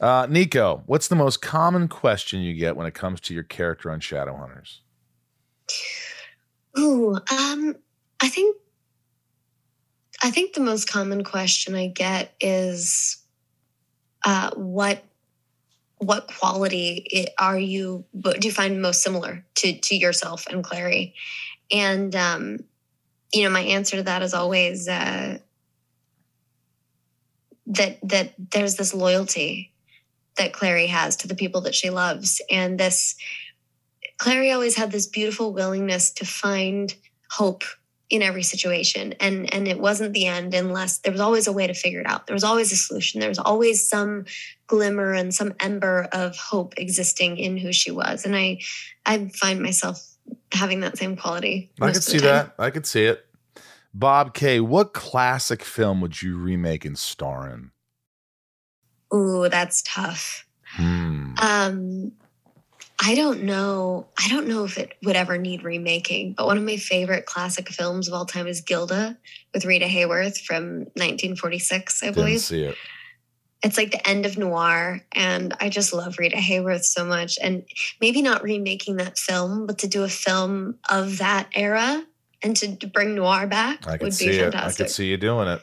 Uh, 0.02 0.26
Nico, 0.28 0.84
what's 0.88 1.10
the 1.10 1.16
most 1.16 1.42
common 1.42 1.88
question 1.88 2.42
you 2.42 2.56
get 2.56 2.76
when 2.76 2.88
it 2.88 2.96
comes 2.96 3.22
to 3.22 3.34
your 3.34 3.44
character 3.44 3.92
on 3.92 4.00
Shadowhunters? 4.00 4.80
Ooh, 6.80 7.16
um, 7.32 7.76
I 8.20 8.30
think 8.30 8.58
I 10.24 10.32
think 10.32 10.54
the 10.54 10.62
most 10.62 10.90
common 10.90 11.24
question 11.24 11.76
I 11.76 11.88
get 11.88 12.34
is 12.40 13.18
uh, 14.24 14.52
what 14.56 15.04
what 16.00 16.28
quality 16.28 17.28
are 17.38 17.58
you 17.58 18.06
do 18.20 18.34
you 18.42 18.52
find 18.52 18.82
most 18.82 19.02
similar 19.04 19.46
to 19.56 19.80
to 19.80 19.96
yourself 19.96 20.48
and 20.48 20.64
Clary? 20.64 21.14
And 21.72 22.16
um, 22.16 22.60
you 23.34 23.44
know, 23.44 23.50
my 23.50 23.62
answer 23.62 23.98
to 23.98 24.04
that 24.04 24.22
is 24.22 24.34
always 24.34 24.88
uh, 24.88 25.40
that 27.68 27.98
that 28.04 28.34
there's 28.52 28.76
this 28.76 28.94
loyalty 28.94 29.74
that 30.38 30.54
Clary 30.54 30.88
has 30.88 31.16
to 31.18 31.28
the 31.28 31.36
people 31.36 31.62
that 31.62 31.76
she 31.76 31.90
loves, 31.90 32.42
and 32.50 32.80
this 32.80 33.16
Clary 34.18 34.52
always 34.52 34.76
had 34.76 34.92
this 34.92 35.08
beautiful 35.08 35.54
willingness 35.54 36.12
to 36.14 36.26
find 36.26 36.96
hope 37.32 37.64
in 38.10 38.22
every 38.22 38.44
situation. 38.44 39.14
And 39.20 39.52
and 39.54 39.68
it 39.68 39.80
wasn't 39.80 40.14
the 40.14 40.28
end 40.28 40.54
unless 40.54 41.00
there 41.00 41.12
was 41.12 41.22
always 41.22 41.48
a 41.48 41.54
way 41.54 41.68
to 41.68 41.74
figure 41.74 42.00
it 42.00 42.08
out. 42.08 42.28
There 42.28 42.36
was 42.36 42.44
always 42.44 42.72
a 42.72 42.76
solution. 42.76 43.20
There 43.20 43.30
was 43.30 43.40
always 43.40 43.88
some 43.88 44.26
glimmer 44.68 45.14
and 45.14 45.34
some 45.34 45.54
ember 45.60 46.08
of 46.12 46.38
hope 46.38 46.76
existing 46.78 47.38
in 47.38 47.58
who 47.58 47.74
she 47.74 47.92
was. 47.92 48.26
And 48.26 48.36
i 48.36 48.60
i 49.06 49.28
find 49.30 49.62
myself 49.62 50.15
having 50.52 50.80
that 50.82 50.98
same 50.98 51.16
quality. 51.16 51.72
I 51.82 51.92
could 51.92 52.04
see 52.04 52.20
that. 52.20 52.56
I 52.58 52.70
could 52.70 52.86
see 52.86 53.06
it. 53.06 53.26
Bob 53.94 54.34
K, 54.34 54.60
what 54.60 54.94
classic 54.94 55.64
film 55.64 56.02
would 56.02 56.22
you 56.22 56.38
remake 56.38 56.84
and 56.84 56.98
star 56.98 57.50
in? 57.50 57.72
Ooh, 59.14 59.48
that's 59.50 59.82
tough. 59.84 60.46
Hmm. 60.64 61.34
Um, 61.42 62.12
I 63.02 63.16
don't 63.16 63.44
know. 63.44 64.08
I 64.18 64.28
don't 64.28 64.48
know 64.48 64.66
if 64.66 64.78
it 64.78 64.94
would 65.04 65.16
ever 65.16 65.38
need 65.38 65.64
remaking, 65.64 66.34
but 66.34 66.46
one 66.46 66.58
of 66.58 66.64
my 66.64 66.78
favorite 66.78 67.26
classic 67.26 67.70
films 67.70 68.08
of 68.08 68.14
all 68.14 68.26
time 68.26 68.48
is 68.48 68.62
Gilda 68.62 69.18
with 69.54 69.66
Rita 69.66 69.86
Hayworth 69.86 70.40
from 70.40 70.80
1946, 70.96 72.04
I 72.04 72.12
believe. 72.12 72.26
Didn't 72.26 72.42
see 72.42 72.64
it 72.64 72.76
it's 73.66 73.78
like 73.78 73.92
the 73.92 74.08
end 74.08 74.26
of 74.26 74.38
noir 74.38 75.02
and 75.14 75.54
i 75.60 75.70
just 75.70 75.92
love 75.92 76.18
rita 76.20 76.38
hayworth 76.38 76.84
so 76.84 77.04
much. 77.04 77.38
And 77.42 77.64
maybe 78.00 78.22
not 78.22 78.44
remaking 78.44 78.98
that 78.98 79.18
film 79.18 79.66
but 79.66 79.80
to 79.80 79.88
do 79.88 80.04
a 80.04 80.10
film 80.10 80.78
of 80.90 81.18
that 81.18 81.50
era 81.56 82.06
and 82.42 82.56
to, 82.58 82.76
to 82.78 82.88
bring 82.88 83.16
noir 83.16 83.48
back 83.48 83.88
I 83.88 83.98
would 83.98 84.18
be 84.18 84.38
fantastic. 84.38 84.42
it. 84.42 84.56
I 84.56 84.72
could 84.72 84.90
see 84.90 85.08
you 85.08 85.18
doing 85.18 85.48
it. 85.48 85.62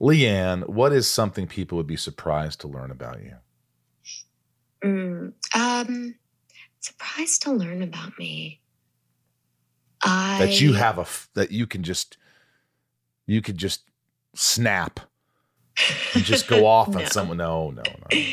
Leanne 0.00 0.68
what 0.68 0.92
is 0.92 1.08
something 1.08 1.46
people 1.46 1.76
would 1.78 1.86
be 1.86 1.96
surprised 1.96 2.60
to 2.60 2.68
learn 2.68 2.90
about 2.90 3.20
you? 3.22 3.34
Mm, 4.84 5.32
um 5.54 6.14
surprised 6.80 7.42
to 7.42 7.52
learn 7.52 7.82
about 7.82 8.18
me. 8.18 8.60
I, 10.02 10.38
that 10.38 10.60
you 10.60 10.74
have 10.74 10.98
a 10.98 11.06
that 11.34 11.50
you 11.50 11.66
can 11.66 11.82
just 11.82 12.18
you 13.26 13.42
could 13.42 13.58
just 13.58 13.82
snap 14.34 15.00
and 16.14 16.24
just 16.24 16.48
go 16.48 16.66
off 16.66 16.88
no. 16.88 17.00
on 17.00 17.06
someone. 17.06 17.36
No, 17.36 17.70
no, 17.70 17.82
no. 17.82 18.22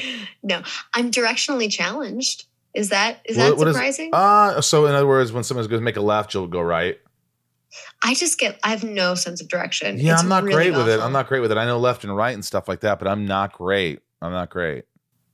No, 0.44 0.62
I'm 0.94 1.10
directionally 1.10 1.72
challenged. 1.72 2.46
Is 2.76 2.90
that 2.90 3.20
is 3.26 3.36
what, 3.36 3.58
that 3.58 3.74
surprising? 3.74 4.12
uh, 4.14 4.62
so 4.62 4.86
in 4.86 4.94
other 4.94 5.08
words, 5.08 5.32
when 5.32 5.44
someone's 5.44 5.68
going 5.68 5.82
to 5.82 5.84
make 5.84 5.96
a 5.96 6.02
left, 6.02 6.36
you'll 6.36 6.46
go 6.46 6.62
right. 6.62 7.00
I 8.04 8.14
just 8.14 8.38
get 8.38 8.60
I 8.64 8.70
have 8.70 8.84
no 8.84 9.16
sense 9.16 9.42
of 9.42 9.48
direction. 9.48 9.98
Yeah, 9.98 10.14
it's 10.14 10.22
I'm 10.22 10.30
not 10.30 10.44
really 10.44 10.56
great 10.56 10.72
awful. 10.72 10.86
with 10.86 10.94
it. 10.94 11.00
I'm 11.00 11.12
not 11.12 11.28
great 11.28 11.40
with 11.40 11.52
it. 11.52 11.58
I 11.58 11.66
know 11.66 11.80
left 11.80 12.04
and 12.04 12.16
right 12.16 12.34
and 12.34 12.46
stuff 12.46 12.68
like 12.68 12.82
that, 12.82 13.00
but 13.00 13.08
I'm 13.08 13.26
not 13.26 13.54
great. 13.54 14.02
I'm 14.22 14.32
not 14.32 14.50
great. 14.50 14.86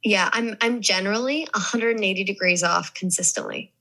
Yeah, 0.03 0.30
I'm 0.34 0.55
I'm 0.62 0.82
generally 0.82 1.47
180 1.53 2.24
degrees 2.24 2.64
off 2.64 2.93
consistently. 2.93 3.74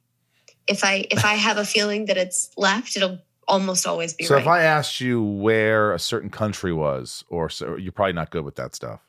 If 0.67 0.85
I 0.85 1.07
if 1.11 1.25
I 1.25 1.35
have 1.35 1.57
a 1.57 1.65
feeling 1.65 2.07
that 2.07 2.17
it's 2.17 2.51
left, 2.57 2.97
it'll 2.97 3.19
almost 3.49 3.87
always 3.87 4.15
be 4.15 4.25
so 4.25 4.35
right. 4.35 4.43
if 4.43 4.47
I 4.47 4.63
asked 4.63 5.01
you 5.01 5.23
where 5.23 5.93
a 5.93 5.99
certain 5.99 6.31
country 6.31 6.73
was, 6.73 7.25
or 7.29 7.49
so, 7.49 7.77
you're 7.77 7.93
probably 7.93 8.13
not 8.13 8.31
good 8.31 8.45
with 8.45 8.57
that 8.57 8.75
stuff. 8.75 9.01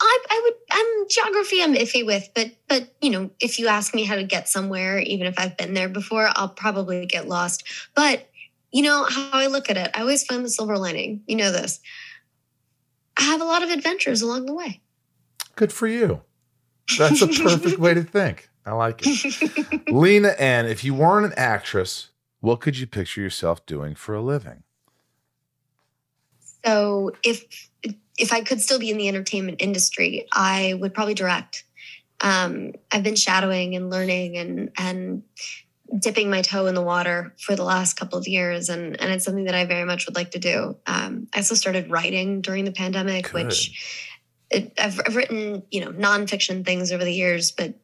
I, 0.00 0.18
I 0.30 0.40
would. 0.44 0.54
I'm 0.72 1.08
geography. 1.08 1.62
I'm 1.62 1.74
iffy 1.74 2.04
with, 2.04 2.28
but 2.34 2.50
but 2.68 2.94
you 3.00 3.10
know, 3.10 3.30
if 3.40 3.58
you 3.58 3.68
ask 3.68 3.94
me 3.94 4.04
how 4.04 4.16
to 4.16 4.24
get 4.24 4.48
somewhere, 4.48 4.98
even 4.98 5.26
if 5.26 5.38
I've 5.38 5.56
been 5.56 5.74
there 5.74 5.88
before, 5.88 6.28
I'll 6.34 6.48
probably 6.48 7.06
get 7.06 7.28
lost. 7.28 7.64
But 7.94 8.28
you 8.72 8.82
know 8.82 9.04
how 9.04 9.30
I 9.32 9.46
look 9.46 9.70
at 9.70 9.76
it. 9.76 9.90
I 9.94 10.00
always 10.00 10.24
find 10.24 10.44
the 10.44 10.50
silver 10.50 10.76
lining. 10.76 11.22
You 11.26 11.36
know 11.36 11.52
this. 11.52 11.80
I 13.16 13.22
have 13.22 13.40
a 13.40 13.44
lot 13.44 13.62
of 13.62 13.70
adventures 13.70 14.22
along 14.22 14.46
the 14.46 14.54
way. 14.54 14.80
Good 15.54 15.72
for 15.72 15.86
you. 15.86 16.22
That's 16.98 17.22
a 17.22 17.28
perfect 17.42 17.78
way 17.78 17.94
to 17.94 18.02
think. 18.02 18.48
I 18.66 18.72
like 18.72 19.02
it. 19.04 19.88
Lena 19.92 20.30
N, 20.38 20.66
if 20.66 20.84
you 20.84 20.94
weren't 20.94 21.26
an 21.26 21.34
actress, 21.36 22.08
what 22.44 22.60
could 22.60 22.78
you 22.78 22.86
picture 22.86 23.22
yourself 23.22 23.64
doing 23.64 23.94
for 23.94 24.14
a 24.14 24.20
living? 24.20 24.64
So 26.62 27.12
if 27.22 27.70
if 28.18 28.32
I 28.34 28.42
could 28.42 28.60
still 28.60 28.78
be 28.78 28.90
in 28.90 28.98
the 28.98 29.08
entertainment 29.08 29.56
industry, 29.60 30.26
I 30.30 30.74
would 30.78 30.92
probably 30.92 31.14
direct. 31.14 31.64
Um, 32.20 32.72
I've 32.92 33.02
been 33.02 33.16
shadowing 33.16 33.74
and 33.74 33.88
learning 33.88 34.36
and 34.36 34.70
and 34.76 35.22
dipping 35.98 36.28
my 36.28 36.42
toe 36.42 36.66
in 36.66 36.74
the 36.74 36.82
water 36.82 37.34
for 37.38 37.56
the 37.56 37.64
last 37.64 37.94
couple 37.94 38.18
of 38.18 38.28
years, 38.28 38.68
and 38.68 39.00
and 39.00 39.10
it's 39.10 39.24
something 39.24 39.44
that 39.44 39.54
I 39.54 39.64
very 39.64 39.86
much 39.86 40.04
would 40.06 40.14
like 40.14 40.32
to 40.32 40.38
do. 40.38 40.76
Um, 40.86 41.28
I 41.34 41.38
also 41.38 41.54
started 41.54 41.90
writing 41.90 42.42
during 42.42 42.66
the 42.66 42.72
pandemic, 42.72 43.24
Good. 43.24 43.46
which 43.46 44.10
it, 44.50 44.72
I've, 44.78 45.00
I've 45.06 45.16
written 45.16 45.62
you 45.70 45.80
know 45.80 45.92
nonfiction 45.92 46.62
things 46.62 46.92
over 46.92 47.04
the 47.04 47.14
years, 47.14 47.52
but 47.52 47.74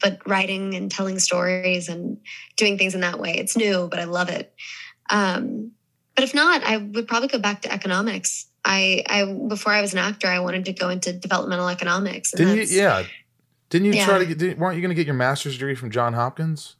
but 0.00 0.20
writing 0.26 0.74
and 0.74 0.90
telling 0.90 1.18
stories 1.18 1.88
and 1.88 2.18
doing 2.56 2.78
things 2.78 2.94
in 2.94 3.00
that 3.02 3.18
way, 3.18 3.34
it's 3.36 3.56
new, 3.56 3.88
but 3.90 3.98
I 4.00 4.04
love 4.04 4.28
it. 4.28 4.52
Um, 5.10 5.72
but 6.14 6.24
if 6.24 6.34
not, 6.34 6.62
I 6.64 6.76
would 6.76 7.06
probably 7.08 7.28
go 7.28 7.38
back 7.38 7.62
to 7.62 7.72
economics. 7.72 8.46
I, 8.64 9.02
I 9.08 9.24
before 9.48 9.72
I 9.72 9.80
was 9.80 9.92
an 9.92 9.98
actor, 9.98 10.26
I 10.26 10.40
wanted 10.40 10.64
to 10.66 10.72
go 10.72 10.88
into 10.90 11.12
developmental 11.12 11.68
economics. 11.68 12.32
Didn't 12.32 12.56
you? 12.56 12.62
Yeah. 12.64 13.04
Didn't 13.70 13.86
you 13.86 13.92
Yeah. 13.94 14.04
try 14.06 14.18
to 14.18 14.26
get? 14.26 14.38
Didn't, 14.38 14.58
weren't 14.58 14.76
you 14.76 14.82
going 14.82 14.90
to 14.90 14.94
get 14.94 15.06
your 15.06 15.14
master's 15.14 15.56
degree 15.56 15.74
from 15.74 15.90
John 15.90 16.12
Hopkins? 16.12 16.76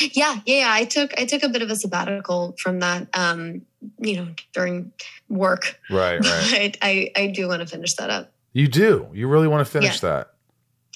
yeah, 0.00 0.40
yeah, 0.46 0.58
yeah. 0.58 0.72
I 0.72 0.84
took 0.84 1.18
I 1.18 1.24
took 1.24 1.42
a 1.42 1.48
bit 1.48 1.62
of 1.62 1.70
a 1.70 1.76
sabbatical 1.76 2.54
from 2.58 2.80
that. 2.80 3.08
Um, 3.14 3.62
you 3.98 4.16
know, 4.16 4.28
during 4.52 4.92
work. 5.28 5.78
Right, 5.90 6.18
right. 6.24 6.76
But 6.80 6.86
I 6.86 7.10
I 7.16 7.26
do 7.28 7.48
want 7.48 7.60
to 7.62 7.66
finish 7.66 7.94
that 7.94 8.10
up. 8.10 8.32
you 8.52 8.68
do. 8.68 9.08
You 9.14 9.26
really 9.28 9.48
want 9.48 9.64
to 9.66 9.70
finish 9.70 10.02
Yeah. 10.02 10.08
that? 10.10 10.30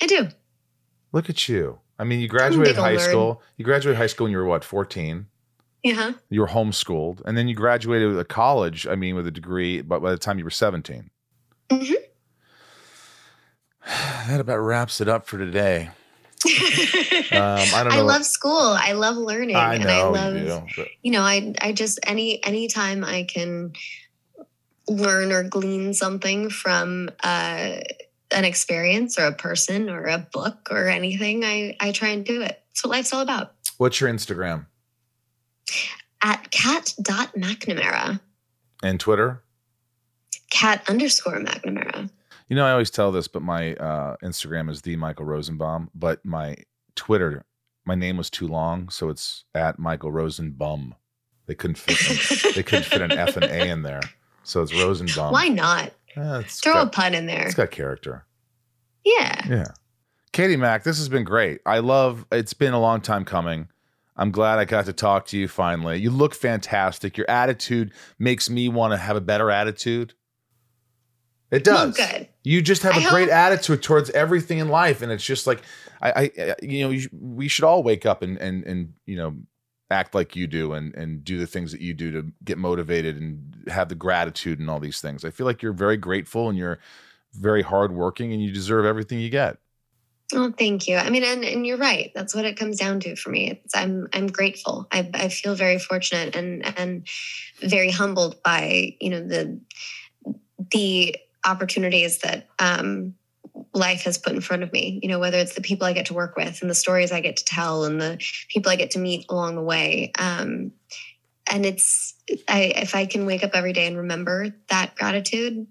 I 0.03 0.07
do. 0.07 0.29
Look 1.15 1.31
at 1.31 1.49
you. 1.49 1.79
I 1.97 2.03
mean, 2.03 2.19
you 2.19 2.27
graduated 2.27 2.75
high 2.75 2.97
nerd. 2.97 3.09
school. 3.09 3.41
You 3.57 3.65
graduated 3.65 3.97
high 3.99 4.09
school 4.09 4.25
when 4.25 4.33
you 4.33 4.39
were 4.39 4.45
what, 4.45 4.65
14? 4.65 5.27
Yeah. 5.85 6.15
You 6.29 6.41
were 6.41 6.49
homeschooled. 6.49 7.23
And 7.25 7.39
then 7.39 7.47
you 7.47 7.55
graduated 7.55 8.09
with 8.09 8.19
a 8.19 8.25
college, 8.25 8.85
I 8.85 8.97
mean, 8.97 9.15
with 9.15 9.29
a 9.29 9.31
degree, 9.31 9.81
but 9.81 10.03
by 10.03 10.11
the 10.11 10.19
time 10.19 10.39
you 10.39 10.45
were 10.45 10.51
17. 10.51 11.11
Mhm. 11.71 11.95
That 14.27 14.41
about 14.41 14.57
wraps 14.57 15.01
it 15.01 15.09
up 15.09 15.27
for 15.27 15.39
today. 15.39 15.91
Um, 17.33 17.41
I 17.41 17.83
don't 17.83 17.89
know. 17.89 17.99
I 17.99 18.01
love 18.03 18.25
school. 18.25 18.77
I 18.79 18.93
love 18.93 19.17
learning. 19.17 19.57
I 19.57 19.75
and 19.77 19.85
I 19.85 20.03
love 20.07 20.37
you 20.37 20.63
do. 20.77 20.85
you 21.03 21.11
know, 21.11 21.23
I 21.23 21.55
I 21.61 21.73
just 21.73 21.99
any 22.05 22.45
anytime 22.45 23.03
I 23.03 23.25
can 23.25 23.73
learn 24.87 25.33
or 25.33 25.43
glean 25.43 25.95
something 25.95 26.51
from 26.51 27.11
uh, 27.25 27.77
an 28.35 28.45
experience 28.45 29.19
or 29.19 29.27
a 29.27 29.33
person 29.33 29.89
or 29.89 30.05
a 30.05 30.19
book 30.19 30.69
or 30.71 30.89
anything, 30.89 31.45
I 31.45 31.77
I 31.81 31.93
try 31.93 32.09
and 32.09 32.25
do 32.25 32.43
it. 32.43 32.63
That's 32.69 32.85
what 32.85 32.91
life's 32.91 33.13
all 33.13 33.23
about. 33.23 33.55
What's 33.79 34.01
your 34.01 34.11
Instagram 34.11 34.67
At 36.23 36.51
cat.mcnamara, 36.51 38.21
and 38.83 39.01
Twitter? 39.01 39.43
cat 40.51 40.85
underscore 40.89 41.41
McNamara. 41.41 42.09
You 42.49 42.57
know, 42.57 42.65
I 42.65 42.71
always 42.73 42.91
tell 42.91 43.11
this, 43.11 43.27
but 43.27 43.43
my 43.43 43.75
uh, 43.75 44.17
Instagram 44.23 44.71
is 44.71 44.83
the 44.83 44.95
Michael 44.97 45.25
Rosenbaum, 45.25 45.91
but 45.95 46.25
my 46.25 46.57
Twitter, 46.95 47.45
my 47.85 47.95
name 47.97 48.17
was 48.17 48.31
too 48.31 48.47
long, 48.47 48.89
so 48.89 49.09
it's 49.09 49.45
at 49.55 49.79
Michael 49.79 50.13
Rosenbaum. 50.13 50.95
They 51.47 51.55
couldn't 51.55 51.77
fit. 51.77 52.45
An, 52.45 52.53
they 52.55 52.63
couldn't 52.63 52.85
fit 52.85 53.03
an 53.03 53.13
F 53.13 53.37
and 53.37 53.47
A 53.47 53.69
in 53.69 53.83
there, 53.83 54.03
so 54.45 54.63
it's 54.63 54.73
Rosenbaum. 54.81 55.33
Why 55.33 55.49
not? 55.49 55.93
Eh, 56.17 56.43
Throw 56.47 56.83
a 56.83 56.87
pun 56.87 57.15
in 57.15 57.27
there. 57.27 57.45
It's 57.47 57.55
got 57.55 57.71
character. 57.71 58.25
Yeah. 59.05 59.47
Yeah. 59.49 59.65
Katie 60.33 60.57
Mac, 60.57 60.83
this 60.85 60.99
has 60.99 61.09
been 61.09 61.25
great. 61.25 61.61
I 61.67 61.79
love 61.79 62.27
it's 62.33 62.55
been 62.55 62.73
a 62.73 62.81
long 62.81 63.01
time 63.01 63.25
coming. 63.25 63.69
I'm 64.17 64.31
glad 64.31 64.59
I 64.59 64.65
got 64.65 64.85
to 64.87 64.93
talk 64.93 65.27
to 65.27 65.39
you 65.39 65.49
finally. 65.49 65.99
You 65.99 66.11
look 66.11 66.35
fantastic. 66.35 67.17
Your 67.17 67.29
attitude 67.29 67.93
makes 68.19 68.49
me 68.49 68.69
want 68.69 68.93
to 68.93 68.97
have 68.97 69.17
a 69.17 69.21
better 69.21 69.51
attitude. 69.51 70.15
It 71.51 71.67
Well, 71.67 71.87
does. 71.87 71.97
good. 71.97 72.29
You 72.43 72.63
just 72.63 72.83
have 72.83 72.97
a 72.97 73.01
I 73.01 73.11
great 73.11 73.29
attitude 73.29 73.83
towards 73.83 74.11
everything 74.11 74.59
in 74.59 74.69
life, 74.69 75.03
and 75.03 75.11
it's 75.13 75.25
just 75.25 75.47
like 75.47 75.63
I, 76.01 76.11
I 76.11 76.23
I- 76.43 76.55
you 76.63 76.85
know, 76.85 76.91
you, 76.91 77.09
we 77.13 77.49
should 77.49 77.65
all 77.65 77.83
wake 77.83 78.07
up 78.07 78.23
and 78.23 78.39
and 78.39 78.65
and 78.65 78.93
you 79.07 79.17
know 79.17 79.37
act 79.95 80.15
like 80.15 80.37
you 80.37 80.47
do 80.47 80.73
and 80.73 80.95
and 80.95 81.25
do 81.25 81.39
the 81.39 81.47
things 81.47 81.73
that 81.73 81.81
you 81.81 81.95
do 81.95 82.11
to 82.11 82.33
get 82.45 82.59
motivated 82.59 83.17
and 83.21 83.65
have 83.69 83.89
the 83.89 83.95
gratitude 83.95 84.59
and 84.59 84.69
all 84.69 84.81
these 84.81 85.01
things. 85.01 85.25
I 85.25 85.31
feel 85.31 85.47
like 85.47 85.63
you're 85.63 85.73
very 85.73 85.97
grateful 85.97 86.49
and 86.49 86.59
you're 86.59 86.79
very 87.33 87.63
hardworking, 87.63 88.33
and 88.33 88.43
you 88.43 88.53
deserve 88.53 88.85
everything 88.85 89.21
you 89.21 89.31
get. 89.31 89.59
Oh, 90.33 90.53
thank 90.57 90.89
you. 90.89 90.97
I 90.97 91.11
mean, 91.11 91.23
and, 91.23 91.45
and 91.45 91.67
you're 91.67 91.77
right. 91.77 92.11
That's 92.15 92.35
what 92.35 92.45
it 92.45 92.57
comes 92.57 92.79
down 92.79 93.01
to 93.01 93.15
for 93.15 93.31
me. 93.31 93.51
It's, 93.51 93.77
I'm 93.77 94.09
I'm 94.13 94.27
grateful. 94.27 94.87
I, 94.91 95.09
I 95.15 95.29
feel 95.29 95.55
very 95.55 95.79
fortunate 95.79 96.35
and 96.35 96.67
and 96.79 97.07
very 97.61 97.91
humbled 97.91 98.43
by 98.43 98.97
you 99.01 99.11
know 99.11 99.27
the 99.27 99.61
the 100.71 101.17
opportunities 101.47 102.19
that 102.19 102.49
um, 102.59 103.15
life 103.73 104.03
has 104.03 104.19
put 104.19 104.33
in 104.33 104.41
front 104.41 104.63
of 104.63 104.73
me. 104.73 105.01
You 105.03 105.09
know, 105.09 105.19
whether 105.19 105.39
it's 105.39 105.55
the 105.55 105.61
people 105.61 105.87
I 105.87 105.93
get 105.93 106.07
to 106.07 106.15
work 106.15 106.37
with 106.37 106.61
and 106.61 106.71
the 106.71 106.75
stories 106.75 107.13
I 107.13 107.21
get 107.21 107.37
to 107.39 107.45
tell 107.45 107.85
and 107.85 108.01
the 108.01 108.21
people 108.49 108.71
I 108.71 108.77
get 108.77 108.93
to 108.93 108.99
meet 108.99 109.27
along 109.29 109.57
the 109.57 109.63
way. 109.63 110.13
Um, 110.19 110.73
and 111.51 111.67
it's 111.67 112.15
I, 112.49 112.73
if 112.77 112.95
I 112.95 113.07
can 113.07 113.27
wake 113.27 113.45
up 113.45 113.51
every 113.55 113.73
day 113.73 113.87
and 113.87 113.97
remember 113.97 114.55
that 114.69 114.97
gratitude 114.97 115.67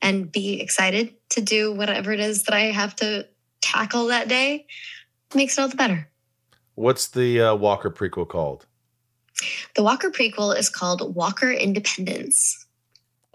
and 0.00 0.30
be 0.30 0.60
excited 0.60 1.14
to 1.30 1.40
do 1.40 1.74
whatever 1.74 2.12
it 2.12 2.20
is 2.20 2.44
that 2.44 2.54
I 2.54 2.66
have 2.72 2.94
to 2.96 3.26
tackle 3.60 4.06
that 4.06 4.28
day, 4.28 4.66
makes 5.34 5.58
it 5.58 5.60
all 5.60 5.68
the 5.68 5.76
better. 5.76 6.08
What's 6.74 7.08
the 7.08 7.40
uh, 7.40 7.54
Walker 7.54 7.90
prequel 7.90 8.28
called? 8.28 8.66
The 9.74 9.82
Walker 9.82 10.10
prequel 10.10 10.56
is 10.56 10.68
called 10.68 11.14
Walker 11.14 11.50
Independence. 11.50 12.66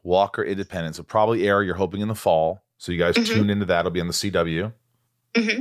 Walker 0.03 0.43
Independence. 0.43 0.97
It'll 0.97 1.07
probably 1.07 1.47
air. 1.47 1.61
You're 1.63 1.75
hoping 1.75 2.01
in 2.01 2.07
the 2.07 2.15
fall, 2.15 2.63
so 2.81 2.91
you 2.91 2.97
guys 2.97 3.13
Mhm. 3.15 3.25
tune 3.27 3.49
into 3.51 3.65
that. 3.65 3.81
It'll 3.81 3.91
be 3.91 4.01
on 4.01 4.07
the 4.07 4.13
CW. 4.13 4.73
hmm 5.37 5.59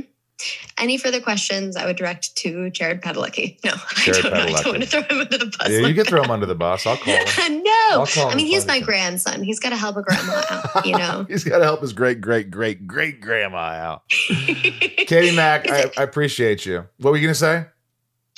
Any 0.79 0.97
further 0.97 1.21
questions, 1.21 1.75
I 1.75 1.85
would 1.85 1.95
direct 1.97 2.35
to 2.37 2.71
Jared 2.71 2.99
Padalecki. 3.03 3.59
No, 3.63 3.73
Jared 3.97 4.25
I 4.25 4.29
don't 4.29 4.33
know. 4.33 4.57
I 4.57 4.61
don't 4.63 4.71
want 4.71 4.83
to 4.83 4.89
throw 4.89 5.01
him 5.03 5.19
under 5.21 5.37
the 5.37 5.45
bus. 5.55 5.69
Yeah, 5.69 5.77
you 5.77 5.83
like 5.83 5.95
can 5.97 6.05
throw 6.05 6.23
him 6.23 6.31
under 6.35 6.47
the 6.47 6.55
bus. 6.55 6.87
I'll 6.87 6.97
call 6.97 7.13
him. 7.13 7.63
no, 7.63 7.71
I'll 7.91 8.07
call 8.07 8.25
him 8.29 8.33
I 8.33 8.35
mean 8.37 8.47
he's 8.47 8.65
my 8.65 8.77
him. 8.77 8.83
grandson. 8.85 9.43
He's 9.43 9.59
got 9.59 9.69
to 9.69 9.75
help 9.77 9.97
a 9.97 10.01
grandma 10.01 10.41
out. 10.49 10.83
You 10.85 10.97
know. 10.97 11.25
He's 11.29 11.43
got 11.43 11.59
to 11.59 11.63
help 11.63 11.81
his 11.81 11.93
great, 11.93 12.21
great, 12.21 12.49
great, 12.49 12.87
great 12.87 13.21
grandma 13.21 13.57
out. 13.57 14.01
Katie 14.09 15.35
Mac, 15.35 15.69
I, 15.69 15.91
I 15.95 16.01
appreciate 16.01 16.65
you. 16.65 16.87
What 16.97 17.11
were 17.11 17.17
you 17.17 17.27
going 17.27 17.33
to 17.35 17.39
say? 17.39 17.65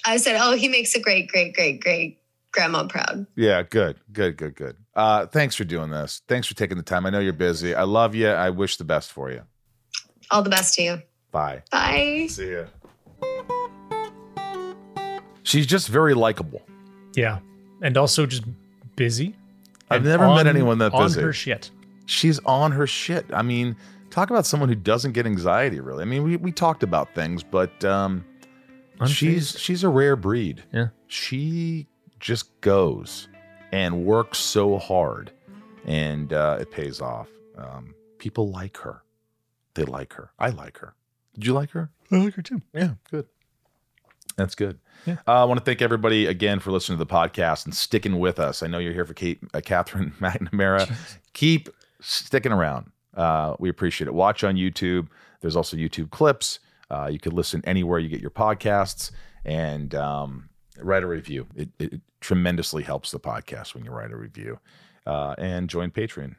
I 0.06 0.18
said, 0.18 0.36
oh, 0.42 0.58
he 0.58 0.68
makes 0.68 0.94
a 0.96 1.00
great, 1.00 1.30
great, 1.30 1.56
great, 1.56 1.80
great 1.80 2.20
grandma 2.54 2.86
proud. 2.88 3.26
Yeah, 3.36 3.64
good, 3.64 3.98
good, 4.14 4.38
good, 4.38 4.56
good. 4.56 4.78
Uh, 4.96 5.26
thanks 5.28 5.56
for 5.56 5.64
doing 5.66 5.90
this. 5.90 6.22
Thanks 6.28 6.48
for 6.48 6.54
taking 6.56 6.78
the 6.78 6.84
time. 6.84 7.06
I 7.06 7.10
know 7.10 7.20
you're 7.20 7.34
busy. 7.34 7.76
I 7.76 7.84
love 7.84 8.16
you. 8.16 8.30
I 8.30 8.50
wish 8.52 8.78
the 8.78 8.84
best 8.86 9.12
for 9.12 9.30
you. 9.32 9.42
All 10.32 10.42
the 10.42 10.50
best 10.50 10.76
to 10.76 10.82
you. 10.84 11.02
Bye. 11.32 11.64
Bye. 11.72 12.28
See 12.30 12.52
ya. 12.54 12.66
She's 15.44 15.66
just 15.68 15.90
very 15.90 16.14
likable. 16.14 16.62
Yeah. 17.16 17.40
And 17.82 17.98
also 17.98 18.26
just 18.26 18.44
busy. 18.96 19.36
I've 19.90 20.04
never 20.06 20.26
on- 20.26 20.38
met 20.38 20.48
anyone 20.48 20.78
that 20.78 20.94
on 20.94 21.04
busy. 21.08 21.22
her 21.22 21.34
shit. 21.34 21.70
She's 22.06 22.40
on 22.46 22.72
her 22.72 22.88
shit. 22.88 23.26
I 23.34 23.42
mean, 23.42 23.76
talk 24.10 24.30
about 24.30 24.46
someone 24.46 24.70
who 24.70 24.76
doesn't 24.76 25.12
get 25.12 25.26
anxiety. 25.26 25.80
Really. 25.80 26.02
I 26.04 26.06
mean, 26.06 26.24
we, 26.24 26.38
we 26.38 26.52
talked 26.52 26.84
about 26.84 27.14
things, 27.14 27.44
but 27.44 27.84
um, 27.84 28.26
she's 29.06 29.60
she's 29.60 29.84
a 29.84 29.90
rare 29.90 30.16
breed. 30.16 30.64
Yeah. 30.72 30.88
She 31.08 31.88
just 32.24 32.62
goes 32.62 33.28
and 33.74 34.06
works 34.06 34.40
so 34.40 34.78
hard, 34.78 35.32
and 35.86 36.32
uh, 36.32 36.58
it 36.62 36.72
pays 36.72 37.02
off. 37.02 37.28
Um, 37.58 37.94
people 38.18 38.50
like 38.50 38.78
her. 38.78 39.04
They 39.74 39.84
like 39.84 40.14
her. 40.14 40.32
I 40.40 40.50
like 40.50 40.78
her. 40.78 40.96
Did 41.34 41.46
you 41.46 41.54
like 41.54 41.72
her? 41.72 41.92
I 42.12 42.18
like 42.18 42.36
her 42.36 42.42
too. 42.42 42.62
Yeah, 42.74 42.94
good. 43.12 43.28
That's 44.38 44.56
good. 44.56 44.80
Yeah. 45.06 45.18
Uh, 45.28 45.42
I 45.42 45.44
want 45.44 45.60
to 45.60 45.66
thank 45.66 45.82
everybody 45.82 46.26
again 46.26 46.60
for 46.60 46.72
listening 46.72 46.98
to 46.98 47.04
the 47.04 47.12
podcast 47.12 47.66
and 47.66 47.76
sticking 47.76 48.18
with 48.20 48.40
us. 48.40 48.64
I 48.64 48.68
know 48.68 48.80
you're 48.80 48.94
here 48.94 49.06
for 49.06 49.14
Kate, 49.14 49.42
uh, 49.54 49.60
Katherine 49.60 50.14
McNamara. 50.22 50.92
Keep 51.34 51.70
sticking 52.00 52.54
around. 52.54 52.90
Uh, 53.14 53.56
we 53.60 53.70
appreciate 53.70 54.08
it. 54.08 54.14
Watch 54.14 54.46
on 54.46 54.56
YouTube. 54.56 55.10
There's 55.42 55.58
also 55.58 55.76
YouTube 55.76 56.10
clips. 56.10 56.60
Uh, 56.90 57.10
you 57.12 57.20
can 57.20 57.34
listen 57.36 57.62
anywhere 57.66 58.00
you 58.00 58.08
get 58.08 58.22
your 58.22 58.32
podcasts 58.32 59.12
and 59.44 59.94
um, 59.94 60.50
write 60.80 61.04
a 61.04 61.08
review. 61.08 61.48
It, 61.56 61.70
it 61.80 62.02
tremendously 62.22 62.84
helps 62.84 63.12
the 63.12 63.20
podcast 63.20 63.74
when 63.76 63.84
you 63.86 63.92
write 63.92 64.12
a 64.12 64.18
review. 64.18 64.60
Uh, 65.06 65.36
and 65.38 65.70
join 65.70 65.92
Patreon, 65.92 66.36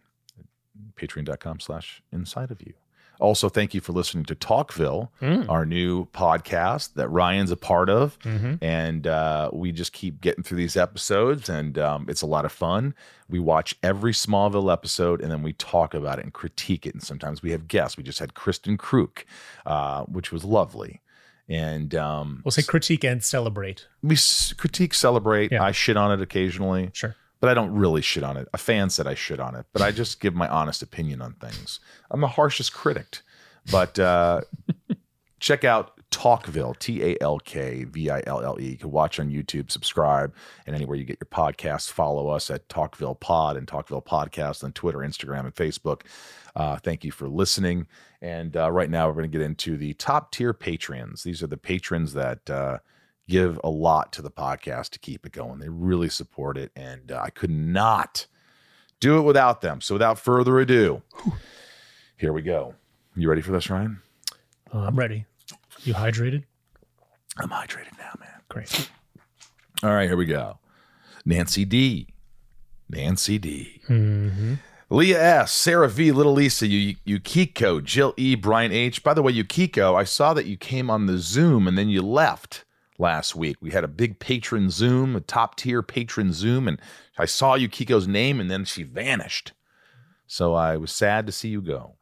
patreon.com 0.97 1.61
slash 1.61 2.03
inside 2.13 2.51
of 2.51 2.61
you. 2.63 2.73
Also, 3.21 3.49
thank 3.49 3.75
you 3.75 3.81
for 3.81 3.93
listening 3.93 4.25
to 4.25 4.35
Talkville, 4.35 5.09
Mm. 5.23 5.49
our 5.49 5.65
new 5.65 6.07
podcast 6.07 6.95
that 6.95 7.09
Ryan's 7.09 7.53
a 7.53 7.57
part 7.57 7.89
of. 7.89 8.19
Mhm. 8.21 8.59
And 8.61 9.07
uh, 9.07 9.51
we 9.53 9.71
just 9.71 9.93
keep 9.93 10.21
getting 10.21 10.43
through 10.43 10.57
these 10.59 10.77
episodes, 10.77 11.49
and 11.49 11.79
um, 11.79 12.07
it's 12.09 12.23
a 12.23 12.27
lot 12.27 12.45
of 12.45 12.51
fun. 12.51 12.93
We 13.29 13.39
watch 13.39 13.77
every 13.85 14.13
Smallville 14.13 14.73
episode, 14.73 15.21
and 15.23 15.31
then 15.31 15.43
we 15.43 15.53
talk 15.53 15.95
about 15.95 16.19
it 16.19 16.25
and 16.25 16.33
critique 16.35 16.87
it. 16.87 16.95
And 16.95 17.03
sometimes 17.05 17.41
we 17.41 17.53
have 17.53 17.69
guests. 17.69 17.97
We 17.97 18.03
just 18.03 18.19
had 18.19 18.35
Kristin 18.35 18.77
Kreuk, 18.79 19.25
uh, 19.65 20.03
which 20.05 20.33
was 20.33 20.43
lovely. 20.45 21.01
And 21.49 21.95
um, 21.95 22.41
We'll 22.45 22.53
say 22.53 22.63
critique 22.63 23.05
and 23.05 23.23
celebrate. 23.23 23.87
we 24.03 24.17
critique, 24.57 24.95
celebrate. 24.95 25.53
I 25.53 25.73
shit 25.73 25.97
on 25.97 26.11
it 26.13 26.23
occasionally. 26.23 26.91
Sure. 26.95 27.15
But 27.41 27.51
I 27.51 27.55
don't 27.55 27.73
really 27.75 28.01
shit 28.01 28.23
on 28.23 28.39
it. 28.39 28.49
A 28.55 28.59
fan 28.59 28.89
said 28.89 29.07
I 29.07 29.15
shit 29.15 29.39
on 29.41 29.55
it, 29.55 29.67
but 29.73 29.83
I 29.83 29.91
just 29.91 30.21
give 30.23 30.35
my 30.35 30.49
honest 30.49 30.83
opinion 30.83 31.21
on 31.21 31.35
things. 31.35 31.81
I'm 32.11 32.23
the 32.23 32.29
harshest 32.29 32.73
critic. 32.73 33.19
But 33.71 33.99
uh, 33.99 34.41
check 35.41 35.65
out 35.65 35.93
Talkville, 36.15 36.79
T 36.79 37.03
A 37.03 37.17
L 37.21 37.41
K 37.41 37.85
V 37.85 38.09
I 38.09 38.23
L 38.27 38.41
L 38.41 38.57
E. 38.61 38.71
You 38.71 38.77
can 38.77 38.93
watch 38.93 39.19
on 39.19 39.31
YouTube, 39.31 39.69
subscribe, 39.71 40.33
and 40.65 40.77
anywhere 40.77 40.97
you 40.97 41.05
get 41.05 41.19
your 41.21 41.27
podcasts, 41.27 41.91
follow 41.91 42.29
us 42.29 42.51
at 42.51 42.69
Talkville 42.69 43.19
Pod 43.19 43.57
and 43.57 43.67
Talkville 43.67 44.05
Podcast 44.05 44.63
on 44.63 44.73
Twitter, 44.73 44.99
Instagram, 44.99 45.41
and 45.41 45.55
Facebook. 45.55 46.03
Uh, 46.55 46.77
thank 46.77 47.03
you 47.03 47.11
for 47.11 47.29
listening. 47.29 47.89
And 48.23 48.57
uh, 48.57 48.71
right 48.71 48.89
now, 48.89 49.09
we're 49.09 49.15
going 49.15 49.31
to 49.31 49.39
get 49.39 49.45
into 49.45 49.77
the 49.77 49.93
top 49.95 50.31
tier 50.31 50.55
patrons. 50.55 51.25
These 51.25 51.43
are 51.43 51.49
the 51.49 51.57
patrons 51.57 52.13
that 52.13 52.49
uh, 52.49 52.79
give 53.29 53.61
a 53.65 53.69
lot 53.69 54.13
to 54.13 54.23
the 54.23 54.31
podcast 54.31 54.91
to 54.91 55.01
keep 55.01 55.27
it 55.27 55.33
going. 55.33 55.59
They 55.59 55.69
really 55.69 56.09
support 56.09 56.57
it, 56.57 56.71
and 56.77 57.11
uh, 57.11 57.21
I 57.21 57.31
could 57.31 57.51
not 57.51 58.27
do 59.01 59.19
it 59.19 59.23
without 59.23 59.63
them. 59.63 59.81
So, 59.81 59.97
without 59.97 60.21
further 60.21 60.61
ado, 60.61 61.03
here 62.17 62.33
we 62.33 62.43
go. 62.43 62.77
You 63.17 63.29
ready 63.29 63.43
for 63.43 63.51
this, 63.51 63.69
Ryan? 63.69 64.01
Uh, 64.73 64.79
I'm 64.79 64.97
ready. 64.97 65.27
You 65.85 65.95
hydrated? 65.95 66.45
I'm 67.37 67.51
hydrated 67.51 67.99
now, 67.99 68.13
man. 68.19 68.41
Great. 68.49 68.91
All 69.83 69.91
right, 69.91 70.09
here 70.09 70.17
we 70.17 70.27
go. 70.27 70.59
Nancy 71.25 71.65
D. 71.65 72.09
Nancy 72.89 73.39
D. 73.39 73.81
Mm-hmm. 73.89 74.55
Leah 74.91 75.41
S, 75.41 75.53
Sarah 75.53 75.89
V, 75.89 76.13
Little 76.13 76.33
Lisa, 76.33 76.67
you 76.67 76.97
Yukiko, 77.05 77.81
Jill 77.81 78.15
E, 78.17 78.35
Brian 78.35 78.73
H. 78.73 79.03
By 79.03 79.15
the 79.15 79.23
way, 79.23 79.33
Yukiko, 79.33 79.95
I 79.95 80.05
saw 80.05 80.35
that 80.35 80.47
you 80.47 80.57
came 80.57 80.91
on 80.91 81.07
the 81.07 81.19
Zoom 81.19 81.67
and 81.67 81.77
then 81.77 81.89
you 81.89 82.03
left 82.03 82.65
last 82.99 83.35
week. 83.35 83.57
We 83.61 83.73
had 83.73 83.85
a 83.85 83.89
big 83.89 84.19
patron 84.19 84.71
Zoom, 84.71 85.17
a 85.17 85.21
top 85.21 85.57
tier 85.57 85.83
patron 85.83 86.33
Zoom, 86.33 86.69
and 86.69 86.81
I 87.19 87.25
saw 87.25 87.55
Yukiko's 87.55 88.07
name 88.07 88.41
and 88.41 88.51
then 88.51 88.65
she 88.65 88.83
vanished. 88.83 89.53
So 90.27 90.55
I 90.55 90.77
was 90.77 90.93
sad 90.93 91.27
to 91.27 91.33
see 91.33 91.49
you 91.49 91.61
go. 91.61 91.97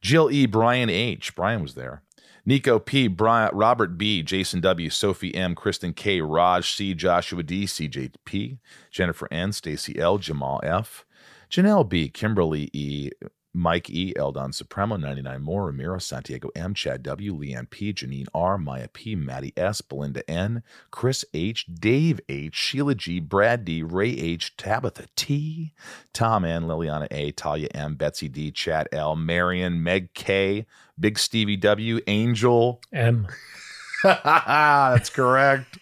Jill 0.00 0.30
E, 0.30 0.46
Brian 0.46 0.90
H. 0.90 1.34
Brian 1.34 1.62
was 1.62 1.74
there. 1.74 2.02
Nico 2.44 2.78
P, 2.78 3.06
Brian, 3.06 3.50
Robert 3.54 3.96
B, 3.96 4.22
Jason 4.22 4.60
W, 4.60 4.90
Sophie 4.90 5.34
M, 5.34 5.54
Kristen 5.54 5.92
K, 5.92 6.20
Raj 6.20 6.72
C, 6.72 6.92
Joshua 6.92 7.42
D, 7.42 7.64
CJ 7.64 8.14
P, 8.24 8.58
Jennifer 8.90 9.28
N, 9.30 9.52
Stacy 9.52 9.98
L, 9.98 10.18
Jamal 10.18 10.60
F, 10.64 11.04
Janelle 11.50 11.88
B, 11.88 12.08
Kimberly 12.08 12.68
E, 12.72 13.10
Mike 13.54 13.90
E, 13.90 14.14
Eldon 14.16 14.52
Supremo, 14.52 14.96
99 14.96 15.42
more, 15.42 15.66
Ramiro, 15.66 15.98
Santiago 15.98 16.50
M, 16.54 16.72
Chad 16.72 17.02
W, 17.02 17.34
Leanne 17.34 17.68
P, 17.68 17.92
Janine 17.92 18.28
R, 18.34 18.56
Maya 18.56 18.88
P, 18.88 19.14
Maddie 19.14 19.52
S, 19.56 19.82
Belinda 19.82 20.28
N, 20.28 20.62
Chris 20.90 21.24
H, 21.34 21.66
Dave 21.72 22.20
H, 22.28 22.54
Sheila 22.54 22.94
G, 22.94 23.20
Brad 23.20 23.64
D, 23.64 23.82
Ray 23.82 24.10
H, 24.10 24.56
Tabitha 24.56 25.06
T, 25.16 25.74
Tom 26.12 26.44
N, 26.44 26.64
Liliana 26.64 27.08
A, 27.10 27.32
Talia 27.32 27.68
M, 27.74 27.94
Betsy 27.94 28.28
D, 28.28 28.50
Chad 28.50 28.88
L, 28.90 29.16
Marion, 29.16 29.82
Meg 29.82 30.14
K, 30.14 30.66
Big 30.98 31.18
Stevie 31.18 31.56
W, 31.56 32.00
Angel 32.06 32.80
M. 32.92 33.26
That's 34.02 35.10
correct. 35.10 35.78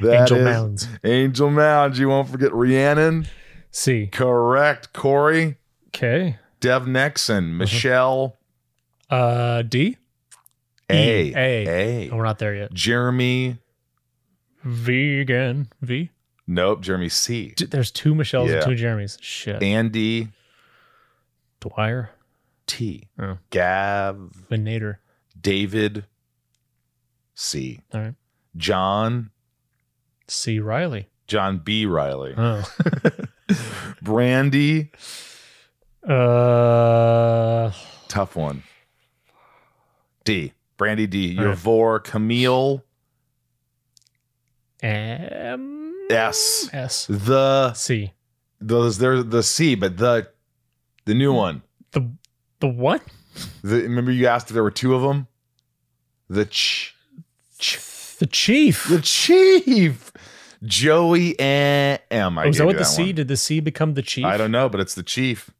That 0.00 0.22
Angel 0.22 0.42
Mounds. 0.42 0.88
Angel 1.04 1.50
Mounds. 1.50 1.98
You 1.98 2.08
won't 2.08 2.28
forget 2.28 2.54
Rhiannon. 2.54 3.26
C. 3.70 4.06
Correct. 4.06 4.92
Corey. 4.92 5.58
Okay. 5.88 6.38
Dev 6.60 6.84
Nexon. 6.84 7.56
Michelle. 7.56 8.36
Uh, 9.08 9.62
D. 9.62 9.96
A. 10.88 11.32
A. 11.34 11.68
A. 11.68 12.10
Oh, 12.10 12.16
we're 12.16 12.24
not 12.24 12.38
there 12.38 12.54
yet. 12.54 12.72
Jeremy. 12.74 13.58
Vegan. 14.64 15.68
V. 15.80 16.10
Nope. 16.46 16.80
Jeremy 16.82 17.08
C. 17.08 17.52
D- 17.56 17.64
There's 17.66 17.90
two 17.90 18.14
Michelles 18.14 18.48
Yeah. 18.50 18.56
and 18.56 18.64
two 18.64 18.70
Jeremys. 18.84 19.18
Shit. 19.20 19.62
Andy. 19.62 20.28
Dwyer. 21.60 22.10
T. 22.66 23.08
Oh. 23.18 23.38
Gav. 23.50 24.16
Venator. 24.48 25.00
David. 25.40 26.04
C. 27.34 27.80
All 27.94 28.00
right. 28.00 28.14
John. 28.56 29.30
C. 30.28 30.58
Riley. 30.58 31.08
John 31.26 31.58
B. 31.58 31.86
Riley. 31.86 32.34
Oh. 32.36 32.64
Brandy. 34.02 34.90
Uh. 36.08 37.70
Tough 38.08 38.36
one. 38.36 38.62
D. 40.24 40.52
Brandy 40.76 41.06
D. 41.06 41.36
Right. 41.36 41.46
Yavor. 41.48 42.02
Camille. 42.02 42.82
M. 44.82 45.94
S. 46.10 46.68
S. 46.72 47.06
The 47.08 47.72
C. 47.74 48.12
those 48.60 48.98
there's 48.98 49.24
the 49.26 49.42
C, 49.42 49.74
but 49.74 49.96
the 49.96 50.28
the 51.04 51.14
new 51.14 51.32
one. 51.32 51.62
The 51.92 52.10
the 52.60 52.68
what? 52.68 53.02
The, 53.62 53.82
remember 53.82 54.10
you 54.10 54.26
asked 54.26 54.48
if 54.50 54.54
there 54.54 54.62
were 54.62 54.70
two 54.70 54.94
of 54.94 55.02
them? 55.02 55.26
The 56.28 56.46
ch, 56.46 56.94
The 58.18 58.26
chief. 58.26 58.88
the 58.88 59.00
chief. 59.00 60.12
Joey 60.62 61.38
and 61.40 62.00
M. 62.10 62.38
I 62.38 62.44
oh, 62.44 62.48
is 62.48 62.58
that 62.58 62.66
what 62.66 62.76
the 62.76 62.84
C? 62.84 63.04
one. 63.06 63.14
Did 63.14 63.28
the 63.28 63.36
C 63.36 63.60
become 63.60 63.94
the 63.94 64.02
chief? 64.02 64.26
I 64.26 64.36
don't 64.36 64.50
know, 64.50 64.68
but 64.68 64.80
it's 64.80 64.94
the 64.94 65.02
chief. 65.02 65.50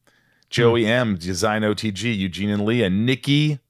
Joey 0.50 0.84
M. 0.84 1.16
Design 1.16 1.62
OTG. 1.62 2.16
Eugene 2.16 2.50
and 2.50 2.64
Leah. 2.64 2.90
Nikki. 2.90 3.60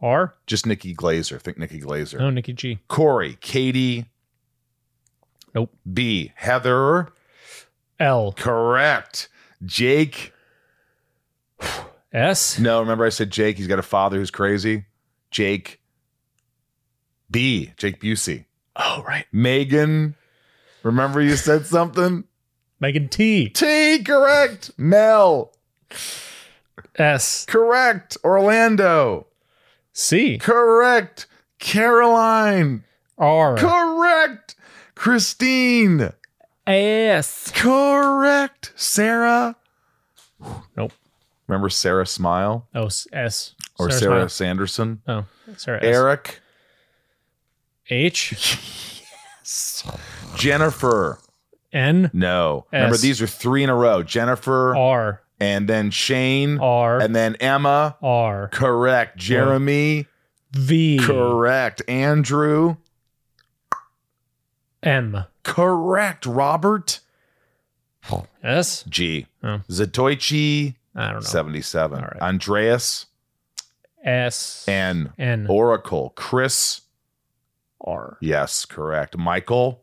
R. 0.00 0.34
Just 0.46 0.66
Nikki 0.66 0.94
Glazer. 0.94 1.40
Think 1.40 1.58
Nikki 1.58 1.80
Glazer. 1.80 2.20
Oh, 2.20 2.30
Nikki 2.30 2.52
G. 2.52 2.78
Corey. 2.88 3.38
Katie. 3.40 4.06
Nope. 5.54 5.74
B. 5.90 6.32
Heather. 6.34 7.08
L. 7.98 8.32
Correct. 8.32 9.28
Jake. 9.64 10.32
S. 12.12 12.58
No, 12.58 12.80
remember 12.80 13.06
I 13.06 13.10
said 13.10 13.30
Jake. 13.30 13.56
He's 13.56 13.66
got 13.68 13.78
a 13.78 13.82
father 13.82 14.18
who's 14.18 14.30
crazy. 14.30 14.84
Jake. 15.30 15.80
B. 17.30 17.72
Jake 17.78 18.00
Busey. 18.00 18.44
Oh, 18.76 19.02
right. 19.06 19.24
Megan. 19.32 20.16
Remember 20.82 21.22
you 21.22 21.36
said 21.36 21.64
something? 21.64 22.24
Megan 22.82 23.08
T. 23.08 23.48
T. 23.48 24.02
Correct. 24.02 24.72
Mel. 24.76 25.52
S. 26.96 27.44
Correct. 27.46 28.16
Orlando. 28.24 29.28
C. 29.92 30.36
Correct. 30.38 31.28
Caroline. 31.60 32.82
R. 33.16 33.56
Correct. 33.56 34.56
Christine. 34.96 36.10
S. 36.66 37.52
Correct. 37.54 38.72
Sarah. 38.74 39.54
Nope. 40.76 40.92
Remember 41.46 41.68
Sarah 41.68 42.04
Smile 42.06 42.66
Oh, 42.74 42.86
S. 42.86 43.06
S. 43.12 43.54
or 43.78 43.90
Sarah 43.92 44.00
Sarah 44.00 44.28
Sanderson? 44.28 45.02
Oh, 45.06 45.24
Sarah 45.56 45.78
S. 45.78 45.84
Eric. 45.84 46.40
H. 47.88 48.32
yes. 49.40 49.88
Jennifer. 50.34 51.20
N. 51.72 52.10
No. 52.12 52.66
Remember, 52.72 52.96
these 52.96 53.22
are 53.22 53.26
three 53.26 53.62
in 53.62 53.70
a 53.70 53.74
row. 53.74 54.02
Jennifer, 54.02 54.76
R. 54.76 55.22
and 55.40 55.68
then 55.68 55.90
Shane, 55.90 56.58
R. 56.58 57.00
and 57.00 57.14
then 57.16 57.36
Emma. 57.36 57.96
R. 58.02 58.48
Correct. 58.48 59.16
Jeremy. 59.16 60.06
V. 60.52 60.98
Correct. 61.02 61.82
Andrew. 61.88 62.76
M. 64.82 65.24
Correct. 65.42 66.26
Robert. 66.26 67.00
S. 68.42 68.82
G. 68.88 69.26
Oh. 69.42 69.60
Zatoichi. 69.70 70.74
I 70.94 71.06
don't 71.06 71.14
know. 71.14 71.20
77. 71.20 71.98
All 71.98 72.04
right. 72.04 72.20
Andreas. 72.20 73.06
S. 74.04 74.66
N. 74.68 75.12
N. 75.18 75.46
Oracle. 75.48 76.12
Chris. 76.16 76.82
R. 77.80 78.18
Yes, 78.20 78.64
correct. 78.64 79.16
Michael. 79.16 79.81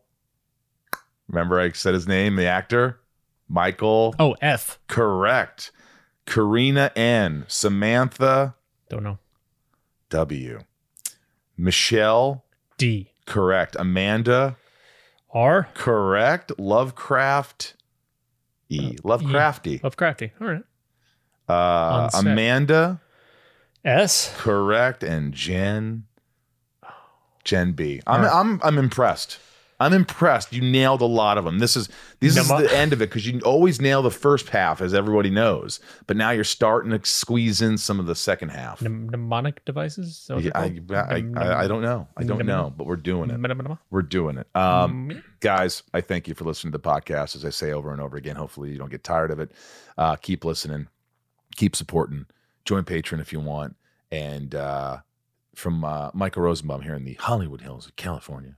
Remember 1.29 1.59
I 1.59 1.71
said 1.71 1.93
his 1.93 2.07
name, 2.07 2.35
the 2.35 2.45
actor? 2.45 2.99
Michael. 3.47 4.15
Oh, 4.19 4.35
F. 4.41 4.79
Correct. 4.87 5.71
Karina 6.25 6.91
N. 6.95 7.45
Samantha 7.47 8.55
Don't 8.89 9.03
know. 9.03 9.19
W. 10.09 10.59
Michelle. 11.57 12.43
D. 12.77 13.13
Correct. 13.25 13.75
Amanda. 13.79 14.57
R. 15.31 15.69
Correct. 15.73 16.51
Lovecraft. 16.59 17.75
E. 18.69 18.95
Lovecrafty. 18.97 19.81
Lovecrafty. 19.81 20.31
All 20.41 20.47
right. 20.47 20.63
Uh, 21.47 22.09
Amanda, 22.13 23.01
S. 23.83 24.31
correct, 24.37 25.03
and 25.03 25.33
Jen, 25.33 26.03
Jen 27.43 27.71
B. 27.71 28.01
I'm 28.05 28.21
Alright. 28.21 28.35
I'm 28.35 28.59
I'm 28.63 28.77
impressed. 28.77 29.39
I'm 29.81 29.93
impressed. 29.93 30.51
You 30.51 30.61
nailed 30.61 31.01
a 31.01 31.05
lot 31.05 31.37
of 31.37 31.45
them. 31.45 31.59
This 31.59 31.77
is 31.77 31.87
this 32.19 32.35
is 32.35 32.47
the 32.49 32.75
end 32.75 32.91
of 32.91 33.01
it 33.01 33.09
because 33.09 33.25
you 33.25 33.39
always 33.41 33.79
nail 33.79 34.01
the 34.01 34.11
first 34.11 34.49
half, 34.49 34.81
as 34.81 34.93
everybody 34.93 35.29
knows. 35.29 35.79
But 36.05 36.17
now 36.17 36.31
you're 36.31 36.43
starting 36.43 36.91
to 36.91 36.99
squeeze 37.07 37.61
in 37.61 37.77
some 37.77 37.99
of 37.99 38.05
the 38.05 38.15
second 38.15 38.49
half. 38.49 38.81
Mnem- 38.81 39.09
mnemonic 39.09 39.63
devices. 39.63 40.07
Is 40.07 40.27
that 40.27 40.35
what 40.35 40.43
Yeah, 40.43 40.51
I, 40.55 40.65
I. 41.15 41.23
I, 41.37 41.59
I 41.63 41.67
don't 41.67 41.81
know. 41.81 42.07
I 42.17 42.23
don't 42.23 42.45
know, 42.45 42.73
but 42.75 42.87
we're 42.87 42.97
doing 42.97 43.29
it. 43.29 43.33
We're 43.89 44.01
doing 44.01 44.37
it. 44.37 44.47
Um, 44.55 45.23
guys, 45.39 45.83
I 45.93 46.01
thank 46.01 46.27
you 46.27 46.33
for 46.33 46.43
listening 46.43 46.73
to 46.73 46.77
the 46.77 46.83
podcast. 46.83 47.35
As 47.35 47.45
I 47.45 47.49
say 47.49 47.71
over 47.71 47.91
and 47.93 48.01
over 48.01 48.17
again, 48.17 48.35
hopefully 48.35 48.71
you 48.71 48.77
don't 48.77 48.91
get 48.91 49.03
tired 49.03 49.31
of 49.31 49.39
it. 49.39 49.51
Uh, 49.97 50.15
keep 50.17 50.43
listening, 50.43 50.87
keep 51.55 51.75
supporting. 51.75 52.25
Join 52.65 52.83
Patreon 52.83 53.21
if 53.21 53.31
you 53.31 53.39
want. 53.39 53.75
And 54.11 54.53
uh, 54.55 54.97
from 55.55 55.83
uh, 55.85 56.11
Michael 56.13 56.43
Rosenbaum 56.43 56.81
here 56.81 56.95
in 56.95 57.05
the 57.05 57.13
Hollywood 57.15 57.61
Hills 57.61 57.85
of 57.87 57.95
California, 57.95 58.55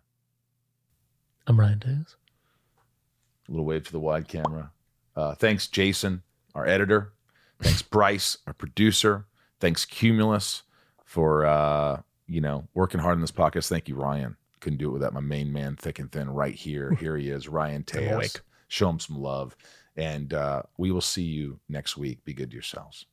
I'm 1.47 1.59
Ryan 1.59 1.80
Days. 1.80 2.15
a 3.47 3.51
little 3.51 3.65
wave 3.65 3.85
to 3.85 3.91
the 3.91 3.99
wide 3.99 4.27
camera. 4.27 4.72
Uh, 5.15 5.35
thanks, 5.35 5.68
Jason, 5.68 6.23
our 6.55 6.65
editor. 6.65 7.13
Thanks, 7.61 7.81
Bryce, 7.81 8.38
our 8.47 8.53
producer. 8.53 9.26
Thanks, 9.59 9.85
Cumulus, 9.85 10.63
for 11.03 11.45
uh, 11.45 12.01
you 12.27 12.41
know 12.41 12.68
working 12.73 12.99
hard 13.01 13.15
on 13.15 13.22
this 13.22 13.31
podcast. 13.31 13.68
Thank 13.69 13.88
you, 13.89 13.95
Ryan. 13.95 14.38
Couldn't 14.59 14.77
do 14.80 14.89
it 14.89 14.93
without 14.93 15.13
my 15.13 15.19
main 15.19 15.51
man, 15.51 15.76
thick 15.76 15.99
and 15.99 16.11
thin, 16.11 16.30
right 16.30 16.55
here. 16.55 16.93
Here 16.99 17.18
he 17.18 17.30
is, 17.30 17.47
Ryan 17.47 17.77
I'm 17.77 17.84
Tejas. 18.01 18.13
awake. 18.15 18.39
Show 18.68 18.89
him 18.89 18.99
some 18.99 19.19
love, 19.19 19.55
and 19.97 20.34
uh, 20.34 20.63
we 20.77 20.91
will 20.91 21.01
see 21.01 21.23
you 21.23 21.59
next 21.68 21.97
week. 21.97 22.23
Be 22.23 22.34
good 22.34 22.51
to 22.51 22.55
yourselves. 22.55 23.05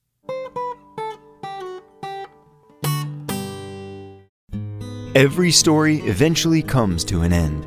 Every 5.14 5.50
story 5.50 5.96
eventually 6.02 6.62
comes 6.62 7.02
to 7.04 7.22
an 7.22 7.32
end. 7.32 7.66